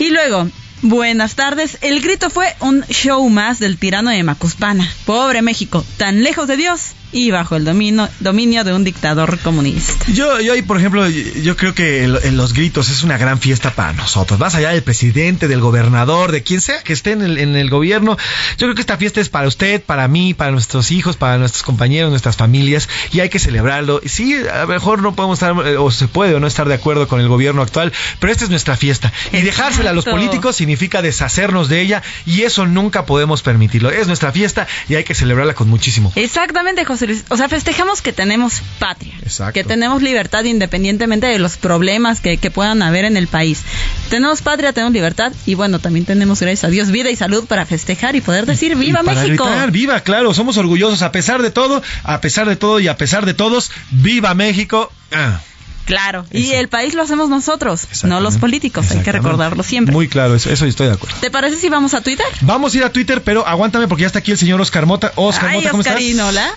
Y 0.00 0.10
luego, 0.10 0.48
buenas 0.82 1.34
tardes. 1.34 1.78
El 1.80 2.00
grito 2.00 2.30
fue 2.30 2.46
un 2.60 2.84
show 2.86 3.28
más 3.28 3.60
del 3.60 3.78
tirano 3.78 4.10
de 4.10 4.22
Macuspana. 4.22 4.90
Pobre 5.04 5.42
México, 5.42 5.84
tan 5.98 6.24
lejos 6.24 6.48
de 6.48 6.56
Dios 6.56 6.80
y 7.12 7.30
bajo 7.30 7.56
el 7.56 7.64
dominio, 7.64 8.08
dominio 8.20 8.64
de 8.64 8.74
un 8.74 8.84
dictador 8.84 9.38
comunista. 9.38 9.92
Yo, 10.12 10.40
yo 10.40 10.52
ahí, 10.52 10.62
por 10.62 10.78
ejemplo, 10.78 11.08
yo 11.08 11.56
creo 11.56 11.74
que 11.74 12.04
en 12.04 12.36
los 12.36 12.52
gritos 12.52 12.90
es 12.90 13.02
una 13.02 13.18
gran 13.18 13.38
fiesta 13.38 13.70
para 13.70 13.92
nosotros. 13.92 14.38
Más 14.38 14.54
allá 14.54 14.70
del 14.70 14.82
presidente, 14.82 15.48
del 15.48 15.60
gobernador, 15.60 16.32
de 16.32 16.42
quien 16.42 16.60
sea 16.60 16.82
que 16.82 16.92
esté 16.92 17.12
en 17.12 17.22
el, 17.22 17.38
en 17.38 17.56
el 17.56 17.70
gobierno, 17.70 18.16
yo 18.58 18.66
creo 18.66 18.74
que 18.74 18.80
esta 18.80 18.96
fiesta 18.96 19.20
es 19.20 19.28
para 19.28 19.48
usted, 19.48 19.82
para 19.82 20.08
mí, 20.08 20.34
para 20.34 20.50
nuestros 20.50 20.90
hijos, 20.90 21.16
para 21.16 21.38
nuestros 21.38 21.62
compañeros, 21.62 22.10
nuestras 22.10 22.36
familias, 22.36 22.88
y 23.12 23.20
hay 23.20 23.28
que 23.28 23.38
celebrarlo. 23.38 24.00
Sí, 24.04 24.36
a 24.52 24.62
lo 24.62 24.68
mejor 24.68 25.02
no 25.02 25.14
podemos 25.14 25.42
estar, 25.42 25.54
eh, 25.66 25.76
o 25.76 25.90
se 25.90 26.08
puede 26.08 26.34
o 26.34 26.40
no 26.40 26.46
estar 26.46 26.68
de 26.68 26.74
acuerdo 26.74 27.08
con 27.08 27.20
el 27.20 27.28
gobierno 27.28 27.62
actual, 27.62 27.92
pero 28.20 28.32
esta 28.32 28.44
es 28.44 28.50
nuestra 28.50 28.76
fiesta. 28.76 29.12
Y 29.32 29.40
dejársela 29.42 29.90
a 29.90 29.92
los 29.94 30.04
políticos 30.04 30.56
significa 30.56 31.02
deshacernos 31.02 31.68
de 31.68 31.80
ella, 31.80 32.02
y 32.26 32.42
eso 32.42 32.66
nunca 32.66 33.06
podemos 33.06 33.42
permitirlo. 33.42 33.90
Es 33.90 34.06
nuestra 34.06 34.32
fiesta 34.32 34.66
y 34.88 34.94
hay 34.94 35.04
que 35.04 35.14
celebrarla 35.14 35.54
con 35.54 35.68
muchísimo. 35.68 36.12
Exactamente, 36.14 36.84
José 36.84 36.97
O 37.28 37.36
sea, 37.36 37.48
festejamos 37.48 38.02
que 38.02 38.12
tenemos 38.12 38.62
patria, 38.78 39.14
que 39.52 39.64
tenemos 39.64 40.02
libertad 40.02 40.44
independientemente 40.44 41.26
de 41.26 41.38
los 41.38 41.56
problemas 41.56 42.20
que, 42.20 42.36
que 42.36 42.50
puedan 42.50 42.82
haber 42.82 43.04
en 43.04 43.16
el 43.16 43.28
país. 43.28 43.62
Tenemos 44.10 44.42
patria, 44.42 44.72
tenemos 44.72 44.92
libertad 44.92 45.32
y 45.46 45.54
bueno, 45.54 45.78
también 45.78 46.04
tenemos, 46.04 46.40
gracias 46.40 46.64
a 46.64 46.68
Dios, 46.68 46.90
vida 46.90 47.10
y 47.10 47.16
salud 47.16 47.46
para 47.46 47.66
festejar 47.66 48.16
y 48.16 48.20
poder 48.20 48.46
decir 48.46 48.76
viva 48.76 49.02
México. 49.02 49.48
viva, 49.70 50.00
claro, 50.00 50.34
somos 50.34 50.56
orgullosos 50.56 51.02
a 51.02 51.12
pesar 51.12 51.42
de 51.42 51.50
todo, 51.50 51.82
a 52.04 52.20
pesar 52.20 52.48
de 52.48 52.56
todo 52.56 52.80
y 52.80 52.88
a 52.88 52.96
pesar 52.96 53.26
de 53.26 53.34
todos, 53.34 53.70
viva 53.90 54.34
México. 54.34 54.90
Ah. 55.12 55.40
Claro, 55.88 56.26
y 56.30 56.50
el 56.50 56.68
país 56.68 56.92
lo 56.92 57.02
hacemos 57.02 57.30
nosotros, 57.30 57.88
no 58.04 58.20
los 58.20 58.36
políticos, 58.36 58.90
hay 58.90 58.98
que 58.98 59.10
recordarlo 59.10 59.62
siempre. 59.62 59.94
Muy 59.94 60.06
claro, 60.06 60.34
eso, 60.34 60.50
eso 60.50 60.66
estoy 60.66 60.88
de 60.88 60.92
acuerdo. 60.92 61.16
¿Te 61.18 61.30
parece 61.30 61.56
si 61.56 61.70
vamos 61.70 61.94
a 61.94 62.02
Twitter? 62.02 62.26
Vamos 62.42 62.74
a 62.74 62.76
ir 62.76 62.84
a 62.84 62.92
Twitter, 62.92 63.22
pero 63.22 63.46
aguántame 63.46 63.88
porque 63.88 64.02
ya 64.02 64.08
está 64.08 64.18
aquí 64.18 64.32
el 64.32 64.36
señor 64.36 64.60
Oscar 64.60 64.84
Mota. 64.84 65.12
Oscar 65.16 65.50
Mota, 65.50 65.70
¿cómo 65.70 65.80
Oscarín, 65.80 66.10
estás? 66.10 66.28
hola. 66.28 66.50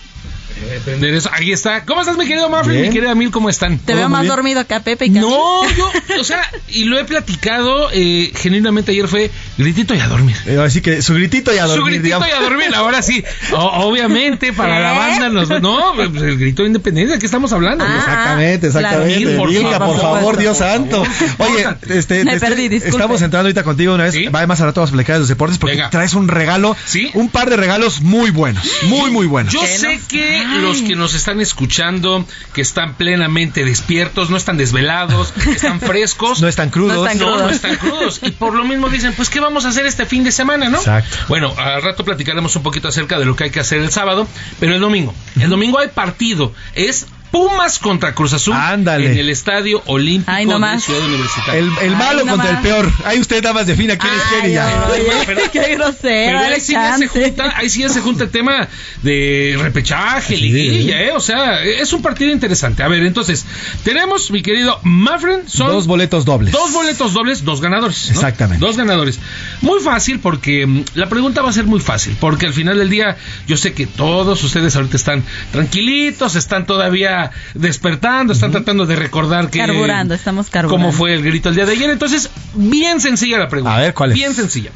Depender 0.69 1.13
eso. 1.13 1.29
Ahí 1.33 1.51
está. 1.51 1.85
¿Cómo 1.85 2.01
estás, 2.01 2.17
mi 2.17 2.25
querido 2.27 2.49
Mafre? 2.49 2.81
Mi 2.81 2.89
querida 2.89 3.15
Mil, 3.15 3.31
¿cómo 3.31 3.49
están? 3.49 3.77
Te 3.79 3.95
veo 3.95 4.09
más 4.09 4.25
dormido 4.27 4.65
que 4.65 4.73
a 4.73 4.79
Pepe 4.81 5.05
y 5.05 5.13
que 5.13 5.19
No, 5.19 5.61
yo, 5.75 5.91
o 6.19 6.23
sea, 6.23 6.41
y 6.69 6.85
lo 6.85 6.99
he 6.99 7.03
platicado, 7.05 7.89
eh, 7.93 8.31
genuinamente 8.35 8.91
ayer 8.91 9.07
fue 9.07 9.31
gritito 9.57 9.93
y 9.95 9.99
a 9.99 10.07
dormir. 10.07 10.35
Eh, 10.45 10.57
así 10.63 10.81
que 10.81 11.01
su 11.01 11.13
gritito 11.13 11.53
y 11.53 11.57
a 11.57 11.65
dormir. 11.65 11.77
Su 11.79 11.85
gritito 11.85 12.03
digamos. 12.03 12.27
y 12.27 12.31
a 12.31 12.41
dormir, 12.41 12.75
ahora 12.75 13.01
sí. 13.01 13.23
O- 13.53 13.88
obviamente, 13.88 14.53
para 14.53 14.79
la 14.79 14.91
banda, 14.93 15.29
nos, 15.29 15.49
no, 15.61 15.93
pues, 15.95 16.09
el 16.21 16.38
grito 16.38 16.63
de 16.63 16.67
independencia, 16.67 17.15
¿de 17.15 17.19
qué 17.19 17.25
estamos 17.25 17.51
hablando? 17.53 17.83
Ah, 17.88 17.95
exactamente, 17.97 18.67
exactamente. 18.67 19.25
Mil, 19.25 19.35
por 19.38 19.49
Milka, 19.49 19.77
favor. 19.77 19.95
por 19.95 20.01
favor, 20.01 20.38
Dios 20.38 20.57
santo. 20.57 21.03
Oye, 21.38 21.67
este, 21.89 22.23
Me 22.23 22.33
este, 22.35 22.47
perdí, 22.47 22.75
estamos 22.75 23.21
entrando 23.21 23.47
ahorita 23.47 23.63
contigo 23.63 23.93
una 23.95 24.05
vez. 24.05 24.15
Va 24.33 24.39
además 24.39 24.61
a 24.61 24.65
rato 24.65 24.81
vamos 24.81 24.91
a 24.91 24.93
platicar 24.93 25.15
de 25.15 25.19
los 25.19 25.27
deportes 25.27 25.57
porque 25.57 25.75
Venga. 25.75 25.89
traes 25.89 26.13
un 26.13 26.27
regalo, 26.27 26.75
un 27.13 27.29
par 27.29 27.49
de 27.49 27.57
regalos 27.57 28.01
muy 28.01 28.31
buenos, 28.31 28.63
muy, 28.83 29.11
muy 29.11 29.25
buenos. 29.27 29.53
Yo 29.53 29.61
sé 29.65 29.99
que 30.07 30.43
los 30.59 30.81
que 30.81 30.95
nos 30.95 31.13
están 31.13 31.39
escuchando, 31.41 32.25
que 32.53 32.61
están 32.61 32.95
plenamente 32.95 33.63
despiertos, 33.65 34.29
no 34.29 34.37
están 34.37 34.57
desvelados, 34.57 35.33
están 35.47 35.79
frescos. 35.79 36.41
No 36.41 36.47
están 36.47 36.69
crudos. 36.69 37.15
No, 37.15 37.37
no 37.37 37.49
están 37.49 37.77
crudos. 37.77 38.19
Y 38.23 38.31
por 38.31 38.53
lo 38.53 38.63
mismo 38.65 38.89
dicen, 38.89 39.13
pues, 39.13 39.29
¿qué 39.29 39.39
vamos 39.39 39.65
a 39.65 39.69
hacer 39.69 39.85
este 39.85 40.05
fin 40.05 40.23
de 40.23 40.31
semana, 40.31 40.69
no? 40.69 40.77
Exacto. 40.77 41.15
Bueno, 41.27 41.53
al 41.57 41.81
rato 41.81 42.03
platicaremos 42.03 42.55
un 42.55 42.63
poquito 42.63 42.87
acerca 42.87 43.19
de 43.19 43.25
lo 43.25 43.35
que 43.35 43.45
hay 43.45 43.49
que 43.51 43.59
hacer 43.59 43.79
el 43.79 43.91
sábado, 43.91 44.27
pero 44.59 44.73
el 44.73 44.81
domingo. 44.81 45.13
El 45.39 45.49
domingo 45.49 45.79
hay 45.79 45.89
partido. 45.89 46.53
Es 46.75 47.07
Pumas 47.31 47.79
contra 47.79 48.13
Cruz 48.13 48.33
Azul 48.33 48.53
Ándale. 48.53 49.11
en 49.13 49.17
el 49.17 49.29
Estadio 49.29 49.81
Olímpico 49.85 50.31
Ay, 50.31 50.45
de 50.45 50.51
no 50.51 50.59
más. 50.59 50.83
Ciudad 50.83 51.01
Universitaria. 51.05 51.59
El, 51.59 51.71
el 51.81 51.91
malo 51.95 52.19
Ay, 52.19 52.25
no 52.25 52.31
contra 52.33 52.51
el 52.51 52.57
peor. 52.57 52.91
Ahí 53.05 53.19
usted 53.19 53.41
nada 53.41 53.53
más 53.53 53.67
defina 53.67 53.97
quién 53.97 54.13
es 54.13 54.21
quién 54.29 54.51
y 54.51 54.53
ya. 54.55 54.87
Oye, 54.91 55.03
Pero- 55.25 55.41
qué 55.51 55.75
grosero, 55.75 55.95
Pero 56.01 56.39
ahí 56.39 56.59
sí, 56.61 56.73
ya 56.73 56.97
se 56.97 57.07
junta, 57.07 57.53
ahí 57.55 57.69
sí 57.69 57.79
ya 57.81 57.89
se 57.89 58.01
junta 58.01 58.25
el 58.25 58.31
tema 58.31 58.67
de 59.01 59.57
repechaje, 59.61 60.35
liguilla, 60.35 61.01
¿eh? 61.03 61.11
O 61.13 61.19
sea, 61.21 61.63
es 61.63 61.93
un 61.93 62.01
partido 62.01 62.31
interesante. 62.31 62.83
A 62.83 62.87
ver, 62.87 63.03
entonces, 63.05 63.45
tenemos, 63.83 64.29
mi 64.31 64.41
querido 64.41 64.79
Mafren, 64.83 65.47
son 65.47 65.67
Dos 65.67 65.87
boletos 65.87 66.25
dobles. 66.25 66.51
dos 66.51 66.73
boletos 66.73 67.13
dobles, 67.13 67.45
dos 67.45 67.61
ganadores. 67.61 68.07
¿no? 68.09 68.13
Exactamente. 68.15 68.65
Dos 68.65 68.75
ganadores. 68.77 69.19
Muy 69.61 69.79
fácil 69.79 70.19
porque 70.19 70.65
mm, 70.65 70.83
la 70.95 71.07
pregunta 71.07 71.41
va 71.41 71.49
a 71.49 71.53
ser 71.53 71.65
muy 71.65 71.79
fácil, 71.79 72.15
porque 72.19 72.45
al 72.47 72.53
final 72.53 72.77
del 72.77 72.89
día 72.89 73.15
yo 73.47 73.55
sé 73.57 73.73
que 73.73 73.87
todos 73.87 74.43
ustedes 74.43 74.75
ahorita 74.75 74.97
están 74.97 75.23
tranquilitos, 75.51 76.35
están 76.35 76.65
todavía 76.65 77.20
despertando, 77.53 78.34
están 78.34 78.52
tratando 78.52 78.85
de 78.85 78.95
recordar 78.95 79.49
que 79.49 79.60
Carburando, 79.60 80.14
estamos 80.14 80.49
carburando. 80.49 80.84
cómo 80.84 80.91
fue 80.91 81.14
el 81.14 81.22
grito 81.23 81.49
el 81.49 81.56
día 81.56 81.65
de 81.65 81.73
ayer. 81.73 81.89
Entonces, 81.89 82.30
bien 82.53 82.99
sencilla 82.99 83.38
la 83.38 83.48
pregunta. 83.48 83.76
A 83.76 83.80
ver, 83.80 83.93
¿cuál 83.93 84.11
es? 84.11 84.15
Bien 84.15 84.34
sencilla. 84.34 84.72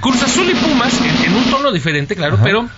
Cruz 0.00 0.22
Azul 0.22 0.48
y 0.50 0.54
Pumas, 0.54 0.92
en, 1.00 1.24
en 1.24 1.34
un 1.34 1.44
tono 1.50 1.72
diferente, 1.72 2.14
claro, 2.16 2.38
pero 2.42 2.68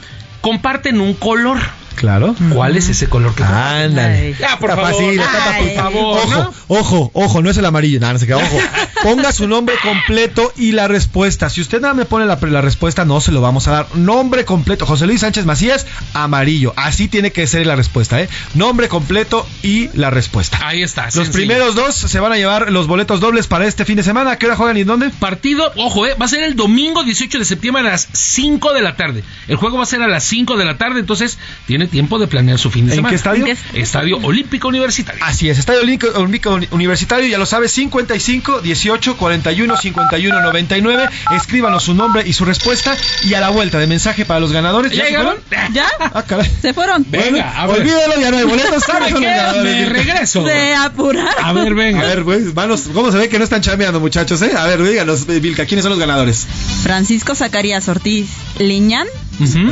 comparten 0.41 1.01
un 1.01 1.15
color. 1.15 1.59
Claro. 1.95 2.35
¿Cuál 2.53 2.77
es 2.77 2.89
ese 2.89 3.09
color 3.09 3.35
que? 3.35 3.43
Ándale. 3.43 4.35
Ya, 4.39 4.59
por 4.59 4.71
Está 4.71 4.83
favor. 4.83 4.93
fácil, 5.03 5.21
está 5.21 5.45
Ay, 5.45 5.53
fácil. 5.53 5.75
por 5.75 5.83
favor, 5.83 6.19
Ojo, 6.19 6.31
¿no? 6.43 6.55
ojo, 6.69 7.11
ojo, 7.15 7.43
no 7.43 7.51
es 7.51 7.57
el 7.57 7.65
amarillo, 7.65 8.01
nada, 8.01 8.13
no 8.15 8.19
se 8.19 8.27
queda, 8.27 8.37
ojo. 8.39 8.59
Ponga 9.03 9.33
su 9.33 9.47
nombre 9.47 9.75
completo 9.83 10.53
y 10.57 10.73
la 10.73 10.89
respuesta. 10.89 11.51
Si 11.51 11.61
usted 11.61 11.81
nada 11.81 11.95
me 11.95 12.05
pone 12.05 12.25
la, 12.27 12.39
la 12.41 12.61
respuesta, 12.61 13.05
no 13.05 13.21
se 13.21 13.33
lo 13.33 13.41
vamos 13.41 13.69
a 13.69 13.73
dar. 13.73 13.87
Nombre 13.97 14.45
completo, 14.45 14.87
José 14.87 15.07
Luis 15.07 15.21
Sánchez 15.21 15.45
Macías, 15.45 15.87
amarillo. 16.15 16.73
Así 16.77 17.09
tiene 17.09 17.31
que 17.33 17.47
ser 17.47 17.67
la 17.67 17.77
respuesta, 17.77 18.21
¿eh? 18.21 18.29
Nombre 18.55 18.89
completo 18.89 19.47
y 19.63 19.91
la 19.95 20.11
respuesta. 20.11 20.59
Ahí 20.67 20.83
está. 20.83 21.05
Los 21.07 21.15
sencillo. 21.15 21.35
primeros 21.35 21.75
dos 21.75 21.95
se 21.95 22.21
van 22.21 22.33
a 22.33 22.37
llevar 22.37 22.73
los 22.73 22.87
boletos 22.87 23.21
dobles 23.21 23.47
para 23.47 23.67
este 23.67 23.85
fin 23.85 23.97
de 23.97 24.03
semana. 24.03 24.33
¿A 24.33 24.39
qué 24.39 24.47
hora 24.47 24.57
juegan 24.57 24.77
y 24.77 24.85
dónde? 24.85 25.11
Partido, 25.11 25.73
ojo, 25.77 26.07
eh, 26.07 26.15
va 26.21 26.25
a 26.27 26.29
ser 26.29 26.43
el 26.45 26.57
domingo 26.57 27.05
18 27.05 27.39
de 27.39 27.45
septiembre 27.45 27.83
a 27.87 27.91
las 27.93 28.09
5 28.13 28.73
de 28.73 28.83
la 28.83 28.97
tarde. 28.97 29.23
El 29.49 29.57
juego 29.57 29.77
va 29.77 29.83
a 29.83 29.87
ser 29.87 30.03
a 30.03 30.09
las 30.09 30.25
5 30.25 30.57
de 30.57 30.65
la 30.65 30.79
tarde, 30.79 31.01
entonces 31.01 31.39
tiene 31.67 31.84
tiempo 31.89 32.19
de 32.19 32.27
planear 32.27 32.59
su 32.59 32.71
fin 32.71 32.87
de 32.87 32.93
¿En 32.93 32.97
semana. 32.97 33.11
qué 33.11 33.17
estadio? 33.17 33.47
Estadio 33.75 34.19
Olímpico 34.23 34.69
Universitario. 34.69 35.23
Así 35.25 35.49
es, 35.49 35.59
Estadio 35.59 35.81
Olímpico, 35.81 36.13
Olímpico 36.19 36.59
Universitario, 36.73 37.27
ya 37.29 37.39
lo 37.39 37.47
sabe, 37.47 37.69
55 37.69 38.61
18 38.61 39.17
41 39.17 39.77
51 39.77 40.43
99. 40.43 41.09
Escríbanos 41.37 41.83
su 41.85 41.95
nombre 41.95 42.23
y 42.27 42.33
su 42.33 42.45
respuesta. 42.45 42.97
Y 43.25 43.35
a 43.35 43.41
la 43.41 43.51
vuelta 43.51 43.79
de 43.79 43.87
mensaje 43.87 44.25
para 44.25 44.41
los 44.41 44.53
ganadores. 44.53 44.93
¿Ya 44.93 45.05
llegaron? 45.05 45.37
¿Ya? 45.73 45.87
Ah, 45.99 46.23
caray. 46.23 46.51
¿Se 46.61 46.73
fueron? 46.75 47.05
Venga, 47.09 47.61
a 47.61 47.67
ver. 47.67 47.81
Olvídelo, 47.81 48.21
ya 48.21 48.31
no 48.31 48.37
hay 48.39 48.45
boletos. 48.45 48.85
¿Sabe 48.85 49.07
¿quiénes 49.07 49.13
son 49.13 49.23
qué? 49.23 49.27
los 49.29 49.37
ganadores? 49.37 49.75
Me 49.75 49.87
regreso. 49.87 50.47
Se 50.47 50.75
apuraron. 50.75 51.45
A 51.45 51.53
ver, 51.53 51.75
venga. 51.75 52.01
A 52.01 52.05
ver, 52.05 52.25
pues, 52.25 52.55
manos, 52.55 52.85
¿cómo 52.93 53.11
se 53.11 53.19
ve 53.19 53.29
que 53.29 53.39
no 53.39 53.45
están 53.45 53.61
chameando, 53.63 54.01
muchachos, 54.01 54.41
eh? 54.43 54.53
A 54.57 54.67
ver, 54.67 54.83
díganos, 54.83 55.29
eh, 55.29 55.41
Vilca, 55.41 55.67
¿quiénes 55.67 55.83
son 55.83 55.91
los 55.91 55.99
ganadores? 55.99 56.47
Francisco 56.83 57.35
Zacarías 57.35 57.89
Ortiz 57.89 58.29
Liñán. 58.59 59.07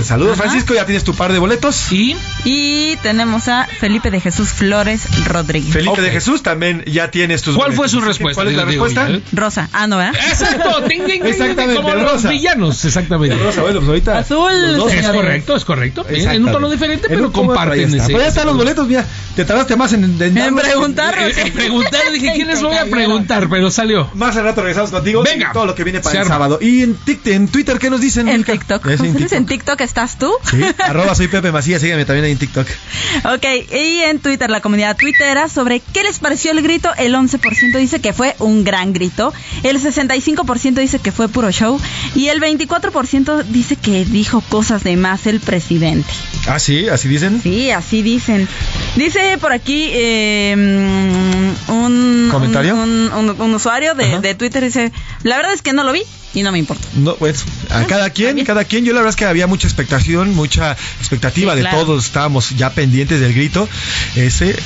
Saludos, 0.02 0.32
Ajá. 0.32 0.42
Francisco, 0.48 0.74
ya 0.74 0.84
tienes 0.86 1.04
tu 1.04 1.14
par 1.14 1.32
de 1.32 1.38
boletos. 1.38 1.92
Y 1.92 2.01
Y 2.44 2.96
tenemos 3.02 3.48
a 3.48 3.66
Felipe 3.80 4.10
de 4.10 4.20
Jesús 4.20 4.48
Flores 4.50 5.02
Rodríguez. 5.26 5.72
Felipe 5.72 6.00
de 6.00 6.10
Jesús, 6.10 6.42
también 6.42 6.84
ya 6.86 7.10
tienes 7.10 7.42
tus 7.42 7.54
¿Cuál 7.56 7.72
fue 7.72 7.88
su 7.88 8.00
respuesta? 8.00 8.34
¿Cuál 8.42 8.48
es 8.48 8.54
la 8.56 8.64
Digo, 8.64 8.84
respuesta? 8.84 9.06
digo, 9.12 9.20
Rosa. 9.32 9.68
Ah, 9.72 9.86
no, 9.86 9.96
¿verdad? 9.98 10.14
Exacto, 10.28 10.82
ting, 10.88 11.04
ting, 11.06 11.22
Exactamente, 11.24 11.76
como 11.76 11.92
el 11.92 12.02
los 12.02 12.12
rosa. 12.12 12.30
villanos, 12.30 12.84
exactamente. 12.84 13.36
Rosa, 13.36 13.62
bueno, 13.62 13.78
pues 13.80 13.88
ahorita. 13.88 14.18
Azul, 14.18 14.76
dos, 14.76 14.92
Es 14.92 15.08
correcto, 15.08 15.56
es 15.56 15.64
correcto. 15.64 16.06
En- 16.08 16.30
En 16.30 16.44
un 16.46 16.52
tono 16.52 16.70
diferente, 16.70 17.06
En 17.08 17.14
pero 17.14 17.32
comparten 17.32 17.94
ese. 17.94 18.06
Pero 18.06 18.18
ya 18.20 18.26
están 18.28 18.46
los 18.46 18.56
boletos, 18.56 18.86
mira. 18.88 19.04
Te 19.36 19.44
tardaste 19.44 19.76
más 19.76 19.92
en, 19.94 20.04
en, 20.04 20.36
En 20.38 20.54
preguntar. 20.56 21.14
Eh, 21.18 21.32
eh, 21.36 21.52
preguntar, 21.52 22.00
dije, 22.12 22.32
¿quién 22.36 22.48
les 22.48 22.62
voy 22.62 22.76
a 22.76 22.84
preguntar? 22.86 23.48
Pero 23.48 23.70
salió. 23.70 24.10
Más 24.14 24.36
al 24.36 24.44
rato 24.44 24.60
regresamos 24.60 24.90
contigo. 24.90 25.22
Venga. 25.22 25.48
y 25.50 25.52
todo 25.52 25.66
lo 25.66 25.74
que 25.74 25.84
viene 25.84 26.00
para 26.00 26.20
el 26.20 26.26
sábado. 26.26 26.58
Y 26.60 26.82
en, 26.82 26.98
Tic- 26.98 27.26
en 27.30 27.48
Twitter, 27.48 27.78
¿qué 27.78 27.88
nos 27.90 28.00
dicen? 28.00 28.28
En 28.28 28.34
en 28.42 28.44
TikTok. 28.44 28.86
en 29.32 29.46
TikTok 29.46 29.80
estás 29.80 30.18
tú. 30.18 30.32
Sí, 30.50 30.60
arroba 30.84 31.14
soy 31.14 31.28
Pepe 31.28 31.50
Macías, 31.52 31.82
también 32.04 32.24
ahí 32.24 32.32
en 32.32 32.38
TikTok. 32.38 32.66
Ok, 33.34 33.44
y 33.72 34.00
en 34.00 34.18
Twitter, 34.18 34.50
la 34.50 34.60
comunidad 34.60 34.96
tuitera 34.96 35.48
sobre 35.48 35.80
qué 35.80 36.02
les 36.02 36.18
pareció 36.18 36.50
el 36.52 36.62
grito, 36.62 36.88
el 36.98 37.14
11% 37.14 37.76
dice 37.78 38.00
que 38.00 38.12
fue 38.12 38.34
un 38.38 38.64
gran 38.64 38.92
grito, 38.92 39.32
el 39.62 39.80
65% 39.80 40.74
dice 40.74 40.98
que 40.98 41.12
fue 41.12 41.28
puro 41.28 41.50
show 41.52 41.78
y 42.14 42.28
el 42.28 42.40
24% 42.40 43.44
dice 43.44 43.76
que 43.76 44.04
dijo 44.04 44.40
cosas 44.48 44.82
de 44.84 44.96
más 44.96 45.26
el 45.26 45.40
presidente. 45.40 46.10
Ah, 46.46 46.58
sí, 46.58 46.88
así 46.88 47.08
dicen. 47.08 47.40
Sí, 47.42 47.70
así 47.70 48.02
dicen. 48.02 48.48
Dice 48.96 49.38
por 49.40 49.52
aquí 49.52 49.88
eh, 49.92 50.54
mm, 50.56 51.70
un, 51.72 52.28
¿Comentario? 52.30 52.74
un, 52.74 53.10
un- 53.12 53.40
un 53.40 53.54
usuario 53.54 53.94
de, 53.94 54.18
de 54.20 54.34
Twitter, 54.34 54.62
dice, 54.64 54.92
la 55.22 55.36
verdad 55.36 55.52
es 55.52 55.62
que 55.62 55.72
no 55.72 55.84
lo 55.84 55.92
vi 55.92 56.02
y 56.34 56.42
no 56.42 56.50
me 56.50 56.58
importa. 56.58 56.86
No, 56.94 57.14
pues, 57.16 57.44
a 57.68 57.84
cada 57.84 58.08
quien, 58.10 58.42
cada 58.44 58.64
quien. 58.64 58.84
Yo 58.86 58.94
la 58.94 59.00
verdad 59.00 59.10
es 59.10 59.16
que 59.16 59.26
había 59.26 59.46
mucha 59.46 59.66
expectación, 59.68 60.34
mucha 60.34 60.72
expectativa 60.98 61.52
Sí, 61.52 61.56
de 61.56 61.62
claro. 61.62 61.84
todos. 61.84 62.06
Estábamos 62.06 62.50
ya 62.56 62.70
pendientes 62.70 63.20
del 63.20 63.34
grito. 63.34 63.68
Ese, 64.16 64.50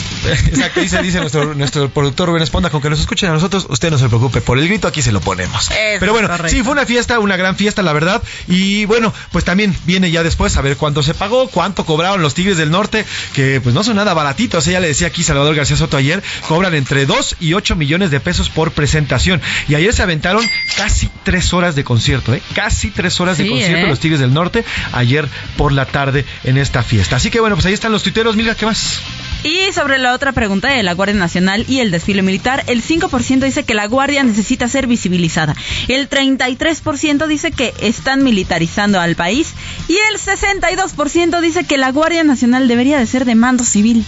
exacto, 0.46 0.80
dice, 0.80 1.02
dice 1.02 1.18
nuestro, 1.20 1.54
nuestro 1.54 1.90
productor 1.90 2.28
Rubén 2.28 2.42
Esponda, 2.42 2.70
con 2.70 2.80
que 2.80 2.88
nos 2.90 3.00
escuchen 3.00 3.30
a 3.30 3.32
nosotros, 3.32 3.66
usted 3.68 3.90
no 3.90 3.98
se 3.98 4.06
preocupe. 4.08 4.40
Por 4.40 4.58
el 4.58 4.68
grito 4.68 4.86
aquí 4.86 5.02
se 5.02 5.10
lo 5.10 5.20
ponemos. 5.20 5.68
Pero 5.98 6.12
bueno, 6.12 6.28
correcto. 6.28 6.56
sí, 6.56 6.62
fue 6.62 6.72
una 6.72 6.86
fiesta, 6.86 7.18
una 7.18 7.36
gran 7.36 7.56
fiesta, 7.56 7.82
la 7.82 7.92
verdad. 7.92 8.22
Y 8.46 8.84
bueno, 8.84 9.12
pues 9.32 9.44
también 9.44 9.76
viene 9.86 10.12
ya 10.12 10.22
después 10.22 10.56
a 10.56 10.60
ver 10.62 10.76
cuánto 10.76 11.02
se 11.02 11.14
pagó, 11.14 11.48
cuánto 11.48 11.84
cobraron 11.84 12.22
los 12.22 12.34
Tigres 12.34 12.56
del 12.58 12.70
Norte, 12.70 13.04
que 13.34 13.60
pues 13.60 13.74
no 13.74 13.82
son 13.82 13.96
nada 13.96 14.14
baratitos. 14.14 14.66
Ella 14.68 14.78
le 14.78 14.88
decía 14.88 15.08
aquí 15.08 15.24
Salvador 15.24 15.56
García 15.56 15.76
Soto 15.76 15.96
ayer, 15.96 16.22
cobran 16.46 16.74
entre 16.74 17.06
2 17.06 17.36
y 17.40 17.54
8 17.54 17.74
millones 17.74 18.12
de 18.12 18.20
pesos 18.20 18.50
por 18.50 18.70
presentación. 18.70 19.42
Y 19.68 19.74
ayer 19.74 19.92
se 19.92 20.02
aventaron 20.02 20.45
casi 20.76 21.08
tres 21.24 21.52
horas 21.52 21.74
de 21.74 21.84
concierto, 21.84 22.34
¿eh? 22.34 22.42
Casi 22.54 22.90
tres 22.90 23.20
horas 23.20 23.38
de 23.38 23.48
concierto 23.48 23.86
¿eh? 23.86 23.88
los 23.88 24.00
Tigres 24.00 24.20
del 24.20 24.32
Norte 24.32 24.64
ayer 24.92 25.28
por 25.56 25.72
la 25.72 25.86
tarde 25.86 26.24
en 26.44 26.58
esta 26.58 26.82
fiesta. 26.82 27.16
Así 27.16 27.30
que 27.30 27.40
bueno, 27.40 27.56
pues 27.56 27.66
ahí 27.66 27.72
están 27.72 27.92
los 27.92 28.02
tuiteros. 28.02 28.36
Mira, 28.36 28.54
¿qué 28.54 28.66
más? 28.66 29.00
Y 29.42 29.72
sobre 29.72 29.98
la 29.98 30.12
otra 30.12 30.32
pregunta 30.32 30.68
de 30.70 30.82
la 30.82 30.94
Guardia 30.94 31.14
Nacional 31.14 31.64
y 31.68 31.78
el 31.78 31.90
desfile 31.90 32.22
militar, 32.22 32.64
el 32.66 32.82
5% 32.82 33.44
dice 33.44 33.64
que 33.64 33.74
la 33.74 33.86
Guardia 33.86 34.24
necesita 34.24 34.66
ser 34.66 34.86
visibilizada. 34.86 35.54
El 35.88 36.08
33% 36.08 37.26
dice 37.26 37.52
que 37.52 37.72
están 37.80 38.24
militarizando 38.24 38.98
al 39.00 39.14
país. 39.14 39.54
Y 39.88 39.96
el 40.12 40.18
62% 40.18 41.40
dice 41.40 41.64
que 41.64 41.78
la 41.78 41.92
Guardia 41.92 42.24
Nacional 42.24 42.66
debería 42.66 42.98
de 42.98 43.06
ser 43.06 43.24
de 43.24 43.34
mando 43.34 43.62
civil. 43.62 44.04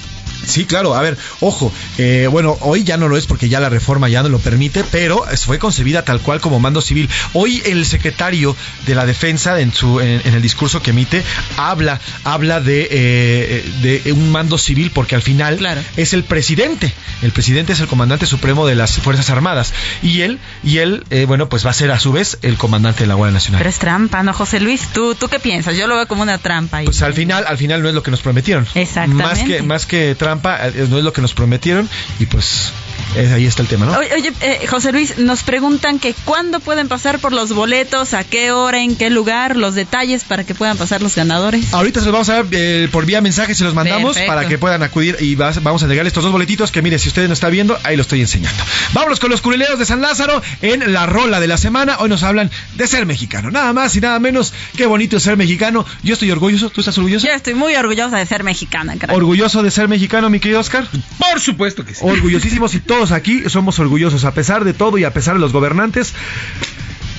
Sí, 0.47 0.65
claro, 0.65 0.94
a 0.94 1.02
ver, 1.02 1.16
ojo, 1.40 1.73
eh, 1.98 2.28
bueno, 2.31 2.56
hoy 2.60 2.85
ya 2.85 2.97
no 2.97 3.09
lo 3.09 3.16
es 3.16 3.27
porque 3.27 3.48
ya 3.48 3.60
la 3.60 3.69
reforma 3.69 4.09
ya 4.09 4.23
no 4.23 4.28
lo 4.28 4.39
permite, 4.39 4.85
pero 4.90 5.24
fue 5.44 5.59
concebida 5.59 6.05
tal 6.05 6.20
cual 6.20 6.40
como 6.40 6.60
mando 6.60 6.81
civil. 6.81 7.09
Hoy 7.32 7.62
el 7.66 7.85
secretario 7.86 8.56
de 8.86 8.94
la 8.94 9.06
defensa 9.06 9.60
en 9.60 9.73
su 9.73 10.01
en, 10.01 10.20
en 10.24 10.35
el 10.35 10.43
discurso 10.43 10.82
que 10.82 10.90
emite 10.90 11.23
habla 11.56 12.01
habla 12.24 12.60
de, 12.60 12.89
eh, 12.90 14.02
de 14.05 14.12
un 14.12 14.31
mando 14.31 14.59
civil 14.59 14.90
porque 14.93 15.15
al 15.15 15.23
final 15.23 15.59
es 15.97 16.12
el 16.12 16.24
presidente, 16.24 16.93
el 17.23 17.32
presidente 17.32 17.73
es 17.73 17.81
el 17.81 17.86
comandante 17.89 18.27
supremo 18.27 18.66
de 18.66 18.74
las 18.74 18.98
fuerzas 18.98 19.31
armadas 19.31 19.73
y 20.02 20.23
él 20.23 20.39
y 20.62 20.78
él 20.78 21.05
eh, 21.10 21.24
bueno 21.27 21.48
pues 21.48 21.65
va 21.66 21.70
a 21.70 21.74
ser 21.74 21.90
a 21.90 21.98
su 21.98 22.12
vez 22.12 22.39
el 22.43 22.56
comandante 22.56 23.05
de 23.05 23.06
la 23.06 23.15
Guardia 23.15 23.35
Nacional. 23.35 23.59
Pero 23.59 23.70
es 23.70 23.78
trampa, 23.78 24.23
¿no, 24.23 24.32
José 24.32 24.60
Luis? 24.60 24.89
¿Tú, 24.93 25.15
tú 25.15 25.28
qué 25.28 25.39
piensas? 25.39 25.77
Yo 25.77 25.86
lo 25.86 25.97
veo 25.97 26.06
como 26.06 26.23
una 26.23 26.39
trampa. 26.39 26.78
ahí. 26.78 26.85
Pues 26.85 27.02
al 27.02 27.15
final, 27.15 27.44
al 27.47 27.59
final 27.59 27.82
no 27.82 27.89
es 27.89 27.94
lo 27.94 28.02
que 28.02 28.10
nos 28.10 28.20
prometieron. 28.20 28.66
Exactamente. 28.74 29.24
Más 29.24 29.39
que, 29.40 29.62
más 29.62 29.86
que 29.86 30.15
trampa, 30.15 30.38
eh, 30.44 30.86
no 30.89 30.98
es 30.98 31.05
lo 31.05 31.12
que 31.12 31.20
nos 31.20 31.35
prometieron 31.35 31.89
y 32.19 32.27
pues 32.27 32.73
eh, 33.17 33.33
ahí 33.35 33.47
está 33.47 33.63
el 33.63 33.69
tema, 33.69 33.87
¿no? 33.87 33.99
Oye, 33.99 34.11
oye, 34.15 34.33
eh, 34.41 34.67
José 34.69 34.93
Luis, 34.93 35.19
nos 35.19 35.43
preguntan 35.43 35.99
que 35.99 36.15
cuándo 36.25 36.61
pueden 36.61 36.89
pasar 36.89 37.19
por 37.19 37.33
los 37.33 37.53
boletos, 37.53 38.15
a 38.15 38.25
qué 38.25 38.53
hora, 38.53 38.81
en 38.81 38.97
qué 38.97 39.11
lugar, 39.11 39.57
los 39.57 39.75
detalles 39.75 40.25
para 40.25 40.45
que 40.45 40.55
puedan 40.55 40.77
pasar 40.77 41.03
los 41.03 41.15
ganadores. 41.17 41.73
Ahorita 41.75 42.01
se 42.01 42.07
los 42.07 42.13
vamos 42.13 42.29
a 42.29 42.35
dar 42.35 42.47
eh, 42.53 42.89
por 42.93 43.07
vía 43.07 43.21
mensaje, 43.21 43.55
se 43.55 43.65
los 43.65 43.75
mandamos 43.75 44.15
Perfecto. 44.15 44.35
para 44.35 44.49
que 44.49 44.59
puedan 44.59 44.83
acudir 44.83 45.17
y 45.21 45.35
vas- 45.35 45.63
vamos 45.63 45.83
a 45.83 45.87
entregarle 45.87 46.09
estos 46.09 46.23
dos 46.25 46.33
boletitos 46.33 46.71
que 46.71 46.83
mire, 46.83 46.99
si 46.99 47.09
usted 47.09 47.27
no 47.27 47.33
está 47.35 47.49
viendo, 47.49 47.79
ahí 47.85 47.97
lo 47.97 48.03
estoy 48.03 48.21
enseñando. 48.21 48.63
Vámonos 48.93 49.21
con 49.21 49.31
los 49.31 49.41
curuleros 49.41 49.79
de 49.79 49.87
San 49.87 50.01
Lázaro 50.01 50.41
en 50.63 50.93
la 50.93 51.07
rola 51.07 51.41
de 51.41 51.49
la 51.49 51.57
semana. 51.57 51.97
Hoy 52.01 52.09
nos 52.09 52.23
hablan 52.23 52.51
de 52.77 52.87
ser 52.87 53.07
mexicano, 53.07 53.51
nada 53.51 53.73
más 53.73 53.97
y 53.97 54.01
nada 54.01 54.19
menos. 54.21 54.53
Qué 54.77 54.87
bonito 54.87 55.17
es 55.17 55.23
ser 55.23 55.37
mexicano. 55.37 55.85
Yo 56.03 56.13
estoy 56.15 56.31
orgulloso, 56.31 56.71
¿tú 56.71 56.81
estás 56.81 56.97
orgulloso? 56.99 57.27
Yo 57.27 57.33
estoy 57.33 57.55
muy 57.55 57.75
orgullosa 57.75 58.17
de 58.17 58.27
ser 58.27 58.45
mexicana, 58.45 58.95
caray. 58.99 59.17
¿Orgulloso 59.17 59.63
de 59.63 59.71
ser 59.71 59.89
mexicano, 59.89 60.31
mi 60.31 60.41
querido 60.41 60.61
Oscar? 60.61 60.87
Por 61.19 61.41
supuesto 61.41 61.85
que 61.85 61.95
sí. 61.95 62.01
Orgullosísimos 62.03 62.75
y 62.75 62.81
todos 62.99 63.12
aquí 63.12 63.49
somos 63.49 63.79
orgullosos 63.79 64.25
a 64.25 64.35
pesar 64.35 64.65
de 64.65 64.75
todo 64.75 64.99
y 64.99 65.05
a 65.05 65.12
pesar 65.12 65.35
de 65.35 65.41
los 65.41 65.53
gobernantes. 65.53 66.15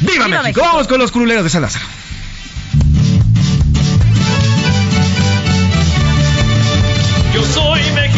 ¡Viva, 0.02 0.26
¡Viva 0.26 0.28
México! 0.28 0.44
México! 0.44 0.62
Vamos 0.62 0.88
con 0.90 1.00
los 1.00 1.10
curuleros 1.10 1.46
de 1.46 1.50
San 1.50 1.62
Lázaro. 1.62 1.86
Yo 7.34 7.46
soy 7.46 7.80
mexicano 7.92 8.09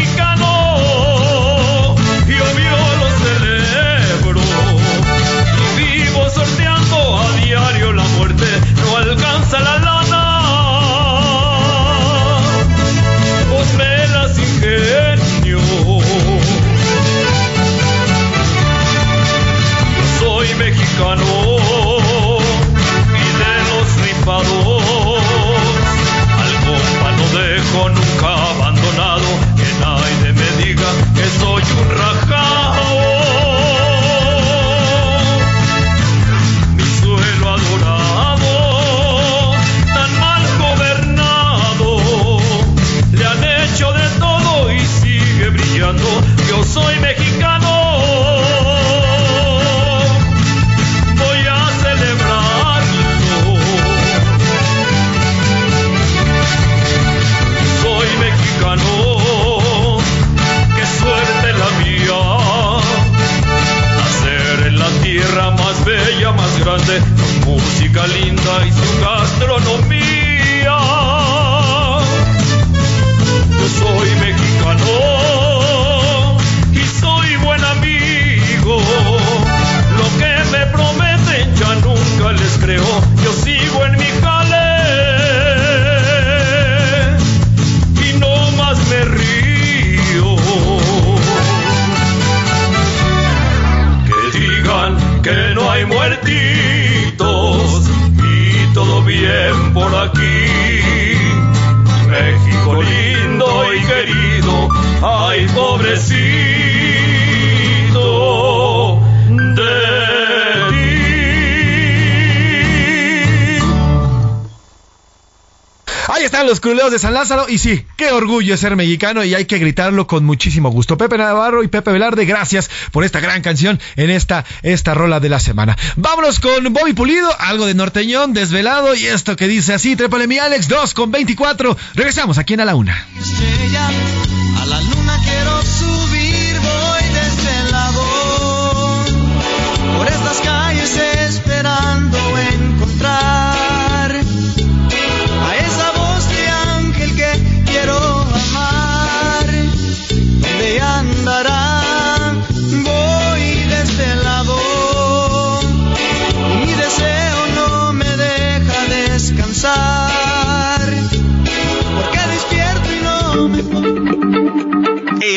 de 116.92 117.00
San 117.00 117.14
Lázaro 117.14 117.48
y 117.50 117.58
sí, 117.58 117.86
qué 117.96 118.12
orgullo 118.12 118.58
ser 118.58 118.76
mexicano 118.76 119.24
y 119.24 119.34
hay 119.34 119.46
que 119.46 119.58
gritarlo 119.58 120.08
con 120.08 120.26
muchísimo 120.26 120.70
gusto. 120.70 120.98
Pepe 120.98 121.18
Navarro 121.18 121.64
y 121.64 121.68
Pepe 121.68 121.92
Velarde, 121.92 122.26
gracias 122.26 122.70
por 122.92 123.04
esta 123.04 123.20
gran 123.20 123.42
canción 123.42 123.80
en 123.96 124.10
esta, 124.10 124.46
esta 124.62 124.94
rola 124.94 125.20
de 125.20 125.30
la 125.30 125.40
semana. 125.40 125.78
Vámonos 125.96 126.40
con 126.40 126.72
Bobby 126.74 126.94
Pulido, 126.94 127.30
algo 127.40 127.66
de 127.66 127.74
norteñón, 127.74 128.34
desvelado 128.34 128.94
y 128.94 129.06
esto 129.06 129.36
que 129.36 129.48
dice 129.48 129.74
así, 129.74 129.96
trépale 129.96 130.28
mi 130.28 130.38
Alex, 130.38 130.68
2 130.68 130.94
con 130.94 131.12
24. 131.12 131.78
Regresamos 131.96 132.38
aquí 132.38 132.54
en 132.54 132.62
A 132.62 132.66
la 132.66 132.76
Una. 132.76 133.08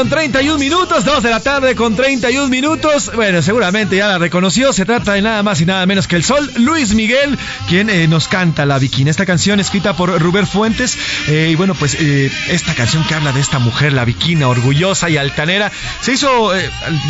Con 0.00 0.08
31 0.08 0.58
minutos, 0.58 1.04
2 1.04 1.22
de 1.22 1.28
la 1.28 1.40
tarde 1.40 1.74
con 1.74 1.94
31 1.94 2.48
minutos. 2.48 3.10
Bueno, 3.14 3.42
seguramente 3.42 3.96
ya 3.96 4.08
la 4.08 4.16
reconoció. 4.16 4.72
Se 4.72 4.86
trata 4.86 5.12
de 5.12 5.20
nada 5.20 5.42
más 5.42 5.60
y 5.60 5.66
nada 5.66 5.84
menos 5.84 6.08
que 6.08 6.16
el 6.16 6.24
sol. 6.24 6.50
Luis 6.56 6.94
Miguel, 6.94 7.38
quien 7.68 7.90
eh, 7.90 8.08
nos 8.08 8.26
canta 8.26 8.64
La 8.64 8.78
Bikini. 8.78 9.10
Esta 9.10 9.26
canción 9.26 9.60
escrita 9.60 9.94
por 9.94 10.18
Rubén 10.18 10.46
Fuentes. 10.46 10.96
Eh, 11.28 11.50
y 11.52 11.54
bueno, 11.54 11.74
pues 11.74 11.98
eh, 12.00 12.32
esta 12.48 12.74
canción 12.74 13.04
que 13.04 13.14
habla 13.14 13.32
de 13.32 13.40
esta 13.40 13.58
mujer, 13.58 13.92
la 13.92 14.06
Bikina, 14.06 14.48
orgullosa 14.48 15.10
y 15.10 15.18
altanera, 15.18 15.70
se 16.00 16.12
hizo, 16.12 16.50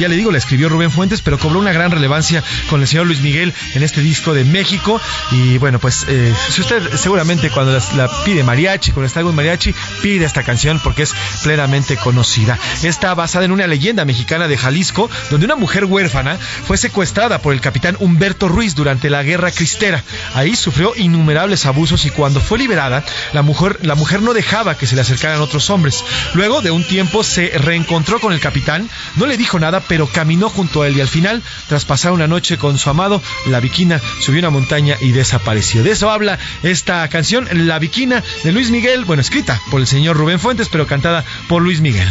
ya 0.00 0.08
le 0.08 0.16
digo, 0.16 0.32
la 0.32 0.38
escribió 0.38 0.68
Rubén 0.68 0.90
Fuentes, 0.90 1.22
pero 1.22 1.38
cobró 1.38 1.60
una 1.60 1.72
gran 1.72 1.92
relevancia 1.92 2.42
con 2.70 2.80
el 2.80 2.88
señor 2.88 3.06
Luis 3.06 3.20
Miguel 3.20 3.54
en 3.74 3.84
este 3.84 4.00
disco 4.00 4.34
de 4.34 4.44
México. 4.44 5.00
Y 5.30 5.58
bueno, 5.58 5.78
pues 5.78 6.06
si 6.48 6.60
usted 6.60 6.82
seguramente 6.96 7.50
cuando 7.50 7.78
la, 7.94 8.10
pide 8.24 8.42
mariachi, 8.42 8.90
cuando 8.90 9.06
está 9.06 9.20
algún 9.20 9.36
mariachi, 9.36 9.72
pide 10.02 10.24
esta 10.24 10.42
canción 10.42 10.80
porque 10.82 11.04
es 11.04 11.14
plenamente 11.44 11.96
conocida. 11.96 12.58
Está 12.82 13.14
basada 13.14 13.44
en 13.44 13.52
una 13.52 13.66
leyenda 13.66 14.06
mexicana 14.06 14.48
de 14.48 14.56
Jalisco, 14.56 15.10
donde 15.30 15.44
una 15.44 15.56
mujer 15.56 15.84
huérfana 15.84 16.38
fue 16.38 16.78
secuestrada 16.78 17.38
por 17.40 17.52
el 17.52 17.60
capitán 17.60 17.96
Humberto 18.00 18.48
Ruiz 18.48 18.74
durante 18.74 19.10
la 19.10 19.22
Guerra 19.22 19.50
Cristera. 19.50 20.02
Ahí 20.34 20.56
sufrió 20.56 20.94
innumerables 20.96 21.66
abusos 21.66 22.06
y 22.06 22.10
cuando 22.10 22.40
fue 22.40 22.58
liberada, 22.58 23.04
la 23.32 23.42
mujer, 23.42 23.78
la 23.82 23.94
mujer 23.96 24.22
no 24.22 24.32
dejaba 24.32 24.78
que 24.78 24.86
se 24.86 24.94
le 24.94 25.02
acercaran 25.02 25.42
otros 25.42 25.68
hombres. 25.68 26.02
Luego 26.32 26.62
de 26.62 26.70
un 26.70 26.84
tiempo 26.84 27.22
se 27.22 27.48
reencontró 27.58 28.18
con 28.18 28.32
el 28.32 28.40
capitán, 28.40 28.88
no 29.16 29.26
le 29.26 29.36
dijo 29.36 29.58
nada, 29.58 29.80
pero 29.80 30.06
caminó 30.06 30.48
junto 30.48 30.82
a 30.82 30.88
él 30.88 30.96
y 30.96 31.02
al 31.02 31.08
final, 31.08 31.42
tras 31.68 31.84
pasar 31.84 32.12
una 32.12 32.28
noche 32.28 32.56
con 32.56 32.78
su 32.78 32.88
amado, 32.88 33.22
la 33.46 33.60
Viquina 33.60 34.00
subió 34.20 34.38
una 34.38 34.50
montaña 34.50 34.96
y 35.00 35.12
desapareció. 35.12 35.82
De 35.82 35.90
eso 35.90 36.10
habla 36.10 36.38
esta 36.62 37.06
canción, 37.08 37.46
La 37.52 37.78
Viquina 37.78 38.22
de 38.42 38.52
Luis 38.52 38.70
Miguel, 38.70 39.04
bueno, 39.04 39.20
escrita 39.20 39.60
por 39.70 39.80
el 39.80 39.86
señor 39.86 40.16
Rubén 40.16 40.40
Fuentes, 40.40 40.68
pero 40.70 40.86
cantada 40.86 41.24
por 41.46 41.60
Luis 41.60 41.80
Miguel. 41.80 41.90
Miguel. 41.90 42.08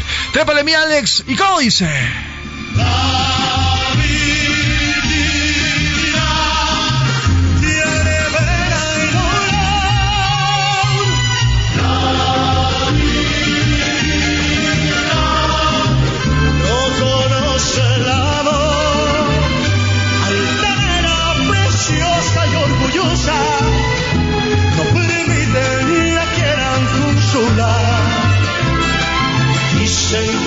Trépale 0.60 0.64
mi 0.64 0.74
Alex. 0.74 1.24
¿Y 1.26 1.36
cómo 1.36 1.60
dice? 1.60 1.88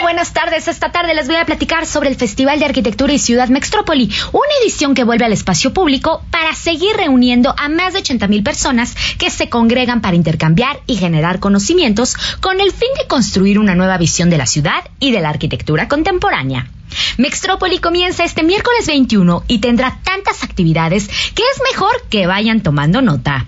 buenas 0.00 0.32
tardes. 0.32 0.68
Esta 0.68 0.92
tarde 0.92 1.14
les 1.14 1.26
voy 1.26 1.36
a 1.36 1.44
platicar 1.44 1.86
sobre 1.86 2.08
el 2.08 2.16
Festival 2.16 2.58
de 2.58 2.64
Arquitectura 2.64 3.12
y 3.12 3.18
Ciudad 3.18 3.48
Mextrópoli, 3.48 4.10
una 4.32 4.48
edición 4.62 4.94
que 4.94 5.04
vuelve 5.04 5.24
al 5.24 5.32
espacio 5.32 5.72
público 5.72 6.22
para 6.30 6.54
seguir 6.54 6.96
reuniendo 6.96 7.54
a 7.56 7.68
más 7.68 7.92
de 7.92 8.00
80 8.00 8.28
mil 8.28 8.42
personas 8.42 8.94
que 9.18 9.30
se 9.30 9.48
congregan 9.48 10.00
para 10.00 10.16
intercambiar 10.16 10.80
y 10.86 10.96
generar 10.96 11.40
conocimientos 11.40 12.14
con 12.40 12.60
el 12.60 12.72
fin 12.72 12.88
de 12.98 13.06
construir 13.06 13.58
una 13.58 13.74
nueva 13.74 13.98
visión 13.98 14.30
de 14.30 14.38
la 14.38 14.46
ciudad 14.46 14.84
y 15.00 15.10
de 15.10 15.20
la 15.20 15.30
arquitectura 15.30 15.88
contemporánea. 15.88 16.70
Mextrópoli 17.18 17.78
comienza 17.78 18.24
este 18.24 18.42
miércoles 18.42 18.86
21 18.86 19.44
y 19.48 19.58
tendrá 19.58 19.98
tantas 20.02 20.42
actividades 20.42 21.08
que 21.08 21.42
es 21.42 21.62
mejor 21.70 21.92
que 22.08 22.26
vayan 22.26 22.62
tomando 22.62 23.02
nota. 23.02 23.46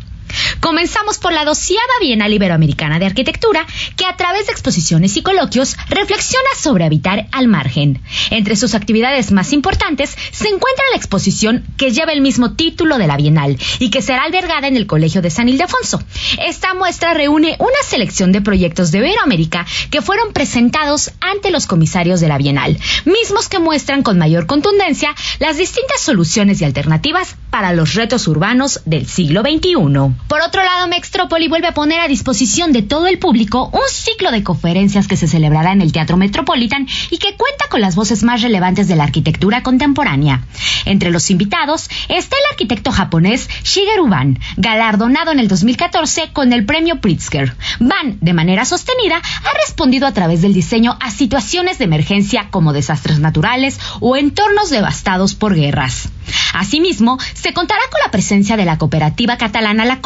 Comenzamos 0.60 1.18
por 1.18 1.32
la 1.32 1.44
doceava 1.44 1.80
Bienal 2.00 2.32
Iberoamericana 2.32 2.98
de 2.98 3.06
Arquitectura, 3.06 3.66
que 3.96 4.06
a 4.06 4.16
través 4.16 4.46
de 4.46 4.52
exposiciones 4.52 5.16
y 5.16 5.22
coloquios 5.22 5.76
reflexiona 5.88 6.48
sobre 6.58 6.84
habitar 6.84 7.26
al 7.32 7.48
margen. 7.48 8.00
Entre 8.30 8.56
sus 8.56 8.74
actividades 8.74 9.32
más 9.32 9.52
importantes 9.52 10.16
se 10.30 10.48
encuentra 10.48 10.84
la 10.90 10.96
exposición 10.96 11.64
que 11.76 11.90
lleva 11.90 12.12
el 12.12 12.20
mismo 12.20 12.52
título 12.52 12.98
de 12.98 13.06
la 13.06 13.16
Bienal 13.16 13.58
y 13.78 13.90
que 13.90 14.02
será 14.02 14.24
albergada 14.24 14.68
en 14.68 14.76
el 14.76 14.86
Colegio 14.86 15.22
de 15.22 15.30
San 15.30 15.48
Ildefonso. 15.48 16.02
Esta 16.46 16.74
muestra 16.74 17.14
reúne 17.14 17.56
una 17.58 17.82
selección 17.84 18.32
de 18.32 18.40
proyectos 18.40 18.90
de 18.90 18.98
Iberoamérica 18.98 19.66
que 19.90 20.02
fueron 20.02 20.32
presentados 20.32 21.12
ante 21.20 21.50
los 21.50 21.66
comisarios 21.66 22.20
de 22.20 22.28
la 22.28 22.38
Bienal, 22.38 22.78
mismos 23.04 23.48
que 23.48 23.58
muestran 23.58 24.02
con 24.02 24.18
mayor 24.18 24.46
contundencia 24.46 25.14
las 25.38 25.56
distintas 25.56 26.00
soluciones 26.00 26.60
y 26.60 26.64
alternativas 26.64 27.36
para 27.50 27.72
los 27.72 27.94
retos 27.94 28.28
urbanos 28.28 28.80
del 28.84 29.06
siglo 29.06 29.42
XXI. 29.42 30.19
Por 30.28 30.40
otro 30.42 30.62
lado, 30.62 30.86
Mextrópoli 30.88 31.48
vuelve 31.48 31.68
a 31.68 31.74
poner 31.74 32.00
a 32.00 32.08
disposición 32.08 32.72
de 32.72 32.82
todo 32.82 33.06
el 33.06 33.18
público 33.18 33.70
un 33.72 33.88
ciclo 33.90 34.30
de 34.30 34.42
conferencias 34.42 35.08
que 35.08 35.16
se 35.16 35.28
celebrará 35.28 35.72
en 35.72 35.82
el 35.82 35.92
Teatro 35.92 36.16
Metropolitan 36.16 36.86
y 37.10 37.18
que 37.18 37.36
cuenta 37.36 37.66
con 37.68 37.80
las 37.80 37.96
voces 37.96 38.22
más 38.22 38.42
relevantes 38.42 38.88
de 38.88 38.96
la 38.96 39.04
arquitectura 39.04 39.62
contemporánea. 39.62 40.44
Entre 40.84 41.10
los 41.10 41.30
invitados 41.30 41.88
está 42.08 42.36
el 42.36 42.50
arquitecto 42.50 42.92
japonés 42.92 43.48
Shigeru 43.64 44.08
Ban, 44.08 44.38
galardonado 44.56 45.32
en 45.32 45.38
el 45.38 45.48
2014 45.48 46.32
con 46.32 46.52
el 46.52 46.64
premio 46.64 47.00
Pritzker. 47.00 47.54
Ban, 47.80 48.18
de 48.20 48.32
manera 48.32 48.64
sostenida, 48.64 49.16
ha 49.16 49.66
respondido 49.66 50.06
a 50.06 50.12
través 50.12 50.42
del 50.42 50.54
diseño 50.54 50.96
a 51.00 51.10
situaciones 51.10 51.78
de 51.78 51.84
emergencia 51.84 52.48
como 52.50 52.72
desastres 52.72 53.18
naturales 53.18 53.78
o 54.00 54.16
entornos 54.16 54.70
devastados 54.70 55.34
por 55.34 55.54
guerras. 55.54 56.08
Asimismo, 56.54 57.18
se 57.34 57.52
contará 57.52 57.80
con 57.90 58.00
la 58.04 58.10
presencia 58.10 58.56
de 58.56 58.64
la 58.64 58.78
cooperativa 58.78 59.36
catalana 59.36 59.84
La 59.84 60.00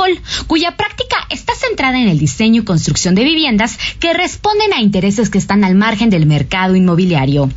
Cuya 0.46 0.76
práctica 0.76 1.16
está 1.30 1.54
centrada 1.54 1.98
en 1.98 2.08
el 2.08 2.18
diseño 2.18 2.62
y 2.62 2.64
construcción 2.64 3.14
de 3.14 3.24
viviendas 3.24 3.78
que 4.00 4.12
responden 4.12 4.72
a 4.72 4.80
intereses 4.80 5.30
que 5.30 5.38
están 5.38 5.64
al 5.64 5.74
margen 5.74 6.10
del 6.10 6.26
mercado 6.26 6.76
inmobiliario. 6.76 7.50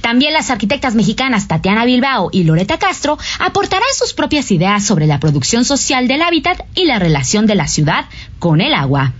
También 0.00 0.32
las 0.32 0.50
arquitectas 0.50 0.94
mexicanas 0.94 1.48
Tatiana 1.48 1.84
Bilbao 1.84 2.28
y 2.32 2.44
Loreta 2.44 2.78
Castro 2.78 3.18
aportarán 3.38 3.88
sus 3.96 4.12
propias 4.12 4.50
ideas 4.50 4.84
sobre 4.84 5.06
la 5.06 5.20
producción 5.20 5.64
social 5.64 6.08
del 6.08 6.22
hábitat 6.22 6.60
y 6.74 6.84
la 6.84 6.98
relación 6.98 7.46
de 7.46 7.54
la 7.54 7.68
ciudad 7.68 8.06
con 8.38 8.60
el 8.60 8.74
agua. 8.74 9.12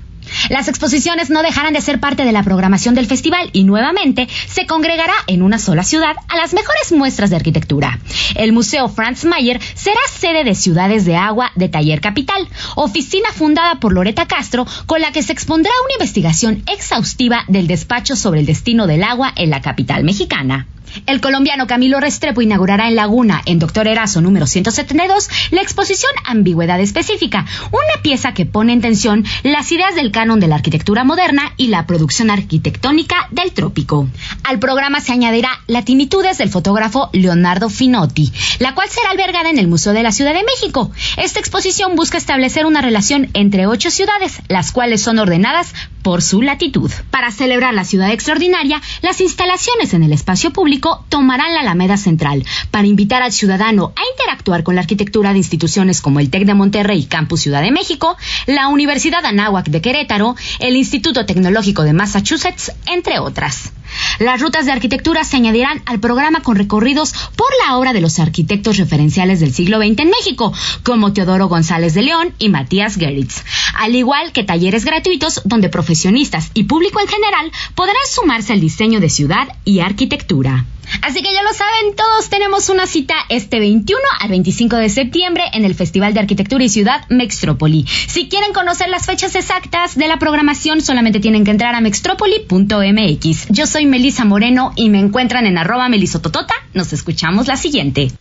Las 0.50 0.68
exposiciones 0.68 1.30
no 1.30 1.42
dejarán 1.42 1.74
de 1.74 1.80
ser 1.80 2.00
parte 2.00 2.24
de 2.24 2.32
la 2.32 2.42
programación 2.42 2.94
del 2.94 3.06
festival 3.06 3.50
y 3.52 3.64
nuevamente 3.64 4.28
se 4.48 4.66
congregará 4.66 5.14
en 5.26 5.42
una 5.42 5.58
sola 5.58 5.84
ciudad 5.84 6.16
a 6.28 6.36
las 6.36 6.52
mejores 6.54 6.92
muestras 6.92 7.30
de 7.30 7.36
arquitectura. 7.36 7.98
El 8.34 8.52
Museo 8.52 8.88
Franz 8.88 9.24
Mayer 9.24 9.60
será 9.74 10.00
sede 10.12 10.44
de 10.44 10.54
Ciudades 10.54 11.04
de 11.04 11.16
Agua 11.16 11.52
de 11.54 11.68
Taller 11.68 12.00
Capital, 12.00 12.48
oficina 12.76 13.30
fundada 13.32 13.80
por 13.80 13.92
Loreta 13.92 14.26
Castro, 14.26 14.66
con 14.86 15.00
la 15.00 15.12
que 15.12 15.22
se 15.22 15.32
expondrá 15.32 15.72
una 15.84 15.94
investigación 15.94 16.62
exhaustiva 16.72 17.44
del 17.48 17.66
despacho 17.66 18.16
sobre 18.16 18.40
el 18.40 18.46
destino 18.46 18.86
del 18.86 19.04
agua 19.04 19.32
en 19.36 19.50
la 19.50 19.62
capital 19.62 20.04
mexicana. 20.04 20.66
El 21.06 21.20
colombiano 21.20 21.66
Camilo 21.66 22.00
Restrepo 22.00 22.42
inaugurará 22.42 22.88
en 22.88 22.96
Laguna, 22.96 23.40
en 23.46 23.58
Doctor 23.58 23.88
Erazo 23.88 24.20
número 24.20 24.46
172, 24.46 25.28
la 25.50 25.62
exposición 25.62 26.12
Ambigüedad 26.26 26.80
Específica, 26.80 27.46
una 27.70 28.02
pieza 28.02 28.34
que 28.34 28.46
pone 28.46 28.72
en 28.72 28.82
tensión 28.82 29.24
las 29.42 29.72
ideas 29.72 29.94
del 29.94 30.12
canon 30.12 30.31
de 30.40 30.48
la 30.48 30.56
arquitectura 30.56 31.04
moderna 31.04 31.52
y 31.56 31.68
la 31.68 31.86
producción 31.86 32.30
arquitectónica 32.30 33.28
del 33.30 33.52
trópico. 33.52 34.08
Al 34.44 34.58
programa 34.58 35.00
se 35.00 35.12
añadirá 35.12 35.50
Latinitudes 35.66 36.38
del 36.38 36.50
fotógrafo 36.50 37.10
Leonardo 37.12 37.68
Finotti, 37.68 38.32
la 38.58 38.74
cual 38.74 38.88
será 38.88 39.10
albergada 39.10 39.50
en 39.50 39.58
el 39.58 39.68
Museo 39.68 39.92
de 39.92 40.02
la 40.02 40.12
Ciudad 40.12 40.34
de 40.34 40.44
México. 40.44 40.90
Esta 41.16 41.40
exposición 41.40 41.96
busca 41.96 42.18
establecer 42.18 42.66
una 42.66 42.80
relación 42.80 43.30
entre 43.34 43.66
ocho 43.66 43.90
ciudades, 43.90 44.40
las 44.48 44.72
cuales 44.72 45.02
son 45.02 45.18
ordenadas 45.18 45.74
por 46.02 46.22
su 46.22 46.42
latitud. 46.42 46.90
Para 47.10 47.30
celebrar 47.30 47.74
la 47.74 47.84
ciudad 47.84 48.10
extraordinaria, 48.10 48.80
las 49.02 49.20
instalaciones 49.20 49.94
en 49.94 50.02
el 50.02 50.12
espacio 50.12 50.52
público 50.52 51.04
tomarán 51.08 51.54
la 51.54 51.60
Alameda 51.60 51.96
Central 51.96 52.44
para 52.70 52.86
invitar 52.86 53.22
al 53.22 53.32
ciudadano 53.32 53.92
a 53.96 54.02
interactuar 54.12 54.62
con 54.62 54.74
la 54.74 54.80
arquitectura 54.80 55.32
de 55.32 55.38
instituciones 55.38 56.00
como 56.00 56.20
el 56.20 56.30
TEC 56.30 56.44
de 56.44 56.54
Monterrey 56.54 57.04
Campus 57.04 57.42
Ciudad 57.42 57.62
de 57.62 57.70
México, 57.70 58.16
la 58.46 58.68
Universidad 58.68 59.24
Anáhuac 59.24 59.68
de 59.68 59.80
Querétaro, 59.80 60.11
el 60.58 60.76
Instituto 60.76 61.24
Tecnológico 61.24 61.84
de 61.84 61.94
Massachusetts, 61.94 62.72
entre 62.86 63.18
otras. 63.18 63.72
Las 64.18 64.40
rutas 64.40 64.66
de 64.66 64.72
arquitectura 64.72 65.24
se 65.24 65.36
añadirán 65.36 65.82
al 65.86 66.00
programa 66.00 66.42
con 66.42 66.56
recorridos 66.56 67.12
por 67.36 67.48
la 67.64 67.76
obra 67.76 67.92
de 67.92 68.00
los 68.02 68.18
arquitectos 68.18 68.76
referenciales 68.76 69.40
del 69.40 69.54
siglo 69.54 69.78
XX 69.78 70.00
en 70.00 70.10
México, 70.10 70.52
como 70.82 71.12
Teodoro 71.12 71.48
González 71.48 71.94
de 71.94 72.02
León 72.02 72.34
y 72.38 72.50
Matías 72.50 72.96
Geritz, 72.96 73.42
al 73.74 73.94
igual 73.94 74.32
que 74.32 74.44
talleres 74.44 74.84
gratuitos 74.84 75.40
donde 75.44 75.70
profesionistas 75.70 76.50
y 76.52 76.64
público 76.64 77.00
en 77.00 77.08
general 77.08 77.50
podrán 77.74 77.96
sumarse 78.10 78.52
al 78.52 78.60
diseño 78.60 79.00
de 79.00 79.08
ciudad 79.08 79.48
y 79.64 79.80
arquitectura. 79.80 80.66
Así 81.00 81.22
que 81.22 81.32
ya 81.32 81.42
lo 81.42 81.52
saben, 81.52 81.96
todos 81.96 82.28
tenemos 82.28 82.68
una 82.68 82.86
cita 82.86 83.14
este 83.28 83.58
21 83.58 84.00
al 84.20 84.28
25 84.28 84.76
de 84.76 84.88
septiembre 84.88 85.44
en 85.52 85.64
el 85.64 85.74
Festival 85.74 86.12
de 86.14 86.20
Arquitectura 86.20 86.64
y 86.64 86.68
Ciudad 86.68 87.04
Mextrópoli. 87.08 87.86
Si 87.86 88.28
quieren 88.28 88.52
conocer 88.52 88.88
las 88.88 89.06
fechas 89.06 89.34
exactas 89.34 89.96
de 89.96 90.08
la 90.08 90.18
programación, 90.18 90.82
solamente 90.82 91.20
tienen 91.20 91.44
que 91.44 91.50
entrar 91.50 91.74
a 91.74 91.80
mextrópoli.mx. 91.80 93.46
Yo 93.48 93.66
soy 93.66 93.86
Melisa 93.86 94.24
Moreno 94.24 94.72
y 94.76 94.90
me 94.90 94.98
encuentran 95.00 95.46
en 95.46 95.58
arroba 95.58 95.88
melisototota. 95.88 96.54
Nos 96.74 96.92
escuchamos 96.92 97.48
la 97.48 97.56
siguiente. 97.56 98.12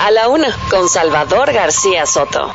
A 0.00 0.10
la 0.12 0.28
una, 0.28 0.48
con 0.70 0.88
Salvador 0.88 1.52
García 1.52 2.06
Soto. 2.06 2.54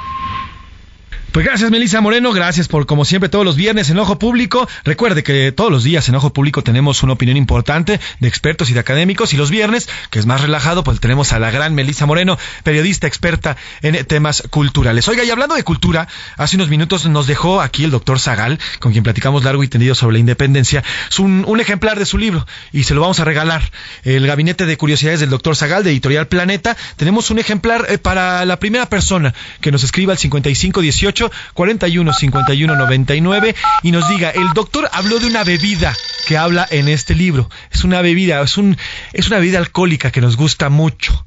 Pues 1.34 1.48
gracias 1.48 1.72
Melissa 1.72 2.00
Moreno, 2.00 2.32
gracias 2.32 2.68
por 2.68 2.86
como 2.86 3.06
siempre 3.06 3.28
todos 3.28 3.44
los 3.44 3.56
viernes 3.56 3.90
en 3.90 3.98
Ojo 3.98 4.20
Público. 4.20 4.70
Recuerde 4.84 5.24
que 5.24 5.52
todos 5.52 5.72
los 5.72 5.84
días 5.84 6.08
en 6.08 6.14
Ojo 6.14 6.32
Público 6.32 6.62
tenemos 6.62 7.02
una 7.02 7.14
opinión 7.14 7.38
importante 7.38 8.00
de 8.20 8.28
expertos 8.28 8.70
y 8.70 8.76
de 8.76 8.80
académicos 8.80 9.34
y 9.34 9.38
los 9.38 9.50
viernes, 9.50 9.90
que 10.12 10.20
es 10.20 10.28
más 10.28 10.42
relajado, 10.42 10.84
pues 10.84 11.00
tenemos 11.00 11.34
a 11.34 11.40
la 11.40 11.50
gran 11.50 11.74
Melissa 11.74 12.06
Moreno, 12.06 12.38
periodista 12.62 13.08
experta 13.08 13.58
en 13.82 14.06
temas 14.06 14.44
culturales. 14.52 15.08
Oiga, 15.08 15.24
y 15.24 15.32
hablando 15.32 15.56
de 15.56 15.64
cultura, 15.64 16.08
hace 16.38 16.56
unos 16.56 16.70
minutos 16.70 17.08
nos 17.08 17.26
dejó 17.26 17.62
aquí 17.62 17.84
el 17.84 17.90
doctor 17.90 18.20
Zagal, 18.20 18.60
con 18.78 18.92
quien 18.92 19.04
platicamos 19.04 19.44
largo 19.44 19.64
y 19.64 19.68
tendido 19.68 19.96
sobre 19.96 20.14
la 20.14 20.20
independencia, 20.20 20.84
un, 21.18 21.46
un 21.48 21.60
ejemplar 21.60 21.98
de 21.98 22.06
su 22.06 22.20
libro 22.20 22.46
y 22.72 22.84
se 22.84 22.94
lo 22.94 23.02
vamos 23.02 23.20
a 23.20 23.26
regalar. 23.26 23.72
El 24.04 24.28
Gabinete 24.28 24.68
de 24.68 24.78
Curiosidades 24.78 25.20
del 25.20 25.32
doctor 25.32 25.56
Zagal 25.56 25.84
de 25.84 25.90
Editorial 25.90 26.28
Planeta. 26.28 26.78
Tenemos 26.96 27.32
un 27.32 27.40
ejemplar 27.40 27.88
eh, 27.90 27.98
para 27.98 28.46
la 28.46 28.60
primera 28.60 28.88
persona 28.88 29.34
que 29.62 29.72
nos 29.72 29.84
escriba 29.84 30.12
al 30.12 30.20
5518 30.20 31.23
41 31.54 32.14
51 32.14 32.76
99 32.76 33.56
y 33.84 33.92
nos 33.92 34.08
diga, 34.10 34.30
el 34.30 34.50
doctor 34.54 34.90
habló 34.92 35.20
de 35.20 35.28
una 35.28 35.44
bebida 35.44 35.94
que 36.28 36.38
habla 36.38 36.68
en 36.70 36.88
este 36.88 37.16
libro. 37.16 37.50
Es 37.72 37.84
una 37.84 38.02
bebida, 38.02 38.42
es, 38.42 38.58
un, 38.58 38.78
es 39.14 39.28
una 39.28 39.38
bebida 39.38 39.60
alcohólica 39.60 40.12
que 40.12 40.22
nos 40.22 40.38
gusta 40.38 40.70
mucho. 40.70 41.26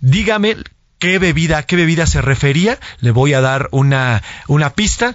Dígame 0.00 0.56
qué 0.98 1.18
bebida, 1.18 1.62
qué 1.62 1.76
bebida 1.76 2.06
se 2.06 2.20
refería, 2.20 2.78
le 3.00 3.10
voy 3.10 3.32
a 3.32 3.40
dar 3.40 3.68
una, 3.70 4.22
una 4.46 4.70
pista. 4.70 5.14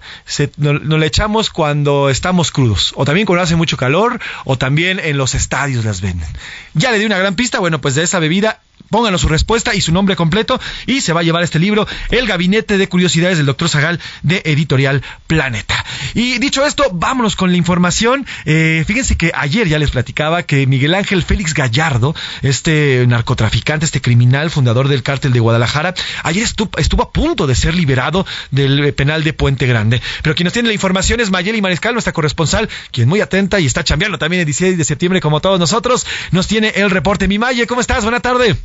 nos, 0.58 0.82
nos, 0.82 1.00
la 1.00 1.06
echamos 1.06 1.50
cuando 1.50 2.10
estamos 2.10 2.52
crudos, 2.52 2.94
o 2.96 3.06
también 3.06 3.26
cuando 3.26 3.44
hace 3.44 3.56
mucho 3.56 3.78
calor, 3.78 4.20
o 4.46 4.58
también 4.58 5.00
en 5.00 5.18
los 5.18 5.36
estadios 5.36 5.86
las 5.86 6.02
venden. 6.02 6.30
Ya 6.74 6.92
le 6.92 7.00
di 7.00 7.06
una 7.06 7.18
gran 7.18 7.36
pista, 7.36 7.60
bueno, 7.60 7.82
pues 7.82 7.96
de 7.96 8.04
esa 8.04 8.20
bebida 8.20 8.62
pónganos 8.90 9.22
su 9.22 9.28
respuesta 9.28 9.74
y 9.74 9.82
su 9.82 9.92
nombre 9.92 10.16
completo 10.16 10.60
y 10.86 11.02
se 11.02 11.14
va 11.14 11.22
a 11.22 11.24
llevar 11.24 11.44
este 11.44 11.60
libro, 11.60 11.88
El 12.10 12.28
Gabinete 12.28 12.78
de 12.78 12.88
Curiosidades 12.88 13.38
del 13.38 13.46
Doctor 13.46 13.70
Zagal 13.70 14.00
de 14.22 14.42
Editorial 14.46 15.02
Planeta. 15.28 15.84
Y 16.14 16.38
dicho 16.40 16.66
esto, 16.66 16.86
vámonos 16.92 17.36
con 17.36 17.52
la 17.52 17.58
información. 17.58 18.26
Eh, 18.46 18.84
fíjense 18.86 19.16
que 19.16 19.32
ayer 19.34 19.68
ya 19.68 19.80
les 19.80 19.92
platicaba 19.92 20.44
que 20.44 20.68
Miguel 20.68 20.94
Ángel 20.94 21.24
Félix 21.24 21.54
Gallardo, 21.54 22.16
este 22.42 23.06
narcotraficante, 23.08 23.86
este 23.86 24.02
criminal, 24.02 24.52
fundador 24.52 24.88
del 24.88 25.04
cártel 25.04 25.34
de 25.34 25.40
Guadalajara, 25.40 25.94
ayer 26.24 26.44
estuvo, 26.44 27.04
a 27.04 27.12
punto 27.12 27.48
de 27.48 27.56
ser 27.56 27.76
liberado 27.76 28.26
del 28.52 28.94
penal 28.94 29.24
de 29.24 29.34
Puente 29.34 29.66
Grande. 29.66 30.02
Pero 30.22 30.36
quien 30.36 30.46
nos 30.46 30.54
tiene 30.54 30.68
la 30.68 30.74
información 30.74 31.20
es 31.20 31.32
Mayeli 31.32 31.62
Mariscal, 31.62 31.94
nuestra 31.94 32.14
corresponsal, 32.14 32.70
quien 32.92 33.10
muy 33.10 33.22
atenta 33.22 33.60
y 33.60 33.66
está 33.66 33.84
chambeando 33.84 34.18
también 34.18 34.42
el 34.42 34.46
16 34.46 34.78
de 34.78 34.86
septiembre 34.86 35.22
como 35.22 35.42
todos 35.42 35.60
nosotros, 35.60 36.06
nos 36.32 36.48
tiene 36.48 36.70
el 36.76 36.90
reporte. 36.90 37.28
Mi 37.28 37.40
Maye, 37.40 37.68
¿cómo 37.68 37.82
estás? 37.82 38.04
Buena 38.04 38.20
tarde. 38.20 38.56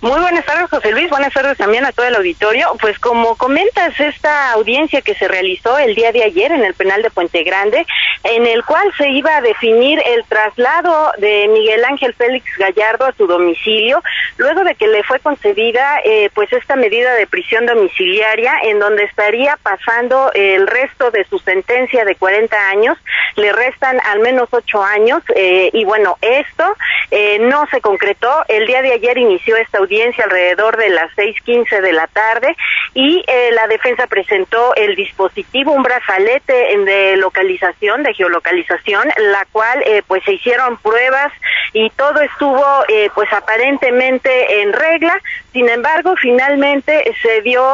Muy 0.00 0.20
buenas 0.20 0.44
tardes, 0.44 0.68
José 0.68 0.90
Luis. 0.90 1.08
Buenas 1.08 1.32
tardes 1.32 1.56
también 1.56 1.84
a 1.84 1.92
todo 1.92 2.06
el 2.06 2.16
auditorio. 2.16 2.68
Pues 2.80 2.98
como 2.98 3.36
comentas, 3.36 3.98
esta 3.98 4.52
audiencia 4.52 5.00
que 5.02 5.14
se 5.14 5.28
realizó 5.28 5.78
el 5.78 5.94
día 5.94 6.12
de 6.12 6.24
ayer 6.24 6.52
en 6.52 6.64
el 6.64 6.74
penal 6.74 7.02
de 7.02 7.10
Puente 7.10 7.42
Grande, 7.42 7.86
en 8.24 8.46
el 8.46 8.64
cual 8.64 8.92
se 8.98 9.08
iba 9.10 9.36
a 9.36 9.40
definir 9.40 10.00
el 10.04 10.24
traslado 10.24 11.12
de 11.18 11.48
Miguel 11.48 11.84
Ángel 11.84 12.14
Félix 12.14 12.44
Gallardo 12.58 13.06
a 13.06 13.12
su 13.12 13.26
domicilio, 13.26 14.02
luego 14.36 14.64
de 14.64 14.74
que 14.74 14.88
le 14.88 15.02
fue 15.04 15.20
concedida 15.20 16.00
eh, 16.04 16.30
pues 16.34 16.52
esta 16.52 16.76
medida 16.76 17.14
de 17.14 17.26
prisión 17.26 17.66
domiciliaria, 17.66 18.54
en 18.64 18.78
donde 18.78 19.04
estaría 19.04 19.56
pasando 19.62 20.30
el 20.34 20.66
resto 20.66 21.10
de 21.10 21.24
su 21.24 21.38
sentencia 21.38 22.04
de 22.04 22.16
40 22.16 22.68
años, 22.68 22.98
le 23.36 23.52
restan 23.52 23.98
al 24.04 24.20
menos 24.20 24.48
8 24.50 24.82
años, 24.82 25.22
eh, 25.34 25.70
y 25.72 25.84
bueno, 25.84 26.16
esto 26.20 26.64
eh, 27.10 27.38
no 27.40 27.66
se 27.70 27.80
concretó. 27.80 28.44
El 28.48 28.66
día 28.66 28.82
de 28.82 28.92
ayer 28.92 29.18
inició 29.18 29.56
esta 29.56 29.80
audiencia 29.84 30.24
alrededor 30.24 30.76
de 30.76 30.90
las 30.90 31.10
6.15 31.12 31.80
de 31.80 31.92
la 31.92 32.06
tarde 32.08 32.56
y 32.94 33.24
eh, 33.26 33.50
la 33.52 33.66
defensa 33.66 34.06
presentó 34.06 34.74
el 34.76 34.94
dispositivo, 34.94 35.72
un 35.72 35.82
brazalete 35.82 36.52
de 36.52 37.16
localización, 37.16 38.02
de 38.02 38.14
geolocalización, 38.14 39.08
la 39.32 39.44
cual 39.50 39.82
eh, 39.84 40.02
pues 40.06 40.22
se 40.24 40.34
hicieron 40.34 40.76
pruebas 40.78 41.32
y 41.72 41.90
todo 41.90 42.20
estuvo 42.20 42.64
eh, 42.88 43.10
pues 43.14 43.32
aparentemente 43.32 44.62
en 44.62 44.72
regla. 44.72 45.20
Sin 45.52 45.68
embargo, 45.68 46.14
finalmente 46.20 47.14
se 47.22 47.40
dio 47.42 47.64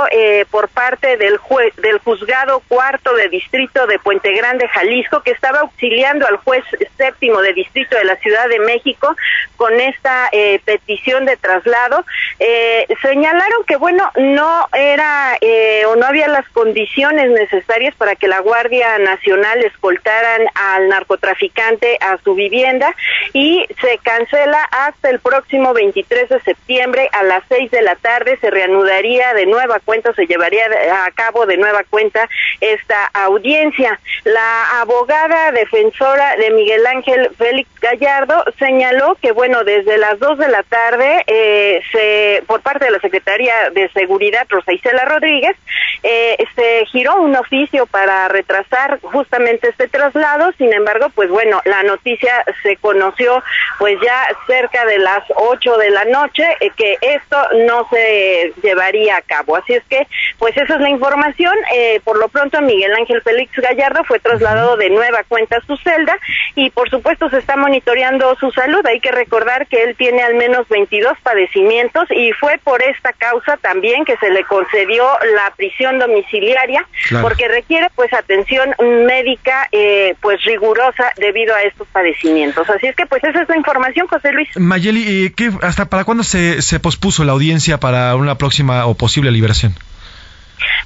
por 0.51 0.69
parte 0.69 1.17
del 1.17 1.39
juez 1.39 1.75
del 1.77 1.99
juzgado 1.99 2.61
cuarto 2.69 3.15
de 3.15 3.29
distrito 3.29 3.87
de 3.87 3.99
Puente 3.99 4.33
Grande, 4.35 4.69
Jalisco, 4.69 5.23
que 5.23 5.31
estaba 5.31 5.61
auxiliando 5.61 6.27
al 6.27 6.37
juez 6.37 6.63
séptimo 6.99 7.41
de 7.41 7.55
distrito 7.55 7.97
de 7.97 8.05
la 8.05 8.17
Ciudad 8.17 8.49
de 8.51 8.59
México 8.59 9.17
con 9.57 9.81
esta 9.81 10.29
petición 10.67 11.25
de 11.25 11.39
traslado 11.39 12.00
eh, 12.39 12.87
señalaron 13.03 13.65
que, 13.67 13.77
bueno, 13.77 14.11
no 14.17 14.67
era 14.73 15.37
eh, 15.41 15.85
o 15.87 15.97
no 15.97 16.07
había 16.07 16.29
las 16.29 16.49
condiciones 16.51 17.31
necesarias 17.31 17.95
para 17.97 18.17
que 18.17 18.29
la 18.29 18.41
Guardia 18.41 18.99
Nacional 18.99 19.65
escoltaran 19.65 20.43
al 20.55 20.89
narcotraficante 20.89 21.99
a 22.01 22.19
su 22.25 22.35
vivienda 22.35 22.95
y 23.33 23.67
se 23.81 23.99
cancela 23.99 24.63
hasta 24.71 25.11
el 25.11 25.21
próximo 25.21 25.73
23 25.73 26.29
de 26.29 26.41
septiembre 26.41 27.09
a 27.13 27.23
las 27.23 27.43
6 27.49 27.71
de 27.71 27.83
la 27.83 27.97
tarde. 27.97 28.39
Se 28.41 28.51
reanudaría 28.51 29.35
de 29.35 29.47
nueva 29.47 29.81
cuenta, 29.85 30.13
se 30.15 30.27
llevaría 30.27 30.67
a 31.05 31.11
cabo 31.13 31.47
de 31.47 31.57
nueva 31.57 31.85
cuenta 31.89 32.29
esta 32.61 33.07
audiencia. 33.13 33.99
La 34.25 34.81
abogada 34.81 35.53
defensora 35.53 36.37
de 36.37 36.51
Miguel 36.51 36.87
Ángel 36.87 37.31
Félix 37.37 37.69
Gallardo 37.81 38.45
señaló 38.59 39.17
que, 39.21 39.33
bueno, 39.33 39.65
desde 39.65 39.99
las 39.99 40.19
2 40.19 40.39
de 40.39 40.49
la 40.49 40.63
tarde 40.63 41.25
eh, 41.27 41.80
se, 41.93 42.43
por 42.47 42.61
parte 42.63 42.85
de 42.85 42.91
la 42.91 43.01
Secretaría 43.01 43.71
de 43.73 43.89
Seguridad, 43.91 44.47
Rosa 44.49 44.73
Isela 44.73 45.05
Rodríguez, 45.05 45.57
eh, 46.03 46.37
se 46.55 46.85
giró 46.87 47.21
un 47.21 47.37
oficio 47.37 47.87
para 47.87 48.29
retrasar 48.29 49.01
justamente 49.03 49.69
este 49.69 49.89
traslado. 49.89 50.53
Sin 50.59 50.73
embargo, 50.73 51.09
pues 51.15 51.31
bueno, 51.31 51.61
la 51.65 51.83
noticia 51.83 52.45
se 52.63 52.77
conoció 52.77 53.43
pues 53.79 53.99
ya 54.03 54.27
cerca 54.47 54.85
de 54.87 54.99
las 54.99 55.23
8 55.35 55.77
de 55.77 55.91
la 55.91 56.05
noche 56.07 56.45
eh, 56.61 56.71
que 56.77 56.97
esto 57.01 57.37
no 57.67 57.87
se 57.91 58.53
llevaría 58.63 59.17
a 59.17 59.23
cabo. 59.23 59.57
Así 59.57 59.75
es 59.75 59.85
que, 59.85 60.07
pues 60.39 60.57
esa 60.57 60.75
es 60.75 60.81
la 60.81 60.91
información. 60.91 61.55
Eh, 61.75 62.01
por 62.05 62.19
lo 62.19 62.29
pronto, 62.29 62.61
Miguel 62.63 62.95
Ángel 62.95 63.23
Félix 63.23 63.53
Gallardo 63.57 64.05
fue 64.05 64.19
trasladado 64.19 64.77
de 64.77 64.91
nueva 64.91 65.23
cuenta 65.29 65.59
a 65.59 65.67
su 65.67 65.77
celda 65.77 66.17
y 66.55 66.71
por 66.71 66.91
supuesto 66.91 67.29
se 67.31 67.39
está 67.39 67.57
monitoreando 67.57 68.35
su 68.37 68.51
salud. 68.51 68.85
Hay 68.87 69.01
que 69.01 69.13
recordar 69.13 69.67
que 69.67 69.83
él 69.83 69.97
tiene 69.97 70.23
al 70.23 70.35
menos 70.35 70.69
22 70.69 71.19
padecimientos 71.23 71.70
y 72.11 72.33
fue 72.33 72.59
por 72.63 72.83
esta 72.83 73.13
causa 73.13 73.57
también 73.59 74.05
que 74.05 74.17
se 74.17 74.31
le 74.31 74.45
concedió 74.45 75.05
la 75.35 75.53
prisión 75.57 75.99
domiciliaria 75.99 76.87
porque 77.23 77.49
requiere 77.49 77.89
pues 77.95 78.13
atención 78.13 78.75
médica 79.07 79.69
eh, 79.73 80.15
pues 80.21 80.43
rigurosa 80.45 81.13
debido 81.17 81.55
a 81.55 81.63
estos 81.63 81.87
padecimientos. 81.89 82.69
Así 82.69 82.87
es 82.87 82.97
que 82.97 83.07
pues 83.07 83.23
esa 83.25 83.43
es 83.43 83.49
la 83.49 83.57
información, 83.57 84.07
José 84.09 84.33
Luis. 84.33 84.49
Mayeli, 84.57 85.33
¿qué, 85.37 85.51
¿hasta 85.63 85.87
para 85.87 86.05
cuándo 86.05 86.25
se, 86.25 86.63
se 86.63 86.81
pospuso 86.81 87.25
la 87.25 87.33
audiencia 87.33 87.79
para 87.79 88.17
una 88.17 88.37
próxima 88.37 88.87
o 88.87 88.95
posible 88.95 89.31
liberación? 89.31 89.75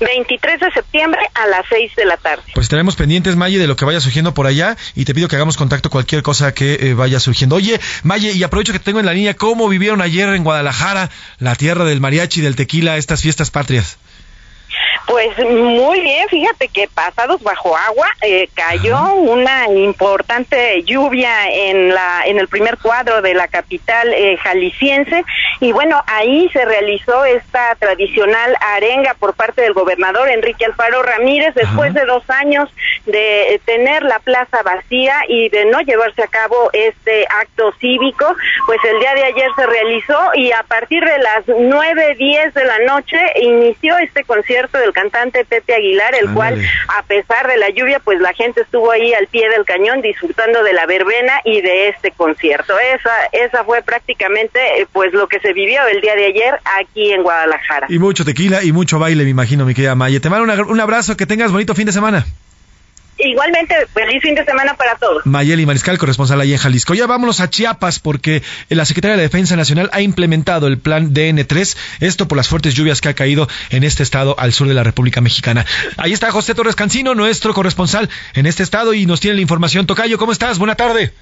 23 0.00 0.60
de 0.60 0.70
septiembre 0.72 1.20
a 1.34 1.46
las 1.46 1.64
6 1.68 1.92
de 1.96 2.04
la 2.04 2.16
tarde. 2.16 2.42
Pues 2.54 2.64
estaremos 2.64 2.96
pendientes, 2.96 3.36
Maye, 3.36 3.58
de 3.58 3.66
lo 3.66 3.76
que 3.76 3.84
vaya 3.84 4.00
surgiendo 4.00 4.34
por 4.34 4.46
allá 4.46 4.76
y 4.94 5.04
te 5.04 5.14
pido 5.14 5.28
que 5.28 5.36
hagamos 5.36 5.56
contacto 5.56 5.90
cualquier 5.90 6.22
cosa 6.22 6.54
que 6.54 6.74
eh, 6.80 6.94
vaya 6.94 7.20
surgiendo. 7.20 7.56
Oye, 7.56 7.80
Maye, 8.02 8.32
y 8.32 8.42
aprovecho 8.42 8.72
que 8.72 8.78
tengo 8.78 9.00
en 9.00 9.06
la 9.06 9.14
línea, 9.14 9.34
¿cómo 9.34 9.68
vivieron 9.68 10.00
ayer 10.02 10.28
en 10.30 10.44
Guadalajara, 10.44 11.10
la 11.38 11.54
tierra 11.54 11.84
del 11.84 12.00
mariachi, 12.00 12.40
del 12.40 12.56
tequila, 12.56 12.96
estas 12.96 13.22
fiestas 13.22 13.50
patrias? 13.50 13.98
Pues 15.06 15.38
muy 15.38 16.00
bien, 16.00 16.26
fíjate 16.28 16.68
que 16.68 16.88
pasados 16.88 17.42
bajo 17.42 17.76
agua 17.76 18.06
eh, 18.22 18.48
cayó 18.54 19.12
una 19.14 19.68
importante 19.68 20.82
lluvia 20.82 21.50
en 21.50 21.94
la 21.94 22.22
en 22.24 22.38
el 22.38 22.48
primer 22.48 22.78
cuadro 22.78 23.20
de 23.20 23.34
la 23.34 23.48
capital 23.48 24.14
eh, 24.14 24.38
jalisciense. 24.38 25.24
Y 25.60 25.72
bueno 25.72 26.02
ahí 26.06 26.48
se 26.54 26.64
realizó 26.64 27.24
esta 27.26 27.74
tradicional 27.74 28.56
arenga 28.60 29.12
por 29.14 29.34
parte 29.34 29.60
del 29.60 29.74
gobernador 29.74 30.30
Enrique 30.30 30.64
Alfaro 30.64 31.02
Ramírez 31.02 31.54
después 31.54 31.92
de 31.92 32.06
dos 32.06 32.22
años 32.30 32.70
de 33.04 33.60
tener 33.66 34.04
la 34.04 34.20
plaza 34.20 34.62
vacía 34.62 35.16
y 35.28 35.50
de 35.50 35.66
no 35.66 35.80
llevarse 35.82 36.22
a 36.22 36.28
cabo 36.28 36.70
este 36.72 37.26
acto 37.42 37.72
cívico, 37.78 38.24
pues 38.66 38.78
el 38.84 39.00
día 39.00 39.14
de 39.14 39.24
ayer 39.24 39.50
se 39.54 39.66
realizó 39.66 40.18
y 40.34 40.50
a 40.52 40.62
partir 40.62 41.04
de 41.04 41.18
las 41.18 41.44
nueve 41.46 42.14
diez 42.16 42.54
de 42.54 42.64
la 42.64 42.78
noche 42.80 43.18
inició 43.42 43.98
este 43.98 44.24
concierto 44.24 44.78
del 44.78 44.93
cantante 44.94 45.44
Pepe 45.44 45.74
Aguilar, 45.74 46.14
el 46.14 46.32
cual, 46.32 46.64
a 46.88 47.02
pesar 47.02 47.46
de 47.46 47.58
la 47.58 47.68
lluvia, 47.68 48.00
pues 48.00 48.20
la 48.20 48.32
gente 48.32 48.62
estuvo 48.62 48.90
ahí 48.90 49.12
al 49.12 49.26
pie 49.26 49.50
del 49.50 49.66
cañón 49.66 50.00
disfrutando 50.00 50.62
de 50.62 50.72
la 50.72 50.86
verbena 50.86 51.40
y 51.44 51.60
de 51.60 51.88
este 51.88 52.12
concierto. 52.12 52.72
Esa, 52.78 53.10
esa 53.32 53.64
fue 53.64 53.82
prácticamente 53.82 54.58
eh, 54.80 54.86
pues 54.92 55.12
lo 55.12 55.28
que 55.28 55.40
se 55.40 55.52
vivió 55.52 55.86
el 55.86 56.00
día 56.00 56.14
de 56.14 56.26
ayer 56.26 56.54
aquí 56.80 57.12
en 57.12 57.22
Guadalajara. 57.22 57.88
Y 57.90 57.98
mucho 57.98 58.24
tequila 58.24 58.62
y 58.62 58.72
mucho 58.72 58.98
baile, 58.98 59.24
me 59.24 59.30
imagino, 59.30 59.66
mi 59.66 59.74
querida 59.74 59.94
Maya. 59.94 60.20
Te 60.20 60.30
mando 60.30 60.64
un 60.64 60.80
abrazo, 60.80 61.16
que 61.16 61.26
tengas 61.26 61.52
bonito 61.52 61.74
fin 61.74 61.86
de 61.86 61.92
semana. 61.92 62.24
Igualmente, 63.24 63.74
feliz 63.92 64.22
fin 64.22 64.34
de 64.34 64.44
semana 64.44 64.74
para 64.74 64.96
todos. 64.96 65.24
Mayeli 65.24 65.64
Mariscal, 65.64 65.98
corresponsal 65.98 66.40
ahí 66.40 66.52
en 66.52 66.58
Jalisco. 66.58 66.94
Ya 66.94 67.06
vámonos 67.06 67.40
a 67.40 67.48
Chiapas 67.48 67.98
porque 67.98 68.42
la 68.68 68.84
Secretaría 68.84 69.16
de 69.16 69.22
Defensa 69.22 69.56
Nacional 69.56 69.88
ha 69.92 70.02
implementado 70.02 70.66
el 70.66 70.78
plan 70.78 71.14
DN3, 71.14 71.76
esto 72.00 72.28
por 72.28 72.36
las 72.36 72.48
fuertes 72.48 72.74
lluvias 72.74 73.00
que 73.00 73.08
ha 73.08 73.14
caído 73.14 73.48
en 73.70 73.82
este 73.82 74.02
estado 74.02 74.38
al 74.38 74.52
sur 74.52 74.68
de 74.68 74.74
la 74.74 74.82
República 74.82 75.20
Mexicana. 75.20 75.64
Ahí 75.96 76.12
está 76.12 76.30
José 76.30 76.54
Torres 76.54 76.76
Cancino, 76.76 77.14
nuestro 77.14 77.54
corresponsal 77.54 78.10
en 78.34 78.46
este 78.46 78.62
estado 78.62 78.92
y 78.92 79.06
nos 79.06 79.20
tiene 79.20 79.36
la 79.36 79.42
información. 79.42 79.86
Tocayo, 79.86 80.18
¿cómo 80.18 80.32
estás? 80.32 80.58
Buena 80.58 80.74
tarde. 80.74 81.12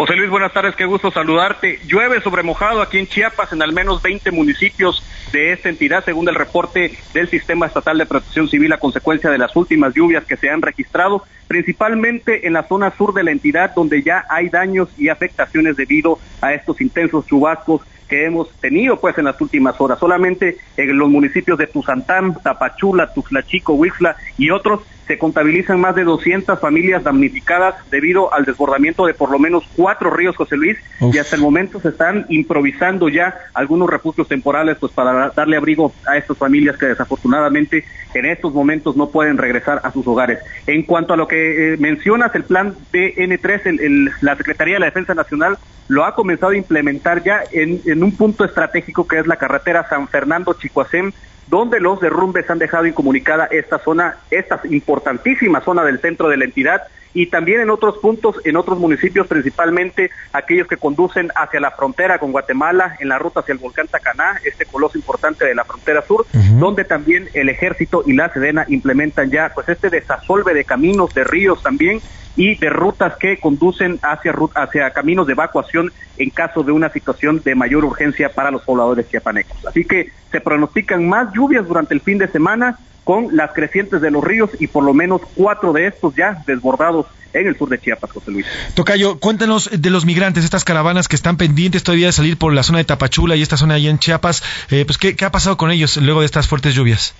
José 0.00 0.16
Luis, 0.16 0.30
buenas 0.30 0.54
tardes, 0.54 0.74
qué 0.76 0.86
gusto 0.86 1.10
saludarte. 1.10 1.78
Llueve 1.84 2.22
sobre 2.22 2.42
mojado 2.42 2.80
aquí 2.80 2.96
en 2.96 3.06
Chiapas 3.06 3.52
en 3.52 3.60
al 3.60 3.74
menos 3.74 4.00
20 4.00 4.30
municipios 4.30 5.04
de 5.30 5.52
esta 5.52 5.68
entidad, 5.68 6.02
según 6.06 6.26
el 6.26 6.36
reporte 6.36 6.96
del 7.12 7.28
Sistema 7.28 7.66
Estatal 7.66 7.98
de 7.98 8.06
Protección 8.06 8.48
Civil 8.48 8.72
a 8.72 8.78
consecuencia 8.78 9.28
de 9.28 9.36
las 9.36 9.54
últimas 9.54 9.92
lluvias 9.92 10.24
que 10.24 10.38
se 10.38 10.48
han 10.48 10.62
registrado, 10.62 11.24
principalmente 11.48 12.46
en 12.46 12.54
la 12.54 12.66
zona 12.66 12.96
sur 12.96 13.12
de 13.12 13.24
la 13.24 13.30
entidad, 13.30 13.74
donde 13.74 14.02
ya 14.02 14.24
hay 14.30 14.48
daños 14.48 14.88
y 14.96 15.10
afectaciones 15.10 15.76
debido 15.76 16.18
a 16.40 16.54
estos 16.54 16.80
intensos 16.80 17.26
chubascos 17.26 17.82
que 18.08 18.24
hemos 18.24 18.50
tenido 18.54 18.98
pues 18.98 19.18
en 19.18 19.26
las 19.26 19.38
últimas 19.38 19.78
horas. 19.80 19.98
Solamente 19.98 20.56
en 20.78 20.96
los 20.96 21.10
municipios 21.10 21.58
de 21.58 21.66
Tuzantán, 21.66 22.34
Tapachula, 22.42 23.12
Tuxlachico, 23.12 23.74
Huixla 23.74 24.16
y 24.38 24.48
otros 24.48 24.80
se 25.10 25.18
contabilizan 25.18 25.80
más 25.80 25.96
de 25.96 26.04
200 26.04 26.60
familias 26.60 27.02
damnificadas 27.02 27.74
debido 27.90 28.32
al 28.32 28.44
desbordamiento 28.44 29.06
de 29.06 29.12
por 29.12 29.32
lo 29.32 29.40
menos 29.40 29.64
cuatro 29.74 30.08
ríos, 30.08 30.36
José 30.36 30.56
Luis, 30.56 30.78
y 31.00 31.18
hasta 31.18 31.34
el 31.34 31.42
momento 31.42 31.80
se 31.80 31.88
están 31.88 32.26
improvisando 32.28 33.08
ya 33.08 33.34
algunos 33.52 33.90
refugios 33.90 34.28
temporales 34.28 34.76
pues 34.78 34.92
para 34.92 35.30
darle 35.30 35.56
abrigo 35.56 35.92
a 36.06 36.16
estas 36.16 36.38
familias 36.38 36.76
que 36.76 36.86
desafortunadamente 36.86 37.84
en 38.14 38.24
estos 38.24 38.54
momentos 38.54 38.96
no 38.96 39.10
pueden 39.10 39.36
regresar 39.36 39.80
a 39.82 39.90
sus 39.90 40.06
hogares. 40.06 40.38
En 40.68 40.84
cuanto 40.84 41.14
a 41.14 41.16
lo 41.16 41.26
que 41.26 41.74
eh, 41.74 41.76
mencionas, 41.78 42.32
el 42.36 42.44
plan 42.44 42.76
DN3, 42.92 43.80
el, 43.80 44.12
la 44.20 44.36
Secretaría 44.36 44.74
de 44.74 44.80
la 44.80 44.86
Defensa 44.86 45.12
Nacional 45.12 45.58
lo 45.88 46.04
ha 46.04 46.14
comenzado 46.14 46.52
a 46.52 46.56
implementar 46.56 47.24
ya 47.24 47.40
en, 47.50 47.80
en 47.84 48.04
un 48.04 48.12
punto 48.12 48.44
estratégico 48.44 49.08
que 49.08 49.18
es 49.18 49.26
la 49.26 49.34
carretera 49.34 49.88
San 49.88 50.06
Fernando-Chicoacén, 50.06 51.12
donde 51.50 51.80
los 51.80 52.00
derrumbes 52.00 52.48
han 52.48 52.58
dejado 52.58 52.86
incomunicada 52.86 53.46
esta 53.50 53.78
zona, 53.80 54.16
esta 54.30 54.60
importantísima 54.70 55.60
zona 55.60 55.84
del 55.84 55.98
centro 55.98 56.28
de 56.28 56.36
la 56.36 56.44
entidad 56.44 56.82
y 57.12 57.26
también 57.26 57.60
en 57.60 57.70
otros 57.70 57.98
puntos, 57.98 58.36
en 58.44 58.56
otros 58.56 58.78
municipios, 58.78 59.26
principalmente 59.26 60.10
aquellos 60.32 60.68
que 60.68 60.76
conducen 60.76 61.30
hacia 61.34 61.60
la 61.60 61.72
frontera 61.72 62.18
con 62.18 62.32
Guatemala, 62.32 62.96
en 63.00 63.08
la 63.08 63.18
ruta 63.18 63.40
hacia 63.40 63.52
el 63.52 63.58
volcán 63.58 63.88
Tacaná, 63.88 64.40
este 64.44 64.64
coloso 64.66 64.96
importante 64.96 65.44
de 65.44 65.54
la 65.54 65.64
frontera 65.64 66.02
sur, 66.02 66.26
donde 66.58 66.84
también 66.84 67.28
el 67.34 67.48
ejército 67.48 68.02
y 68.06 68.12
la 68.12 68.32
Sedena 68.32 68.64
implementan 68.68 69.30
ya 69.30 69.52
pues 69.54 69.68
este 69.68 69.90
desasolve 69.90 70.54
de 70.54 70.64
caminos, 70.64 71.12
de 71.14 71.24
ríos 71.24 71.62
también, 71.62 72.00
y 72.36 72.54
de 72.54 72.70
rutas 72.70 73.16
que 73.16 73.38
conducen 73.38 73.98
hacia, 74.02 74.34
hacia 74.54 74.90
caminos 74.90 75.26
de 75.26 75.32
evacuación 75.32 75.92
en 76.16 76.30
caso 76.30 76.62
de 76.62 76.72
una 76.72 76.90
situación 76.90 77.42
de 77.44 77.54
mayor 77.54 77.84
urgencia 77.84 78.32
para 78.32 78.50
los 78.50 78.62
pobladores 78.62 79.08
chiapanecos. 79.08 79.66
Así 79.66 79.84
que 79.84 80.10
se 80.30 80.40
pronostican 80.40 81.08
más 81.08 81.32
lluvias 81.32 81.66
durante 81.66 81.92
el 81.92 82.00
fin 82.00 82.18
de 82.18 82.28
semana 82.28 82.78
con 83.10 83.36
las 83.36 83.50
crecientes 83.52 84.00
de 84.00 84.08
los 84.08 84.22
ríos 84.22 84.50
y 84.60 84.68
por 84.68 84.84
lo 84.84 84.94
menos 84.94 85.20
cuatro 85.34 85.72
de 85.72 85.88
estos 85.88 86.14
ya 86.14 86.44
desbordados 86.46 87.06
en 87.32 87.48
el 87.48 87.58
sur 87.58 87.68
de 87.68 87.76
Chiapas, 87.80 88.08
José 88.12 88.30
Luis. 88.30 88.46
Tocayo, 88.74 89.18
cuéntanos 89.18 89.68
de 89.72 89.90
los 89.90 90.04
migrantes, 90.04 90.44
estas 90.44 90.62
caravanas 90.62 91.08
que 91.08 91.16
están 91.16 91.36
pendientes 91.36 91.82
todavía 91.82 92.06
de 92.06 92.12
salir 92.12 92.36
por 92.36 92.52
la 92.52 92.62
zona 92.62 92.78
de 92.78 92.84
Tapachula 92.84 93.34
y 93.34 93.42
esta 93.42 93.56
zona 93.56 93.74
ahí 93.74 93.88
en 93.88 93.98
Chiapas, 93.98 94.44
eh, 94.70 94.84
pues 94.84 94.96
¿qué, 94.96 95.16
¿qué 95.16 95.24
ha 95.24 95.32
pasado 95.32 95.56
con 95.56 95.72
ellos 95.72 95.96
luego 95.96 96.20
de 96.20 96.26
estas 96.26 96.46
fuertes 96.46 96.72
lluvias? 96.72 97.12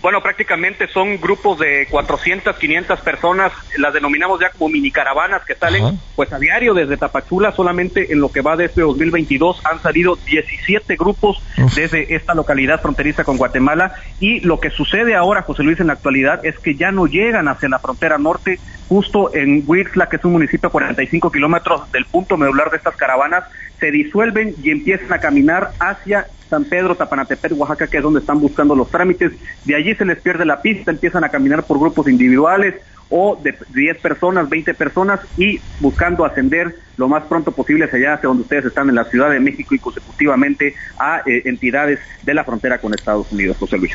Bueno, 0.00 0.22
prácticamente 0.22 0.86
son 0.88 1.20
grupos 1.20 1.58
de 1.58 1.88
400, 1.90 2.56
500 2.56 3.00
personas, 3.00 3.52
las 3.76 3.92
denominamos 3.92 4.40
ya 4.40 4.50
como 4.50 4.68
mini 4.68 4.92
caravanas 4.92 5.44
que 5.44 5.56
salen 5.56 5.98
pues 6.14 6.32
a 6.32 6.38
diario 6.38 6.72
desde 6.72 6.96
Tapachula, 6.96 7.50
solamente 7.50 8.12
en 8.12 8.20
lo 8.20 8.30
que 8.30 8.40
va 8.40 8.56
de 8.56 8.66
este 8.66 8.82
2022 8.82 9.60
han 9.64 9.82
salido 9.82 10.14
17 10.14 10.94
grupos 10.96 11.42
desde 11.74 12.14
esta 12.14 12.34
localidad 12.34 12.80
fronteriza 12.80 13.24
con 13.24 13.36
Guatemala. 13.36 13.94
Y 14.20 14.40
lo 14.40 14.60
que 14.60 14.70
sucede 14.70 15.16
ahora, 15.16 15.42
José 15.42 15.64
Luis, 15.64 15.80
en 15.80 15.88
la 15.88 15.94
actualidad 15.94 16.46
es 16.46 16.58
que 16.60 16.76
ya 16.76 16.92
no 16.92 17.06
llegan 17.06 17.48
hacia 17.48 17.68
la 17.68 17.80
frontera 17.80 18.18
norte, 18.18 18.60
justo 18.88 19.34
en 19.34 19.64
Huixla, 19.66 20.08
que 20.08 20.16
es 20.16 20.24
un 20.24 20.32
municipio 20.32 20.68
a 20.68 20.72
45 20.72 21.32
kilómetros 21.32 21.90
del 21.90 22.04
punto 22.04 22.36
medular 22.36 22.70
de 22.70 22.76
estas 22.76 22.96
caravanas, 22.96 23.44
se 23.80 23.90
disuelven 23.90 24.54
y 24.62 24.70
empiezan 24.70 25.12
a 25.12 25.18
caminar 25.18 25.72
hacia 25.80 26.26
San 26.48 26.64
Pedro, 26.64 26.94
Tapanatepec, 26.94 27.52
Oaxaca, 27.56 27.86
que 27.86 27.98
es 27.98 28.02
donde 28.02 28.20
están 28.20 28.40
buscando 28.40 28.74
los 28.74 28.90
trámites. 28.90 29.32
De 29.64 29.74
allí 29.74 29.87
se 29.94 30.04
les 30.04 30.20
pierde 30.20 30.44
la 30.44 30.62
pista, 30.62 30.90
empiezan 30.90 31.24
a 31.24 31.28
caminar 31.28 31.64
por 31.64 31.78
grupos 31.78 32.08
individuales 32.08 32.74
o 33.10 33.40
de 33.42 33.56
10 33.74 33.98
personas, 33.98 34.48
20 34.48 34.74
personas 34.74 35.20
y 35.36 35.60
buscando 35.80 36.24
ascender 36.24 36.74
lo 36.96 37.08
más 37.08 37.24
pronto 37.24 37.52
posible 37.52 37.86
hacia 37.86 37.98
allá, 37.98 38.14
hacia 38.14 38.28
donde 38.28 38.42
ustedes 38.42 38.66
están 38.66 38.88
en 38.88 38.96
la 38.96 39.04
Ciudad 39.04 39.30
de 39.30 39.40
México 39.40 39.74
y 39.74 39.78
consecutivamente 39.78 40.74
a 40.98 41.22
eh, 41.24 41.42
entidades 41.46 42.00
de 42.22 42.34
la 42.34 42.44
frontera 42.44 42.78
con 42.78 42.92
Estados 42.92 43.30
Unidos, 43.32 43.56
José 43.58 43.78
Luis. 43.78 43.92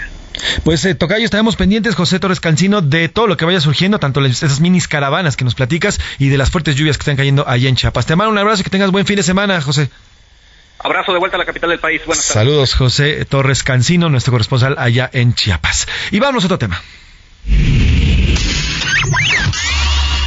Pues 0.63 0.83
eh, 0.85 0.95
Tocayo, 0.95 1.25
estaremos 1.25 1.55
pendientes, 1.55 1.95
José 1.95 2.19
Torres 2.19 2.39
Cancino, 2.39 2.81
de 2.81 3.07
todo 3.09 3.27
lo 3.27 3.37
que 3.37 3.45
vaya 3.45 3.59
surgiendo, 3.59 3.99
tanto 3.99 4.23
esas 4.25 4.61
minis 4.61 4.87
caravanas 4.87 5.37
que 5.37 5.45
nos 5.45 5.55
platicas 5.55 5.99
y 6.17 6.29
de 6.29 6.37
las 6.37 6.49
fuertes 6.49 6.75
lluvias 6.75 6.97
que 6.97 7.01
están 7.01 7.17
cayendo 7.17 7.47
allá 7.47 7.69
en 7.69 7.75
Chiapas. 7.75 8.05
Te 8.05 8.15
mando 8.15 8.31
un 8.31 8.37
abrazo 8.37 8.61
y 8.61 8.63
que 8.63 8.69
tengas 8.69 8.91
buen 8.91 9.05
fin 9.05 9.17
de 9.17 9.23
semana, 9.23 9.61
José. 9.61 9.89
Abrazo 10.83 11.13
de 11.13 11.19
vuelta 11.19 11.37
a 11.37 11.39
la 11.39 11.45
capital 11.45 11.69
del 11.69 11.79
país. 11.79 12.01
Buenas 12.05 12.27
tardes. 12.27 12.33
Saludos, 12.33 12.75
José 12.75 13.25
Torres 13.25 13.63
Cancino, 13.63 14.09
nuestro 14.09 14.31
corresponsal 14.31 14.75
allá 14.77 15.09
en 15.13 15.33
Chiapas. 15.33 15.87
Y 16.11 16.19
vamos 16.19 16.43
a 16.43 16.47
otro 16.47 16.59
tema. 16.59 16.81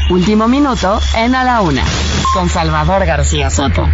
Último 0.08 0.48
minuto 0.48 1.00
en 1.16 1.34
A 1.34 1.44
la 1.44 1.60
Una, 1.60 1.84
con 2.32 2.48
Salvador 2.48 3.04
García 3.04 3.50
Soto. 3.50 3.86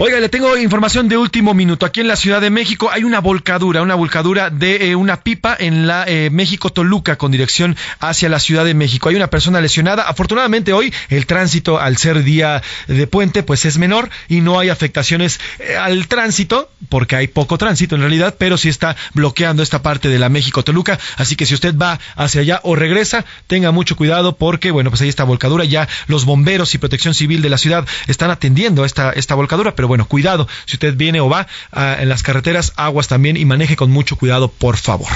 Oiga, 0.00 0.20
le 0.20 0.28
tengo 0.28 0.56
información 0.56 1.08
de 1.08 1.16
último 1.16 1.54
minuto. 1.54 1.84
Aquí 1.84 2.00
en 2.00 2.06
la 2.06 2.14
Ciudad 2.14 2.40
de 2.40 2.50
México 2.50 2.88
hay 2.88 3.02
una 3.02 3.20
volcadura, 3.20 3.82
una 3.82 3.96
volcadura 3.96 4.48
de 4.48 4.90
eh, 4.90 4.94
una 4.94 5.22
pipa 5.22 5.56
en 5.58 5.88
la 5.88 6.04
eh, 6.06 6.30
México-Toluca 6.30 7.16
con 7.16 7.32
dirección 7.32 7.76
hacia 7.98 8.28
la 8.28 8.38
Ciudad 8.38 8.64
de 8.64 8.74
México. 8.74 9.08
Hay 9.08 9.16
una 9.16 9.26
persona 9.26 9.60
lesionada. 9.60 10.04
Afortunadamente 10.04 10.72
hoy 10.72 10.94
el 11.08 11.26
tránsito 11.26 11.80
al 11.80 11.96
ser 11.96 12.22
día 12.22 12.62
de 12.86 13.08
puente 13.08 13.42
pues 13.42 13.64
es 13.64 13.78
menor 13.78 14.08
y 14.28 14.40
no 14.40 14.60
hay 14.60 14.68
afectaciones 14.68 15.40
eh, 15.58 15.76
al 15.76 16.06
tránsito 16.06 16.70
porque 16.88 17.16
hay 17.16 17.26
poco 17.26 17.58
tránsito 17.58 17.96
en 17.96 18.02
realidad, 18.02 18.36
pero 18.38 18.56
sí 18.56 18.68
está 18.68 18.94
bloqueando 19.14 19.64
esta 19.64 19.82
parte 19.82 20.08
de 20.08 20.20
la 20.20 20.28
México-Toluca. 20.28 20.96
Así 21.16 21.34
que 21.34 21.44
si 21.44 21.54
usted 21.54 21.76
va 21.76 21.98
hacia 22.14 22.42
allá 22.42 22.60
o 22.62 22.76
regresa, 22.76 23.24
tenga 23.48 23.72
mucho 23.72 23.96
cuidado 23.96 24.36
porque 24.36 24.70
bueno, 24.70 24.90
pues 24.90 25.02
ahí 25.02 25.08
está 25.08 25.24
volcadura. 25.24 25.64
Ya 25.64 25.88
los 26.06 26.24
bomberos 26.24 26.72
y 26.76 26.78
protección 26.78 27.14
civil 27.14 27.42
de 27.42 27.50
la 27.50 27.58
ciudad 27.58 27.84
están 28.06 28.30
atendiendo 28.30 28.84
esta, 28.84 29.10
esta 29.10 29.34
volcadura, 29.34 29.74
pero 29.74 29.87
bueno, 29.88 30.06
cuidado. 30.06 30.46
Si 30.66 30.76
usted 30.76 30.94
viene 30.96 31.20
o 31.20 31.28
va 31.28 31.46
ah, 31.72 31.96
en 31.98 32.08
las 32.08 32.22
carreteras, 32.22 32.72
aguas 32.76 33.08
también 33.08 33.36
y 33.36 33.44
maneje 33.44 33.76
con 33.76 33.90
mucho 33.90 34.16
cuidado, 34.16 34.48
por 34.48 34.76
favor. 34.76 35.08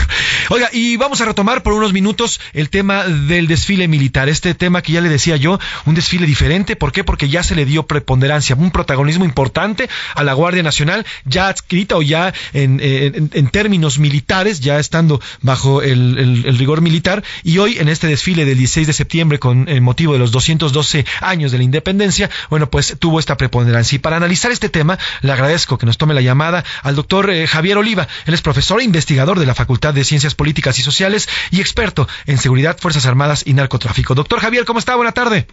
Oiga, 0.49 0.69
y 0.73 0.97
vamos 0.97 1.21
a 1.21 1.25
retomar 1.25 1.63
por 1.63 1.73
unos 1.73 1.93
minutos 1.93 2.41
el 2.53 2.71
tema 2.71 3.05
del 3.05 3.47
desfile 3.47 3.89
militar. 3.89 4.29
Este 4.29 4.55
tema 4.55 4.83
que 4.83 4.93
ya 4.93 5.01
le 5.01 5.09
decía 5.09 5.37
yo, 5.37 5.59
un 5.87 5.95
desfile 5.95 6.27
diferente. 6.27 6.77
¿Por 6.77 6.93
qué? 6.93 7.05
Porque 7.05 7.29
ya 7.29 7.43
se 7.43 7.55
le 7.55 7.65
dio 7.65 7.85
preponderancia, 7.85 8.57
un 8.57 8.71
protagonismo 8.71 9.25
importante 9.25 9.89
a 10.15 10.25
la 10.25 10.33
Guardia 10.33 10.63
Nacional, 10.63 11.07
ya 11.25 11.49
adscrita 11.49 11.97
o 11.97 12.03
ya 12.03 12.33
en, 12.53 13.49
términos 13.53 13.99
militares, 13.99 14.61
ya 14.61 14.79
estando 14.79 15.21
bajo 15.43 15.83
el, 15.83 16.19
el, 16.19 16.59
rigor 16.59 16.81
militar. 16.81 17.23
Y 17.43 17.59
hoy, 17.59 17.79
en 17.79 17.89
este 17.89 18.07
desfile 18.07 18.45
del 18.45 18.59
16 18.59 18.87
de 18.87 18.93
septiembre, 18.93 19.39
con 19.39 19.69
el 19.69 19.81
motivo 19.81 20.15
de 20.15 20.19
los 20.19 20.33
212 20.33 21.05
años 21.21 21.53
de 21.53 21.59
la 21.59 21.65
independencia, 21.65 22.31
bueno, 22.51 22.71
pues 22.71 22.97
tuvo 22.99 23.19
esta 23.19 23.37
preponderancia. 23.37 23.97
Y 23.97 23.99
para 23.99 24.17
analizar 24.17 24.51
este 24.51 24.62
tema, 24.69 24.99
le 25.21 25.33
agradezco 25.33 25.79
que 25.79 25.87
nos 25.87 25.99
tome 25.99 26.15
la 26.15 26.21
llamada 26.21 26.65
al 26.83 26.97
doctor 26.97 27.31
eh, 27.31 27.47
Javier 27.47 27.79
Oliva. 27.79 28.09
Él 28.27 28.35
es 28.35 28.43
profesor 28.43 28.81
e 28.81 28.85
investigador 28.85 29.39
de 29.39 29.47
la 29.47 29.55
Facultad 29.55 29.95
de 29.95 30.05
Ciencias 30.05 30.35
Políticas 30.35 30.79
y 30.79 30.83
Sociales 30.83 31.29
y 31.51 31.61
experto 31.61 32.09
en 32.27 32.39
seguridad, 32.39 32.79
Fuerzas 32.79 33.07
Armadas 33.07 33.43
y 33.47 33.55
narcotráfico. 33.55 34.15
Doctor 34.15 34.41
Javier, 34.41 34.65
¿cómo 34.65 34.79
está? 34.79 34.97
Buena 34.97 35.13
tarde. 35.13 35.47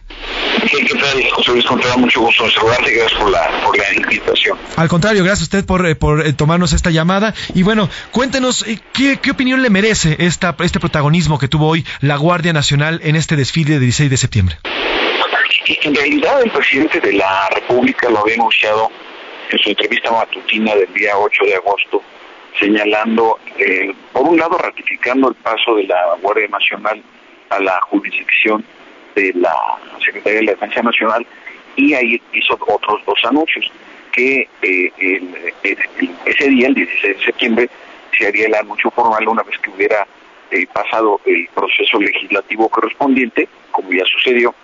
Sí, 0.70 0.86
¿qué 0.86 0.96
tal? 0.96 1.24
José 1.32 1.52
Luis 1.52 1.66
Contreras, 1.66 1.98
mucho 1.98 2.22
gusto 2.22 2.46
en 2.46 2.52
saludarte 2.52 2.92
y 2.92 2.96
gracias 2.96 3.20
por 3.20 3.32
la, 3.32 3.62
por 3.64 3.78
la 3.78 3.94
invitación. 3.94 4.58
Al 4.76 4.88
contrario, 4.88 5.24
gracias 5.24 5.42
a 5.42 5.44
usted 5.44 5.66
por, 5.66 5.86
eh, 5.86 5.96
por 5.96 6.26
eh, 6.26 6.34
tomarnos 6.34 6.74
esta 6.74 6.90
llamada. 6.90 7.34
Y 7.54 7.64
bueno, 7.64 7.90
cuéntenos, 8.12 8.66
¿qué, 8.94 9.18
¿qué, 9.18 9.32
opinión 9.32 9.62
le 9.62 9.70
merece 9.70 10.18
esta, 10.20 10.56
este 10.60 10.80
protagonismo 10.80 11.40
que 11.40 11.48
tuvo 11.48 11.68
hoy 11.68 11.86
la 12.02 12.18
Guardia 12.18 12.54
Nacional 12.54 13.00
en 13.04 13.16
este 13.16 13.36
desfile 13.36 13.74
del 13.74 13.82
16 13.82 14.10
de 14.10 14.18
septiembre? 14.18 14.58
En 15.70 15.94
realidad, 15.94 16.42
el 16.42 16.50
presidente 16.50 17.00
de 17.00 17.14
la 17.14 17.48
República 17.54 18.10
lo 18.10 18.20
había 18.20 18.34
anunciado 18.34 18.90
en 19.52 19.60
su 19.60 19.70
entrevista 19.70 20.12
matutina 20.12 20.74
del 20.74 20.92
día 20.94 21.16
8 21.16 21.46
de 21.46 21.56
agosto, 21.56 22.02
señalando, 22.60 23.38
eh, 23.60 23.94
por 24.12 24.24
un 24.24 24.40
lado, 24.40 24.58
ratificando 24.58 25.30
el 25.30 25.36
paso 25.36 25.76
de 25.76 25.84
la 25.84 26.16
Guardia 26.24 26.48
Nacional 26.48 27.04
a 27.50 27.60
la 27.60 27.80
jurisdicción 27.82 28.66
de 29.14 29.32
la 29.36 29.54
Secretaría 30.04 30.40
de 30.40 30.46
la 30.46 30.52
Defensa 30.54 30.82
Nacional 30.82 31.28
y 31.76 31.94
ahí 31.94 32.20
hizo 32.34 32.58
otros 32.68 33.06
dos 33.06 33.20
anuncios, 33.26 33.72
que 34.12 34.48
eh, 34.64 34.92
ese 36.26 36.50
día, 36.50 36.68
el 36.68 36.74
16 36.74 37.16
de 37.16 37.26
septiembre, 37.26 37.70
se 38.18 38.26
haría 38.26 38.48
el 38.48 38.56
anuncio 38.56 38.90
formal 38.90 39.28
una 39.28 39.44
vez 39.44 39.58
que 39.60 39.70
hubiera 39.70 40.08
eh, 40.50 40.66
pasado 40.74 41.22
el 41.26 41.48
proceso 41.54 42.00
legislativo 42.00 42.70
correspondiente, 42.70 43.48
como 43.70 43.94
ya 43.94 44.04
sucedió, 44.06 44.56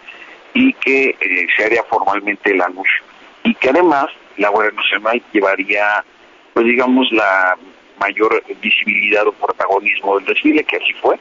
y 0.55 0.73
que 0.73 1.15
se 1.55 1.65
haría 1.65 1.83
formalmente 1.83 2.51
el 2.51 2.61
anuncio. 2.61 3.03
Y 3.43 3.53
que 3.53 3.69
además 3.69 4.07
la 4.37 4.49
Guardia 4.49 4.71
Nacional 4.81 5.21
llevaría, 5.31 6.03
pues 6.53 6.65
digamos, 6.65 7.11
la 7.11 7.55
mayor 7.99 8.41
visibilidad 8.61 9.27
o 9.27 9.33
protagonismo 9.33 10.17
del 10.17 10.25
desfile, 10.25 10.63
que 10.63 10.77
así 10.77 10.93
fue. 11.01 11.19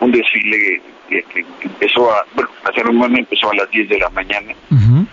Un 0.00 0.12
desfile 0.12 0.80
que, 1.08 1.24
empezó 1.62 2.12
a, 2.12 2.24
bueno, 2.34 2.50
la 3.08 3.18
empezó 3.18 3.50
a 3.50 3.54
las 3.54 3.70
10 3.70 3.88
de 3.88 3.98
la 3.98 4.10
mañana, 4.10 4.54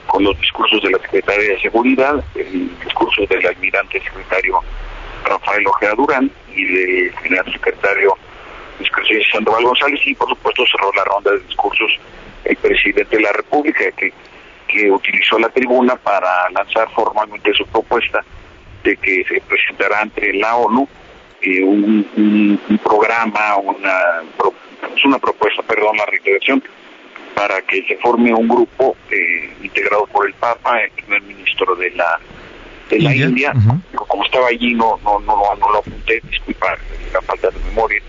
con 0.07 0.23
los 0.23 0.39
discursos 0.39 0.83
de 0.83 0.91
la 0.91 0.99
Secretaría 0.99 1.49
de 1.51 1.61
Seguridad, 1.61 2.23
el 2.35 2.69
discurso 2.83 3.25
del 3.27 3.45
almirante 3.47 4.01
secretario 4.01 4.59
Rafael 5.23 5.65
Ojeda 5.67 5.93
Durán 5.95 6.31
y 6.53 6.65
del 6.65 7.17
general 7.19 7.51
secretario 7.53 8.17
Luis 8.79 9.25
Sandoval 9.31 9.63
González, 9.63 10.01
y 10.05 10.15
por 10.15 10.27
supuesto 10.29 10.63
cerró 10.65 10.91
la 10.93 11.03
ronda 11.05 11.31
de 11.31 11.39
discursos 11.39 11.91
el 12.45 12.55
presidente 12.57 13.17
de 13.17 13.21
la 13.21 13.31
República, 13.31 13.91
que 13.91 14.13
que 14.71 14.89
utilizó 14.89 15.37
la 15.37 15.49
tribuna 15.49 15.95
para 15.97 16.49
lanzar 16.51 16.89
formalmente 16.91 17.53
su 17.53 17.65
propuesta 17.67 18.23
de 18.83 18.97
que 18.97 19.23
se 19.25 19.41
presentará 19.41 20.01
ante 20.01 20.33
la 20.33 20.55
ONU 20.55 20.87
eh, 21.41 21.63
un, 21.63 22.79
programa, 22.83 23.57
una, 23.57 24.21
una 25.05 25.19
propuesta, 25.19 25.61
perdón, 25.63 25.97
la 25.97 26.05
reiteración, 26.05 26.63
para 27.35 27.61
que 27.61 27.83
se 27.83 27.97
forme 27.97 28.33
un 28.33 28.47
grupo 28.47 28.95
eh, 29.09 29.53
integrado 29.61 30.05
por 30.07 30.27
el 30.27 30.33
Papa, 30.33 30.79
el 30.81 30.91
primer 30.91 31.21
ministro 31.23 31.75
de 31.75 31.91
la 31.91 32.19
de 32.89 32.99
la 32.99 33.15
India, 33.15 33.53
como 33.93 34.25
estaba 34.25 34.47
allí 34.47 34.73
no 34.73 34.99
no 35.01 35.17
no, 35.21 35.55
no, 35.55 35.71
lo 35.71 35.77
apunté, 35.77 36.21
disculpa 36.29 36.75
la 37.13 37.21
falta 37.21 37.49
de 37.49 37.59
memoria, 37.59 38.01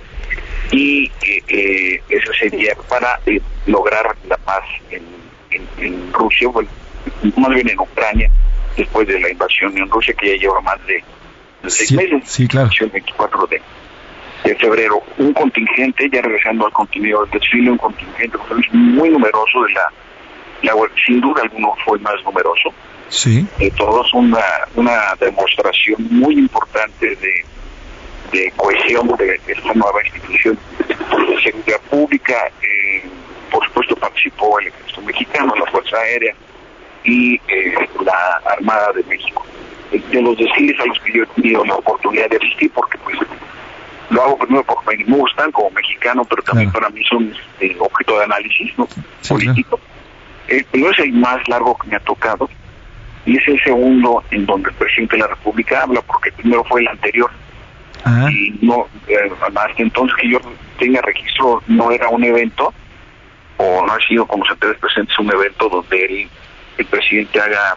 y 0.72 1.10
eh, 1.22 2.02
eso 2.08 2.32
sería 2.32 2.74
para 2.88 3.20
lograr 3.66 4.16
la 4.26 4.36
paz 4.38 4.64
en 4.90 5.22
en, 5.78 6.12
Rusia, 6.12 6.48
bueno, 6.48 6.68
más 7.36 7.50
bien 7.50 7.68
en 7.68 7.78
Ucrania, 7.78 8.30
después 8.76 9.06
de 9.06 9.20
la 9.20 9.30
invasión 9.30 9.76
en 9.76 9.88
Rusia, 9.88 10.14
que 10.14 10.30
ya 10.30 10.42
lleva 10.42 10.60
más 10.60 10.78
de, 10.86 11.02
seis 11.68 11.92
meses. 11.92 12.22
Sí, 12.24 12.46
claro. 12.48 12.70
El 12.80 12.90
24 12.90 13.46
de, 13.46 13.62
de 14.44 14.56
febrero. 14.56 15.02
Un 15.18 15.32
contingente, 15.32 16.08
ya 16.12 16.22
regresando 16.22 16.66
al 16.66 16.72
contenido 16.72 17.22
del 17.22 17.40
desfile, 17.40 17.70
un 17.70 17.78
contingente 17.78 18.38
muy 18.72 19.10
numeroso 19.10 19.62
de 19.64 19.72
la, 19.72 19.92
la 20.62 20.74
sin 21.06 21.20
duda 21.20 21.42
alguno 21.42 21.74
fue 21.84 21.98
más 22.00 22.14
numeroso. 22.24 22.70
Sí. 23.08 23.46
De 23.58 23.70
todos, 23.72 24.12
una, 24.14 24.42
una 24.74 25.14
demostración 25.20 26.06
muy 26.10 26.34
importante 26.34 27.14
de, 27.16 27.44
de 28.30 28.52
cohesión 28.56 29.08
de, 29.16 29.40
esta 29.46 29.74
nueva 29.74 30.04
institución 30.04 30.58
de 30.86 31.42
seguridad 31.42 31.80
pública. 31.90 32.48
Eh, 32.62 33.04
por 33.50 33.64
supuesto 33.66 33.96
participó 33.96 34.58
el 34.60 34.68
ejército 34.68 35.02
mexicano, 35.02 35.54
la 35.56 35.70
Fuerza 35.70 35.96
Aérea 35.98 36.34
y 37.04 37.34
eh, 37.48 37.74
la 38.04 38.40
Armada 38.52 38.92
de 38.92 39.02
México. 39.04 39.44
De 39.90 40.22
los 40.22 40.38
desfiles 40.38 40.80
a 40.80 40.86
los 40.86 40.98
que 41.00 41.12
yo 41.12 41.22
he 41.24 41.26
tenido 41.26 41.64
la 41.64 41.74
oportunidad 41.74 42.30
de 42.30 42.36
asistir, 42.38 42.70
porque 42.72 42.96
pues 42.98 43.18
lo 44.08 44.22
hago 44.22 44.38
primero 44.38 44.64
porque 44.64 45.04
me 45.04 45.16
gustan 45.16 45.52
como 45.52 45.70
mexicano, 45.70 46.24
pero 46.24 46.42
también 46.42 46.70
para 46.70 46.88
mí 46.90 47.02
son 47.04 47.34
eh, 47.60 47.76
objeto 47.78 48.18
de 48.18 48.24
análisis 48.24 48.72
¿no? 48.78 48.88
político. 49.28 49.80
El 50.48 50.64
primero 50.64 50.92
es 50.92 50.98
el 51.00 51.12
más 51.12 51.46
largo 51.48 51.76
que 51.78 51.88
me 51.88 51.96
ha 51.96 52.00
tocado 52.00 52.48
y 53.24 53.36
es 53.38 53.48
el 53.48 53.62
segundo 53.62 54.22
en 54.30 54.44
donde 54.46 54.70
el 54.70 54.74
presidente 54.76 55.16
de 55.16 55.22
la 55.22 55.28
República 55.28 55.82
habla, 55.82 56.02
porque 56.02 56.30
el 56.30 56.34
primero 56.36 56.64
fue 56.64 56.80
el 56.80 56.88
anterior. 56.88 57.30
Y 58.30 58.58
no, 58.62 58.86
eh, 59.06 59.30
hasta 59.40 59.66
entonces 59.76 60.16
que 60.20 60.30
yo 60.30 60.38
tenga 60.78 61.00
registro, 61.02 61.62
no 61.68 61.90
era 61.90 62.08
un 62.08 62.24
evento, 62.24 62.72
o 63.58 63.86
no 63.86 63.92
ha 63.92 63.98
sido 64.08 64.26
como 64.26 64.44
se 64.44 64.56
te 64.56 64.74
presentes 64.74 65.16
un 65.18 65.32
evento 65.32 65.68
donde 65.68 66.04
el, 66.04 66.28
el 66.78 66.86
presidente 66.86 67.40
haga 67.40 67.76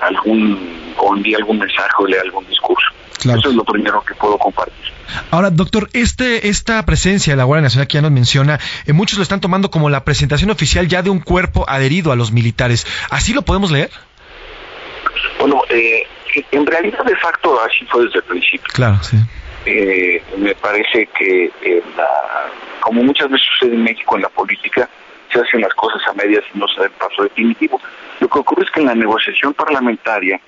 algún 0.00 0.94
o 0.96 1.16
envíe 1.16 1.34
algún 1.34 1.58
mensaje 1.58 1.90
o 1.98 2.06
lea 2.06 2.20
algún 2.22 2.46
discurso. 2.46 2.86
Eso 3.18 3.48
es 3.48 3.54
lo 3.54 3.64
primero 3.64 4.02
que 4.04 4.14
puedo 4.14 4.38
compartir. 4.38 4.92
Ahora, 5.30 5.50
doctor, 5.50 5.88
este, 5.92 6.48
esta 6.48 6.84
presencia 6.86 7.32
de 7.32 7.36
la 7.36 7.44
Guardia 7.44 7.62
Nacional 7.62 7.88
que 7.88 7.94
ya 7.94 8.02
nos 8.02 8.12
menciona, 8.12 8.60
eh, 8.86 8.92
muchos 8.92 9.18
lo 9.18 9.22
están 9.22 9.40
tomando 9.40 9.70
como 9.70 9.90
la 9.90 10.04
presentación 10.04 10.50
oficial 10.50 10.86
ya 10.86 11.02
de 11.02 11.10
un 11.10 11.18
cuerpo 11.18 11.64
adherido 11.68 12.12
a 12.12 12.16
los 12.16 12.30
militares. 12.30 12.86
¿Así 13.10 13.32
lo 13.32 13.42
podemos 13.42 13.72
leer? 13.72 13.90
Bueno, 15.40 15.62
eh, 15.70 16.02
en 16.52 16.66
realidad 16.66 17.04
de 17.04 17.16
facto 17.16 17.58
así 17.60 17.84
fue 17.86 18.04
desde 18.04 18.18
el 18.18 18.24
principio. 18.24 18.72
Claro, 18.72 19.02
sí. 19.02 19.16
Eh, 19.70 20.22
me 20.38 20.54
parece 20.54 21.06
que 21.08 21.52
como 22.80 23.02
muchas 23.02 23.28
veces 23.28 23.46
sucede 23.58 23.74
en 23.74 23.84
México 23.84 24.16
en 24.16 24.22
la 24.22 24.30
política, 24.30 24.88
se 25.30 25.40
hacen 25.40 25.60
las 25.60 25.74
cosas 25.74 26.00
a 26.08 26.14
medias 26.14 26.42
y 26.54 26.58
no 26.58 26.66
se 26.68 26.80
da 26.80 26.86
el 26.86 26.92
paso 26.92 27.24
definitivo. 27.24 27.78
Lo 28.20 28.28
que 28.28 28.38
ocurre 28.38 28.64
es 28.64 28.70
que 28.70 28.80
en 28.80 28.86
la 28.86 28.94
negociación 28.94 29.52
parlamentaria, 29.52 30.40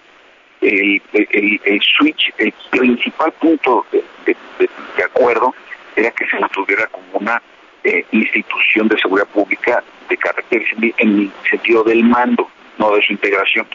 el, 0.63 1.03
el, 1.13 1.81
switch, 1.83 2.33
el 2.39 2.55
principal 2.71 3.33
punto 3.33 3.85
de, 4.25 5.05
acuerdo 5.05 5.55
era 5.97 6.11
que 6.13 6.25
se 6.25 6.39
tuviera 6.55 6.87
como 6.87 7.19
una 7.19 7.43
eh, 7.85 8.03
institución 8.13 8.89
de 8.89 8.99
seguridad 8.99 9.29
pública 9.29 9.85
de 10.09 10.17
carácter 10.17 10.63
en 10.97 11.19
el 11.19 11.31
sentido 11.51 11.85
del 11.85 12.05
mando, 12.05 12.49
no 12.79 12.97
de 12.97 13.03
su 13.03 13.13
integración. 13.13 13.67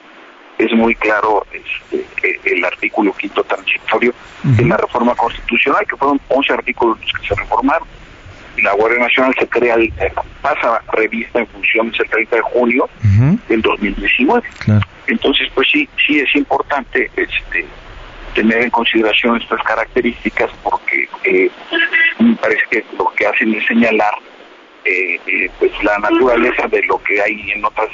Es 0.58 0.72
muy 0.74 0.96
claro 0.96 1.46
este, 1.52 2.40
el 2.46 2.64
artículo 2.64 3.14
quinto 3.14 3.44
transitorio 3.44 4.14
de 4.44 4.66
la 4.66 4.78
reforma 4.78 5.16
constitucional, 5.16 5.86
que 5.88 5.98
fueron 5.98 6.22
11 6.30 6.54
artículos 6.54 6.98
que 7.00 7.28
se 7.28 7.36
reformaron. 7.36 7.88
La 8.62 8.74
Guardia 8.74 9.00
Nacional 9.00 9.36
se 9.38 9.48
crea, 9.48 9.76
pasa 10.42 10.82
revista 10.94 11.40
en 11.40 11.48
función 11.48 11.92
el 11.98 12.10
30 12.10 12.36
de 12.36 12.42
junio 12.42 12.90
del 13.50 13.62
2019. 13.62 14.48
Entonces, 15.08 15.50
pues 15.54 15.68
sí, 15.72 15.90
sí 16.06 16.20
es 16.20 16.34
importante 16.36 17.12
este, 17.16 17.66
tener 18.36 18.62
en 18.62 18.70
consideración 18.70 19.42
estas 19.42 19.62
características 19.64 20.52
porque 20.62 21.10
eh, 21.24 21.50
me 22.20 22.36
parece 22.36 22.64
que 22.70 22.86
lo 22.98 23.12
que 23.16 23.26
hacen 23.26 23.54
es 23.56 23.66
señalar 23.66 24.14
eh, 24.84 25.20
eh, 25.26 25.50
pues 25.58 25.72
la 25.84 25.98
naturaleza 25.98 26.68
de 26.68 26.84
lo 26.84 27.02
que 27.02 27.20
hay 27.22 27.52
en 27.52 27.66
otras 27.66 27.90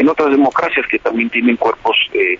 en 0.00 0.08
otras 0.08 0.30
democracias 0.30 0.86
que 0.86 0.98
también 0.98 1.28
tienen 1.28 1.56
cuerpos 1.56 1.94
eh, 2.14 2.38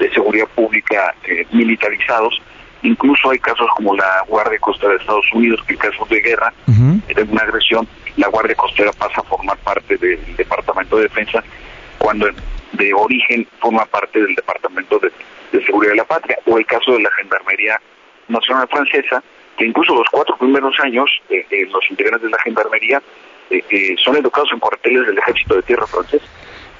de 0.00 0.10
seguridad 0.10 0.48
pública 0.48 1.14
eh, 1.24 1.46
militarizados. 1.52 2.42
Incluso 2.82 3.30
hay 3.30 3.38
casos 3.38 3.68
como 3.76 3.94
la 3.94 4.24
Guardia 4.26 4.58
Costera 4.58 4.94
de 4.94 4.98
Estados 4.98 5.26
Unidos 5.32 5.60
que 5.64 5.74
en 5.74 5.78
casos 5.78 6.08
de 6.08 6.20
guerra 6.20 6.52
de 6.66 7.22
una 7.22 7.42
agresión 7.42 7.86
la 8.16 8.28
Guardia 8.28 8.56
Costera 8.56 8.90
pasa 8.92 9.20
a 9.20 9.24
formar 9.24 9.56
parte 9.58 9.96
del 9.96 10.36
Departamento 10.36 10.96
de 10.96 11.04
Defensa 11.04 11.42
cuando 11.98 12.28
de 12.72 12.94
origen 12.94 13.46
forma 13.60 13.84
parte 13.86 14.20
del 14.20 14.34
Departamento 14.34 14.98
de, 14.98 15.12
de 15.52 15.64
Seguridad 15.64 15.92
de 15.92 15.98
la 15.98 16.04
Patria. 16.04 16.38
O 16.46 16.58
el 16.58 16.66
caso 16.66 16.92
de 16.92 17.00
la 17.00 17.10
Gendarmería 17.12 17.80
Nacional 18.26 18.66
Francesa 18.68 19.22
que 19.56 19.66
incluso 19.66 19.94
los 19.94 20.06
cuatro 20.10 20.36
primeros 20.36 20.74
años 20.80 21.10
eh, 21.30 21.46
eh, 21.50 21.66
los 21.70 21.84
integrantes 21.90 22.22
de 22.22 22.30
la 22.30 22.42
Gendarmería 22.42 23.02
eh, 23.50 23.64
eh, 23.70 23.96
son 24.02 24.16
educados 24.16 24.50
en 24.52 24.58
cuarteles 24.58 25.06
del 25.06 25.18
Ejército 25.18 25.56
de 25.56 25.62
Tierra 25.62 25.86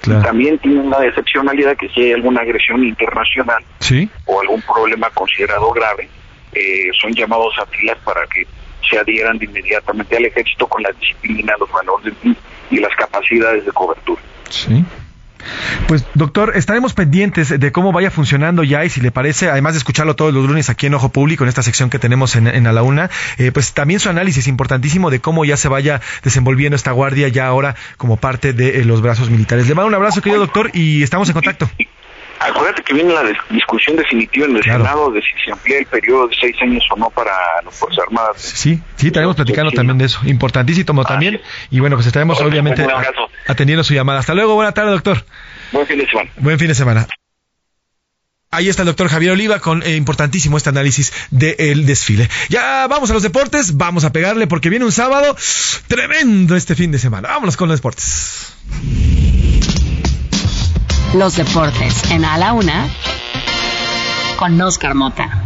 También 0.02 0.58
tienen 0.58 0.86
una 0.86 1.04
excepcionalidad 1.04 1.76
que 1.76 1.88
si 1.90 2.00
hay 2.02 2.12
alguna 2.12 2.40
agresión 2.42 2.84
internacional 2.84 3.62
Sí. 3.80 4.08
o 4.26 4.40
algún 4.40 4.62
problema 4.62 5.10
considerado 5.10 5.70
grave, 5.72 6.08
eh, 6.52 6.88
son 7.00 7.12
llamados 7.14 7.54
a 7.58 7.66
filas 7.66 7.96
para 8.04 8.26
que 8.26 8.46
se 8.88 8.98
adhieran 8.98 9.38
de 9.38 9.44
inmediatamente 9.46 10.16
al 10.16 10.24
ejército 10.26 10.66
con 10.66 10.82
la 10.82 10.90
disciplina, 10.92 11.54
los 11.58 11.70
valores 11.70 12.14
y- 12.22 12.36
y 12.70 12.78
las 12.78 12.94
capacidades 12.96 13.64
de 13.66 13.72
cobertura. 13.72 14.22
Sí. 14.48 14.84
Pues 15.86 16.04
doctor, 16.14 16.52
estaremos 16.56 16.94
pendientes 16.94 17.58
de 17.58 17.72
cómo 17.72 17.92
vaya 17.92 18.10
funcionando 18.10 18.64
ya 18.64 18.84
y 18.84 18.90
si 18.90 19.00
le 19.00 19.10
parece, 19.10 19.50
además 19.50 19.74
de 19.74 19.78
escucharlo 19.78 20.16
todos 20.16 20.34
los 20.34 20.46
lunes 20.46 20.70
aquí 20.70 20.86
en 20.86 20.94
Ojo 20.94 21.10
Público, 21.10 21.44
en 21.44 21.48
esta 21.48 21.62
sección 21.62 21.90
que 21.90 21.98
tenemos 21.98 22.36
en, 22.36 22.46
en 22.46 22.66
A 22.66 22.72
la 22.72 22.82
Una, 22.82 23.10
eh, 23.38 23.52
pues 23.52 23.72
también 23.72 24.00
su 24.00 24.08
análisis 24.08 24.46
importantísimo 24.48 25.10
de 25.10 25.20
cómo 25.20 25.44
ya 25.44 25.56
se 25.56 25.68
vaya 25.68 26.00
desenvolviendo 26.22 26.76
esta 26.76 26.92
guardia 26.92 27.28
ya 27.28 27.46
ahora 27.46 27.76
como 27.96 28.16
parte 28.16 28.52
de 28.52 28.80
eh, 28.80 28.84
los 28.84 29.00
brazos 29.00 29.30
militares. 29.30 29.68
Le 29.68 29.74
mando 29.74 29.88
un 29.88 29.94
abrazo, 29.94 30.20
querido 30.20 30.40
doctor, 30.40 30.70
y 30.74 31.02
estamos 31.02 31.28
en 31.28 31.34
contacto. 31.34 31.70
Acuérdate 32.40 32.82
que 32.82 32.94
viene 32.94 33.12
la 33.12 33.22
dis- 33.22 33.36
discusión 33.50 33.96
definitiva 33.96 34.46
en 34.46 34.56
el 34.56 34.62
Senado 34.62 35.10
de 35.10 35.20
si 35.20 35.28
se 35.44 35.50
amplía 35.52 35.78
el 35.78 35.86
periodo 35.86 36.28
de 36.28 36.36
seis 36.40 36.56
años 36.62 36.84
o 36.90 36.96
no 36.96 37.10
para 37.10 37.32
las 37.64 37.74
Fuerzas 37.74 38.04
Armadas. 38.06 38.36
Sí, 38.40 38.80
sí, 38.96 39.08
estaremos 39.08 39.34
platicando 39.36 39.72
también 39.72 39.98
de 39.98 40.04
eso. 40.06 40.20
Importantísimo 40.24 41.04
también. 41.04 41.40
Y 41.70 41.80
bueno, 41.80 41.96
pues 41.96 42.06
estaremos 42.06 42.40
obviamente 42.40 42.86
atendiendo 43.46 43.82
su 43.84 43.94
llamada. 43.94 44.20
Hasta 44.20 44.34
luego, 44.34 44.54
buena 44.54 44.72
tarde, 44.72 44.92
doctor. 44.92 45.24
Buen 45.72 45.86
fin 45.86 45.98
de 45.98 46.06
semana. 46.06 46.30
Buen 46.36 46.58
fin 46.58 46.68
de 46.68 46.74
semana. 46.74 47.06
Ahí 48.50 48.68
está 48.70 48.80
el 48.82 48.86
doctor 48.86 49.08
Javier 49.08 49.32
Oliva 49.32 49.58
con 49.60 49.82
eh, 49.82 49.96
importantísimo 49.96 50.56
este 50.56 50.70
análisis 50.70 51.12
del 51.30 51.84
desfile. 51.84 52.30
Ya 52.48 52.86
vamos 52.88 53.10
a 53.10 53.12
los 53.12 53.22
deportes, 53.22 53.76
vamos 53.76 54.04
a 54.04 54.12
pegarle 54.12 54.46
porque 54.46 54.70
viene 54.70 54.86
un 54.86 54.92
sábado 54.92 55.36
tremendo 55.86 56.56
este 56.56 56.74
fin 56.74 56.90
de 56.90 56.98
semana. 56.98 57.28
Vámonos 57.28 57.58
con 57.58 57.68
los 57.68 57.78
deportes. 57.78 58.54
Los 61.14 61.36
deportes 61.36 62.10
en 62.10 62.24
A 62.24 62.38
la 62.38 62.52
Una 62.52 62.86
con 64.36 64.60
Oscar 64.60 64.94
Mota. 64.94 65.44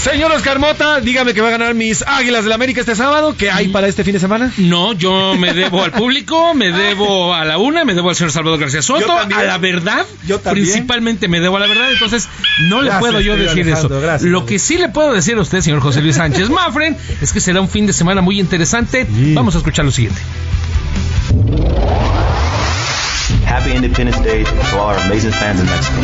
Señor 0.00 0.32
Oscar 0.32 0.58
Mota, 0.58 1.00
dígame 1.00 1.34
que 1.34 1.42
va 1.42 1.48
a 1.48 1.50
ganar 1.50 1.74
mis 1.74 2.02
Águilas 2.06 2.44
del 2.44 2.54
América 2.54 2.80
este 2.80 2.96
sábado. 2.96 3.36
¿Qué 3.36 3.50
hay 3.50 3.68
para 3.68 3.86
este 3.86 4.02
fin 4.02 4.14
de 4.14 4.18
semana? 4.20 4.50
No, 4.56 4.94
yo 4.94 5.34
me 5.36 5.52
debo 5.52 5.84
al 5.84 5.92
público, 5.92 6.54
me 6.54 6.72
debo 6.72 7.34
a 7.34 7.44
la 7.44 7.58
una, 7.58 7.84
me 7.84 7.94
debo 7.94 8.08
al 8.08 8.16
señor 8.16 8.32
Salvador 8.32 8.58
García 8.58 8.80
Soto, 8.80 9.12
a 9.12 9.26
la 9.44 9.58
verdad. 9.58 10.06
Yo 10.26 10.40
también. 10.40 10.64
Principalmente 10.66 11.28
me 11.28 11.40
debo 11.40 11.58
a 11.58 11.60
la 11.60 11.66
verdad, 11.66 11.92
entonces 11.92 12.28
no 12.70 12.80
le 12.80 12.88
Gracias, 12.88 13.00
puedo 13.00 13.20
yo 13.20 13.36
decir 13.36 13.64
Alejandro, 13.64 13.96
eso. 13.98 14.00
gracias. 14.00 14.30
Lo 14.30 14.46
que 14.46 14.58
sí 14.58 14.78
le 14.78 14.88
puedo 14.88 15.12
decir 15.12 15.36
a 15.36 15.42
usted, 15.42 15.60
señor 15.60 15.80
José 15.80 16.00
Luis 16.00 16.16
Sánchez 16.16 16.48
Mafren, 16.48 16.96
es 17.20 17.32
que 17.34 17.40
será 17.40 17.60
un 17.60 17.68
fin 17.68 17.86
de 17.86 17.92
semana 17.92 18.22
muy 18.22 18.40
interesante. 18.40 19.06
Vamos 19.34 19.54
a 19.54 19.58
escuchar 19.58 19.84
lo 19.84 19.90
siguiente. 19.92 20.20
Happy 23.70 23.86
Independence 23.86 24.18
Day 24.24 24.42
to 24.42 24.78
all 24.78 24.88
our 24.90 24.96
amazing 25.06 25.30
fans 25.30 25.60
in 25.60 25.66
Mexico. 25.66 26.00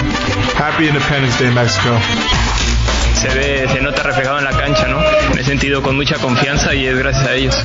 Happy 0.54 0.86
Independence 0.86 1.36
Day, 1.36 1.52
Mexico. 1.52 1.98
se 3.16 3.28
ve, 3.34 3.66
se 3.66 3.80
nota 3.80 4.04
reflejado 4.04 4.38
en 4.38 4.44
la 4.44 4.52
cancha, 4.52 4.86
¿no? 4.86 5.00
Me 5.34 5.40
he 5.40 5.44
sentido 5.44 5.82
con 5.82 5.96
mucha 5.96 6.16
confianza 6.18 6.74
y 6.74 6.86
es 6.86 6.96
gracias 6.96 7.26
a 7.26 7.34
ellos. 7.34 7.56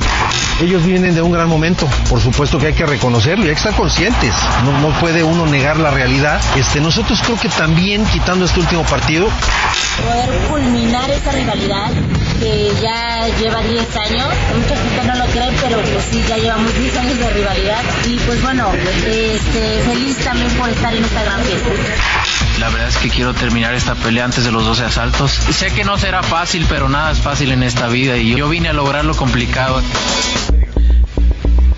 Ellos 0.62 0.86
vienen 0.86 1.12
de 1.12 1.20
un 1.22 1.32
gran 1.32 1.48
momento, 1.48 1.88
por 2.08 2.20
supuesto 2.20 2.56
que 2.56 2.68
hay 2.68 2.72
que 2.72 2.86
reconocerlo 2.86 3.44
y 3.44 3.48
hay 3.48 3.54
que 3.54 3.58
estar 3.58 3.74
conscientes. 3.74 4.32
No, 4.64 4.80
no 4.80 4.90
puede 5.00 5.24
uno 5.24 5.44
negar 5.44 5.76
la 5.76 5.90
realidad. 5.90 6.40
Este, 6.56 6.80
nosotros 6.80 7.20
creo 7.24 7.36
que 7.36 7.48
también, 7.48 8.04
quitando 8.06 8.44
este 8.44 8.60
último 8.60 8.84
partido, 8.84 9.26
poder 9.26 10.38
culminar 10.48 11.10
esa 11.10 11.32
rivalidad 11.32 11.90
que 12.38 12.70
ya 12.80 13.26
lleva 13.40 13.60
10 13.60 13.96
años. 13.96 14.28
Mucha 14.56 14.76
gente 14.76 15.04
no 15.04 15.16
lo 15.16 15.24
cree, 15.32 15.50
pero 15.60 15.80
pues 15.80 16.04
sí, 16.12 16.22
ya 16.28 16.36
llevamos 16.36 16.72
10 16.78 16.96
años 16.96 17.18
de 17.18 17.30
rivalidad. 17.30 17.82
Y 18.06 18.16
pues 18.18 18.40
bueno, 18.42 18.70
este, 19.06 19.80
feliz 19.80 20.16
también 20.18 20.50
por 20.52 20.68
estar 20.68 20.94
en 20.94 21.04
esta 21.04 21.24
gran 21.24 21.40
fiesta. 21.42 21.70
La 22.60 22.68
verdad 22.68 22.88
es 22.88 22.98
que 22.98 23.10
quiero 23.10 23.34
terminar 23.34 23.74
esta 23.74 23.96
pelea 23.96 24.26
antes 24.26 24.44
de 24.44 24.52
los 24.52 24.64
12 24.64 24.84
asaltos. 24.84 25.32
Sé 25.32 25.72
que 25.72 25.82
no 25.82 25.98
será 25.98 26.22
fácil, 26.22 26.66
pero 26.68 26.88
nada 26.88 27.10
es 27.10 27.18
fácil 27.18 27.50
en 27.50 27.64
esta 27.64 27.88
vida 27.88 28.16
y 28.16 28.36
yo 28.36 28.48
vine 28.48 28.68
a 28.68 28.72
lograr 28.72 29.04
lo 29.04 29.16
complicado. 29.16 29.82
video. 30.52 30.91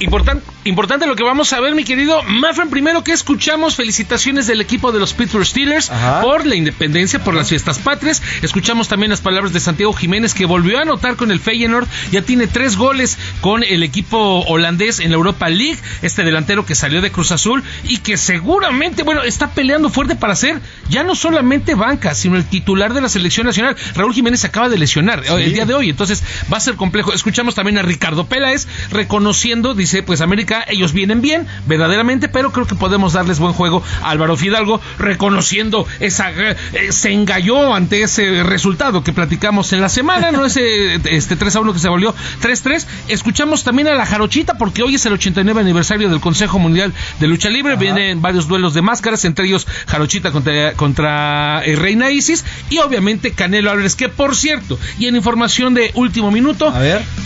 Importan- 0.00 0.42
importante 0.64 1.06
lo 1.06 1.14
que 1.14 1.22
vamos 1.22 1.52
a 1.52 1.60
ver, 1.60 1.74
mi 1.74 1.84
querido 1.84 2.20
Mafren. 2.24 2.68
Primero 2.68 3.04
que 3.04 3.12
escuchamos, 3.12 3.76
felicitaciones 3.76 4.46
del 4.48 4.60
equipo 4.60 4.90
de 4.92 4.98
los 4.98 5.12
Pittsburgh 5.14 5.46
Steelers 5.46 5.90
por 6.20 6.44
la 6.46 6.56
independencia, 6.56 7.22
por 7.22 7.32
las 7.34 7.48
fiestas 7.48 7.78
patrias. 7.78 8.20
Escuchamos 8.42 8.88
también 8.88 9.10
las 9.10 9.20
palabras 9.20 9.52
de 9.52 9.60
Santiago 9.60 9.92
Jiménez, 9.92 10.34
que 10.34 10.46
volvió 10.46 10.78
a 10.78 10.82
anotar 10.82 11.14
con 11.16 11.30
el 11.30 11.38
Feyenoord. 11.38 11.86
Ya 12.10 12.22
tiene 12.22 12.48
tres 12.48 12.76
goles 12.76 13.16
con 13.40 13.62
el 13.62 13.82
equipo 13.84 14.40
holandés 14.46 14.98
en 14.98 15.10
la 15.10 15.14
Europa 15.16 15.48
League. 15.48 15.78
Este 16.02 16.24
delantero 16.24 16.66
que 16.66 16.74
salió 16.74 17.00
de 17.00 17.12
Cruz 17.12 17.30
Azul 17.30 17.62
y 17.84 17.98
que 17.98 18.16
seguramente, 18.16 19.04
bueno, 19.04 19.22
está 19.22 19.52
peleando 19.52 19.90
fuerte 19.90 20.16
para 20.16 20.34
ser 20.34 20.60
ya 20.88 21.04
no 21.04 21.14
solamente 21.14 21.76
banca, 21.76 22.14
sino 22.16 22.36
el 22.36 22.44
titular 22.44 22.94
de 22.94 23.00
la 23.00 23.08
selección 23.08 23.46
nacional. 23.46 23.76
Raúl 23.94 24.12
Jiménez 24.12 24.40
se 24.40 24.48
acaba 24.48 24.68
de 24.68 24.76
lesionar 24.76 25.22
eh, 25.24 25.44
el 25.44 25.54
día 25.54 25.66
de 25.66 25.74
hoy, 25.74 25.88
entonces 25.90 26.22
va 26.52 26.56
a 26.56 26.60
ser 26.60 26.74
complejo. 26.74 27.12
Escuchamos 27.12 27.54
también 27.54 27.78
a 27.78 27.82
Ricardo 27.82 28.26
Peláez 28.26 28.66
reconociendo, 28.90 29.63
dice, 29.72 30.02
pues 30.02 30.20
América, 30.20 30.64
ellos 30.68 30.92
vienen 30.92 31.22
bien, 31.22 31.46
verdaderamente, 31.66 32.28
pero 32.28 32.52
creo 32.52 32.66
que 32.66 32.74
podemos 32.74 33.14
darles 33.14 33.38
buen 33.38 33.54
juego 33.54 33.82
a 34.02 34.10
Álvaro 34.10 34.36
Fidalgo, 34.36 34.80
reconociendo 34.98 35.86
esa, 36.00 36.30
eh, 36.30 36.56
se 36.90 37.12
engalló 37.12 37.74
ante 37.74 38.02
ese 38.02 38.42
resultado 38.42 39.02
que 39.02 39.12
platicamos 39.12 39.72
en 39.72 39.80
la 39.80 39.88
semana, 39.88 40.32
¿no? 40.32 40.44
Ese 40.44 40.94
este 41.04 41.36
3 41.36 41.56
a 41.56 41.60
1 41.60 41.72
que 41.72 41.78
se 41.78 41.88
volvió 41.88 42.14
3-3. 42.42 42.84
Escuchamos 43.08 43.64
también 43.64 43.88
a 43.88 43.94
la 43.94 44.04
Jarochita, 44.04 44.58
porque 44.58 44.82
hoy 44.82 44.96
es 44.96 45.06
el 45.06 45.14
89 45.14 45.60
aniversario 45.60 46.10
del 46.10 46.20
Consejo 46.20 46.58
Mundial 46.58 46.92
de 47.20 47.28
Lucha 47.28 47.48
Libre, 47.48 47.76
vienen 47.76 48.20
varios 48.20 48.48
duelos 48.48 48.74
de 48.74 48.82
máscaras, 48.82 49.24
entre 49.24 49.46
ellos 49.46 49.66
Jarochita 49.86 50.32
contra, 50.32 50.72
contra 50.74 51.64
eh, 51.64 51.76
Reina 51.76 52.10
Isis, 52.10 52.44
y 52.70 52.78
obviamente 52.78 53.32
Canelo 53.32 53.70
Álvarez, 53.70 53.94
que 53.94 54.08
por 54.08 54.34
cierto, 54.34 54.78
y 54.98 55.06
en 55.06 55.16
información 55.16 55.74
de 55.74 55.92
último 55.94 56.30
minuto, 56.30 56.72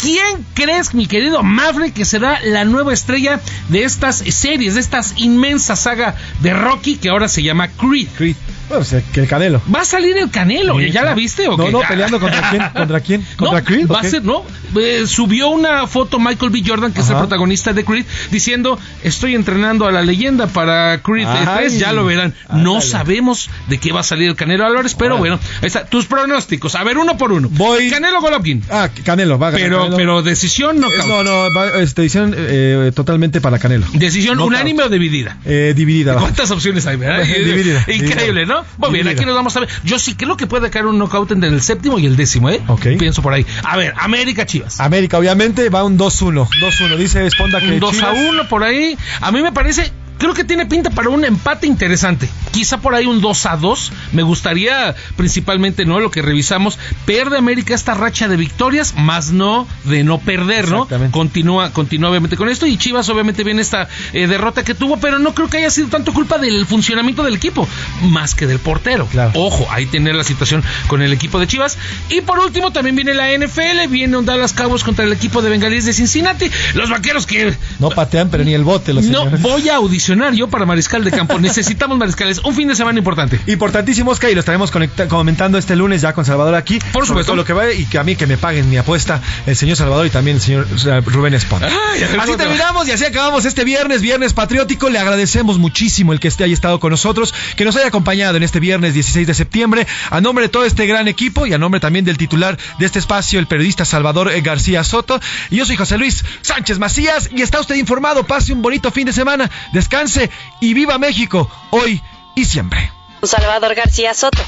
¿quién 0.01 0.45
crees, 0.55 0.95
mi 0.95 1.07
querido 1.07 1.43
Maverick, 1.43 1.95
que 1.95 2.05
será 2.05 2.28
la 2.45 2.65
nueva 2.65 2.93
estrella 2.93 3.41
de 3.69 3.85
estas 3.85 4.17
series, 4.17 4.75
de 4.75 4.81
estas 4.81 5.15
inmensas 5.17 5.81
saga 5.81 6.15
de 6.41 6.55
Rocky 6.55 6.97
que 6.97 7.09
ahora 7.09 7.29
se 7.29 7.43
llama 7.43 7.69
Creed? 7.69 8.09
Creed. 8.17 8.37
Bueno, 8.69 8.85
pues, 8.89 8.93
el 9.17 9.27
Canelo. 9.29 9.63
Va 9.75 9.81
a 9.81 9.85
salir 9.85 10.17
el 10.19 10.31
Canelo, 10.31 10.79
¿ya 10.81 11.03
la 11.03 11.15
viste 11.15 11.49
o 11.49 11.57
No, 11.57 11.65
qué? 11.65 11.73
no, 11.73 11.81
Ya. 11.83 11.89
peleando 11.89 12.21
contra 12.21 12.51
quién, 12.51 12.63
contra 12.75 13.01
quién, 13.01 13.27
contra 13.37 13.61
No, 13.61 13.65
Creed. 13.65 13.87
Va 13.89 14.01
a 14.01 14.05
ser, 14.05 14.25
no. 14.25 14.45
eh, 14.81 15.05
subió 15.07 15.49
una 15.49 15.87
foto 15.87 16.19
Michael 16.19 16.51
B. 16.51 16.63
Jordan, 16.67 16.93
que 16.93 17.01
es 17.01 17.09
el 17.11 17.17
protagonista 17.17 17.73
de 17.73 17.85
Creed, 17.85 18.05
diciendo: 18.31 18.79
Estoy 19.03 19.35
entrenando 19.35 19.87
a 19.87 19.93
la 19.93 20.03
leyenda 20.03 20.47
para 20.49 21.01
Creed 21.03 21.27
Ay. 21.27 21.47
3. 21.69 21.79
Ya 21.79 21.93
lo 21.93 22.05
verán. 22.05 22.35
No 22.53 22.81
sabemos 22.81 23.49
de 23.69 23.79
qué 23.79 23.93
va 23.93 24.01
a 24.01 24.05
salir 24.05 24.29
el 24.29 24.37
Canelo 24.37 24.67
Álvarez, 24.67 24.95
pero 24.95 25.17
bueno, 25.17 25.39
ahí 25.63 25.67
está. 25.67 25.85
Tus 25.87 26.07
pronósticos. 26.07 26.75
A 26.75 26.85
ver, 26.85 26.99
uno 26.99 27.17
por 27.17 27.33
uno. 27.33 27.49
Voy. 27.51 27.89
Canelo 27.91 28.21
Golovkin. 28.21 28.63
Ah, 28.71 28.89
Canelo, 29.05 29.39
va 29.39 29.49
a 29.49 29.51
ganar 29.53 29.67
Pero, 29.67 29.79
Canelo. 29.79 29.97
pero 29.97 30.23
decisión 30.23 30.81
no 30.81 30.89
Eh, 30.89 30.95
No, 31.07 31.23
no, 31.25 31.31
va, 31.57 31.81
este, 31.81 32.03
decisión 32.03 32.35
eh, 32.37 32.93
totalmente 32.95 33.41
para 33.41 33.59
Canelo. 33.59 33.87
Decisión 33.95 34.41
unánime 34.41 34.83
o 34.83 34.89
dividida. 34.89 35.39
Eh, 35.45 35.73
dividida. 35.75 36.15
va. 36.15 36.21
¿Cuántas 36.21 36.51
opciones 36.51 36.87
hay, 36.87 36.97
verdad? 36.97 37.25
Dividida, 37.49 37.81
Increíble, 37.89 38.43
dividida. 38.43 38.45
¿no? 38.47 38.58
Muy 38.79 38.91
bien, 38.91 39.05
Dividida. 39.05 39.11
aquí 39.21 39.27
nos 39.27 39.35
vamos 39.35 39.57
a 39.57 39.61
ver. 39.61 39.69
Yo 39.85 39.99
sí 39.99 40.15
creo 40.15 40.37
que 40.37 40.47
puede 40.47 40.71
caer 40.71 40.87
un 40.87 40.99
knockout 40.99 41.31
entre 41.33 41.49
el 41.49 41.63
séptimo 41.63 41.99
y 41.99 42.07
el 42.07 42.17
décimo, 42.17 42.51
¿eh? 42.51 42.61
Ok. 42.69 42.87
Pienso 42.99 43.23
por 43.23 43.33
ahí. 43.33 43.45
A 43.65 43.77
ver, 43.77 43.95
América 43.99 44.47
Chivas. 44.47 44.81
América, 44.81 45.19
obviamente, 45.19 45.69
va 45.71 45.85
un 45.85 45.97
2-1. 45.99 46.49
2-1. 46.61 46.97
Dice 46.97 47.27
Esponda 47.27 47.61
que 47.61 47.69
Un 47.69 47.81
2 47.81 47.91
a 48.03 48.13
Chivas- 48.13 48.29
1 48.31 48.49
por 48.49 48.63
ahí. 48.65 48.97
A 49.21 49.31
mí 49.33 49.43
me 49.43 49.53
parece, 49.53 49.93
creo 50.19 50.35
que 50.35 50.45
tiene 50.45 50.67
pinta 50.67 50.91
para 50.91 51.09
un 51.09 51.25
empate 51.25 51.67
interesante. 51.67 52.29
quizá 52.51 52.79
por 52.79 52.95
ahí 52.95 53.07
un 53.07 53.21
2 53.21 53.47
a 53.47 53.57
2. 53.57 53.93
Me 54.13 54.23
gustaría 54.23 54.95
principalmente, 55.17 55.85
¿no? 55.85 56.01
Lo 56.01 56.11
que 56.11 56.23
revisamos, 56.23 56.79
pierde 57.07 57.39
América 57.39 57.75
esta 57.75 57.95
racha 57.95 58.29
de 58.29 58.37
victorias, 58.37 58.95
más 58.97 59.31
no 59.31 59.67
de 59.85 60.03
no 60.05 60.19
perder, 60.19 60.69
¿no? 60.69 60.89
Continúa, 61.11 61.73
continúa 61.73 62.11
obviamente 62.11 62.37
con 62.37 62.49
esto 62.49 62.67
y 62.67 62.77
Chivas 62.77 63.09
obviamente 63.09 63.45
viene 63.45 63.63
esta 63.63 63.89
eh, 64.13 64.27
derrota 64.27 64.65
que 64.65 64.75
tuvo, 64.75 64.99
pero 64.99 65.19
no 65.19 65.35
creo 65.35 65.49
que 65.49 65.59
haya 65.59 65.71
sido 65.71 65.89
tanto 65.89 66.13
culpa 66.13 66.39
del 66.39 66.67
funcionamiento 66.67 67.23
del 67.23 67.37
equipo, 67.37 67.69
más 68.03 68.35
que 68.35 68.47
del 68.47 68.59
portero. 68.59 69.09
Ojo, 69.35 69.69
ahí 69.71 69.87
tener 69.87 70.15
la 70.15 70.25
situación 70.25 70.65
con 70.89 71.03
el 71.03 71.13
equipo 71.13 71.39
de 71.39 71.47
Chivas. 71.47 71.79
Y 72.09 72.23
por 72.23 72.39
último 72.41 72.73
también 72.73 72.97
viene 72.97 73.15
la 73.15 73.31
NFL, 73.33 73.89
viene 73.89 74.17
un 74.17 74.27
Dallas 74.27 74.53
Cowboys 74.53 74.83
contra 74.83 75.05
el 75.05 75.13
equipo 75.13 75.43
de 75.43 75.51
Bengalíes 75.51 75.85
de 75.87 75.93
Cincinnati. 75.93 76.51
Los 76.75 76.91
vaqueros 76.91 77.27
que... 77.27 77.55
No 77.79 77.91
patean, 77.91 78.31
pero 78.31 78.45
ni 78.45 78.55
el 78.55 78.65
bote. 78.65 78.93
Los 78.93 79.05
no, 79.05 79.27
voy 79.39 79.69
a 79.69 79.77
audicionar 79.77 80.08
yo 80.35 80.49
para 80.49 80.65
mariscal 80.65 81.05
de 81.05 81.11
campo. 81.11 81.39
Necesitamos 81.41 81.99
mariscales. 81.99 82.39
Un 82.39 82.55
fin 82.55 82.69
de 82.69 82.75
semana 82.75 82.99
importante. 82.99 83.39
Importantísimo, 83.47 84.11
Oscar, 84.11 84.31
y 84.31 84.35
lo 84.35 84.41
estaremos 84.41 84.71
comentando 85.09 85.59
este 85.59 85.77
lunes 85.77 86.01
ya 86.01 86.13
con 86.13 86.25
Salvador 86.25 86.55
aquí. 86.55 86.79
Por 86.93 87.07
supuesto. 87.07 87.35
lo 87.35 87.45
que 87.45 87.53
va 87.53 87.71
y 87.71 87.85
que 87.85 87.99
a 87.99 88.05
mí 88.05 88.17
que 88.17 88.27
me 88.27 88.39
paguen 88.39 88.71
mi 88.71 88.77
apuesta 88.77 89.21
el 89.47 89.57
señor 89.57 89.77
Salvador 89.77 90.07
y 90.07 90.11
también 90.11 90.37
el 90.37 90.43
señor 90.43 90.67
Rubén 91.05 91.35
Espón. 91.35 91.63
así 91.65 92.37
terminamos 92.37 92.89
y 92.89 92.93
así 92.93 93.05
acabamos 93.05 93.45
este 93.45 93.65
viernes, 93.65 94.03
viernes 94.03 94.33
patriótico. 94.33 94.89
Le 94.89 94.99
agradecemos 94.99 95.59
muchísimo 95.59 96.13
el 96.13 96.21
que 96.21 96.29
esté 96.29 96.45
haya 96.45 96.55
estado 96.55 96.81
con 96.81 96.91
nosotros, 96.91 97.35
que 97.57 97.65
nos 97.65 97.77
haya 97.77 97.89
acompañado 97.89 98.37
en 98.37 98.43
este 98.43 98.61
viernes 98.61 98.95
16 98.95 99.27
de 99.27 99.35
septiembre. 99.35 99.87
A 100.11 100.21
nombre 100.21 100.45
de 100.45 100.49
todo 100.49 100.65
este 100.65 100.87
gran 100.87 101.09
equipo 101.09 101.47
y 101.47 101.53
a 101.53 101.59
nombre 101.59 101.81
también 101.81 102.05
del 102.05 102.17
titular 102.17 102.57
de 102.79 102.87
este 102.87 102.99
espacio, 102.99 103.39
el 103.39 103.47
periodista 103.47 103.85
Salvador 103.85 104.31
García 104.41 104.85
Soto. 104.85 105.21
Y 105.51 105.57
yo 105.57 105.67
soy 105.67 105.77
José 105.77 105.99
Luis 105.99 106.25
Sánchez 106.43 106.79
Macías 106.79 107.31
y 107.35 107.43
está 107.43 107.61
usted 107.61 107.77
informado. 107.77 108.25
Pase 108.25 108.53
un 108.53 108.63
bonito 108.63 108.91
fin 108.91 109.07
de 109.07 109.13
semana, 109.13 109.51
descanse 109.99 110.31
y 110.61 110.75
viva 110.75 110.99
México 110.99 111.51
hoy 111.71 112.01
y 112.37 112.45
siempre. 112.45 112.93
Salvador 113.23 113.75
García 113.75 114.15
Soto. 114.15 114.43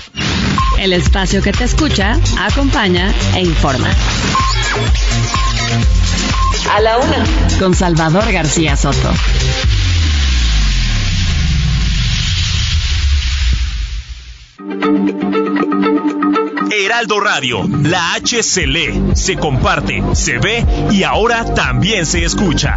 El 0.79 0.93
espacio 0.93 1.43
que 1.43 1.53
te 1.53 1.65
escucha, 1.65 2.17
acompaña 2.39 3.13
e 3.35 3.41
informa. 3.41 3.89
A 6.73 6.81
la 6.81 6.99
una. 6.99 7.25
Con 7.59 7.75
Salvador 7.75 8.31
García 8.31 8.77
Soto. 8.77 9.13
Heraldo 16.73 17.21
Radio, 17.21 17.69
la 17.83 18.15
H 18.15 18.43
se 18.43 18.67
lee, 18.67 19.03
se 19.15 19.37
comparte, 19.37 20.03
se 20.13 20.39
ve 20.39 20.65
y 20.91 21.03
ahora 21.03 21.45
también 21.55 22.07
se 22.07 22.25
escucha. 22.25 22.77